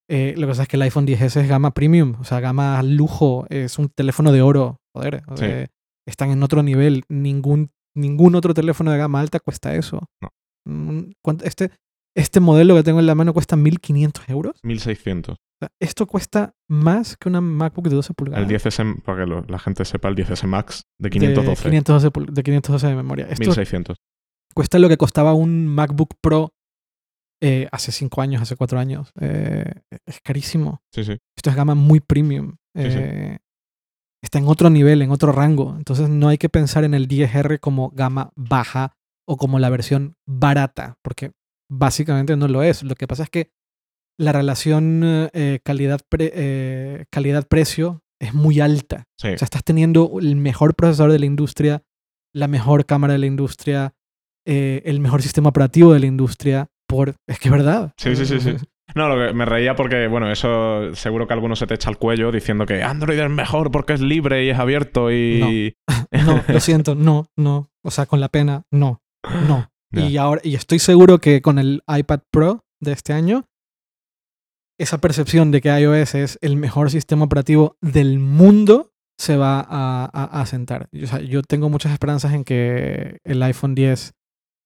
Eh, 0.10 0.34
lo 0.38 0.42
que 0.42 0.48
pasa 0.52 0.62
es 0.64 0.68
que 0.68 0.76
el 0.76 0.82
iPhone 0.84 1.08
10S 1.08 1.42
es 1.42 1.48
gama 1.48 1.72
premium, 1.72 2.16
o 2.20 2.24
sea, 2.24 2.40
gama 2.40 2.82
lujo, 2.84 3.46
es 3.50 3.80
un 3.80 3.90
teléfono 3.90 4.32
de 4.32 4.42
oro. 4.42 4.78
Joder, 4.96 5.24
Sí. 5.36 5.46
eh, 5.46 5.68
están 6.08 6.30
en 6.30 6.44
otro 6.44 6.62
nivel. 6.64 7.04
Ningún, 7.10 7.72
ningún 7.96 8.36
otro 8.36 8.54
teléfono 8.54 8.92
de 8.92 8.98
gama 8.98 9.20
alta 9.20 9.40
cuesta 9.40 9.74
eso. 9.76 10.02
No. 10.22 10.30
Mm, 10.68 11.12
¿cuánto- 11.24 11.46
Este, 11.46 11.72
este 12.16 12.40
modelo 12.40 12.76
que 12.76 12.84
tengo 12.84 13.00
en 13.00 13.08
la 13.08 13.16
mano 13.16 13.34
cuesta 13.34 13.56
1.500 13.56 14.30
euros. 14.30 14.56
1600. 14.64 15.36
O 15.36 15.58
sea, 15.60 15.70
esto 15.82 16.06
cuesta 16.06 16.54
más 16.70 17.18
que 17.18 17.30
una 17.30 17.42
MacBook 17.42 17.88
de 17.90 17.96
12 17.96 18.14
pulgadas. 18.14 18.44
El 18.44 18.50
10S, 18.50 19.02
para 19.04 19.24
que 19.24 19.26
lo- 19.30 19.46
la 19.48 19.58
gente 19.60 19.86
sepa, 19.86 20.10
el 20.10 20.16
10S 20.16 20.46
Max 20.48 20.84
de 21.00 21.06
de 21.10 21.10
512. 21.12 21.64
512, 21.64 22.12
pul- 22.12 22.30
de 22.32 22.44
512 22.44 22.88
de 22.88 22.96
memoria. 22.96 23.26
Esto 23.30 23.40
1600. 23.42 23.98
cuesta 24.54 24.80
lo 24.80 24.88
que 24.88 24.98
costaba 24.98 25.34
un 25.34 25.68
MacBook 25.68 26.14
Pro 26.22 26.54
eh, 27.42 27.68
hace 27.72 27.92
5 27.92 28.22
años, 28.22 28.42
hace 28.42 28.56
4 28.56 28.80
años. 28.80 29.12
Eh, 29.20 29.72
es 30.06 30.20
carísimo. 30.24 30.82
Sí, 30.94 31.04
sí. 31.04 31.18
Esto 31.36 31.50
es 31.50 31.56
gama 31.56 31.76
muy 31.76 32.00
premium. 32.00 32.52
Sí. 32.76 32.84
Eh, 32.84 33.38
Está 34.24 34.40
en 34.40 34.48
otro 34.48 34.72
nivel, 34.72 35.04
en 35.04 35.12
otro 35.12 35.32
rango. 35.32 35.76
Entonces 35.78 36.10
no 36.10 36.30
hay 36.30 36.40
que 36.40 36.50
pensar 36.50 36.84
en 36.84 36.96
el 36.96 37.08
10R 37.08 37.60
como 37.60 37.92
gama 37.92 38.32
baja 38.36 38.96
o 39.28 39.38
como 39.38 39.60
la 39.60 39.70
versión 39.70 40.16
barata, 40.28 40.98
porque 41.04 41.32
básicamente 41.70 42.36
no 42.36 42.48
lo 42.48 42.64
es. 42.64 42.82
Lo 42.82 42.96
que 42.96 43.06
pasa 43.08 43.24
es 43.24 43.30
que 43.30 43.52
la 44.20 44.32
relación 44.32 45.30
calidad 45.64 46.02
pre- 46.10 47.06
calidad-precio 47.12 48.02
es 48.20 48.34
muy 48.34 48.60
alta. 48.62 49.04
O 49.36 49.38
sea, 49.38 49.46
estás 49.46 49.64
teniendo 49.64 50.20
el 50.20 50.36
mejor 50.38 50.74
procesador 50.76 51.12
de 51.12 51.20
la 51.20 51.26
industria, 51.28 51.84
la 52.34 52.48
mejor 52.48 52.86
cámara 52.88 53.14
de 53.14 53.20
la 53.20 53.26
industria, 53.28 53.94
el 54.46 55.00
mejor 55.02 55.22
sistema 55.22 55.50
operativo 55.50 55.94
de 55.94 56.00
la 56.00 56.06
industria. 56.08 56.70
Por... 56.88 57.16
Es 57.28 57.40
que 57.40 57.50
es 57.50 57.52
verdad. 57.52 57.94
Sí, 57.98 58.16
sí, 58.16 58.26
sí, 58.26 58.40
sí. 58.40 58.56
No, 58.94 59.10
lo 59.10 59.28
que 59.28 59.34
me 59.34 59.46
reía 59.46 59.76
porque, 59.76 60.08
bueno, 60.08 60.32
eso 60.32 60.94
seguro 60.94 61.28
que 61.28 61.34
alguno 61.34 61.56
se 61.56 61.66
te 61.66 61.74
echa 61.74 61.90
al 61.90 61.98
cuello 61.98 62.32
diciendo 62.32 62.66
que 62.66 62.84
Android 62.84 63.20
es 63.20 63.30
mejor 63.30 63.72
porque 63.72 63.94
es 63.94 64.02
libre 64.02 64.46
y 64.46 64.50
es 64.50 64.60
abierto 64.60 65.12
y... 65.12 65.76
No, 66.12 66.44
lo 66.48 66.60
siento, 66.60 66.96
no, 66.96 67.28
no. 67.36 67.72
O 67.84 67.92
sea, 67.92 68.06
con 68.06 68.20
la 68.20 68.30
pena, 68.30 68.64
no, 68.72 69.02
no. 69.48 69.70
Y, 69.92 70.18
ahora, 70.18 70.42
y 70.44 70.56
estoy 70.56 70.80
seguro 70.80 71.20
que 71.20 71.42
con 71.42 71.58
el 71.58 71.82
iPad 71.88 72.20
Pro 72.30 72.66
de 72.82 72.92
este 72.92 73.14
año, 73.14 73.46
esa 74.78 75.00
percepción 75.00 75.52
de 75.52 75.62
que 75.62 75.70
iOS 75.70 76.16
es 76.16 76.40
el 76.42 76.58
mejor 76.58 76.92
sistema 76.92 77.26
operativo 77.26 77.78
del 77.82 78.20
mundo 78.20 78.92
se 79.18 79.38
va 79.38 79.60
a, 79.62 80.10
a, 80.12 80.42
a 80.42 80.46
sentar. 80.46 80.90
O 81.02 81.08
sea, 81.08 81.22
yo 81.22 81.42
tengo 81.44 81.70
muchas 81.70 81.94
esperanzas 81.94 82.34
en 82.34 82.44
que 82.44 83.20
el 83.24 83.42
iPhone 83.44 83.74
10, 83.74 84.14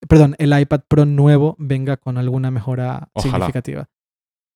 perdón, 0.07 0.35
el 0.39 0.57
iPad 0.59 0.81
Pro 0.87 1.05
nuevo 1.05 1.55
venga 1.59 1.97
con 1.97 2.17
alguna 2.17 2.51
mejora 2.51 3.09
Ojalá. 3.13 3.31
significativa. 3.33 3.89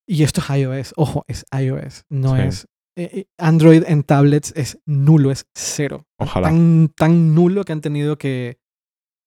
Y 0.08 0.24
esto 0.24 0.42
es 0.42 0.50
iOS, 0.60 0.94
ojo, 0.98 1.24
es 1.28 1.46
iOS, 1.58 2.06
no 2.10 2.36
Sí. 2.36 2.42
es... 2.42 2.68
eh, 2.98 3.10
eh, 3.14 3.26
Android 3.38 3.84
en 3.88 4.04
tablets 4.04 4.54
es 4.56 4.80
nulo, 4.86 5.32
es 5.32 5.46
cero. 5.56 6.06
Ojalá. 6.20 6.48
Tan, 6.50 6.90
tan 6.96 7.34
nulo 7.34 7.64
que 7.64 7.72
han 7.74 7.82
tenido 7.82 8.18
que, 8.18 8.60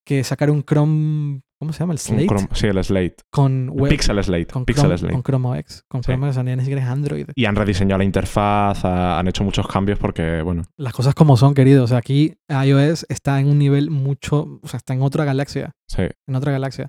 que 0.04 0.22
sacar 0.24 0.50
un 0.50 0.62
Chrome, 0.62 1.42
¿cómo 1.58 1.72
se 1.72 1.80
llama? 1.80 1.92
El 1.94 1.98
Slate. 1.98 2.26
Sí, 2.52 2.66
el 2.66 2.84
Slate. 2.84 3.16
Con 3.30 3.68
web, 3.70 3.90
Pixel 3.90 4.22
Slate. 4.22 4.46
con 4.46 4.64
Pixel 4.64 4.82
Chrome, 4.84 4.98
Slate. 4.98 5.12
con 5.14 5.22
Chrome 5.22 5.48
OS. 5.60 5.82
Con 5.88 6.02
Sí. 6.02 6.06
Chrome 6.12 6.28
OS, 6.28 6.44
ni 6.44 6.58
siquiera 6.60 6.82
es 6.82 6.88
Android. 6.88 7.26
Y 7.34 7.44
han 7.44 7.56
rediseñado 7.56 7.98
la 7.98 8.04
interfaz, 8.04 8.84
ha- 8.84 9.18
han 9.18 9.28
hecho 9.28 9.44
muchos 9.44 9.66
cambios 9.66 9.98
porque, 9.98 10.42
bueno, 10.42 10.62
Las 10.76 10.92
cosas 10.92 11.14
como 11.14 11.36
son, 11.36 11.54
queridos. 11.54 11.84
O 11.84 11.86
sea, 11.88 11.98
aquí 11.98 12.34
iOS 12.48 13.06
está 13.08 13.40
en 13.40 13.48
un 13.48 13.58
nivel 13.58 13.90
mucho, 13.90 14.60
o 14.62 14.68
sea, 14.68 14.78
está 14.78 14.94
en 14.94 15.02
otra 15.02 15.24
galaxia, 15.24 15.72
sí, 15.88 16.02
en 16.26 16.34
otra 16.36 16.52
galaxia. 16.52 16.88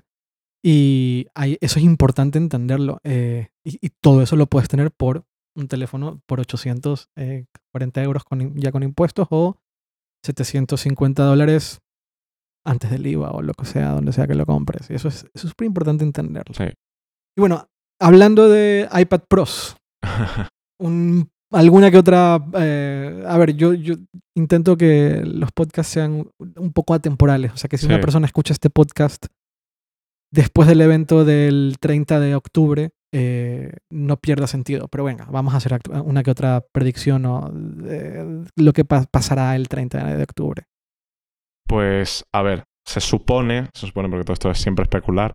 Y 0.62 1.26
hay- 1.34 1.56
eso 1.60 1.78
es 1.78 1.84
importante 1.84 2.36
entenderlo. 2.38 2.98
eh, 3.04 3.48
y, 3.64 3.78
y 3.86 3.90
todo 4.02 4.22
eso 4.22 4.34
lo 4.36 4.46
puedes 4.46 4.68
tener 4.68 4.90
por 4.90 5.24
un 5.56 5.68
teléfono 5.68 6.20
por 6.26 6.40
840 6.40 8.02
euros 8.02 8.24
con, 8.24 8.54
ya 8.56 8.70
con 8.72 8.82
impuestos 8.82 9.26
o 9.30 9.56
750 10.24 11.22
dólares 11.24 11.80
antes 12.66 12.90
del 12.90 13.06
IVA 13.06 13.30
o 13.32 13.42
lo 13.42 13.54
que 13.54 13.64
sea, 13.64 13.90
donde 13.92 14.12
sea 14.12 14.26
que 14.26 14.34
lo 14.34 14.44
compres. 14.46 14.90
Y 14.90 14.94
eso 14.94 15.08
es 15.08 15.24
eso 15.34 15.46
es 15.46 15.50
súper 15.50 15.66
importante 15.66 16.04
entenderlo. 16.04 16.54
sí. 16.54 16.64
Y 17.36 17.40
bueno, 17.40 17.66
hablando 18.00 18.48
de 18.48 18.88
iPad 18.92 19.20
Pros, 19.28 19.76
un- 20.80 21.30
alguna 21.52 21.90
que 21.90 21.98
otra. 21.98 22.44
eh, 22.58 23.24
a 23.26 23.38
ver, 23.38 23.54
yo, 23.54 23.72
yo 23.74 23.94
intento 24.36 24.76
que 24.76 25.22
los 25.24 25.50
podcasts 25.52 25.92
sean 25.92 26.28
un 26.56 26.72
poco 26.72 26.94
atemporales. 26.94 27.52
O 27.52 27.56
sea, 27.56 27.68
que 27.68 27.78
si 27.78 27.86
una 27.86 27.96
Sí. 27.96 28.00
persona 28.02 28.26
escucha 28.26 28.52
este 28.52 28.70
podcast 28.70 29.26
después 30.32 30.68
del 30.68 30.80
evento 30.82 31.24
del 31.24 31.76
30 31.80 32.20
de 32.20 32.34
octubre, 32.34 32.90
eh, 33.14 33.72
no 33.90 34.18
pierda 34.18 34.46
sentido. 34.46 34.88
Pero 34.88 35.04
venga, 35.04 35.24
vamos 35.30 35.54
a 35.54 35.56
hacer 35.58 35.78
una 36.04 36.22
que 36.22 36.30
otra 36.30 36.64
predicción 36.72 37.24
o 37.24 37.48
de 37.50 38.44
lo 38.56 38.72
que 38.74 38.84
pa- 38.84 39.06
pasará 39.10 39.56
el 39.56 39.68
30 39.68 40.04
de 40.16 40.22
octubre. 40.22 40.64
Pues, 41.68 42.24
a 42.32 42.42
ver, 42.42 42.64
se 42.86 43.00
supone, 43.00 43.68
se 43.74 43.86
supone 43.86 44.08
porque 44.08 44.24
todo 44.24 44.32
esto 44.32 44.50
es 44.50 44.58
siempre 44.58 44.82
especular, 44.84 45.32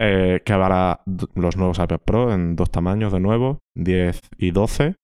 eh, 0.00 0.40
que 0.44 0.52
habrá 0.52 1.00
los 1.34 1.56
nuevos 1.56 1.78
iPad 1.78 1.98
Pro 2.04 2.32
en 2.32 2.56
dos 2.56 2.70
tamaños 2.70 3.12
de 3.12 3.20
nuevo, 3.20 3.58
10 3.76 4.20
y 4.38 4.52
12. 4.52 4.94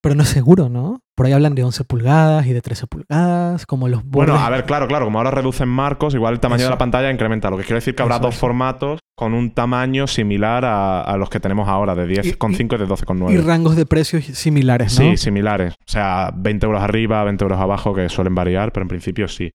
Pero 0.00 0.14
no 0.14 0.22
es 0.22 0.28
seguro, 0.28 0.68
¿no? 0.68 1.00
Por 1.16 1.26
ahí 1.26 1.32
hablan 1.32 1.56
de 1.56 1.64
11 1.64 1.82
pulgadas 1.84 2.46
y 2.46 2.52
de 2.52 2.60
13 2.60 2.86
pulgadas, 2.86 3.66
como 3.66 3.88
los 3.88 4.04
bordes. 4.04 4.30
Bueno, 4.32 4.36
a 4.36 4.48
ver, 4.48 4.64
claro, 4.64 4.86
claro, 4.86 5.04
como 5.06 5.18
ahora 5.18 5.32
reducen 5.32 5.68
marcos, 5.68 6.14
igual 6.14 6.34
el 6.34 6.40
tamaño 6.40 6.60
Eso. 6.60 6.66
de 6.68 6.74
la 6.74 6.78
pantalla 6.78 7.10
incrementa. 7.10 7.50
Lo 7.50 7.56
que 7.58 7.64
quiero 7.64 7.76
decir 7.78 7.96
que 7.96 8.02
habrá 8.02 8.16
Eso, 8.16 8.24
dos 8.26 8.34
eso. 8.34 8.40
formatos 8.40 9.00
con 9.16 9.34
un 9.34 9.50
tamaño 9.50 10.06
similar 10.06 10.64
a, 10.64 11.00
a 11.02 11.16
los 11.16 11.28
que 11.30 11.40
tenemos 11.40 11.68
ahora, 11.68 11.96
de 11.96 12.06
10,5 12.06 12.74
y, 12.74 12.78
de 12.78 12.84
Y 12.84 12.88
12,9. 12.88 13.44
rangos 13.44 13.74
de 13.74 13.86
precios 13.86 14.24
similares, 14.24 14.96
¿no? 15.00 15.04
Sí, 15.10 15.16
similares. 15.16 15.74
O 15.80 15.90
sea, 15.90 16.30
20 16.32 16.66
euros 16.66 16.80
arriba, 16.80 17.24
20 17.24 17.44
euros 17.44 17.58
abajo, 17.58 17.92
que 17.92 18.08
suelen 18.08 18.36
variar, 18.36 18.72
pero 18.72 18.84
en 18.84 18.88
principio 18.88 19.26
sí. 19.26 19.50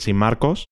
Sin 0.00 0.16
marcos, 0.16 0.66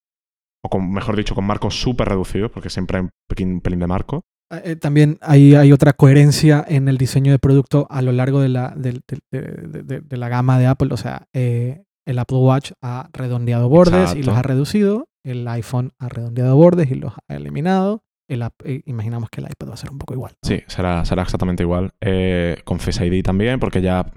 o 0.64 0.68
con, 0.70 0.90
mejor 0.90 1.16
dicho, 1.16 1.34
con 1.34 1.44
marcos 1.44 1.80
súper 1.80 2.08
reducidos, 2.08 2.50
porque 2.50 2.70
siempre 2.70 2.98
hay 2.98 3.04
un 3.04 3.10
pequeño- 3.28 3.52
un 3.54 3.60
pelín 3.60 3.80
de 3.80 3.86
marco. 3.86 4.22
Eh, 4.64 4.76
también 4.76 5.18
hay, 5.20 5.54
hay 5.54 5.72
otra 5.72 5.92
coherencia 5.92 6.64
en 6.66 6.88
el 6.88 6.96
diseño 6.96 7.30
de 7.32 7.38
producto 7.38 7.86
a 7.90 8.00
lo 8.00 8.12
largo 8.12 8.40
de 8.40 8.48
la, 8.48 8.72
de, 8.76 8.98
de- 9.30 10.00
de 10.00 10.16
la 10.16 10.28
gama 10.30 10.58
de 10.58 10.66
Apple. 10.66 10.88
O 10.92 10.96
sea, 10.96 11.26
eh, 11.34 11.82
el 12.06 12.18
Apple 12.18 12.38
Watch 12.38 12.72
ha 12.82 13.10
redondeado 13.12 13.68
bordes 13.68 14.14
y 14.16 14.22
los 14.22 14.34
ha 14.36 14.42
reducido. 14.42 15.04
El 15.24 15.46
iPhone 15.48 15.92
ha 15.98 16.08
redondeado 16.08 16.56
bordes 16.56 16.90
y 16.90 16.94
los 16.94 17.12
ha 17.28 17.34
eliminado. 17.34 18.00
El, 18.30 18.42
eh, 18.64 18.82
imaginamos 18.86 19.28
que 19.30 19.42
el 19.42 19.48
iPad 19.50 19.68
va 19.70 19.74
a 19.74 19.78
ser 19.78 19.90
un 19.90 19.98
poco 19.98 20.14
igual. 20.14 20.32
¿no? 20.42 20.48
Sí, 20.48 20.62
será, 20.66 21.04
será 21.04 21.22
exactamente 21.22 21.62
igual. 21.62 21.92
Con 22.64 22.78
Face 22.80 23.04
ID 23.06 23.22
también, 23.22 23.60
porque 23.60 23.82
ya 23.82 24.10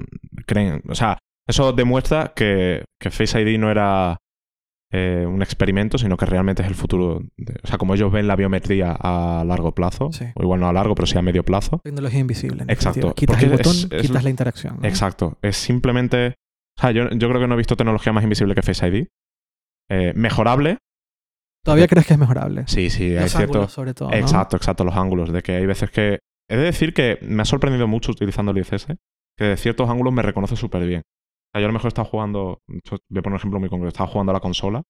creen. 0.47 0.81
O 0.87 0.95
sea, 0.95 1.17
eso 1.47 1.73
demuestra 1.73 2.31
que, 2.33 2.85
que 3.01 3.11
Face 3.11 3.41
ID 3.41 3.59
no 3.59 3.69
era 3.69 4.17
eh, 4.91 5.25
un 5.25 5.41
experimento, 5.41 5.97
sino 5.97 6.17
que 6.17 6.25
realmente 6.25 6.61
es 6.63 6.67
el 6.67 6.75
futuro. 6.75 7.21
de- 7.37 7.55
o 7.63 7.67
sea, 7.67 7.77
como 7.77 7.93
ellos 7.95 8.11
ven 8.11 8.27
la 8.27 8.35
biometría 8.35 8.91
a 8.99 9.43
largo 9.45 9.73
plazo, 9.73 10.11
Sí. 10.11 10.25
o 10.35 10.43
igual 10.43 10.59
no 10.59 10.67
a 10.67 10.73
largo, 10.73 10.95
pero 10.95 11.05
sí 11.07 11.17
a 11.17 11.21
medio 11.21 11.43
plazo. 11.43 11.79
Tecnología 11.83 12.19
invisible. 12.19 12.65
Exacto. 12.67 13.13
Quitas 13.15 13.41
el 13.41 13.51
botón, 13.51 13.71
es- 13.71 13.87
es 13.91 14.01
quitas 14.01 14.23
la 14.23 14.29
interacción. 14.29 14.77
¿no? 14.81 14.87
Exacto. 14.87 15.37
Es 15.41 15.55
simplemente. 15.57 16.35
O 16.77 16.81
sea, 16.81 16.91
yo, 16.91 17.09
yo 17.11 17.29
creo 17.29 17.39
que 17.41 17.47
no 17.47 17.53
he 17.53 17.57
visto 17.57 17.75
tecnología 17.77 18.11
más 18.13 18.23
invisible 18.23 18.53
que 18.55 18.61
Face 18.61 18.87
ID. 18.87 19.07
Eh, 19.89 20.13
mejorable. 20.15 20.77
¿Todavía 21.63 21.87
crees 21.87 22.07
que 22.07 22.13
es 22.13 22.19
mejorable? 22.19 22.63
Sí, 22.67 22.89
sí, 22.89 23.15
hay 23.15 23.21
Los 23.23 23.31
cierto. 23.31 23.53
ángulos, 23.53 23.71
sobre 23.71 23.93
todo. 23.93 24.09
¿no? 24.09 24.15
Exacto, 24.15 24.55
exacto, 24.57 24.83
los 24.83 24.95
ángulos. 24.95 25.31
De 25.31 25.41
que 25.41 25.53
hay 25.55 25.65
veces 25.65 25.91
que. 25.91 26.19
He 26.49 26.57
de 26.57 26.63
decir 26.63 26.93
que 26.93 27.17
me 27.21 27.43
ha 27.43 27.45
sorprendido 27.45 27.87
mucho 27.87 28.11
utilizando 28.11 28.51
el 28.51 28.57
IFS, 28.57 28.97
que 29.37 29.45
de 29.45 29.57
ciertos 29.57 29.89
ángulos 29.89 30.13
me 30.13 30.21
reconoce 30.21 30.55
súper 30.55 30.85
bien. 30.85 31.01
O 31.53 31.57
sea, 31.57 31.61
yo 31.61 31.65
a 31.65 31.67
lo 31.67 31.73
mejor 31.73 31.89
estaba 31.89 32.07
jugando. 32.07 32.59
Voy 32.67 33.19
a 33.19 33.21
poner 33.21 33.33
un 33.33 33.35
ejemplo 33.35 33.59
muy 33.59 33.69
concreto. 33.69 33.89
Estaba 33.89 34.07
jugando 34.09 34.31
a 34.31 34.33
la 34.33 34.39
consola, 34.39 34.83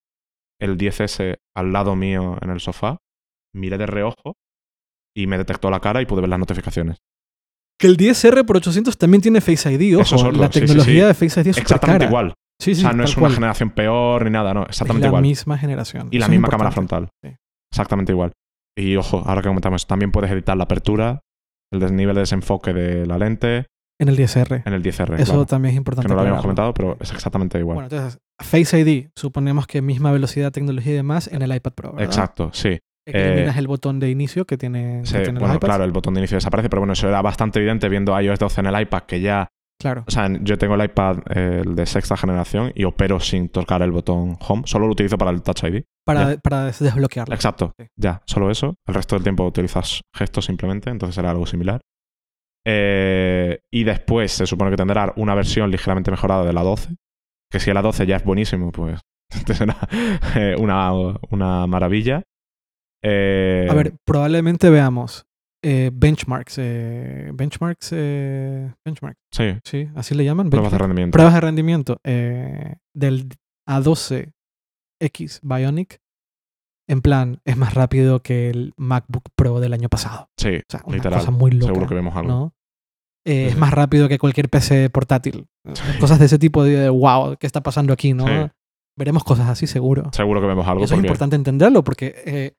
el 0.60 0.76
10S 0.78 1.38
al 1.56 1.72
lado 1.72 1.96
mío 1.96 2.36
en 2.40 2.50
el 2.50 2.60
sofá, 2.60 2.98
miré 3.54 3.78
de 3.78 3.86
reojo 3.86 4.36
y 5.16 5.26
me 5.26 5.38
detectó 5.38 5.70
la 5.70 5.80
cara 5.80 6.00
y 6.00 6.06
pude 6.06 6.20
ver 6.20 6.30
las 6.30 6.38
notificaciones. 6.38 6.98
Que 7.78 7.88
el 7.88 7.96
10R 7.96 8.46
por 8.46 8.58
800 8.58 8.96
también 8.96 9.20
tiene 9.22 9.40
Face 9.40 9.72
ID. 9.72 9.96
Ojo, 9.98 10.04
es 10.30 10.36
la 10.36 10.46
sí, 10.46 10.52
sí, 10.52 10.60
tecnología 10.60 11.02
sí. 11.02 11.06
de 11.08 11.14
Face 11.14 11.40
ID 11.40 11.46
es 11.48 11.58
Exactamente 11.58 12.04
igual. 12.04 12.34
Sí, 12.60 12.72
O 12.72 12.74
sea, 12.76 12.92
no 12.92 13.02
es 13.02 13.16
una 13.16 13.22
cual. 13.22 13.34
generación 13.34 13.70
peor 13.70 14.24
ni 14.24 14.30
nada, 14.30 14.54
no. 14.54 14.62
Es 14.62 14.68
Exactamente 14.68 15.06
la 15.06 15.08
igual. 15.08 15.22
misma 15.22 15.58
generación. 15.58 16.08
Y 16.12 16.18
la 16.18 16.26
Eso 16.26 16.32
es 16.32 16.38
misma 16.38 16.48
cámara 16.48 16.70
frontal. 16.70 17.08
Exactamente 17.72 18.12
igual. 18.12 18.32
Y 18.78 18.94
ojo, 18.96 19.22
ahora 19.26 19.42
que 19.42 19.48
comentamos, 19.48 19.86
también 19.88 20.12
puedes 20.12 20.30
editar 20.30 20.56
la 20.56 20.64
apertura, 20.64 21.20
el 21.72 21.80
desnivel 21.80 22.14
de 22.14 22.20
desenfoque 22.20 22.72
de 22.72 23.04
la 23.06 23.18
lente 23.18 23.66
En 24.02 24.08
el 24.08 24.16
10R. 24.16 24.62
en 24.66 24.72
el 24.72 24.82
10R. 24.82 25.14
Eso 25.16 25.32
claro. 25.32 25.46
también 25.46 25.72
es 25.74 25.78
importante. 25.78 26.06
que 26.06 26.08
no 26.10 26.14
lo 26.16 26.20
habíamos 26.22 26.42
comentado, 26.42 26.74
pero 26.74 26.96
es 27.00 27.10
exactamente 27.12 27.58
igual. 27.58 27.76
Bueno, 27.76 27.88
entonces, 27.90 28.18
Face 28.40 28.78
ID, 28.80 29.08
suponemos 29.16 29.66
que 29.66 29.80
misma 29.82 30.10
velocidad, 30.12 30.50
tecnología 30.52 30.92
y 30.92 30.96
demás 30.96 31.28
en 31.32 31.42
el 31.42 31.54
iPad 31.54 31.72
Pro. 31.72 31.92
¿verdad? 31.92 32.04
Exacto, 32.06 32.50
sí. 32.52 32.78
Que 33.06 33.18
Eh, 33.18 33.32
eliminas 33.32 33.56
el 33.56 33.66
botón 33.66 33.98
de 34.00 34.10
inicio 34.10 34.44
que 34.44 34.56
tiene, 34.56 35.00
que 35.00 35.06
Sí, 35.06 35.12
tienen 35.14 35.34
los 35.34 35.42
bueno, 35.42 35.58
claro, 35.60 35.84
el 35.84 35.90
botón 35.92 36.14
de 36.14 36.20
inicio 36.20 36.36
desaparece, 36.36 36.68
pero 36.68 36.80
bueno, 36.80 36.92
eso 36.92 37.08
era 37.08 37.20
bastante 37.22 37.58
evidente 37.58 37.88
viendo 37.88 38.18
iOS 38.20 38.38
12 38.38 38.60
en 38.60 38.66
el 38.66 38.80
iPad, 38.80 39.02
que 39.08 39.20
ya, 39.20 39.48
Claro. 39.80 40.04
o 40.06 40.10
sea, 40.12 40.28
yo 40.40 40.56
tengo 40.58 40.76
el 40.76 40.84
iPad 40.84 41.16
eh, 41.34 41.62
de 41.66 41.86
sexta 41.86 42.16
generación 42.16 42.70
y 42.76 42.84
opero 42.84 43.18
sin 43.18 43.48
tocar 43.48 43.82
el 43.82 43.90
botón 43.90 44.36
Home, 44.46 44.62
solo 44.66 44.86
lo 44.86 44.92
utilizo 44.92 45.18
para 45.18 45.32
el 45.32 45.42
Touch 45.42 45.64
ID. 45.64 45.82
Para, 46.04 46.36
para 46.36 46.66
des- 46.66 46.78
desbloquearlo. 46.78 47.34
Exacto, 47.34 47.72
Sí. 47.78 47.86
ya, 47.96 48.22
solo 48.26 48.50
eso. 48.50 48.74
El 48.86 48.94
resto 48.94 49.16
del 49.16 49.24
tiempo 49.24 49.44
utilizas 49.44 50.00
gestos 50.14 50.44
simplemente, 50.44 50.88
entonces 50.90 51.14
será 51.16 51.30
algo 51.30 51.46
similar. 51.46 51.80
Eh, 52.64 53.58
y 53.72 53.84
después 53.84 54.32
se 54.32 54.46
supone 54.46 54.70
que 54.70 54.76
tendrá 54.76 55.12
una 55.16 55.34
versión 55.34 55.70
ligeramente 55.70 56.10
mejorada 56.10 56.44
de 56.44 56.52
la 56.52 56.62
12, 56.62 56.94
que 57.50 57.58
si 57.60 57.72
la 57.72 57.82
12 57.82 58.06
ya 58.06 58.16
es 58.16 58.24
buenísimo, 58.24 58.70
pues 58.72 59.00
será 59.46 59.76
eh, 60.36 60.54
una, 60.58 60.92
una 61.30 61.66
maravilla. 61.66 62.22
Eh, 63.04 63.66
A 63.68 63.74
ver, 63.74 63.94
probablemente 64.06 64.70
veamos 64.70 65.24
eh, 65.64 65.90
benchmarks. 65.92 66.58
eh, 66.58 67.30
benchmarks. 67.34 67.90
benchmarks. 68.84 69.18
sí, 69.32 69.58
Sí, 69.64 69.88
así 69.96 70.14
le 70.14 70.24
llaman. 70.24 70.50
pruebas 70.50 70.70
de 70.72 70.78
rendimiento. 70.78 71.12
Pruebas 71.12 71.34
de 71.34 71.40
rendimiento 71.40 71.96
del 72.04 73.28
A12X 73.68 75.40
Bionic. 75.42 75.98
En 76.92 77.00
plan, 77.00 77.40
es 77.46 77.56
más 77.56 77.72
rápido 77.74 78.20
que 78.22 78.50
el 78.50 78.74
MacBook 78.76 79.24
Pro 79.34 79.60
del 79.60 79.72
año 79.72 79.88
pasado. 79.88 80.28
Sí, 80.36 80.56
O 80.56 80.60
sea, 80.68 80.82
una 80.84 80.96
literal. 80.96 81.20
cosa 81.20 81.30
muy 81.30 81.50
loca. 81.52 81.66
Seguro 81.66 81.88
que 81.88 81.94
vemos 81.94 82.14
algo. 82.14 82.28
¿no? 82.28 82.54
Eh, 83.26 83.46
es 83.46 83.56
más 83.56 83.72
rápido 83.72 84.08
que 84.08 84.18
cualquier 84.18 84.48
PC 84.50 84.90
portátil. 84.90 85.46
Sí. 85.72 85.82
Cosas 86.00 86.18
de 86.18 86.26
ese 86.26 86.38
tipo 86.38 86.62
de, 86.64 86.88
wow, 86.90 87.36
¿qué 87.38 87.46
está 87.46 87.62
pasando 87.62 87.92
aquí? 87.92 88.12
¿no? 88.12 88.26
Sí. 88.26 88.50
Veremos 88.98 89.24
cosas 89.24 89.48
así 89.48 89.66
seguro. 89.66 90.10
Seguro 90.12 90.40
que 90.42 90.46
vemos 90.48 90.66
algo. 90.68 90.84
Eso 90.84 90.94
es 90.94 91.00
importante 91.00 91.34
entenderlo 91.36 91.82
porque, 91.82 92.14
eh, 92.26 92.52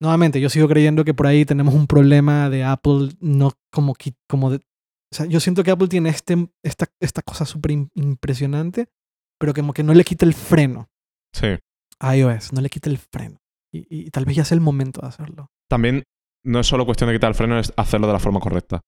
nuevamente, 0.00 0.40
yo 0.40 0.48
sigo 0.50 0.66
creyendo 0.66 1.04
que 1.04 1.14
por 1.14 1.26
ahí 1.28 1.44
tenemos 1.44 1.72
un 1.74 1.86
problema 1.86 2.50
de 2.50 2.64
Apple, 2.64 3.10
no 3.20 3.52
como, 3.72 3.94
como 4.28 4.50
de... 4.50 4.56
O 4.56 5.14
sea, 5.16 5.26
yo 5.26 5.38
siento 5.38 5.62
que 5.62 5.70
Apple 5.70 5.86
tiene 5.88 6.08
este, 6.08 6.48
esta, 6.64 6.86
esta 7.00 7.22
cosa 7.22 7.44
súper 7.44 7.70
im- 7.72 7.90
impresionante, 7.94 8.88
pero 9.38 9.54
como 9.54 9.72
que 9.72 9.84
no 9.84 9.94
le 9.94 10.02
quita 10.04 10.26
el 10.26 10.34
freno 10.34 10.88
Sí. 11.32 11.48
iOS, 12.00 12.52
no 12.52 12.60
le 12.60 12.68
quita 12.68 12.90
el 12.90 12.98
freno. 12.98 13.38
Y, 13.72 14.10
tal 14.10 14.24
vez 14.24 14.36
ya 14.36 14.42
es 14.42 14.52
el 14.52 14.60
momento 14.60 15.00
de 15.02 15.08
hacerlo. 15.08 15.50
También 15.68 16.04
no 16.44 16.60
es 16.60 16.66
solo 16.66 16.86
cuestión 16.86 17.08
de 17.08 17.16
quitar 17.16 17.28
el 17.28 17.34
freno, 17.34 17.58
es 17.58 17.72
hacerlo 17.76 18.06
de 18.06 18.12
la 18.12 18.18
forma 18.18 18.40
correcta. 18.40 18.80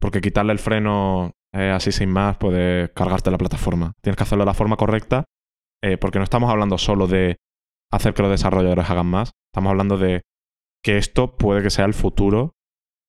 Porque 0.00 0.20
quitarle 0.20 0.52
el 0.52 0.58
freno 0.58 1.32
eh, 1.52 1.70
así 1.70 1.92
sin 1.92 2.10
más 2.10 2.36
puede 2.36 2.92
cargarte 2.92 3.30
la 3.30 3.38
plataforma. 3.38 3.92
Tienes 4.02 4.16
que 4.16 4.24
hacerlo 4.24 4.42
de 4.42 4.50
la 4.50 4.54
forma 4.54 4.76
correcta, 4.76 5.24
eh, 5.82 5.98
porque 5.98 6.18
no 6.18 6.24
estamos 6.24 6.50
hablando 6.50 6.78
solo 6.78 7.06
de 7.06 7.36
hacer 7.92 8.12
que 8.12 8.22
los 8.22 8.30
desarrolladores 8.30 8.90
hagan 8.90 9.06
más. 9.06 9.32
Estamos 9.52 9.70
hablando 9.70 9.96
de 9.96 10.22
que 10.82 10.98
esto 10.98 11.36
puede 11.36 11.62
que 11.62 11.70
sea 11.70 11.84
el 11.84 11.94
futuro. 11.94 12.54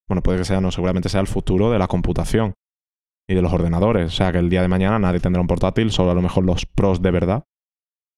Bueno, 0.08 0.22
puede 0.22 0.38
que 0.38 0.46
sea, 0.46 0.62
no, 0.62 0.72
seguramente 0.72 1.10
sea 1.10 1.22
el 1.22 1.28
futuro 1.28 1.72
de 1.72 1.80
la 1.80 1.88
computación 1.88 2.54
y 3.28 3.34
de 3.34 3.42
los 3.42 3.52
ordenadores. 3.52 4.08
O 4.08 4.16
sea, 4.16 4.32
que 4.32 4.38
el 4.38 4.50
día 4.50 4.62
de 4.62 4.68
mañana 4.68 5.00
nadie 5.00 5.20
tendrá 5.20 5.42
un 5.42 5.48
portátil, 5.48 5.92
solo 5.92 6.12
a 6.12 6.16
lo 6.16 6.22
mejor 6.22 6.46
los 6.46 6.68
pros 6.68 7.02
de 7.02 7.12
verdad. 7.12 7.46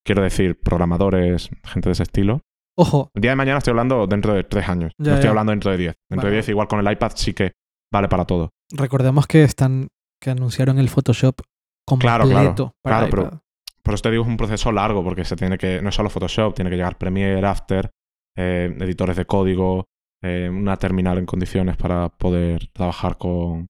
Quiero 0.07 0.23
decir, 0.23 0.57
programadores, 0.57 1.49
gente 1.65 1.89
de 1.89 1.91
ese 1.91 2.03
estilo. 2.03 2.39
Ojo, 2.77 3.11
El 3.13 3.21
día 3.21 3.31
de 3.31 3.35
mañana 3.35 3.57
estoy 3.57 3.71
hablando 3.71 4.07
dentro 4.07 4.33
de 4.33 4.45
tres 4.45 4.69
años. 4.69 4.93
Ya, 4.97 5.09
no 5.09 5.13
estoy 5.15 5.25
ya. 5.25 5.29
hablando 5.31 5.51
dentro 5.51 5.69
de 5.71 5.77
diez. 5.77 5.95
Dentro 6.09 6.27
Vale. 6.27 6.29
de 6.29 6.35
diez, 6.37 6.47
igual 6.49 6.69
con 6.69 6.79
el 6.79 6.89
iPad 6.89 7.11
sí 7.15 7.33
que 7.33 7.51
vale 7.91 8.07
para 8.07 8.23
todo. 8.23 8.51
recordemos 8.71 9.27
que 9.27 9.43
están 9.43 9.89
que 10.21 10.29
anunciaron 10.29 10.79
el 10.79 10.87
Photoshop 10.87 11.41
completo 11.85 12.23
Claro, 12.23 12.29
claro, 12.29 12.73
para 12.81 12.97
claro, 12.99 13.09
pero-. 13.09 13.41
Por 13.83 13.93
eso 13.95 14.03
te 14.03 14.11
digo, 14.11 14.23
es 14.23 14.29
un 14.29 14.37
proceso 14.37 14.71
largo, 14.71 15.03
porque 15.03 15.25
se 15.25 15.35
tiene 15.35 15.57
que. 15.57 15.81
No 15.81 15.89
es 15.89 15.95
solo 15.95 16.09
Photoshop, 16.09 16.55
tiene 16.55 16.69
que 16.69 16.77
llegar 16.77 16.97
Premiere, 16.97 17.45
After, 17.45 17.89
eh, 18.37 18.73
editores 18.79 19.17
de 19.17 19.25
código, 19.25 19.85
eh, 20.23 20.49
una 20.49 20.77
terminal 20.77 21.17
en 21.17 21.25
condiciones 21.25 21.75
para 21.75 22.07
poder 22.09 22.67
trabajar 22.73 23.17
con. 23.17 23.67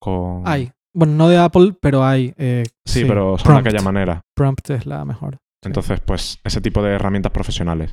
con... 0.00 0.42
Hay. 0.46 0.70
Bueno, 0.94 1.12
no 1.14 1.28
de 1.28 1.36
Apple, 1.36 1.74
pero 1.80 2.04
hay. 2.04 2.32
eh, 2.38 2.64
Sí, 2.86 3.04
pero 3.04 3.36
son 3.36 3.52
de 3.54 3.60
aquella 3.60 3.82
manera. 3.82 4.22
Prompt 4.34 4.70
es 4.70 4.86
la 4.86 5.04
mejor. 5.04 5.38
Entonces, 5.64 6.00
pues, 6.00 6.38
ese 6.44 6.60
tipo 6.60 6.82
de 6.82 6.92
herramientas 6.94 7.32
profesionales. 7.32 7.92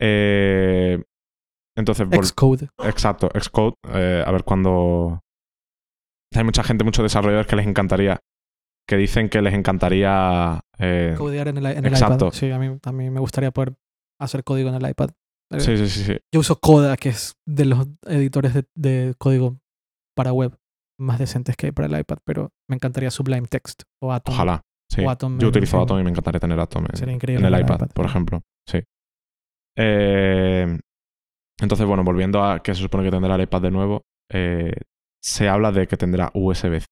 Eh, 0.00 1.02
entonces, 1.76 2.06
Xcode. 2.28 2.68
exacto, 2.84 3.28
Xcode, 3.38 3.74
eh, 3.94 4.22
a 4.26 4.30
ver 4.32 4.44
cuándo. 4.44 5.20
Hay 6.34 6.44
mucha 6.44 6.62
gente, 6.62 6.84
muchos 6.84 7.02
desarrolladores 7.02 7.46
que 7.46 7.56
les 7.56 7.66
encantaría. 7.66 8.20
Que 8.88 8.96
dicen 8.96 9.28
que 9.28 9.42
les 9.42 9.52
encantaría. 9.54 10.60
eh, 10.78 11.14
Codear 11.18 11.48
en 11.48 11.58
el, 11.58 11.66
en 11.66 11.84
el 11.86 11.92
exacto. 11.92 12.26
iPad. 12.26 12.36
Sí, 12.36 12.50
a 12.50 12.58
mí 12.58 12.78
también 12.78 13.12
me 13.12 13.20
gustaría 13.20 13.50
poder 13.50 13.74
hacer 14.20 14.44
código 14.44 14.68
en 14.68 14.76
el 14.76 14.88
iPad. 14.88 15.10
Eh, 15.52 15.60
sí, 15.60 15.76
sí, 15.76 15.88
sí, 15.88 16.04
sí. 16.04 16.18
Yo 16.32 16.40
uso 16.40 16.58
Coda, 16.60 16.96
que 16.96 17.08
es 17.10 17.36
de 17.46 17.64
los 17.64 17.86
editores 18.06 18.54
de, 18.54 18.64
de 18.76 19.14
código 19.18 19.58
para 20.16 20.32
web 20.32 20.56
más 20.98 21.18
decentes 21.18 21.56
que 21.56 21.66
hay 21.66 21.72
para 21.72 21.86
el 21.88 21.98
iPad, 22.00 22.18
pero 22.24 22.50
me 22.68 22.76
encantaría 22.76 23.10
Sublime 23.10 23.46
Text 23.48 23.82
o 24.00 24.12
Atom. 24.12 24.34
Ojalá. 24.34 24.62
Sí. 24.88 25.04
O 25.04 25.10
Atom 25.10 25.38
Yo 25.38 25.48
utilizo 25.48 25.80
Atom 25.80 25.98
y 26.00 26.04
me 26.04 26.10
encantaría 26.10 26.38
tener 26.40 26.58
Atom 26.60 26.84
en, 26.90 26.96
Sería 26.96 27.14
increíble 27.14 27.46
el 27.46 27.52
en 27.52 27.58
el 27.58 27.64
iPad, 27.64 27.76
iPad, 27.76 27.88
por 27.94 28.06
ejemplo. 28.06 28.42
Sí. 28.68 28.80
Eh, 29.76 30.78
entonces, 31.60 31.86
bueno, 31.86 32.04
volviendo 32.04 32.42
a 32.44 32.60
que 32.62 32.74
se 32.74 32.82
supone 32.82 33.04
que 33.04 33.10
tendrá 33.10 33.34
el 33.34 33.42
iPad 33.42 33.62
de 33.62 33.70
nuevo, 33.70 34.02
eh, 34.30 34.72
se 35.22 35.48
habla 35.48 35.72
de 35.72 35.86
que 35.86 35.96
tendrá 35.96 36.30
USB-C. 36.34 36.86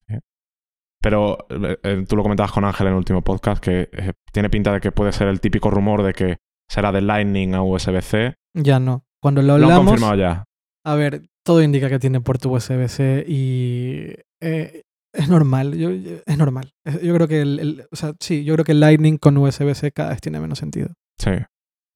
Pero 1.01 1.37
eh, 1.49 2.03
tú 2.07 2.15
lo 2.15 2.23
comentabas 2.23 2.51
con 2.51 2.65
Ángel 2.65 2.87
en 2.87 2.93
el 2.93 2.97
último 2.97 3.21
podcast, 3.23 3.63
que 3.63 3.89
tiene 4.31 4.49
pinta 4.49 4.73
de 4.73 4.81
que 4.81 4.91
puede 4.91 5.11
ser 5.11 5.27
el 5.27 5.39
típico 5.39 5.69
rumor 5.69 6.01
de 6.03 6.13
que 6.13 6.37
será 6.67 6.91
de 6.91 7.01
Lightning 7.01 7.53
a 7.53 7.61
USB-C. 7.61 8.33
Ya 8.55 8.79
no. 8.79 9.05
Cuando 9.21 9.41
lo 9.41 9.49
Lo 9.49 9.53
han 9.55 9.63
hablamos, 9.63 9.85
confirmado 9.91 10.15
ya. 10.15 10.45
a 10.83 10.95
ver, 10.95 11.21
todo 11.45 11.61
indica 11.61 11.89
que 11.89 11.99
tiene 11.99 12.21
puerto 12.21 12.49
USB-C 12.49 13.23
y 13.27 14.13
eh, 14.41 14.81
es 15.15 15.29
normal. 15.29 15.75
Yo, 15.77 15.91
yo- 15.91 16.17
es 16.25 16.37
normal. 16.37 16.73
Yo 17.01 17.13
creo 17.15 17.27
que 17.27 17.41
el, 17.41 17.59
el- 17.59 17.87
o 17.91 17.95
sea, 17.95 18.13
sí, 18.19 18.43
yo 18.43 18.53
creo 18.55 18.65
que 18.65 18.71
el 18.73 18.79
Lightning 18.79 19.17
con 19.17 19.37
USB-C 19.37 19.91
cada 19.91 20.09
vez 20.09 20.21
tiene 20.21 20.39
menos 20.39 20.59
sentido. 20.59 20.93
Sí. 21.19 21.31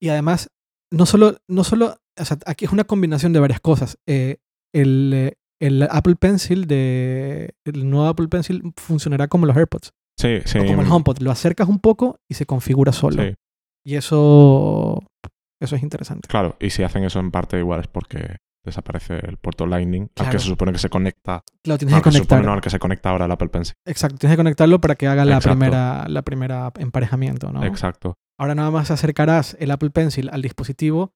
Y 0.02 0.08
además, 0.08 0.48
no 0.92 1.06
solo, 1.06 1.36
no 1.48 1.62
solo, 1.64 1.96
o 2.18 2.24
sea, 2.24 2.38
aquí 2.46 2.64
es 2.64 2.72
una 2.72 2.84
combinación 2.84 3.32
de 3.32 3.40
varias 3.40 3.60
cosas. 3.60 3.98
Eh, 4.06 4.38
el, 4.74 5.12
eh, 5.14 5.34
el 5.60 5.82
Apple 5.90 6.16
Pencil 6.16 6.66
de, 6.66 7.54
el 7.64 7.88
nuevo 7.90 8.06
Apple 8.06 8.28
Pencil 8.28 8.62
funcionará 8.76 9.28
como 9.28 9.46
los 9.46 9.56
AirPods 9.56 9.90
Sí, 10.18 10.38
sí. 10.46 10.58
o 10.58 10.66
como 10.66 10.82
el 10.82 10.88
HomePod. 10.90 11.18
Lo 11.20 11.30
acercas 11.30 11.68
un 11.68 11.78
poco 11.80 12.18
y 12.28 12.34
se 12.34 12.46
configura 12.46 12.92
solo. 12.92 13.22
Sí, 13.22 13.34
Y 13.84 13.94
eso, 13.96 15.02
eso 15.60 15.76
es 15.76 15.82
interesante. 15.82 16.28
claro. 16.28 16.56
Y 16.60 16.70
si 16.70 16.82
hacen 16.82 17.04
eso 17.04 17.20
en 17.20 17.30
parte 17.30 17.58
igual 17.58 17.80
es 17.80 17.86
porque 17.88 18.36
desaparece 18.64 19.14
el 19.26 19.36
puerto 19.38 19.66
Lightning, 19.66 20.02
al 20.02 20.08
Claro. 20.14 20.30
que 20.32 20.38
se 20.38 20.46
supone 20.46 20.72
que 20.72 20.78
se 20.78 20.88
conecta. 20.88 21.42
Lo 21.64 21.78
tienes 21.78 21.94
no, 21.96 22.02
que 22.02 22.12
supone, 22.12 22.42
no, 22.42 22.52
al 22.52 22.60
que 22.60 22.70
se 22.70 22.78
conecta 22.78 23.10
ahora 23.10 23.24
el 23.26 23.30
Apple 23.32 23.48
Pencil. 23.48 23.74
Exacto, 23.86 24.18
tienes 24.18 24.34
que 24.34 24.40
conectarlo 24.40 24.80
para 24.80 24.94
que 24.94 25.06
haga 25.06 25.24
la 25.24 25.36
Exacto. 25.36 25.58
primera, 25.58 26.06
la 26.08 26.22
primera 26.22 26.72
emparejamiento, 26.78 27.52
¿no? 27.52 27.64
Exacto. 27.64 28.16
Ahora 28.38 28.54
nada 28.54 28.70
más 28.70 28.90
acercarás 28.90 29.56
el 29.60 29.70
Apple 29.70 29.90
Pencil 29.90 30.30
al 30.32 30.42
dispositivo 30.42 31.12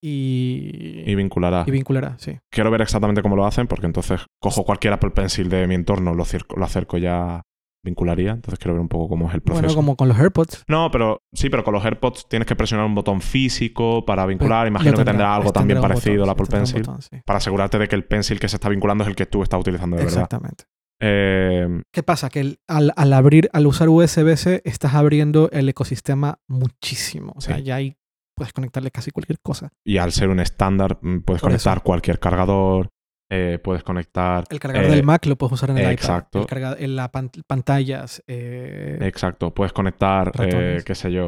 y, 0.00 1.02
Y 1.06 1.14
vinculará. 1.14 1.64
y 1.66 1.70
vinculará, 1.70 2.16
sí. 2.18 2.38
Quiero 2.50 2.70
ver 2.70 2.82
exactamente 2.82 3.22
cómo 3.22 3.36
lo 3.36 3.46
hacen, 3.46 3.66
porque 3.66 3.86
entonces 3.86 4.20
cojo 4.40 4.64
cualquier 4.64 4.92
Apple 4.92 5.10
Pencil 5.10 5.48
de 5.48 5.66
mi 5.66 5.74
entorno, 5.74 6.14
lo, 6.14 6.24
lo 6.56 6.64
acerco 6.64 6.98
ya 6.98 7.42
vincularía. 7.88 8.30
Entonces 8.32 8.58
quiero 8.58 8.74
ver 8.74 8.80
un 8.80 8.88
poco 8.88 9.08
cómo 9.08 9.28
es 9.28 9.34
el 9.34 9.40
proceso. 9.42 9.62
Bueno, 9.66 9.74
como 9.76 9.96
con 9.96 10.08
los 10.08 10.18
AirPods. 10.18 10.64
No, 10.68 10.90
pero 10.90 11.22
sí, 11.32 11.50
pero 11.50 11.64
con 11.64 11.74
los 11.74 11.84
AirPods 11.84 12.28
tienes 12.28 12.46
que 12.46 12.54
presionar 12.56 12.86
un 12.86 12.94
botón 12.94 13.20
físico 13.20 14.04
para 14.04 14.24
vincular. 14.26 14.66
Imagino 14.66 14.96
que 14.96 15.04
tendrá 15.04 15.34
algo 15.34 15.50
tendrá 15.52 15.60
también 15.60 15.80
parecido 15.80 16.24
botón, 16.24 16.28
al 16.28 16.30
Apple 16.30 16.46
tendrá 16.46 16.58
un 16.60 16.64
Pencil. 16.64 16.82
botón, 16.82 17.02
sí. 17.02 17.22
Para 17.26 17.36
asegurarte 17.38 17.78
de 17.78 17.88
que 17.88 17.96
el 17.96 18.04
pencil 18.04 18.38
que 18.40 18.48
se 18.48 18.56
está 18.56 18.68
vinculando 18.68 19.04
es 19.04 19.08
el 19.08 19.16
que 19.16 19.26
tú 19.26 19.42
estás 19.42 19.60
utilizando 19.60 19.96
de 19.96 20.04
verdad. 20.04 20.18
Exactamente. 20.18 20.64
Eh, 21.00 21.82
¿Qué 21.92 22.02
pasa? 22.02 22.28
Que 22.28 22.40
el- 22.40 22.60
al, 22.66 22.92
al 22.96 23.12
abrir, 23.12 23.48
al 23.52 23.66
usar 23.66 23.88
USB-C, 23.88 24.62
estás 24.64 24.94
abriendo 24.94 25.48
el 25.52 25.68
ecosistema 25.68 26.40
muchísimo. 26.48 27.32
O 27.36 27.40
sea, 27.40 27.56
Sí. 27.56 27.62
ya 27.62 27.76
ahí 27.76 27.96
puedes 28.36 28.52
conectarle 28.52 28.90
casi 28.90 29.10
cualquier 29.10 29.38
cosa. 29.40 29.70
y 29.84 29.98
al 29.98 30.12
ser 30.12 30.28
un 30.28 30.40
estándar, 30.40 30.98
mm, 31.02 31.20
puedes 31.20 31.40
Por 31.40 31.50
conectar 31.50 31.76
eso. 31.78 31.84
cualquier 31.84 32.18
cargador, 32.20 32.88
eh, 33.30 33.58
puedes 33.62 33.82
conectar. 33.82 34.44
El 34.50 34.58
cargador 34.60 34.90
Eh, 34.90 34.94
del 34.96 35.04
Mac 35.04 35.26
lo 35.26 35.36
puedes 35.36 35.52
usar 35.52 35.70
en 35.70 35.78
el 35.78 35.90
exacto. 35.90 36.38
iPad. 36.40 36.42
El 36.42 36.46
carga- 36.48 36.76
en 36.78 36.96
las 36.96 37.10
pantallas. 37.46 38.22
eh, 38.26 38.98
Exacto, 39.02 39.52
puedes 39.52 39.72
conectar, 39.72 40.32
eh, 40.40 40.82
qué 40.84 40.94
sé 40.94 41.12
yo, 41.12 41.26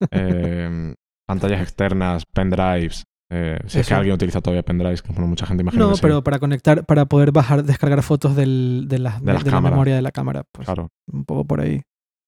eh, 0.10 0.94
pantallas 1.26 1.60
externas, 1.62 2.24
pendrives. 2.26 3.04
eh, 3.30 3.58
si 3.66 3.80
es 3.80 3.88
que 3.88 3.92
alguien 3.94 4.14
utiliza 4.14 4.40
todavía 4.40 4.62
pendrives, 4.62 5.02
que 5.02 5.12
bueno, 5.12 5.26
mucha 5.26 5.44
gente 5.44 5.62
imagina 5.62 5.84
no, 5.84 5.90
que 5.90 5.96
sí. 5.96 6.00
pero 6.02 6.22
para 6.24 6.38
conectar, 6.38 6.86
para 6.86 7.04
poder 7.04 7.30
bajar, 7.30 7.62
descargar 7.62 8.02
fotos 8.02 8.34
del- 8.34 8.86
de, 8.88 8.98
las- 8.98 9.22
De 9.22 9.34
las 9.34 9.44
de 9.44 9.50
la 9.50 9.60
memoria 9.60 9.94
de 9.96 10.02
la 10.02 10.12
cámara. 10.12 10.44
Pues 10.50 10.64
Claro. 10.64 10.88
un 11.12 11.24
poco 11.26 11.44
por 11.44 11.60
ahí. 11.60 11.82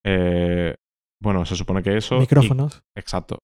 Eh, 0.05 0.75
bueno, 1.23 1.45
se 1.47 1.57
supone 1.57 1.83
que 1.83 1.97
eso. 1.97 2.17
y- 2.17 2.21
Micrófonos, 2.21 2.83
exacto. 2.95 3.39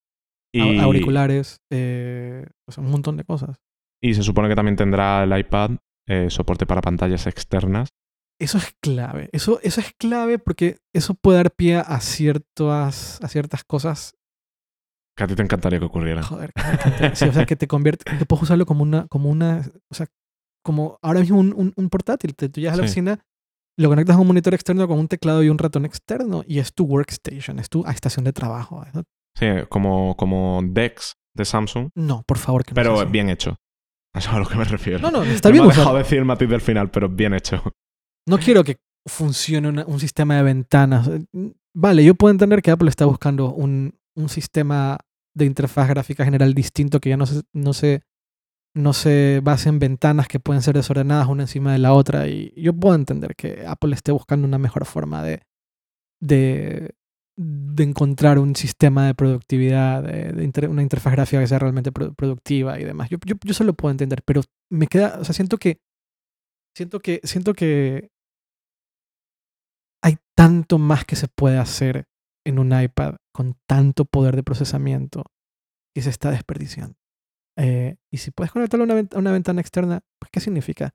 Y, 0.55 0.79
auriculares, 0.79 1.59
eh, 1.73 2.47
o 2.69 2.73
sea, 2.73 2.83
un 2.85 2.91
montón 2.91 3.17
de 3.17 3.25
cosas. 3.25 3.57
Y 4.03 4.15
se 4.15 4.23
supone 4.23 4.49
que 4.49 4.55
también 4.57 4.77
tendrá 4.77 5.25
el 5.25 5.39
iPad 5.39 5.73
eh, 6.09 6.31
soporte 6.31 6.67
para 6.67 6.81
pantallas 6.83 7.27
externas. 7.27 7.89
Eso 8.39 8.59
es 8.59 8.75
clave. 8.83 9.31
Eso, 9.33 9.61
eso 9.63 9.81
es 9.81 9.93
clave 9.99 10.39
porque 10.39 10.79
eso 10.95 11.15
puede 11.15 11.39
dar 11.39 11.51
pie 11.53 11.77
a 11.79 12.01
ciertas, 12.01 13.19
a 13.23 13.29
ciertas 13.29 13.65
cosas. 13.65 14.15
Que 15.17 15.25
a 15.25 15.27
ti 15.27 15.35
te 15.35 15.43
encantaría 15.43 15.79
que 15.79 15.87
ocurrieran. 15.87 16.23
Joder, 16.23 16.53
que. 16.53 17.17
Sí, 17.17 17.25
o 17.27 17.33
sea, 17.33 17.47
que 17.47 17.57
te 17.57 17.67
convierte, 17.67 18.05
que 18.19 18.27
puedes 18.27 18.43
usarlo 18.43 18.67
como 18.67 18.83
una, 18.83 19.07
como 19.09 19.31
una, 19.31 19.63
o 19.91 19.95
sea, 19.95 20.07
como 20.63 20.99
ahora 21.03 21.21
mismo 21.21 21.39
un, 21.39 21.55
un- 21.57 21.73
un 21.75 21.89
portátil. 21.89 22.35
Te, 22.37 22.51
tú 22.51 22.61
llegas 22.61 22.75
a 22.75 22.83
la 22.83 22.83
Sí. 22.83 22.89
oficina, 22.89 23.19
lo 23.79 23.89
conectas 23.89 24.17
a 24.17 24.19
un 24.21 24.27
monitor 24.27 24.53
externo 24.53 24.87
con 24.87 24.99
un 24.99 25.09
teclado 25.09 25.43
y 25.43 25.49
un 25.49 25.57
ratón 25.59 25.87
externo 25.87 26.45
y 26.47 26.59
es 26.59 26.75
tu 26.75 26.85
workstation, 26.85 27.59
es 27.59 27.71
tu 27.71 27.87
estación 27.87 28.25
de 28.27 28.35
trabajo. 28.35 28.85
¿no? 28.93 29.05
Sí, 29.39 29.47
como, 29.71 30.15
como 30.17 30.61
Dex 30.63 31.15
de 31.35 31.45
Samsung, 31.47 31.89
No, 31.95 32.23
por 32.27 32.37
favor, 32.39 32.65
que 32.65 32.73
no 32.73 32.75
pero 32.75 32.97
sea 32.97 33.05
así. 33.05 33.13
bien 33.13 33.31
hecho. 33.31 33.57
Eso 34.19 34.31
es 34.31 34.37
a 34.37 34.39
lo 34.39 34.47
que 34.47 34.57
me 34.57 34.65
refiero. 34.65 34.99
No, 35.01 35.11
no, 35.11 35.23
está 35.25 35.49
No 35.49 35.53
bien 35.53 35.65
me 35.65 35.69
ha 35.69 35.73
usado. 35.73 35.85
dejado 35.85 35.99
decir 35.99 36.19
el 36.19 36.25
matiz 36.25 36.49
del 36.49 36.61
final, 36.61 36.91
pero 36.91 37.09
bien 37.09 37.35
hecho. 37.35 37.63
No 38.29 38.39
quiero 38.39 38.65
que 38.65 38.79
funcione 39.07 39.69
una- 39.69 39.85
un 39.87 40.01
sistema 40.01 40.37
de 40.37 40.43
ventanas. 40.43 41.09
Vale, 41.75 42.05
yo 42.05 42.15
puedo 42.15 42.33
entender 42.33 42.63
que 42.63 42.71
Apple 42.71 42.89
está 42.89 43.05
buscando 43.05 43.53
un, 43.53 43.95
un 44.17 44.29
sistema 44.29 44.99
de 45.35 45.45
interfaz 45.45 45.89
gráfica 45.89 46.25
general 46.25 46.55
distinto 46.55 46.99
que 47.01 47.11
ya 47.11 47.17
no 47.19 47.27
se, 47.27 47.43
no 47.53 47.73
se, 47.75 48.03
no 48.75 48.93
se 48.95 49.41
base 49.45 49.69
en 49.69 49.79
ventanas 49.79 50.27
que 50.29 50.41
pueden 50.41 50.63
ser 50.63 50.75
desordenadas 50.75 51.29
una 51.29 51.43
encima 51.45 51.73
de 51.73 51.79
la 51.79 51.93
otra. 51.93 52.27
Y 52.27 52.53
yo 52.57 52.73
puedo 52.73 52.95
entender 52.95 53.37
que 53.37 53.65
Apple 53.67 53.95
esté 53.95 54.13
buscando 54.13 54.47
una 54.49 54.59
mejor 54.59 54.87
forma 54.87 55.23
de, 55.23 55.43
de, 56.21 56.95
de 57.39 57.85
encontrar 57.85 58.39
un 58.39 58.57
sistema 58.57 59.07
de 59.07 59.15
productividad, 59.15 60.03
de, 60.03 60.69
una 60.69 60.83
interfaz 60.83 61.13
gráfica 61.13 61.41
que 61.41 61.47
sea 61.47 61.59
realmente 61.59 61.93
pro- 61.93 62.15
productiva 62.15 62.81
y 62.81 62.85
demás. 62.85 63.11
Yo, 63.11 63.19
yo, 63.27 63.37
yo 63.45 63.51
eso 63.51 63.65
lo 63.65 63.75
puedo 63.75 63.91
entender, 63.91 64.23
pero 64.25 64.41
me 64.71 64.87
queda, 64.87 65.19
o 65.21 65.25
sea, 65.25 65.35
siento 65.35 65.59
que, 65.59 65.79
siento 66.77 67.01
que, 67.01 67.21
siento 67.25 67.53
que 67.55 68.09
hay 70.03 70.17
tanto 70.37 70.79
más 70.79 71.05
que 71.05 71.17
se 71.17 71.29
puede 71.29 71.59
hacer 71.59 72.05
en 72.47 72.59
un 72.59 72.79
iPad 72.79 73.17
con 73.35 73.57
tanto 73.69 74.05
poder 74.05 74.37
de 74.37 74.43
procesamiento 74.43 75.25
que 75.95 76.03
se 76.03 76.11
está 76.11 76.31
desperdiciando. 76.31 76.95
Eh, 77.59 77.97
y 78.13 78.19
si 78.19 78.31
puedes 78.31 78.53
conectarlo 78.53 78.85
a 78.85 78.95
una, 78.95 79.09
a 79.11 79.19
una 79.19 79.33
ventana 79.33 79.61
externa, 79.61 80.01
pues 80.21 80.31
¿qué 80.31 80.41
significa? 80.41 80.95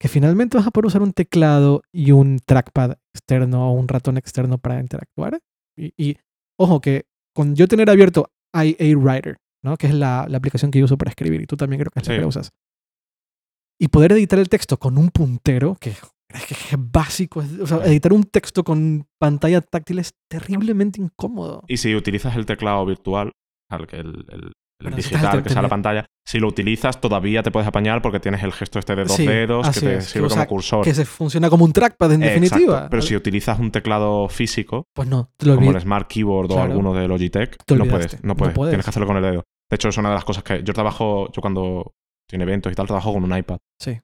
Que 0.00 0.08
finalmente 0.08 0.56
vas 0.56 0.66
a 0.66 0.70
poder 0.70 0.86
usar 0.86 1.02
un 1.02 1.12
teclado 1.12 1.82
y 1.92 2.12
un 2.12 2.38
trackpad 2.38 2.96
externo 3.14 3.68
o 3.68 3.72
un 3.72 3.88
ratón 3.88 4.16
externo 4.16 4.58
para 4.58 4.80
interactuar. 4.80 5.40
Y, 5.78 5.92
y, 5.96 6.16
ojo, 6.58 6.80
que 6.80 7.06
con 7.34 7.54
yo 7.54 7.68
tener 7.68 7.88
abierto 7.88 8.30
IA 8.54 8.96
Writer, 8.98 9.36
¿no? 9.62 9.76
que 9.76 9.86
es 9.86 9.94
la, 9.94 10.26
la 10.28 10.38
aplicación 10.38 10.70
que 10.70 10.78
yo 10.80 10.86
uso 10.86 10.98
para 10.98 11.10
escribir, 11.10 11.40
y 11.42 11.46
tú 11.46 11.56
también 11.56 11.80
creo 11.80 11.90
que 11.92 12.00
es 12.00 12.08
la 12.08 12.14
Sí. 12.14 12.20
que 12.20 12.26
usas, 12.26 12.50
y 13.80 13.88
poder 13.88 14.12
editar 14.12 14.38
el 14.38 14.48
texto 14.48 14.76
con 14.78 14.98
un 14.98 15.10
puntero, 15.10 15.76
que 15.80 15.90
es, 15.90 16.00
que 16.46 16.54
es 16.54 16.76
básico, 16.76 17.44
o 17.62 17.66
sea, 17.66 17.78
editar 17.86 18.12
un 18.12 18.24
texto 18.24 18.64
con 18.64 19.06
pantalla 19.20 19.60
táctil 19.60 20.00
es 20.00 20.14
terriblemente 20.28 21.00
incómodo. 21.00 21.62
Y 21.68 21.76
si 21.76 21.94
utilizas 21.94 22.34
el 22.36 22.44
teclado 22.44 22.84
virtual, 22.86 23.32
el- 23.92 24.52
el 24.80 24.94
digital 24.94 25.42
que 25.42 25.48
sale 25.48 25.58
a 25.60 25.62
la 25.62 25.68
pantalla, 25.68 26.06
si 26.24 26.38
lo 26.38 26.48
utilizas 26.48 27.00
todavía 27.00 27.42
te 27.42 27.50
puedes 27.50 27.66
apañar 27.66 28.00
porque 28.02 28.20
tienes 28.20 28.42
el 28.42 28.52
gesto 28.52 28.78
este 28.78 28.94
de 28.94 29.04
dos 29.04 29.12
Sí, 29.16 29.26
dedos 29.26 29.68
que 29.70 29.80
te 29.80 29.96
es, 29.96 30.04
sirve 30.04 30.28
como 30.28 30.46
cursor. 30.46 30.84
Que 30.84 30.94
se 30.94 31.04
funciona 31.04 31.50
como 31.50 31.64
un 31.64 31.72
trackpad 31.72 32.12
en 32.12 32.22
Exacto, 32.22 32.40
definitiva. 32.42 32.88
Pero 32.90 33.02
si 33.02 33.16
utilizas 33.16 33.58
un 33.58 33.70
teclado 33.70 34.28
físico, 34.28 34.84
Pues 34.94 35.08
no, 35.08 35.30
te 35.36 35.46
lo 35.46 35.56
como 35.56 35.70
el 35.72 35.80
Smart 35.80 36.06
Keyboard 36.08 36.52
o 36.52 36.62
alguno 36.62 36.94
de 36.94 37.08
Logitech, 37.08 37.56
Te 37.64 37.74
no 37.76 37.86
puedes, 37.86 38.22
no 38.22 38.34
No 38.34 38.36
puedes. 38.36 38.70
Tienes 38.70 38.84
que 38.84 38.90
hacerlo 38.90 39.06
con 39.06 39.16
el 39.16 39.22
dedo. 39.22 39.44
De 39.70 39.74
hecho, 39.74 39.88
es 39.88 39.98
una 39.98 40.08
de 40.10 40.14
las 40.14 40.24
cosas 40.24 40.42
que 40.44 40.62
yo 40.62 40.72
trabajo, 40.72 41.30
yo 41.32 41.42
cuando 41.42 41.92
tiene 42.28 42.44
eventos 42.44 42.72
y 42.72 42.74
tal, 42.74 42.86
trabajo 42.86 43.12
con 43.12 43.24
un 43.24 43.36
iPad. 43.36 43.58
Sí. 43.80 43.98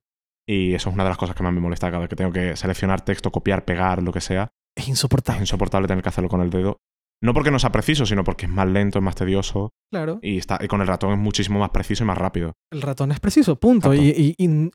Y 0.46 0.74
eso 0.74 0.88
es 0.90 0.94
una 0.94 1.04
de 1.04 1.10
las 1.10 1.18
cosas 1.18 1.34
que 1.36 1.42
más 1.42 1.52
me 1.54 1.60
molesta 1.60 1.88
cada 1.88 2.00
vez 2.00 2.08
que 2.10 2.16
tengo 2.16 2.32
que 2.32 2.56
seleccionar 2.56 3.00
texto, 3.02 3.30
copiar, 3.30 3.64
pegar, 3.64 4.02
lo 4.02 4.12
que 4.12 4.20
sea. 4.20 4.50
Es 4.76 4.84
Es 4.84 4.88
insoportable. 4.88 5.40
insoportable 5.42 5.88
tener 5.88 6.02
que 6.02 6.08
hacerlo 6.08 6.28
con 6.28 6.40
el 6.42 6.50
dedo. 6.50 6.80
No 7.22 7.32
porque 7.32 7.50
no 7.50 7.58
sea 7.58 7.72
preciso, 7.72 8.04
sino 8.06 8.22
porque 8.24 8.46
es 8.46 8.52
más 8.52 8.68
lento, 8.68 8.98
es 8.98 9.04
más 9.04 9.14
tedioso 9.14 9.72
Claro. 9.90 10.18
y, 10.22 10.36
está, 10.38 10.58
y 10.62 10.68
con 10.68 10.80
el 10.80 10.86
ratón 10.86 11.12
es 11.12 11.18
muchísimo 11.18 11.58
más 11.58 11.70
preciso 11.70 12.04
y 12.04 12.06
más 12.06 12.18
rápido. 12.18 12.52
El 12.72 12.82
ratón 12.82 13.12
es 13.12 13.20
preciso, 13.20 13.56
punto. 13.56 13.94
Y, 13.94 14.34
y- 14.38 14.44
y 14.44 14.70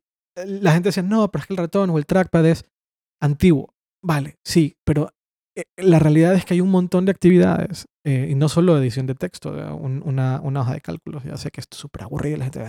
la 0.46 0.72
gente 0.72 0.90
decía, 0.90 1.04
no, 1.04 1.30
pero 1.30 1.42
es 1.42 1.48
que 1.48 1.54
el 1.54 1.58
ratón 1.58 1.90
o 1.92 1.98
el 1.98 2.06
trackpad 2.06 2.46
es 2.46 2.66
antiguo. 3.22 3.74
Vale, 4.04 4.38
sí, 4.46 4.78
pero 4.86 5.10
eh, 5.58 5.64
la 5.78 6.00
realidad 6.00 6.34
es 6.34 6.46
que 6.46 6.54
hay 6.54 6.62
un 6.62 6.72
montón 6.72 7.06
de 7.06 7.12
actividades, 7.12 7.86
eh, 8.06 8.28
y 8.32 8.36
no 8.36 8.48
solo 8.50 8.78
edición 8.78 9.06
de 9.06 9.16
texto, 9.16 9.60
eh, 9.60 9.72
un- 9.72 10.02
una, 10.06 10.40
una 10.42 10.62
hoja 10.62 10.74
de 10.74 10.82
cálculos. 10.82 11.24
Ya 11.26 11.38
sé 11.38 11.52
que 11.52 11.60
esto 11.62 11.76
es 11.76 11.82
súper 11.82 12.04
aburrido 12.04 12.36
y 12.38 12.40
la 12.40 12.46
gente... 12.46 12.64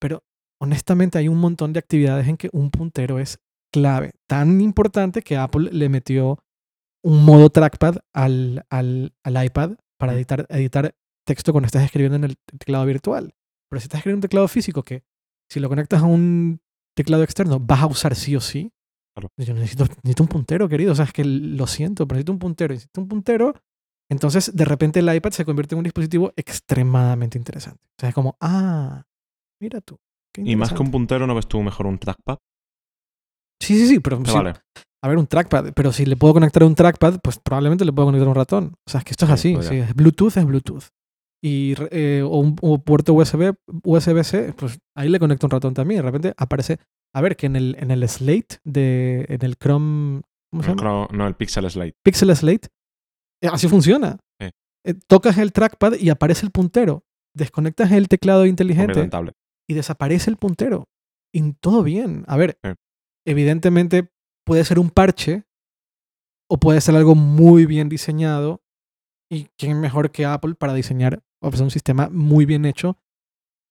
Pero 0.00 0.24
honestamente 0.60 1.18
hay 1.18 1.28
un 1.28 1.38
montón 1.38 1.72
de 1.72 1.78
actividades 1.78 2.26
en 2.28 2.36
que 2.36 2.48
un 2.52 2.70
puntero 2.70 3.18
es 3.18 3.38
clave. 3.72 4.12
Tan 4.28 4.60
importante 4.60 5.22
que 5.22 5.36
Apple 5.36 5.70
le 5.72 5.88
metió 5.88 6.38
un 7.02 7.24
modo 7.24 7.50
trackpad 7.50 7.96
al, 8.12 8.64
al, 8.70 9.14
al 9.22 9.44
iPad 9.44 9.72
para 9.98 10.14
editar, 10.14 10.46
editar 10.48 10.94
texto 11.24 11.52
cuando 11.52 11.66
estás 11.66 11.84
escribiendo 11.84 12.16
en 12.16 12.24
el 12.24 12.36
teclado 12.58 12.84
virtual. 12.86 13.34
Pero 13.68 13.80
si 13.80 13.84
estás 13.84 13.98
escribiendo 13.98 14.18
un 14.18 14.28
teclado 14.28 14.48
físico 14.48 14.82
que 14.82 15.04
si 15.48 15.60
lo 15.60 15.68
conectas 15.68 16.02
a 16.02 16.06
un 16.06 16.60
teclado 16.94 17.22
externo 17.22 17.60
vas 17.60 17.82
a 17.82 17.86
usar 17.86 18.14
sí 18.14 18.36
o 18.36 18.40
sí. 18.40 18.72
Claro. 19.14 19.30
Yo 19.36 19.54
necesito, 19.54 19.84
necesito 19.84 20.22
un 20.22 20.28
puntero, 20.28 20.68
querido. 20.68 20.92
O 20.92 20.94
sea, 20.94 21.04
es 21.04 21.12
que 21.12 21.24
lo 21.24 21.66
siento, 21.66 22.06
pero 22.06 22.16
necesito 22.16 22.32
un 22.32 22.38
puntero. 22.38 22.72
Necesito 22.72 23.00
un 23.00 23.08
puntero. 23.08 23.54
Entonces, 24.10 24.54
de 24.54 24.64
repente 24.64 25.00
el 25.00 25.14
iPad 25.14 25.30
se 25.30 25.44
convierte 25.44 25.74
en 25.74 25.78
un 25.78 25.84
dispositivo 25.84 26.32
extremadamente 26.36 27.38
interesante. 27.38 27.82
O 27.84 28.00
sea, 28.00 28.08
es 28.10 28.14
como, 28.14 28.36
ah, 28.40 29.04
mira 29.60 29.80
tú. 29.80 29.98
qué 30.34 30.42
Y 30.44 30.56
más 30.56 30.72
que 30.72 30.82
un 30.82 30.90
puntero, 30.90 31.26
¿no 31.26 31.34
ves 31.34 31.46
tú 31.46 31.62
mejor 31.62 31.86
un 31.86 31.98
trackpad? 31.98 32.38
Sí, 33.60 33.78
sí, 33.78 33.86
sí, 33.86 34.00
pero 34.00 34.18
Te 34.18 34.30
sí, 34.30 34.36
vale. 34.36 34.54
A 35.02 35.08
ver, 35.08 35.18
un 35.18 35.26
trackpad. 35.26 35.72
Pero 35.74 35.92
si 35.92 36.06
le 36.06 36.16
puedo 36.16 36.34
conectar 36.34 36.62
a 36.62 36.66
un 36.66 36.74
trackpad, 36.74 37.20
pues 37.22 37.38
probablemente 37.38 37.84
le 37.84 37.92
puedo 37.92 38.06
conectar 38.06 38.28
un 38.28 38.34
ratón. 38.34 38.74
O 38.86 38.90
sea, 38.90 38.98
es 39.00 39.04
que 39.04 39.10
esto 39.12 39.26
es 39.26 39.40
Sí, 39.40 39.54
así. 39.58 39.76
es 39.76 39.94
Bluetooth, 39.94 40.36
es 40.36 40.44
Bluetooth. 40.44 40.84
Y, 41.44 41.74
eh, 41.90 42.22
o 42.24 42.38
un 42.38 42.56
o 42.62 42.78
puerto 42.78 43.12
USB, 43.14 43.54
USB-C, 43.82 44.52
pues 44.56 44.78
ahí 44.96 45.08
le 45.08 45.18
conecto 45.18 45.46
un 45.46 45.50
ratón 45.50 45.74
también. 45.74 45.98
De 45.98 46.02
repente 46.02 46.34
aparece. 46.36 46.78
A 47.14 47.20
ver, 47.20 47.36
que 47.36 47.46
en 47.46 47.56
el, 47.56 47.76
en 47.80 47.90
el 47.90 48.08
Slate, 48.08 48.58
de, 48.64 49.26
en 49.28 49.42
el 49.44 49.56
Chrome. 49.56 50.22
¿Cómo 50.50 50.62
se 50.62 50.68
llama? 50.68 50.82
Chrome- 50.82 51.10
no, 51.16 51.26
el 51.26 51.34
Pixel 51.34 51.68
Slate. 51.70 51.94
Pixel 52.04 52.34
Slate. 52.36 52.68
eh, 53.42 53.48
así 53.50 53.66
funciona. 53.68 54.18
Sí. 54.40 54.50
Eh, 54.86 54.94
tocas 55.08 55.36
el 55.38 55.52
trackpad 55.52 55.94
y 55.98 56.10
aparece 56.10 56.46
el 56.46 56.52
puntero. 56.52 57.02
Desconectas 57.34 57.90
el 57.92 58.06
teclado 58.08 58.46
inteligente 58.46 59.08
y 59.68 59.74
desaparece 59.74 60.30
el 60.30 60.36
puntero. 60.36 60.84
Y 61.34 61.52
todo 61.54 61.82
bien. 61.82 62.24
A 62.28 62.36
ver, 62.36 62.58
Sí. 62.62 62.70
evidentemente 63.26 64.10
puede 64.44 64.64
ser 64.64 64.78
un 64.78 64.90
parche 64.90 65.44
o 66.48 66.58
puede 66.58 66.80
ser 66.80 66.94
algo 66.96 67.14
muy 67.14 67.66
bien 67.66 67.88
diseñado. 67.88 68.62
Y 69.30 69.46
quién 69.56 69.80
mejor 69.80 70.10
que 70.10 70.26
Apple 70.26 70.54
para 70.54 70.74
diseñar 70.74 71.22
o 71.40 71.50
sea, 71.52 71.64
un 71.64 71.70
sistema 71.70 72.08
muy 72.10 72.44
bien 72.44 72.66
hecho 72.66 72.98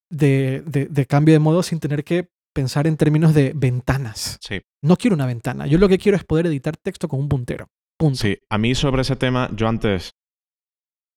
de, 0.10 0.62
de- 0.66 0.88
de 0.88 1.06
cambio 1.06 1.34
de 1.34 1.40
modo 1.40 1.62
sin 1.64 1.80
tener 1.80 2.04
que 2.04 2.30
pensar 2.54 2.88
en 2.88 2.98
términos 2.98 3.34
de 3.34 3.54
ventanas. 3.56 4.38
Sí. 4.42 4.62
No 4.84 4.98
quiero 4.98 5.16
una 5.16 5.26
ventana. 5.28 5.68
Yo 5.68 5.78
lo 5.78 5.88
que 5.88 6.00
quiero 6.00 6.18
es 6.18 6.24
poder 6.24 6.48
editar 6.48 6.76
texto 6.78 7.08
con 7.08 7.20
un 7.20 7.30
puntero. 7.30 7.68
Punto. 7.98 8.18
Sí, 8.18 8.38
a 8.50 8.58
mí 8.58 8.74
sobre 8.76 9.04
ese 9.04 9.16
tema, 9.16 9.50
yo 9.56 9.68
antes, 9.68 10.12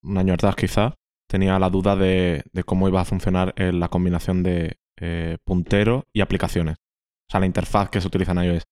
un 0.02 0.18
año 0.18 0.34
atrás 0.34 0.54
quizá, 0.54 0.94
tenía 1.28 1.58
la 1.58 1.70
duda 1.70 1.96
de, 1.96 2.44
de 2.52 2.62
cómo 2.64 2.86
iba 2.88 3.00
a 3.00 3.04
funcionar 3.06 3.54
eh, 3.56 3.72
la 3.72 3.88
combinación 3.88 4.42
de 4.42 4.76
eh, 5.00 5.38
puntero 5.44 6.04
y 6.12 6.20
aplicaciones. 6.20 6.76
O 6.76 7.32
sea, 7.32 7.40
la 7.40 7.46
interfaz 7.46 7.88
que 7.88 8.00
se 8.02 8.06
utiliza 8.06 8.32
en 8.32 8.44
iOS. 8.44 8.62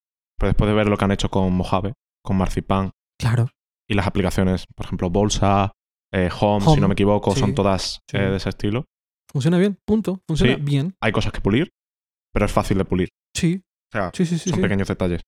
Pero 0.42 0.48
después 0.50 0.68
de 0.68 0.74
ver 0.74 0.88
lo 0.88 0.96
que 0.96 1.04
han 1.04 1.12
hecho 1.12 1.30
con 1.30 1.52
Mojave, 1.52 1.92
con 2.24 2.36
Marzipan 2.36 2.90
Claro. 3.16 3.48
y 3.88 3.94
las 3.94 4.08
aplicaciones, 4.08 4.64
por 4.74 4.86
ejemplo, 4.86 5.08
Bolsa, 5.08 5.70
eh, 6.12 6.28
Home, 6.40 6.66
si 6.74 6.80
no 6.80 6.88
me 6.88 6.94
equivoco, 6.94 7.32
sí, 7.32 7.38
son 7.38 7.54
todas 7.54 8.00
sí. 8.10 8.16
eh, 8.16 8.22
de 8.22 8.36
ese 8.38 8.48
estilo. 8.48 8.86
Funciona 9.30 9.56
bien. 9.56 9.78
Punto. 9.86 10.20
Funciona 10.26 10.56
Sí. 10.56 10.60
bien. 10.60 10.96
Hay 11.00 11.12
cosas 11.12 11.32
que 11.32 11.40
pulir, 11.40 11.70
pero 12.34 12.44
es 12.46 12.50
fácil 12.50 12.76
de 12.78 12.84
pulir. 12.84 13.08
Sí. 13.36 13.62
O 13.94 14.10
sea, 14.10 14.10
son 14.12 14.60
pequeños 14.60 14.88
detalles. 14.88 15.20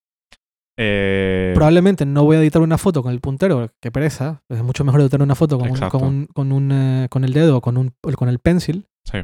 Eh, 0.76 1.52
Probablemente 1.54 2.04
no 2.04 2.24
voy 2.24 2.36
a 2.36 2.40
editar 2.40 2.60
una 2.60 2.78
foto 2.78 3.02
con 3.04 3.12
el 3.12 3.20
puntero, 3.20 3.70
que 3.80 3.92
pereza. 3.92 4.42
Es 4.48 4.62
mucho 4.64 4.84
mejor 4.84 5.00
editar 5.02 5.22
una 5.22 5.36
foto 5.36 5.58
con, 5.60 5.70
un, 5.70 5.76
con, 5.90 6.02
un- 6.02 6.26
con, 6.26 6.50
un, 6.52 7.06
con 7.08 7.22
el 7.24 7.32
dedo 7.32 7.58
o 7.58 7.60
con, 7.60 7.76
un, 7.76 7.94
o 8.02 8.12
con 8.14 8.28
el 8.28 8.40
pencil. 8.40 8.88
Sí. 9.04 9.18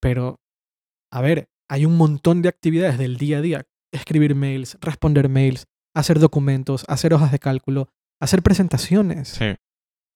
Pero, 0.00 0.40
a 1.12 1.20
ver, 1.20 1.48
hay 1.70 1.84
un 1.86 1.96
montón 1.96 2.42
de 2.42 2.48
actividades 2.48 2.98
del 2.98 3.16
día 3.16 3.38
a 3.38 3.40
día. 3.42 3.64
Escribir 3.92 4.34
mails, 4.34 4.78
responder 4.80 5.28
mails, 5.28 5.66
hacer 5.94 6.18
documentos, 6.18 6.84
hacer 6.88 7.12
hojas 7.14 7.30
de 7.32 7.38
cálculo, 7.38 7.88
hacer 8.20 8.42
presentaciones. 8.42 9.28
sí. 9.28 9.54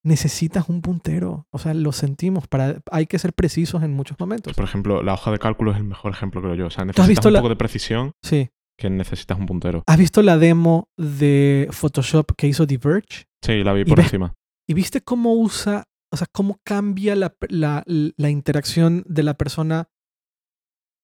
Necesitas 0.04 0.68
un 0.68 0.82
puntero. 0.82 1.48
O 1.50 1.58
sea, 1.58 1.74
lo 1.74 1.90
sentimos. 1.90 2.46
Para, 2.46 2.80
hay 2.92 3.06
que 3.06 3.18
ser 3.18 3.32
precisos 3.32 3.82
en 3.82 3.92
muchos 3.92 4.16
momentos. 4.20 4.54
Por 4.54 4.64
ejemplo, 4.64 5.02
la 5.02 5.14
hoja 5.14 5.32
de 5.32 5.38
cálculo 5.40 5.72
es 5.72 5.78
el 5.78 5.82
mejor 5.84 6.12
ejemplo, 6.12 6.40
creo 6.40 6.54
yo. 6.54 6.66
O 6.66 6.70
sea, 6.70 6.84
necesitas 6.84 7.08
visto 7.08 7.28
un 7.28 7.32
la- 7.34 7.40
poco 7.40 7.48
de 7.48 7.56
precisión 7.56 8.12
Sí. 8.22 8.48
que 8.78 8.88
necesitas 8.88 9.36
un 9.36 9.46
puntero. 9.46 9.82
¿Has 9.84 9.98
visto 9.98 10.22
la 10.22 10.38
demo 10.38 10.88
de 10.96 11.66
Photoshop 11.72 12.36
que 12.36 12.46
hizo 12.46 12.66
Diverge? 12.66 13.24
Sí, 13.42 13.64
la 13.64 13.72
vi 13.72 13.84
por 13.84 13.98
encima. 13.98 14.32
¿Y 14.68 14.74
viste 14.74 15.00
cómo 15.00 15.32
usa, 15.34 15.82
o 16.12 16.16
sea, 16.16 16.28
cómo 16.32 16.60
cambia 16.64 17.16
la, 17.16 17.34
la- 17.48 17.82
la 17.86 18.30
interacción 18.30 19.02
de 19.08 19.24
la 19.24 19.34
persona 19.34 19.88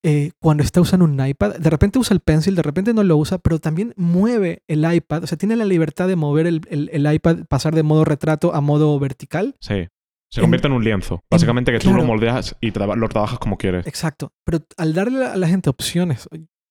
eh, 0.05 0.33
cuando 0.41 0.63
está 0.63 0.81
usando 0.81 1.05
un 1.05 1.25
iPad? 1.27 1.57
De 1.57 1.71
repente 1.71 1.99
usa 1.99 2.15
el 2.15 2.21
pencil, 2.21 2.55
de 2.55 2.63
repente 2.63 2.93
no 2.95 3.03
lo 3.05 3.17
usa, 3.17 3.39
pero 3.39 3.59
también 3.59 3.95
mueve 3.97 4.63
el 4.69 4.91
iPad. 4.93 5.25
O 5.25 5.27
sea, 5.27 5.39
tiene 5.39 5.57
la 5.57 5.65
libertad 5.65 6.09
de 6.09 6.17
mover 6.17 6.47
el, 6.47 6.61
el- 6.71 6.91
el 6.93 7.13
iPad, 7.15 7.45
pasar 7.49 7.75
de 7.75 7.83
modo 7.83 8.05
retrato 8.05 8.55
a 8.55 8.61
modo 8.61 8.99
vertical. 8.99 9.55
Sí. 9.61 9.87
Se 10.31 10.41
convierte 10.41 10.67
en 10.67 10.73
un 10.73 10.83
lienzo. 10.83 11.23
Básicamente 11.31 11.73
que 11.73 11.79
tú 11.79 11.89
claro. 11.89 11.99
lo 11.99 12.05
moldeas 12.07 12.57
y 12.61 12.71
traba- 12.73 12.97
lo 12.97 13.09
trabajas 13.09 13.39
como 13.39 13.59
quieres. 13.59 13.87
Exacto. 13.87 14.33
Pero 14.47 14.61
al 14.79 14.95
darle 14.95 15.27
a 15.27 15.37
la 15.37 15.47
gente 15.47 15.69
opciones, 15.69 16.27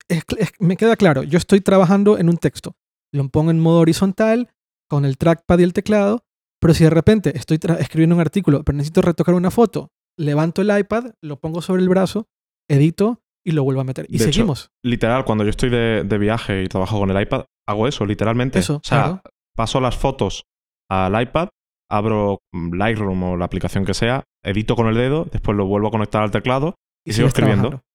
es 0.10 0.26
cl- 0.26 0.38
es- 0.40 0.52
me 0.60 0.76
queda 0.78 0.96
claro, 0.96 1.22
yo 1.24 1.38
estoy 1.38 1.62
trabajando 1.62 2.18
en 2.18 2.28
un 2.28 2.38
texto, 2.38 2.76
lo 3.14 3.30
pongo 3.30 3.52
en 3.52 3.60
modo 3.60 3.80
horizontal, 3.82 4.50
con 4.90 5.06
el 5.06 5.18
trackpad 5.20 5.60
y 5.60 5.64
el 5.64 5.74
teclado, 5.74 6.26
pero 6.60 6.74
si 6.74 6.84
de 6.84 6.90
repente 6.90 7.38
estoy 7.38 7.60
escribiendo 7.80 8.16
un 8.16 8.22
artículo, 8.22 8.64
pero 8.64 8.76
necesito 8.78 9.04
retocar 9.04 9.36
una 9.36 9.52
foto, 9.52 9.92
levanto 10.18 10.62
el 10.64 10.78
iPad, 10.78 11.12
lo 11.22 11.40
pongo 11.40 11.62
sobre 11.62 11.82
el 11.84 11.88
brazo, 11.90 12.28
edito 12.68 13.21
y 13.44 13.52
lo 13.52 13.64
vuelvo 13.64 13.82
a 13.82 13.84
meter. 13.84 14.06
Y 14.10 14.18
De 14.18 14.26
hecho, 14.26 14.34
seguimos. 14.34 14.72
Literal, 14.84 15.26
cuando 15.26 15.44
yo 15.44 15.50
estoy 15.50 15.70
de, 15.70 16.04
de 16.04 16.18
viaje 16.18 16.64
y 16.64 16.68
trabajo 16.68 17.00
con 17.00 17.10
el 17.10 17.22
iPad, 17.22 17.46
hago 17.68 17.88
eso, 17.88 18.06
literalmente. 18.06 18.60
Eso, 18.60 18.78
o 18.78 18.82
sea, 18.84 19.04
claro. 19.04 19.22
paso 19.56 19.80
las 19.80 19.98
fotos 19.98 20.46
al 20.90 21.22
iPad, 21.22 21.50
abro 21.90 22.40
mm, 22.54 22.74
Lightroom 22.74 23.24
o 23.24 23.38
la 23.38 23.46
aplicación 23.46 23.86
que 23.86 23.94
sea, 23.94 24.24
edito 24.44 24.76
con 24.76 24.88
el 24.88 24.96
dedo, 24.96 25.26
después 25.32 25.58
lo 25.58 25.66
vuelvo 25.66 25.88
a 25.88 25.92
conectar 25.92 26.22
al 26.24 26.32
teclado 26.32 26.76
y 27.06 27.14
sigo 27.14 27.28
escribiendo. 27.28 27.70
trabajando. 27.70 27.92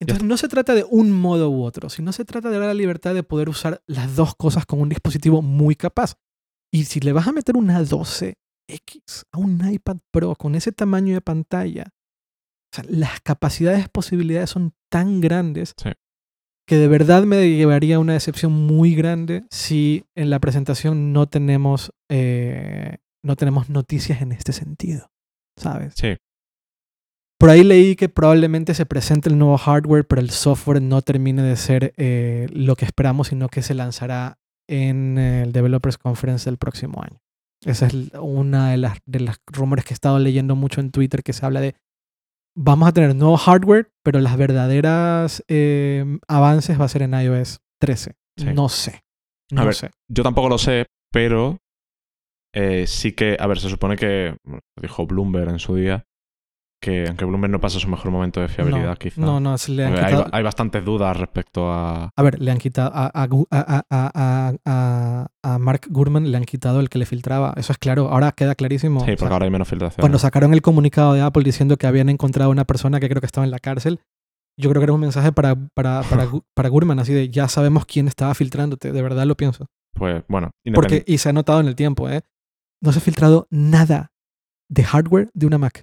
Entonces 0.00 0.24
no 0.24 0.36
se 0.38 0.48
trata 0.48 0.74
de 0.74 0.84
un 0.88 1.12
modo 1.12 1.50
u 1.50 1.62
otro, 1.62 1.90
sino 1.90 2.12
se 2.12 2.24
trata 2.24 2.48
de 2.48 2.58
dar 2.58 2.68
la 2.68 2.74
libertad 2.74 3.14
de 3.14 3.22
poder 3.22 3.50
usar 3.50 3.82
las 3.86 4.16
dos 4.16 4.34
cosas 4.34 4.64
con 4.64 4.80
un 4.80 4.88
dispositivo 4.88 5.42
muy 5.42 5.76
capaz. 5.76 6.16
Y 6.72 6.84
si 6.84 7.00
le 7.00 7.12
vas 7.12 7.28
a 7.28 7.32
meter 7.32 7.56
una 7.56 7.80
12X 7.82 8.34
a 9.30 9.38
un 9.38 9.70
iPad 9.70 9.98
Pro 10.10 10.34
con 10.36 10.54
ese 10.54 10.72
tamaño 10.72 11.12
de 11.14 11.20
pantalla, 11.20 11.90
o 12.72 12.76
sea, 12.76 12.84
las 12.88 13.20
capacidades, 13.20 13.88
posibilidades 13.88 14.50
son 14.50 14.72
tan 14.90 15.20
grandes 15.20 15.74
Sí. 15.76 15.90
que 16.66 16.76
de 16.76 16.88
verdad 16.88 17.24
me 17.24 17.48
llevaría 17.48 17.98
una 17.98 18.12
decepción 18.12 18.52
muy 18.52 18.94
grande 18.94 19.44
si 19.50 20.04
en 20.14 20.30
la 20.30 20.38
presentación 20.38 21.12
no 21.12 21.26
tenemos, 21.28 21.92
eh, 22.08 22.98
no 23.24 23.34
tenemos 23.36 23.68
noticias 23.70 24.22
en 24.22 24.32
este 24.32 24.52
sentido, 24.52 25.10
¿sabes? 25.56 25.94
Sí. 25.96 26.16
Por 27.38 27.48
ahí 27.48 27.64
leí 27.64 27.96
que 27.96 28.08
probablemente 28.10 28.74
se 28.74 28.84
presente 28.84 29.30
el 29.30 29.38
nuevo 29.38 29.56
hardware, 29.56 30.06
pero 30.06 30.20
el 30.20 30.30
software 30.30 30.82
no 30.82 31.00
termine 31.00 31.42
de 31.42 31.56
ser 31.56 31.94
eh, 31.96 32.46
lo 32.52 32.76
que 32.76 32.84
esperamos, 32.84 33.28
sino 33.28 33.48
que 33.48 33.62
se 33.62 33.74
lanzará 33.74 34.38
en 34.68 35.16
el 35.16 35.50
Developers 35.52 35.96
Conference 35.96 36.48
del 36.48 36.58
próximo 36.58 37.02
año. 37.02 37.18
Esa 37.64 37.86
es 37.86 37.94
una 38.20 38.70
de 38.70 38.76
las, 38.76 38.98
de 39.06 39.20
las 39.20 39.40
rumores 39.46 39.84
que 39.84 39.92
he 39.92 39.94
estado 39.94 40.18
leyendo 40.18 40.54
mucho 40.54 40.80
en 40.80 40.90
Twitter 40.90 41.22
que 41.22 41.32
se 41.32 41.44
habla 41.44 41.60
de 41.60 41.74
vamos 42.54 42.88
a 42.88 42.92
tener 42.92 43.14
nuevo 43.14 43.36
hardware, 43.36 43.92
pero 44.02 44.20
las 44.20 44.36
verdaderas 44.36 45.44
eh, 45.48 46.04
avances 46.28 46.80
va 46.80 46.84
a 46.84 46.88
ser 46.88 47.02
en 47.02 47.14
iOS 47.14 47.60
13. 47.80 48.16
Sí. 48.36 48.46
No 48.54 48.68
sé. 48.68 49.02
No 49.50 49.64
ver, 49.64 49.74
sé. 49.74 49.90
Yo 50.08 50.22
tampoco 50.22 50.48
lo 50.48 50.58
sé, 50.58 50.86
pero 51.12 51.58
eh, 52.54 52.86
sí 52.86 53.12
que, 53.12 53.36
a 53.38 53.46
ver, 53.46 53.58
se 53.58 53.68
supone 53.68 53.96
que, 53.96 54.36
dijo 54.80 55.06
Bloomberg 55.06 55.50
en 55.50 55.58
su 55.58 55.74
día, 55.76 56.04
que 56.80 57.06
aunque 57.06 57.24
Bloomberg 57.26 57.50
no 57.52 57.60
pasa 57.60 57.78
su 57.78 57.88
mejor 57.88 58.10
momento 58.10 58.40
de 58.40 58.48
fiabilidad, 58.48 58.88
no, 58.88 58.96
quizá. 58.96 59.20
No, 59.20 59.38
no, 59.38 59.58
se 59.58 59.70
le 59.72 59.84
han 59.84 59.92
hay, 59.98 60.04
quitado. 60.06 60.26
hay 60.32 60.42
bastantes 60.42 60.84
dudas 60.84 61.16
respecto 61.16 61.70
a... 61.70 62.10
A 62.16 62.22
ver, 62.22 62.40
le 62.40 62.50
han 62.50 62.58
quitado 62.58 62.90
a, 62.94 63.06
a, 63.06 63.28
a- 63.50 63.84
a- 63.90 64.10
a- 64.14 64.54
a- 64.64 65.26
a 65.42 65.58
Mark 65.58 65.82
Gurman, 65.90 66.30
le 66.30 66.36
han 66.38 66.44
quitado 66.44 66.80
el 66.80 66.88
que 66.88 66.98
le 66.98 67.04
filtraba. 67.06 67.52
Eso 67.56 67.72
es 67.72 67.78
claro, 67.78 68.08
ahora 68.08 68.32
queda 68.32 68.54
clarísimo. 68.54 69.00
Sí, 69.00 69.04
O 69.04 69.14
porque 69.14 69.18
sea, 69.18 69.28
ahora 69.32 69.44
hay 69.44 69.50
menos 69.50 69.68
filtración. 69.68 70.00
cuando 70.00 70.18
sacaron 70.18 70.54
el 70.54 70.62
comunicado 70.62 71.12
de 71.12 71.20
Apple 71.20 71.42
diciendo 71.44 71.76
que 71.76 71.86
habían 71.86 72.08
encontrado 72.08 72.50
una 72.50 72.64
persona 72.64 72.98
que 72.98 73.08
creo 73.08 73.20
que 73.20 73.26
estaba 73.26 73.44
en 73.44 73.50
la 73.50 73.58
cárcel, 73.58 74.00
yo 74.58 74.70
creo 74.70 74.80
que 74.80 74.84
era 74.84 74.92
un 74.94 75.00
mensaje 75.00 75.32
para, 75.32 75.54
para, 75.74 76.02
para, 76.02 76.28
para 76.54 76.68
Gurman, 76.70 76.98
así 76.98 77.12
de 77.12 77.28
ya 77.30 77.48
sabemos 77.48 77.86
quién 77.86 78.08
estaba 78.08 78.34
filtrándote, 78.34 78.92
de 78.92 79.02
verdad 79.02 79.24
lo 79.26 79.36
pienso. 79.36 79.66
Pues 79.94 80.22
bueno, 80.28 80.50
Porque, 80.74 81.04
y 81.06 81.18
se 81.18 81.28
ha 81.28 81.32
notado 81.32 81.60
en 81.60 81.66
el 81.68 81.74
tiempo, 81.76 82.08
¿eh? 82.08 82.22
No 82.82 82.92
se 82.92 82.98
ha 82.98 83.02
filtrado 83.02 83.46
nada 83.50 84.12
de 84.70 84.84
hardware 84.84 85.30
de 85.34 85.46
una 85.46 85.58
Mac. 85.58 85.82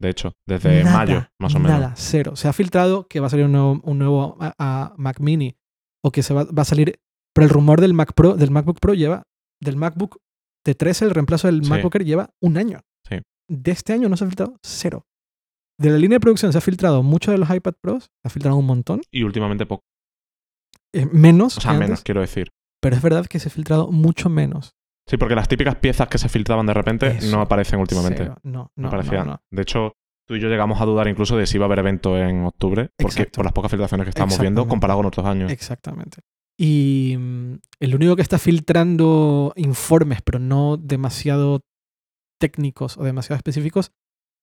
De 0.00 0.10
hecho, 0.10 0.32
desde 0.46 0.84
Nada, 0.84 0.96
mayo, 0.98 1.26
más 1.40 1.54
o 1.54 1.58
menos. 1.58 1.80
Nada, 1.80 1.94
cero. 1.96 2.36
Se 2.36 2.48
ha 2.48 2.52
filtrado 2.52 3.06
que 3.08 3.20
va 3.20 3.26
a 3.26 3.30
salir 3.30 3.46
un 3.46 3.52
nuevo, 3.52 3.80
un 3.82 3.98
nuevo 3.98 4.36
a- 4.40 4.54
a 4.58 4.94
Mac 4.96 5.20
Mini 5.20 5.56
o 6.04 6.10
que 6.12 6.22
se 6.22 6.32
va, 6.34 6.44
va 6.44 6.62
a 6.62 6.64
salir. 6.64 7.00
Pero 7.34 7.44
el 7.46 7.50
rumor 7.50 7.80
del 7.80 7.94
Mac 7.94 8.12
Pro, 8.14 8.34
del 8.34 8.50
MacBook 8.50 8.80
Pro 8.80 8.94
lleva, 8.94 9.22
del 9.60 9.76
MacBook 9.76 10.18
de 10.64 10.74
13, 10.74 11.04
el 11.04 11.10
reemplazo 11.12 11.46
del 11.48 11.62
Sí. 11.64 11.70
MacBook 11.70 11.94
Air 11.96 12.04
lleva 12.04 12.30
un 12.42 12.56
año. 12.58 12.80
Sí. 13.08 13.16
De 13.48 13.70
este 13.70 13.92
año 13.92 14.08
no 14.08 14.16
se 14.16 14.24
ha 14.24 14.26
filtrado 14.28 14.56
cero. 14.62 15.06
De 15.80 15.90
la 15.90 15.96
línea 15.98 16.16
de 16.16 16.20
producción 16.20 16.50
se 16.52 16.58
ha 16.58 16.60
filtrado 16.60 17.02
mucho 17.02 17.30
de 17.30 17.38
los 17.38 17.48
iPad 17.50 17.74
Pros, 17.80 18.04
se 18.04 18.26
ha 18.26 18.30
filtrado 18.30 18.56
un 18.56 18.66
montón, 18.66 19.00
Y 19.12 19.22
últimamente 19.22 19.66
poco. 19.66 19.84
eh, 20.92 21.06
menos, 21.12 21.58
O 21.58 21.60
sea, 21.60 21.72
que 21.72 21.78
menos, 21.78 21.90
antes, 21.90 22.04
quiero 22.04 22.20
decir. 22.20 22.48
pero 22.80 22.96
es 22.96 23.02
verdad 23.02 23.26
que 23.26 23.38
se 23.38 23.48
ha 23.48 23.50
filtrado 23.52 23.90
mucho 23.92 24.28
menos. 24.28 24.74
Sí, 25.08 25.16
porque 25.16 25.34
las 25.34 25.48
típicas 25.48 25.76
piezas 25.76 26.06
que 26.08 26.18
se 26.18 26.28
filtraban 26.28 26.66
de 26.66 26.74
repente 26.74 27.06
Eso, 27.08 27.34
no 27.34 27.42
aparecen 27.42 27.80
últimamente. 27.80 28.18
Cero. 28.24 28.36
No, 28.42 28.70
No 28.76 28.82
no, 28.82 28.88
aparecían. 28.88 29.26
no. 29.26 29.40
De 29.50 29.62
hecho, 29.62 29.92
tú 30.26 30.34
y 30.34 30.40
yo 30.40 30.48
llegamos 30.48 30.80
a 30.80 30.84
dudar 30.84 31.08
incluso 31.08 31.36
de 31.36 31.46
si 31.46 31.56
iba 31.56 31.64
a 31.64 31.68
haber 31.68 31.78
evento 31.78 32.18
en 32.18 32.44
octubre, 32.44 32.90
porque 32.98 33.20
Exacto. 33.22 33.36
por 33.38 33.44
las 33.46 33.52
pocas 33.54 33.70
filtraciones 33.70 34.04
que 34.04 34.10
estábamos 34.10 34.38
viendo 34.38 34.68
comparado 34.68 34.98
con 34.98 35.06
otros 35.06 35.24
años. 35.26 35.50
Exactamente. 35.50 36.20
Y 36.60 37.16
mm, 37.18 37.54
el 37.80 37.94
único 37.94 38.16
que 38.16 38.22
está 38.22 38.38
filtrando 38.38 39.52
informes, 39.56 40.20
pero 40.22 40.38
no 40.38 40.76
demasiado 40.76 41.60
técnicos 42.40 42.98
o 42.98 43.04
demasiado 43.04 43.36
específicos, 43.38 43.92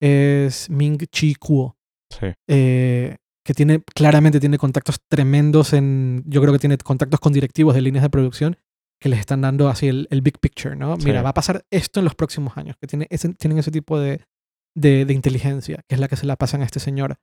es 0.02 0.70
Ming 0.70 0.98
Chi 1.12 1.36
Kuo, 1.36 1.78
Sí. 2.10 2.28
eh, 2.50 3.18
que 3.46 3.54
tiene, 3.54 3.82
claramente 3.94 4.40
tiene 4.40 4.58
contactos 4.58 4.98
tremendos 5.10 5.74
en, 5.74 6.24
yo 6.26 6.42
creo 6.42 6.54
que 6.54 6.60
tiene 6.60 6.78
contactos 6.78 7.20
con 7.20 7.34
directivos 7.34 7.76
de 7.76 7.82
líneas 7.82 8.04
de 8.04 8.10
producción 8.10 8.58
que 8.99 9.09
les 9.09 9.19
están 9.19 9.41
dando 9.41 9.67
así 9.69 9.88
el, 9.88 10.07
el 10.09 10.22
big 10.22 10.39
picture, 10.39 10.76
¿no? 10.76 10.95
Sí. 10.97 11.05
Mira, 11.05 11.22
va 11.22 11.30
a 11.30 11.34
pasar 11.34 11.63
esto 11.72 11.99
en 11.99 12.05
los 12.05 12.15
próximos 12.15 12.57
años, 12.57 12.76
que 12.80 12.88
tiene 12.88 13.07
ese- 13.09 13.34
tienen 13.34 13.57
ese 13.59 13.72
tipo 13.72 13.99
de, 13.99 14.22
de, 14.76 15.05
de 15.05 15.13
inteligencia, 15.13 15.81
que 15.88 15.95
es 15.95 15.99
la 15.99 16.07
que 16.07 16.15
se 16.15 16.26
la 16.26 16.35
pasan 16.38 16.61
a 16.61 16.65
este 16.65 16.80
señor. 16.80 17.15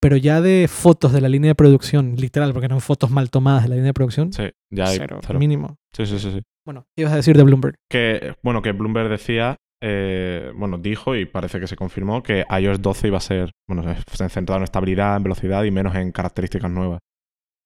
Pero 0.00 0.16
ya 0.16 0.40
de 0.40 0.68
fotos 0.68 1.12
de 1.12 1.20
la 1.20 1.28
línea 1.28 1.50
de 1.50 1.54
producción, 1.56 2.14
literal, 2.16 2.52
porque 2.52 2.66
eran 2.66 2.80
fotos 2.80 3.10
mal 3.10 3.30
tomadas 3.30 3.64
de 3.64 3.68
la 3.70 3.74
línea 3.74 3.88
de 3.88 3.94
producción, 3.94 4.32
Sí, 4.32 4.44
ya 4.70 4.86
hay 4.86 4.98
cero, 4.98 5.18
cero. 5.26 5.38
mínimo. 5.40 5.76
Sí, 5.92 6.06
sí, 6.06 6.18
sí, 6.20 6.30
sí. 6.30 6.42
Bueno, 6.64 6.86
¿qué 6.94 7.02
ibas 7.02 7.14
a 7.14 7.16
decir 7.16 7.36
de 7.36 7.42
Bloomberg? 7.42 7.74
Que, 7.90 8.36
bueno, 8.44 8.62
que 8.62 8.70
Bloomberg 8.72 9.08
decía, 9.08 9.56
eh, 9.82 10.52
bueno, 10.54 10.78
dijo 10.78 11.16
y 11.16 11.26
parece 11.26 11.58
que 11.58 11.66
se 11.66 11.74
confirmó 11.74 12.22
que 12.22 12.44
iOS 12.60 12.80
12 12.80 13.08
iba 13.08 13.18
a 13.18 13.22
ser, 13.22 13.50
bueno, 13.68 13.82
se 14.12 14.28
centrado 14.28 14.58
en 14.58 14.64
estabilidad, 14.64 15.16
en 15.16 15.22
velocidad 15.24 15.64
y 15.64 15.72
menos 15.72 15.96
en 15.96 16.12
características 16.12 16.70
nuevas. 16.70 17.00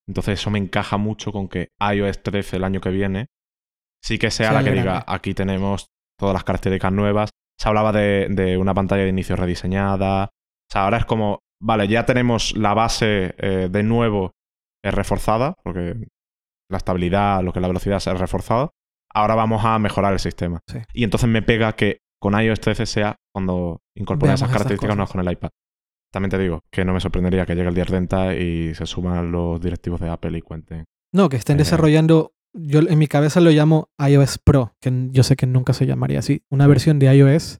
Entonces 0.09 0.41
eso 0.41 0.51
me 0.51 0.59
encaja 0.59 0.97
mucho 0.97 1.33
con 1.33 1.49
que 1.49 1.69
iOS 1.81 2.23
13 2.23 2.57
el 2.57 2.65
año 2.65 2.81
que 2.81 2.91
viene 2.91 3.27
sí 4.03 4.19
que 4.19 4.31
sea 4.31 4.49
Sea 4.49 4.53
la 4.55 4.59
que 4.65 4.71
grande. 4.71 4.83
diga, 4.83 5.05
aquí 5.07 5.35
tenemos 5.35 5.87
todas 6.19 6.35
las 6.35 6.45
características 6.45 6.93
nuevas. 6.93 7.31
Se 7.59 7.69
hablaba 7.69 7.93
de, 7.93 8.27
de 8.31 8.57
una 8.57 8.75
pantalla 8.75 9.03
de 9.05 9.09
inicio 9.11 9.37
rediseñada. 9.37 10.25
O 10.25 10.73
sea, 10.73 10.85
ahora 10.85 10.99
es 10.99 11.05
como, 11.05 11.41
vale, 11.61 11.87
ya 11.89 12.05
tenemos 12.07 12.57
la 12.57 12.75
base 12.75 13.35
eh, 13.39 13.69
de 13.71 13.83
nuevo 13.83 14.33
eh, 14.85 14.91
reforzada, 14.91 15.55
porque 15.63 15.95
la 16.71 16.79
estabilidad, 16.79 17.43
lo 17.43 17.53
que 17.53 17.59
es 17.59 17.63
la 17.63 17.69
velocidad 17.69 17.99
se 18.01 18.11
ha 18.11 18.15
reforzado. 18.15 18.73
Ahora 19.15 19.35
vamos 19.35 19.65
a 19.65 19.79
mejorar 19.79 20.13
el 20.15 20.19
sistema. 20.21 20.61
Sí. 20.67 20.79
Y 20.95 21.05
entonces 21.05 21.29
me 21.29 21.43
pega 21.43 21.75
que 21.75 21.99
con 22.21 22.41
iOS 22.41 22.61
13 22.61 22.87
sea 22.87 23.17
cuando 23.35 23.81
incorporen 23.97 24.35
esas 24.35 24.49
características 24.51 24.97
nuevas 24.97 25.13
con 25.13 25.21
el 25.27 25.31
iPad. 25.33 25.51
También 26.13 26.31
te 26.31 26.39
digo 26.39 26.61
que 26.71 26.85
no 26.85 26.93
me 26.95 27.01
sorprendería 27.01 27.45
que 27.47 27.55
llegue 27.55 27.69
el 27.69 27.75
día 27.75 27.85
30 27.85 28.37
y 28.37 28.75
se 28.75 28.87
suman 28.87 29.31
los 29.33 29.61
directivos 29.61 30.01
de 30.01 30.09
Apple 30.11 30.37
y 30.39 30.43
cuenten. 30.43 30.85
No, 31.13 31.29
que 31.29 31.37
estén 31.37 31.57
Eh. 31.57 31.59
desarrollando, 31.59 32.33
yo 32.55 32.81
en 32.81 32.99
mi 32.99 33.07
cabeza 33.07 33.41
lo 33.41 33.51
llamo 33.51 33.89
iOS 33.99 34.39
Pro, 34.39 34.75
que 34.81 35.09
yo 35.11 35.23
sé 35.23 35.37
que 35.37 35.47
nunca 35.47 35.73
se 35.73 35.87
llamaría 35.87 36.19
así, 36.19 36.43
una 36.51 36.67
versión 36.67 36.99
de 36.99 37.15
iOS. 37.15 37.59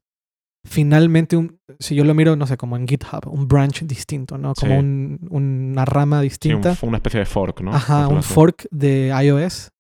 Finalmente, 0.65 1.37
un, 1.37 1.59
si 1.81 1.97
yo 1.97 2.05
lo 2.05 2.15
miro, 2.15 2.37
no 2.37 2.47
sé, 2.47 2.57
como 2.57 2.77
en 2.77 2.87
GitHub, 2.87 3.27
un 3.27 3.49
branch 3.49 3.83
distinto, 3.83 4.39
¿no? 4.39 4.55
Como 4.55 4.73
Sí. 4.75 4.79
un- 4.79 5.19
una 5.31 5.85
rama 5.85 6.19
Sí, 6.19 6.23
un- 6.23 6.29
distinta. 6.29 6.77
una 6.83 6.99
especie 6.99 7.19
de 7.19 7.27
fork, 7.27 7.63
¿no? 7.63 7.75
Ajá, 7.75 8.07
un 8.07 8.23
fork 8.23 8.67
de 8.71 9.09
iOS, 9.25 9.71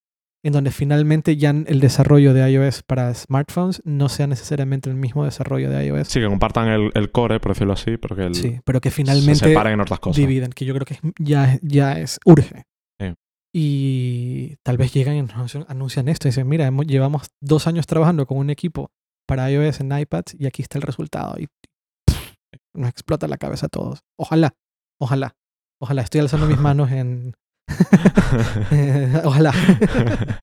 en 0.44 0.52
donde 0.52 0.72
finalmente 0.72 1.36
ya 1.36 1.50
el 1.50 1.78
desarrollo 1.78 2.34
de 2.34 2.50
iOS 2.50 2.82
para 2.82 3.14
smartphones 3.14 3.80
no 3.84 4.08
sea 4.08 4.26
necesariamente 4.26 4.90
el 4.90 4.96
mismo 4.96 5.24
desarrollo 5.24 5.70
de 5.70 5.86
iOS. 5.86 6.08
Sí, 6.08 6.18
que 6.18 6.26
compartan 6.26 6.66
el, 6.66 6.90
el 6.94 7.12
core, 7.12 7.38
por 7.38 7.52
decirlo 7.52 7.74
así, 7.74 7.96
pero 7.96 8.16
que 8.16 8.22
el- 8.24 8.34
Sí, 8.34 8.58
pero 8.64 8.80
que 8.80 8.90
se 8.90 8.96
finalmente 8.96 9.36
separen 9.36 9.74
en 9.74 9.80
otras 9.82 10.00
cosas. 10.00 10.16
dividen, 10.16 10.50
que 10.50 10.64
yo 10.64 10.74
creo 10.74 10.84
que 10.84 10.98
ya, 11.20 11.60
ya 11.62 11.92
es 12.00 12.18
urge. 12.24 12.64
Y 13.54 14.56
tal 14.62 14.78
vez 14.78 14.92
llegan 14.94 15.14
y 15.16 15.18
anuncian, 15.20 15.66
anuncian 15.68 16.08
esto 16.08 16.26
y 16.26 16.30
dicen, 16.30 16.48
mira, 16.48 16.66
hemos- 16.66 16.86
llevamos 16.86 17.28
dos 17.40 17.66
años 17.66 17.86
trabajando 17.86 18.26
con 18.26 18.38
un 18.38 18.48
equipo 18.50 18.90
para 19.28 19.50
iOS 19.50 19.80
en 19.80 19.96
iPads 19.98 20.34
y 20.38 20.46
aquí 20.46 20.62
está 20.62 20.78
el 20.78 20.82
resultado. 20.82 21.34
Y 21.38 21.48
pff, 22.06 22.32
nos 22.74 22.88
explota 22.88 23.28
la 23.28 23.36
cabeza 23.36 23.66
a 23.66 23.68
todos. 23.68 24.00
Ojalá, 24.18 24.54
ojalá, 25.00 25.34
ojalá. 25.80 26.02
Estoy 26.02 26.20
alzando 26.22 26.46
mis 26.46 26.58
manos 26.58 26.90
en... 26.92 27.34
ojalá. 29.24 29.52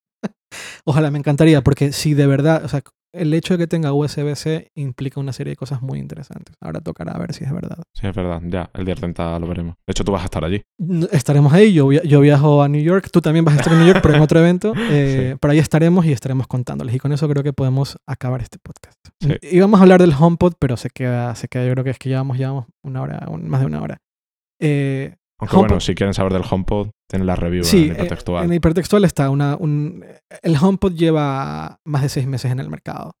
Ojalá, 0.84 1.10
me 1.10 1.18
encantaría, 1.18 1.62
porque 1.62 1.92
si 1.92 2.14
de 2.14 2.26
verdad, 2.26 2.64
o 2.64 2.68
sea, 2.68 2.82
el 3.12 3.34
hecho 3.34 3.54
de 3.54 3.58
que 3.58 3.66
tenga 3.66 3.92
USB-C 3.92 4.70
implica 4.74 5.18
una 5.20 5.32
serie 5.32 5.52
de 5.52 5.56
cosas 5.56 5.82
muy 5.82 5.98
interesantes. 5.98 6.54
Ahora 6.60 6.80
tocará 6.80 7.18
ver 7.18 7.32
si 7.34 7.44
es 7.44 7.52
verdad. 7.52 7.78
sí, 7.94 8.06
es 8.06 8.14
verdad. 8.14 8.40
Ya, 8.46 8.70
el 8.74 8.84
día 8.84 8.94
30 8.94 9.38
lo 9.38 9.46
veremos. 9.48 9.74
De 9.86 9.92
hecho, 9.92 10.04
tú 10.04 10.12
vas 10.12 10.22
a 10.22 10.26
estar 10.26 10.44
allí. 10.44 10.62
Estaremos 11.10 11.52
ahí, 11.52 11.72
yo, 11.72 11.88
via- 11.88 12.02
yo 12.04 12.20
viajo 12.20 12.62
a 12.62 12.68
New 12.68 12.82
York, 12.82 13.08
tú 13.12 13.20
también 13.20 13.44
vas 13.44 13.54
a 13.56 13.58
estar 13.58 13.72
en 13.72 13.80
New 13.80 13.88
York, 13.88 14.00
pero 14.02 14.14
en 14.14 14.20
otro 14.22 14.38
evento. 14.40 14.72
eh, 14.90 15.36
Pero 15.40 15.52
ahí 15.52 15.58
estaremos 15.58 16.06
y 16.06 16.12
estaremos 16.12 16.46
contándoles. 16.46 16.94
Y 16.94 16.98
con 16.98 17.12
eso 17.12 17.28
creo 17.28 17.42
que 17.42 17.52
podemos 17.52 17.98
acabar 18.06 18.40
este 18.42 18.58
podcast. 18.62 18.96
Sí. 19.20 19.34
Íbamos 19.56 19.80
a 19.80 19.82
hablar 19.82 20.00
del 20.00 20.14
HomePod, 20.18 20.54
pero 20.58 20.76
se 20.76 20.90
queda, 20.90 21.34
se 21.34 21.48
queda, 21.48 21.66
yo 21.66 21.72
creo 21.72 21.84
que 21.84 21.90
es 21.90 21.98
que 21.98 22.08
llevamos, 22.08 22.38
llevamos 22.38 22.66
una 22.82 23.02
hora, 23.02 23.26
un- 23.28 23.48
más 23.48 23.60
de 23.60 23.66
una 23.66 23.82
hora. 23.82 23.98
Eh, 24.60 25.16
Aunque 25.40 25.56
HomePod- 25.56 25.58
bueno, 25.60 25.80
si 25.80 25.94
quieren 25.94 26.14
saber 26.14 26.32
del 26.32 26.44
HomePod, 26.48 26.90
tienen 27.08 27.26
la 27.26 27.34
review 27.36 27.64
sí, 27.64 27.84
en 27.84 27.90
eh, 27.90 27.94
hipertextual. 27.94 28.44
en 28.44 28.52
hipertextual 28.52 29.04
está 29.04 29.30
una, 29.30 29.56
un, 29.56 30.04
el 30.42 30.56
HomePod 30.56 30.92
lleva 30.94 31.80
más 31.84 32.02
de 32.02 32.08
seis 32.08 32.26
meses 32.26 32.52
en 32.52 32.60
el 32.60 32.68
mercado. 32.70 33.12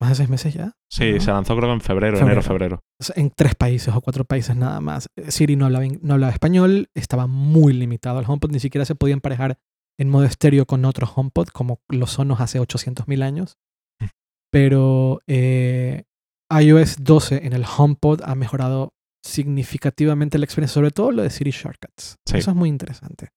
¿Más 0.00 0.10
de 0.10 0.14
seis 0.16 0.28
meses 0.28 0.54
ya? 0.54 0.72
Sí, 0.90 1.12
¿no? 1.14 1.20
se 1.20 1.30
lanzó 1.32 1.56
creo 1.56 1.68
que 1.68 1.74
en 1.74 1.80
febrero, 1.80 2.16
Febrero. 2.16 2.40
enero, 2.40 2.42
febrero. 2.42 2.80
En 3.16 3.30
tres 3.30 3.56
países 3.56 3.92
o 3.92 4.00
cuatro 4.00 4.24
países 4.24 4.54
nada 4.54 4.80
más. 4.80 5.08
Siri 5.26 5.56
no 5.56 5.66
hablaba, 5.66 5.84
no 6.00 6.14
hablaba 6.14 6.32
español, 6.32 6.88
estaba 6.94 7.26
muy 7.26 7.72
limitado. 7.72 8.20
El 8.20 8.26
HomePod 8.28 8.52
ni 8.52 8.60
siquiera 8.60 8.84
se 8.84 8.94
podía 8.94 9.14
emparejar 9.14 9.58
en 9.98 10.08
modo 10.08 10.24
estéreo 10.24 10.66
con 10.66 10.84
otros 10.84 11.10
HomePod, 11.16 11.48
como 11.48 11.80
los 11.88 12.12
Sonos 12.12 12.40
hace 12.40 12.60
800.000 12.60 13.24
años. 13.24 13.56
Mm. 14.00 14.04
Pero 14.52 15.20
eh, 15.26 16.04
iOS 16.48 17.02
12 17.02 17.44
en 17.44 17.52
el 17.52 17.64
HomePod 17.64 18.20
ha 18.24 18.36
mejorado 18.36 18.92
significativamente 19.24 20.38
la 20.38 20.44
experiencia, 20.44 20.74
sobre 20.74 20.90
todo 20.90 21.12
lo 21.12 21.22
de 21.22 21.30
Siri 21.30 21.50
Shortcuts. 21.50 22.16
Sí. 22.26 22.38
Eso 22.38 22.50
es 22.50 22.56
muy 22.56 22.68
interesante. 22.68 23.28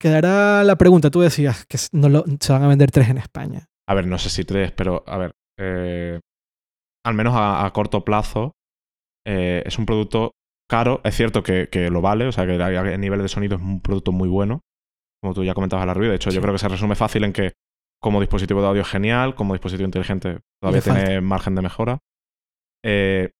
Quedará 0.00 0.64
la 0.64 0.76
pregunta, 0.76 1.10
tú 1.10 1.20
decías 1.20 1.64
que 1.66 1.76
s- 1.76 1.88
no 1.92 2.08
lo- 2.08 2.24
se 2.40 2.52
van 2.52 2.62
a 2.64 2.68
vender 2.68 2.90
tres 2.90 3.08
en 3.08 3.18
España. 3.18 3.66
A 3.88 3.94
ver, 3.94 4.06
no 4.06 4.18
sé 4.18 4.28
si 4.30 4.44
tres, 4.44 4.72
pero 4.72 5.04
a 5.06 5.18
ver. 5.18 5.32
eh, 5.60 6.18
al 7.06 7.14
menos 7.14 7.34
a, 7.36 7.64
a 7.64 7.72
corto 7.72 8.04
plazo, 8.04 8.52
eh, 9.26 9.62
es 9.64 9.78
un 9.78 9.86
producto 9.86 10.32
caro. 10.68 11.00
Es 11.04 11.14
cierto 11.14 11.42
que, 11.42 11.68
que 11.70 11.90
lo 11.90 12.00
vale, 12.00 12.26
o 12.26 12.32
sea, 12.32 12.44
que 12.46 12.60
a 12.60 12.66
a 12.66 12.96
nivel 12.96 13.22
de 13.22 13.28
sonido 13.28 13.56
es 13.56 13.62
un 13.62 13.80
producto 13.80 14.10
muy 14.10 14.28
bueno. 14.28 14.60
Como 15.22 15.32
tú 15.34 15.44
ya 15.44 15.54
comentabas 15.54 15.84
en 15.84 15.88
la 15.88 15.94
review. 15.94 16.10
De 16.10 16.16
hecho, 16.16 16.30
Sí. 16.30 16.36
yo 16.36 16.42
creo 16.42 16.52
que 16.54 16.58
se 16.58 16.68
resume 16.68 16.96
fácil 16.96 17.24
en 17.24 17.32
que 17.32 17.52
como 18.02 18.20
dispositivo 18.20 18.60
de 18.60 18.66
audio 18.68 18.82
es 18.82 18.88
genial, 18.88 19.34
como 19.34 19.54
dispositivo 19.54 19.86
inteligente 19.86 20.40
todavía 20.60 20.82
tiene 20.82 21.20
margen 21.20 21.54
de 21.54 21.62
mejora. 21.62 21.98
Eh, 22.84 23.30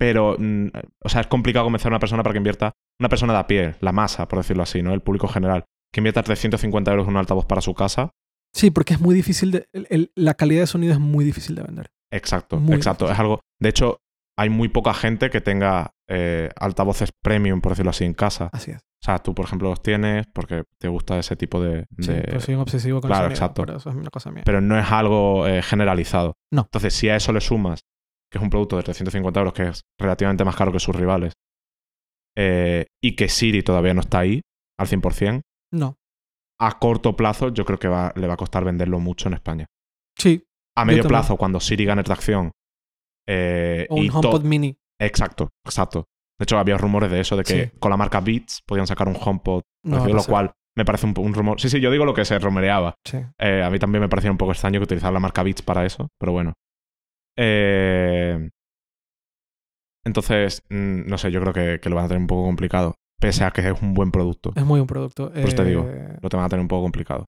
pero, 0.00 0.34
mm, 0.38 0.68
o 1.04 1.08
sea, 1.10 1.20
es 1.20 1.26
complicado 1.26 1.66
convencer 1.66 1.88
a 1.88 1.92
una 1.92 1.98
persona 2.00 2.22
para 2.22 2.32
que 2.32 2.38
invierta, 2.38 2.72
una 2.98 3.10
persona 3.10 3.34
de 3.34 3.38
a 3.40 3.46
pie, 3.46 3.74
la 3.80 3.92
masa, 3.92 4.26
por 4.28 4.38
decirlo 4.38 4.62
así, 4.62 4.80
¿no? 4.82 4.94
El 4.94 5.02
público 5.02 5.28
general, 5.28 5.64
que 5.92 6.00
invierta 6.00 6.22
350 6.22 6.90
euros 6.90 7.04
en 7.06 7.10
un 7.10 7.16
altavoz 7.18 7.44
para 7.44 7.60
su 7.60 7.74
casa. 7.74 8.10
Sí, 8.54 8.70
porque 8.70 8.94
es 8.94 9.00
muy 9.00 9.14
difícil, 9.14 9.50
de, 9.50 9.66
el- 9.74 9.86
el- 9.90 10.12
la 10.16 10.32
calidad 10.34 10.62
de 10.62 10.66
sonido 10.68 10.94
es 10.94 10.98
muy 11.00 11.22
difícil 11.22 11.54
de 11.54 11.64
vender. 11.64 11.90
Exacto, 12.10 12.56
Muy 12.56 12.76
exacto. 12.76 13.04
difícil. 13.04 13.14
Es 13.14 13.20
algo. 13.20 13.40
De 13.60 13.68
hecho, 13.68 13.98
hay 14.38 14.48
muy 14.48 14.68
poca 14.68 14.94
gente 14.94 15.28
que 15.28 15.42
tenga 15.42 15.90
eh, 16.08 16.48
altavoces 16.58 17.10
premium, 17.22 17.60
por 17.60 17.72
decirlo 17.72 17.90
así, 17.90 18.04
en 18.06 18.14
casa. 18.14 18.48
Así 18.54 18.70
es. 18.70 18.78
O 18.78 19.04
sea, 19.04 19.18
tú, 19.18 19.34
por 19.34 19.44
ejemplo, 19.44 19.68
los 19.68 19.82
tienes 19.82 20.26
porque 20.32 20.64
te 20.78 20.88
gusta 20.88 21.18
ese 21.18 21.36
tipo 21.36 21.62
de... 21.62 21.84
Sí, 22.00 22.12
de- 22.12 22.22
pues 22.22 22.44
soy 22.44 22.54
un 22.54 22.62
obsesivo 22.62 23.00
con 23.02 23.08
Claro, 23.10 23.26
el 23.26 23.36
sonido, 23.36 23.44
exacto. 23.44 23.62
pero 23.66 23.76
eso 23.78 23.90
es 23.90 23.96
una 23.96 24.10
cosa 24.10 24.30
mía. 24.32 24.42
Pero 24.46 24.60
no 24.62 24.78
es 24.78 24.90
algo 24.90 25.46
eh, 25.46 25.62
generalizado. 25.62 26.34
No. 26.50 26.62
Entonces, 26.62 26.94
si 26.94 27.08
a 27.10 27.16
eso 27.16 27.32
le 27.32 27.40
sumas 27.40 27.84
que 28.30 28.38
es 28.38 28.42
un 28.42 28.50
producto 28.50 28.76
de 28.76 28.82
350 28.84 29.40
euros 29.40 29.52
que 29.54 29.68
es 29.68 29.80
relativamente 29.98 30.44
más 30.44 30.56
caro 30.56 30.72
que 30.72 30.78
sus 30.80 30.94
rivales 30.94 31.32
eh, 32.36 32.86
y 33.02 33.16
que 33.16 33.28
Siri 33.28 33.62
todavía 33.62 33.94
no 33.94 34.00
está 34.00 34.20
ahí 34.20 34.40
al 34.78 34.86
100%, 34.86 35.40
No. 35.72 35.96
a 36.60 36.78
corto 36.78 37.16
plazo 37.16 37.48
yo 37.50 37.64
creo 37.64 37.78
que 37.78 37.88
va- 37.88 38.12
le 38.16 38.26
va 38.26 38.34
a 38.34 38.38
costar 38.38 38.64
venderlo 38.64 38.98
mucho 39.00 39.28
en 39.28 39.34
España. 39.34 39.66
Sí. 40.18 40.44
A 40.76 40.84
medio 40.84 41.02
plazo, 41.04 41.36
cuando 41.36 41.60
Siri 41.60 41.84
gane 41.84 42.02
tracción. 42.02 42.52
eh, 43.28 43.86
O 43.90 43.96
un 43.96 44.04
y 44.04 44.08
HomePod 44.08 44.44
mini. 44.44 44.76
Exacto, 45.00 45.50
exacto. 45.64 46.04
De 46.38 46.44
hecho, 46.44 46.58
había 46.58 46.76
rumores 46.78 47.10
de 47.10 47.20
eso, 47.20 47.36
de 47.36 47.44
que 47.44 47.64
Sí. 47.66 47.70
con 47.78 47.90
la 47.90 47.96
marca 47.96 48.20
Beats 48.20 48.60
podían 48.66 48.86
sacar 48.86 49.08
un 49.08 49.16
HomePod, 49.20 49.62
No 49.84 49.98
parecido, 49.98 50.16
lo 50.16 50.24
cual 50.24 50.52
me 50.76 50.84
parece 50.84 51.06
un, 51.06 51.14
un 51.18 51.34
rumor. 51.34 51.60
Sí, 51.60 51.68
sí, 51.68 51.80
yo 51.80 51.90
digo 51.90 52.04
lo 52.06 52.14
que 52.14 52.24
se 52.24 52.38
rumoreaba. 52.38 52.94
Sí. 53.06 53.18
Eh, 53.38 53.62
a 53.62 53.70
mí 53.70 53.78
también 53.78 54.00
me 54.02 54.08
parecía 54.08 54.30
un 54.30 54.38
poco 54.38 54.52
extraño 54.52 54.80
que 54.80 54.84
utilizar 54.84 55.12
la 55.12 55.20
marca 55.20 55.42
Beats 55.42 55.62
para 55.62 55.84
eso, 55.84 56.08
pero 56.18 56.32
bueno. 56.32 56.54
Eh, 57.36 58.50
Entonces, 60.04 60.62
mm, 60.70 61.06
no 61.08 61.18
sé, 61.18 61.30
yo 61.30 61.40
creo 61.40 61.52
que, 61.52 61.80
que 61.80 61.88
lo 61.90 61.96
van 61.96 62.06
a 62.06 62.08
tener 62.08 62.20
un 62.20 62.26
poco 62.26 62.44
complicado. 62.44 62.94
Pese 63.20 63.44
a 63.44 63.50
que 63.50 63.60
es 63.68 63.82
un 63.82 63.92
buen 63.92 64.10
producto. 64.10 64.52
Es 64.56 64.64
muy 64.64 64.80
un 64.80 64.86
producto. 64.86 65.30
Pues 65.32 65.54
te 65.54 65.64
digo. 65.64 65.86
Eh, 65.88 66.18
Lo 66.22 66.28
te 66.30 66.36
van 66.36 66.46
a 66.46 66.48
tener 66.48 66.62
un 66.62 66.68
poco 66.68 66.82
complicado. 66.82 67.26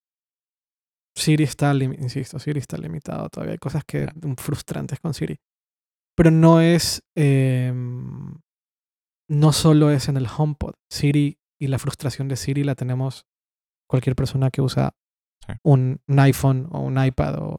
Siri 1.15 1.45
está, 1.45 1.75
insisto, 1.75 2.39
Siri 2.39 2.59
está 2.59 2.79
limitado 2.79 3.29
todavía. 3.29 3.53
Hay 3.53 3.59
cosas 3.59 3.85
que 3.85 4.09
frustrantes 4.39 4.99
con 5.01 5.13
Siri. 5.13 5.37
Pero 6.17 6.31
no 6.31 6.63
es, 6.63 7.03
eh, 7.15 7.71
no 9.29 9.53
solo 9.53 9.91
es 9.91 10.09
en 10.09 10.17
el 10.17 10.27
HomePod. 10.27 10.73
Siri 10.91 11.39
y 11.61 11.67
la 11.67 11.79
frustración 11.79 12.29
de 12.29 12.37
Siri 12.37 12.65
la 12.65 12.75
tenemos 12.75 13.27
cualquier 13.89 14.17
persona 14.17 14.51
que 14.51 14.63
usa 14.63 14.93
Sí. 15.47 15.55
un, 15.65 16.01
un 16.07 16.19
iPhone 16.21 16.69
o 16.71 16.81
un 16.81 17.05
iPad 17.05 17.35
o, 17.43 17.59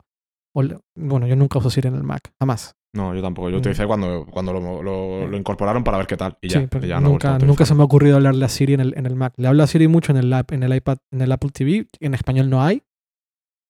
bueno, 0.53 1.27
yo 1.27 1.35
nunca 1.35 1.59
uso 1.59 1.69
Siri 1.69 1.87
en 1.87 1.95
el 1.95 2.03
Mac, 2.03 2.31
jamás. 2.39 2.75
No, 2.95 3.15
yo 3.15 3.21
tampoco. 3.23 3.49
Yo 3.49 3.55
Mm. 3.57 3.59
utilicé 3.59 3.87
cuando, 3.87 4.25
cuando 4.29 4.53
lo, 4.53 4.83
lo- 4.83 5.27
lo 5.27 5.37
incorporaron 5.37 5.83
para 5.83 5.97
ver 5.97 6.05
qué 6.05 6.15
tal. 6.15 6.37
Y 6.41 6.49
ya, 6.49 6.61
sí, 6.61 6.67
pero 6.69 6.85
y 6.85 6.89
ya 6.89 6.99
no 6.99 7.09
nunca, 7.09 7.39
nunca 7.39 7.65
se 7.65 7.73
me 7.73 7.81
ha 7.81 7.85
ocurrido 7.85 8.17
hablarle 8.17 8.45
a 8.45 8.49
Siri 8.49 8.75
en 8.75 8.81
el, 8.81 8.93
en 8.97 9.05
el 9.07 9.15
Mac. 9.15 9.33
Le 9.37 9.47
hablo 9.47 9.63
a 9.63 9.67
Siri 9.67 9.87
mucho 9.87 10.11
en 10.11 10.17
el, 10.19 10.31
app- 10.31 10.51
en 10.51 10.61
el 10.61 10.75
iPad, 10.75 10.97
en 11.11 11.21
el 11.21 11.31
Apple 11.31 11.49
TV. 11.51 11.87
En 11.99 12.13
español 12.13 12.49
no 12.51 12.61
hay. 12.61 12.83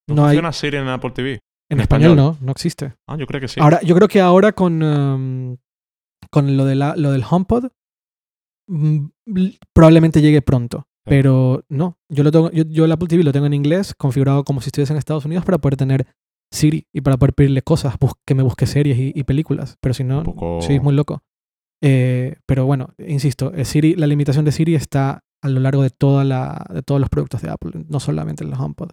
¿No, 0.10 0.16
No 0.16 0.22
hay. 0.26 0.32
funciona 0.36 0.52
Siri 0.52 0.76
en 0.78 0.88
Apple 0.90 1.12
TV? 1.12 1.32
En 1.34 1.40
en 1.70 1.80
español, 1.80 2.12
español? 2.12 2.36
no, 2.42 2.46
no 2.46 2.52
existe. 2.52 2.94
Ah, 3.08 3.16
yo 3.18 3.26
creo 3.26 3.40
que 3.40 3.48
sí. 3.48 3.62
Ahora, 3.62 3.80
yo 3.82 3.96
creo 3.96 4.10
que 4.10 4.20
ahora 4.20 4.52
con, 4.52 4.84
um, 4.84 5.58
con 6.30 6.58
lo, 6.58 6.66
de 6.66 6.76
la, 6.76 6.96
lo 6.98 7.12
del 7.14 7.24
HomePod 7.28 7.68
mm, 8.68 9.06
probablemente 9.74 10.22
llegue 10.22 10.42
pronto. 10.42 10.80
Sí. 11.06 11.10
Pero 11.10 11.64
no, 11.70 11.98
yo, 12.10 12.24
lo 12.24 12.32
tengo, 12.32 12.52
yo, 12.52 12.64
yo 12.66 12.86
el 12.86 12.92
Apple 12.92 13.08
TV 13.08 13.24
lo 13.24 13.32
tengo 13.32 13.46
en 13.46 13.54
inglés, 13.54 13.94
configurado 13.96 14.44
como 14.44 14.62
si 14.62 14.68
estuviese 14.68 14.94
en 14.94 14.98
Estados 15.00 15.26
Unidos 15.26 15.46
para 15.46 15.58
poder 15.58 15.78
tener 15.78 16.08
Siri 16.54 16.88
y 16.94 17.02
para 17.02 17.18
poder 17.18 17.34
pedirle 17.34 17.62
cosas, 17.64 17.96
que 18.26 18.36
me 18.36 18.44
busque 18.44 18.66
series 18.68 18.98
y, 18.98 19.12
y 19.16 19.24
películas. 19.24 19.78
Pero 19.82 19.94
si 19.94 20.04
no, 20.04 20.24
poco... 20.24 20.62
sí, 20.62 20.76
es 20.76 20.82
muy 20.84 20.94
loco. 20.94 21.24
Eh, 21.82 22.38
pero 22.46 22.66
bueno, 22.66 22.94
insisto, 22.98 23.52
eh, 23.54 23.66
Siri, 23.66 23.96
la 23.96 24.08
limitación 24.08 24.46
de 24.46 24.52
Siri 24.54 24.76
está 24.76 25.24
a 25.44 25.50
lo 25.50 25.60
largo 25.60 25.82
de, 25.84 25.90
toda 25.90 26.24
la, 26.24 26.66
de 26.74 26.82
todos 26.84 27.02
los 27.02 27.10
productos 27.10 27.42
de 27.42 27.50
Apple, 27.50 27.72
no 27.90 28.00
solamente 28.00 28.44
en 28.44 28.52
los 28.52 28.60
HomePod. 28.60 28.92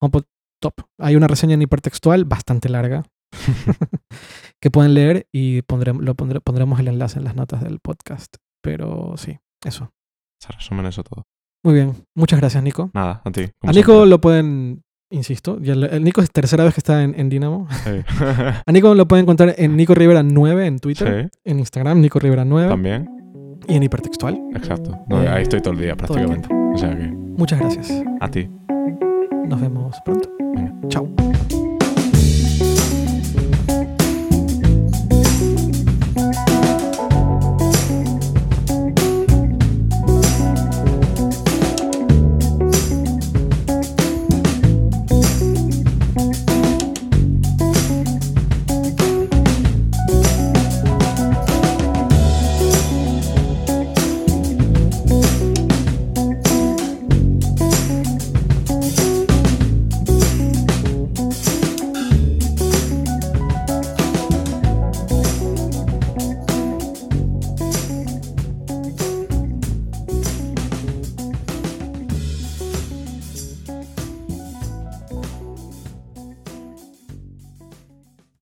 HomePod 0.00 0.24
top. 0.62 0.74
Hay 0.98 1.16
una 1.16 1.26
reseña 1.26 1.54
en 1.54 1.62
hipertextual 1.62 2.24
bastante 2.26 2.68
larga 2.68 3.02
que 4.60 4.70
pueden 4.70 4.94
leer 4.94 5.26
y 5.32 5.62
pondremos, 5.62 6.04
lo 6.04 6.14
pondré- 6.14 6.40
pondremos 6.40 6.78
el 6.80 6.88
enlace 6.88 7.18
en 7.18 7.24
las 7.24 7.34
notas 7.34 7.62
del 7.62 7.80
podcast. 7.80 8.36
Pero 8.62 9.14
sí, 9.16 9.38
eso. 9.64 9.92
Se 10.40 10.52
resumen 10.52 10.86
eso 10.86 11.02
todo. 11.02 11.24
Muy 11.64 11.74
bien. 11.74 12.06
Muchas 12.14 12.38
gracias, 12.40 12.62
Nico. 12.62 12.90
Nada, 12.94 13.22
a 13.24 13.30
ti. 13.30 13.42
A 13.62 13.72
Nico 13.72 13.92
siempre. 13.92 14.10
lo 14.10 14.20
pueden, 14.20 14.82
insisto, 15.10 15.58
ya 15.60 15.74
el 15.74 16.02
Nico 16.04 16.20
es 16.20 16.30
tercera 16.30 16.64
vez 16.64 16.74
que 16.74 16.80
está 16.80 17.02
en, 17.02 17.14
en 17.18 17.28
Dynamo. 17.28 17.66
Sí. 17.84 17.90
A 18.66 18.72
Nico 18.72 18.94
lo 18.94 19.06
pueden 19.08 19.24
encontrar 19.24 19.54
en 19.58 19.76
Nico 19.76 19.94
Rivera 19.94 20.22
9 20.22 20.66
en 20.66 20.78
Twitter, 20.78 21.30
Sí, 21.32 21.38
en 21.50 21.58
Instagram, 21.58 22.00
Nico 22.00 22.18
Rivera 22.18 22.44
9 22.44 22.68
también. 22.68 23.08
y 23.68 23.74
en 23.74 23.82
hipertextual. 23.82 24.40
Exacto. 24.54 24.98
No, 25.08 25.18
ahí 25.18 25.42
estoy 25.42 25.60
todo 25.60 25.74
el 25.74 25.80
día 25.80 25.90
el 25.90 25.96
prácticamente. 25.96 26.48
O 26.52 26.78
sea 26.78 26.96
que, 26.96 27.08
Muchas 27.08 27.58
gracias. 27.60 28.02
a 28.20 28.28
ti. 28.30 28.48
Nos 29.46 29.60
vemos 29.60 29.96
pronto. 30.04 30.30
Venga. 30.54 30.72
Chao. 30.88 31.08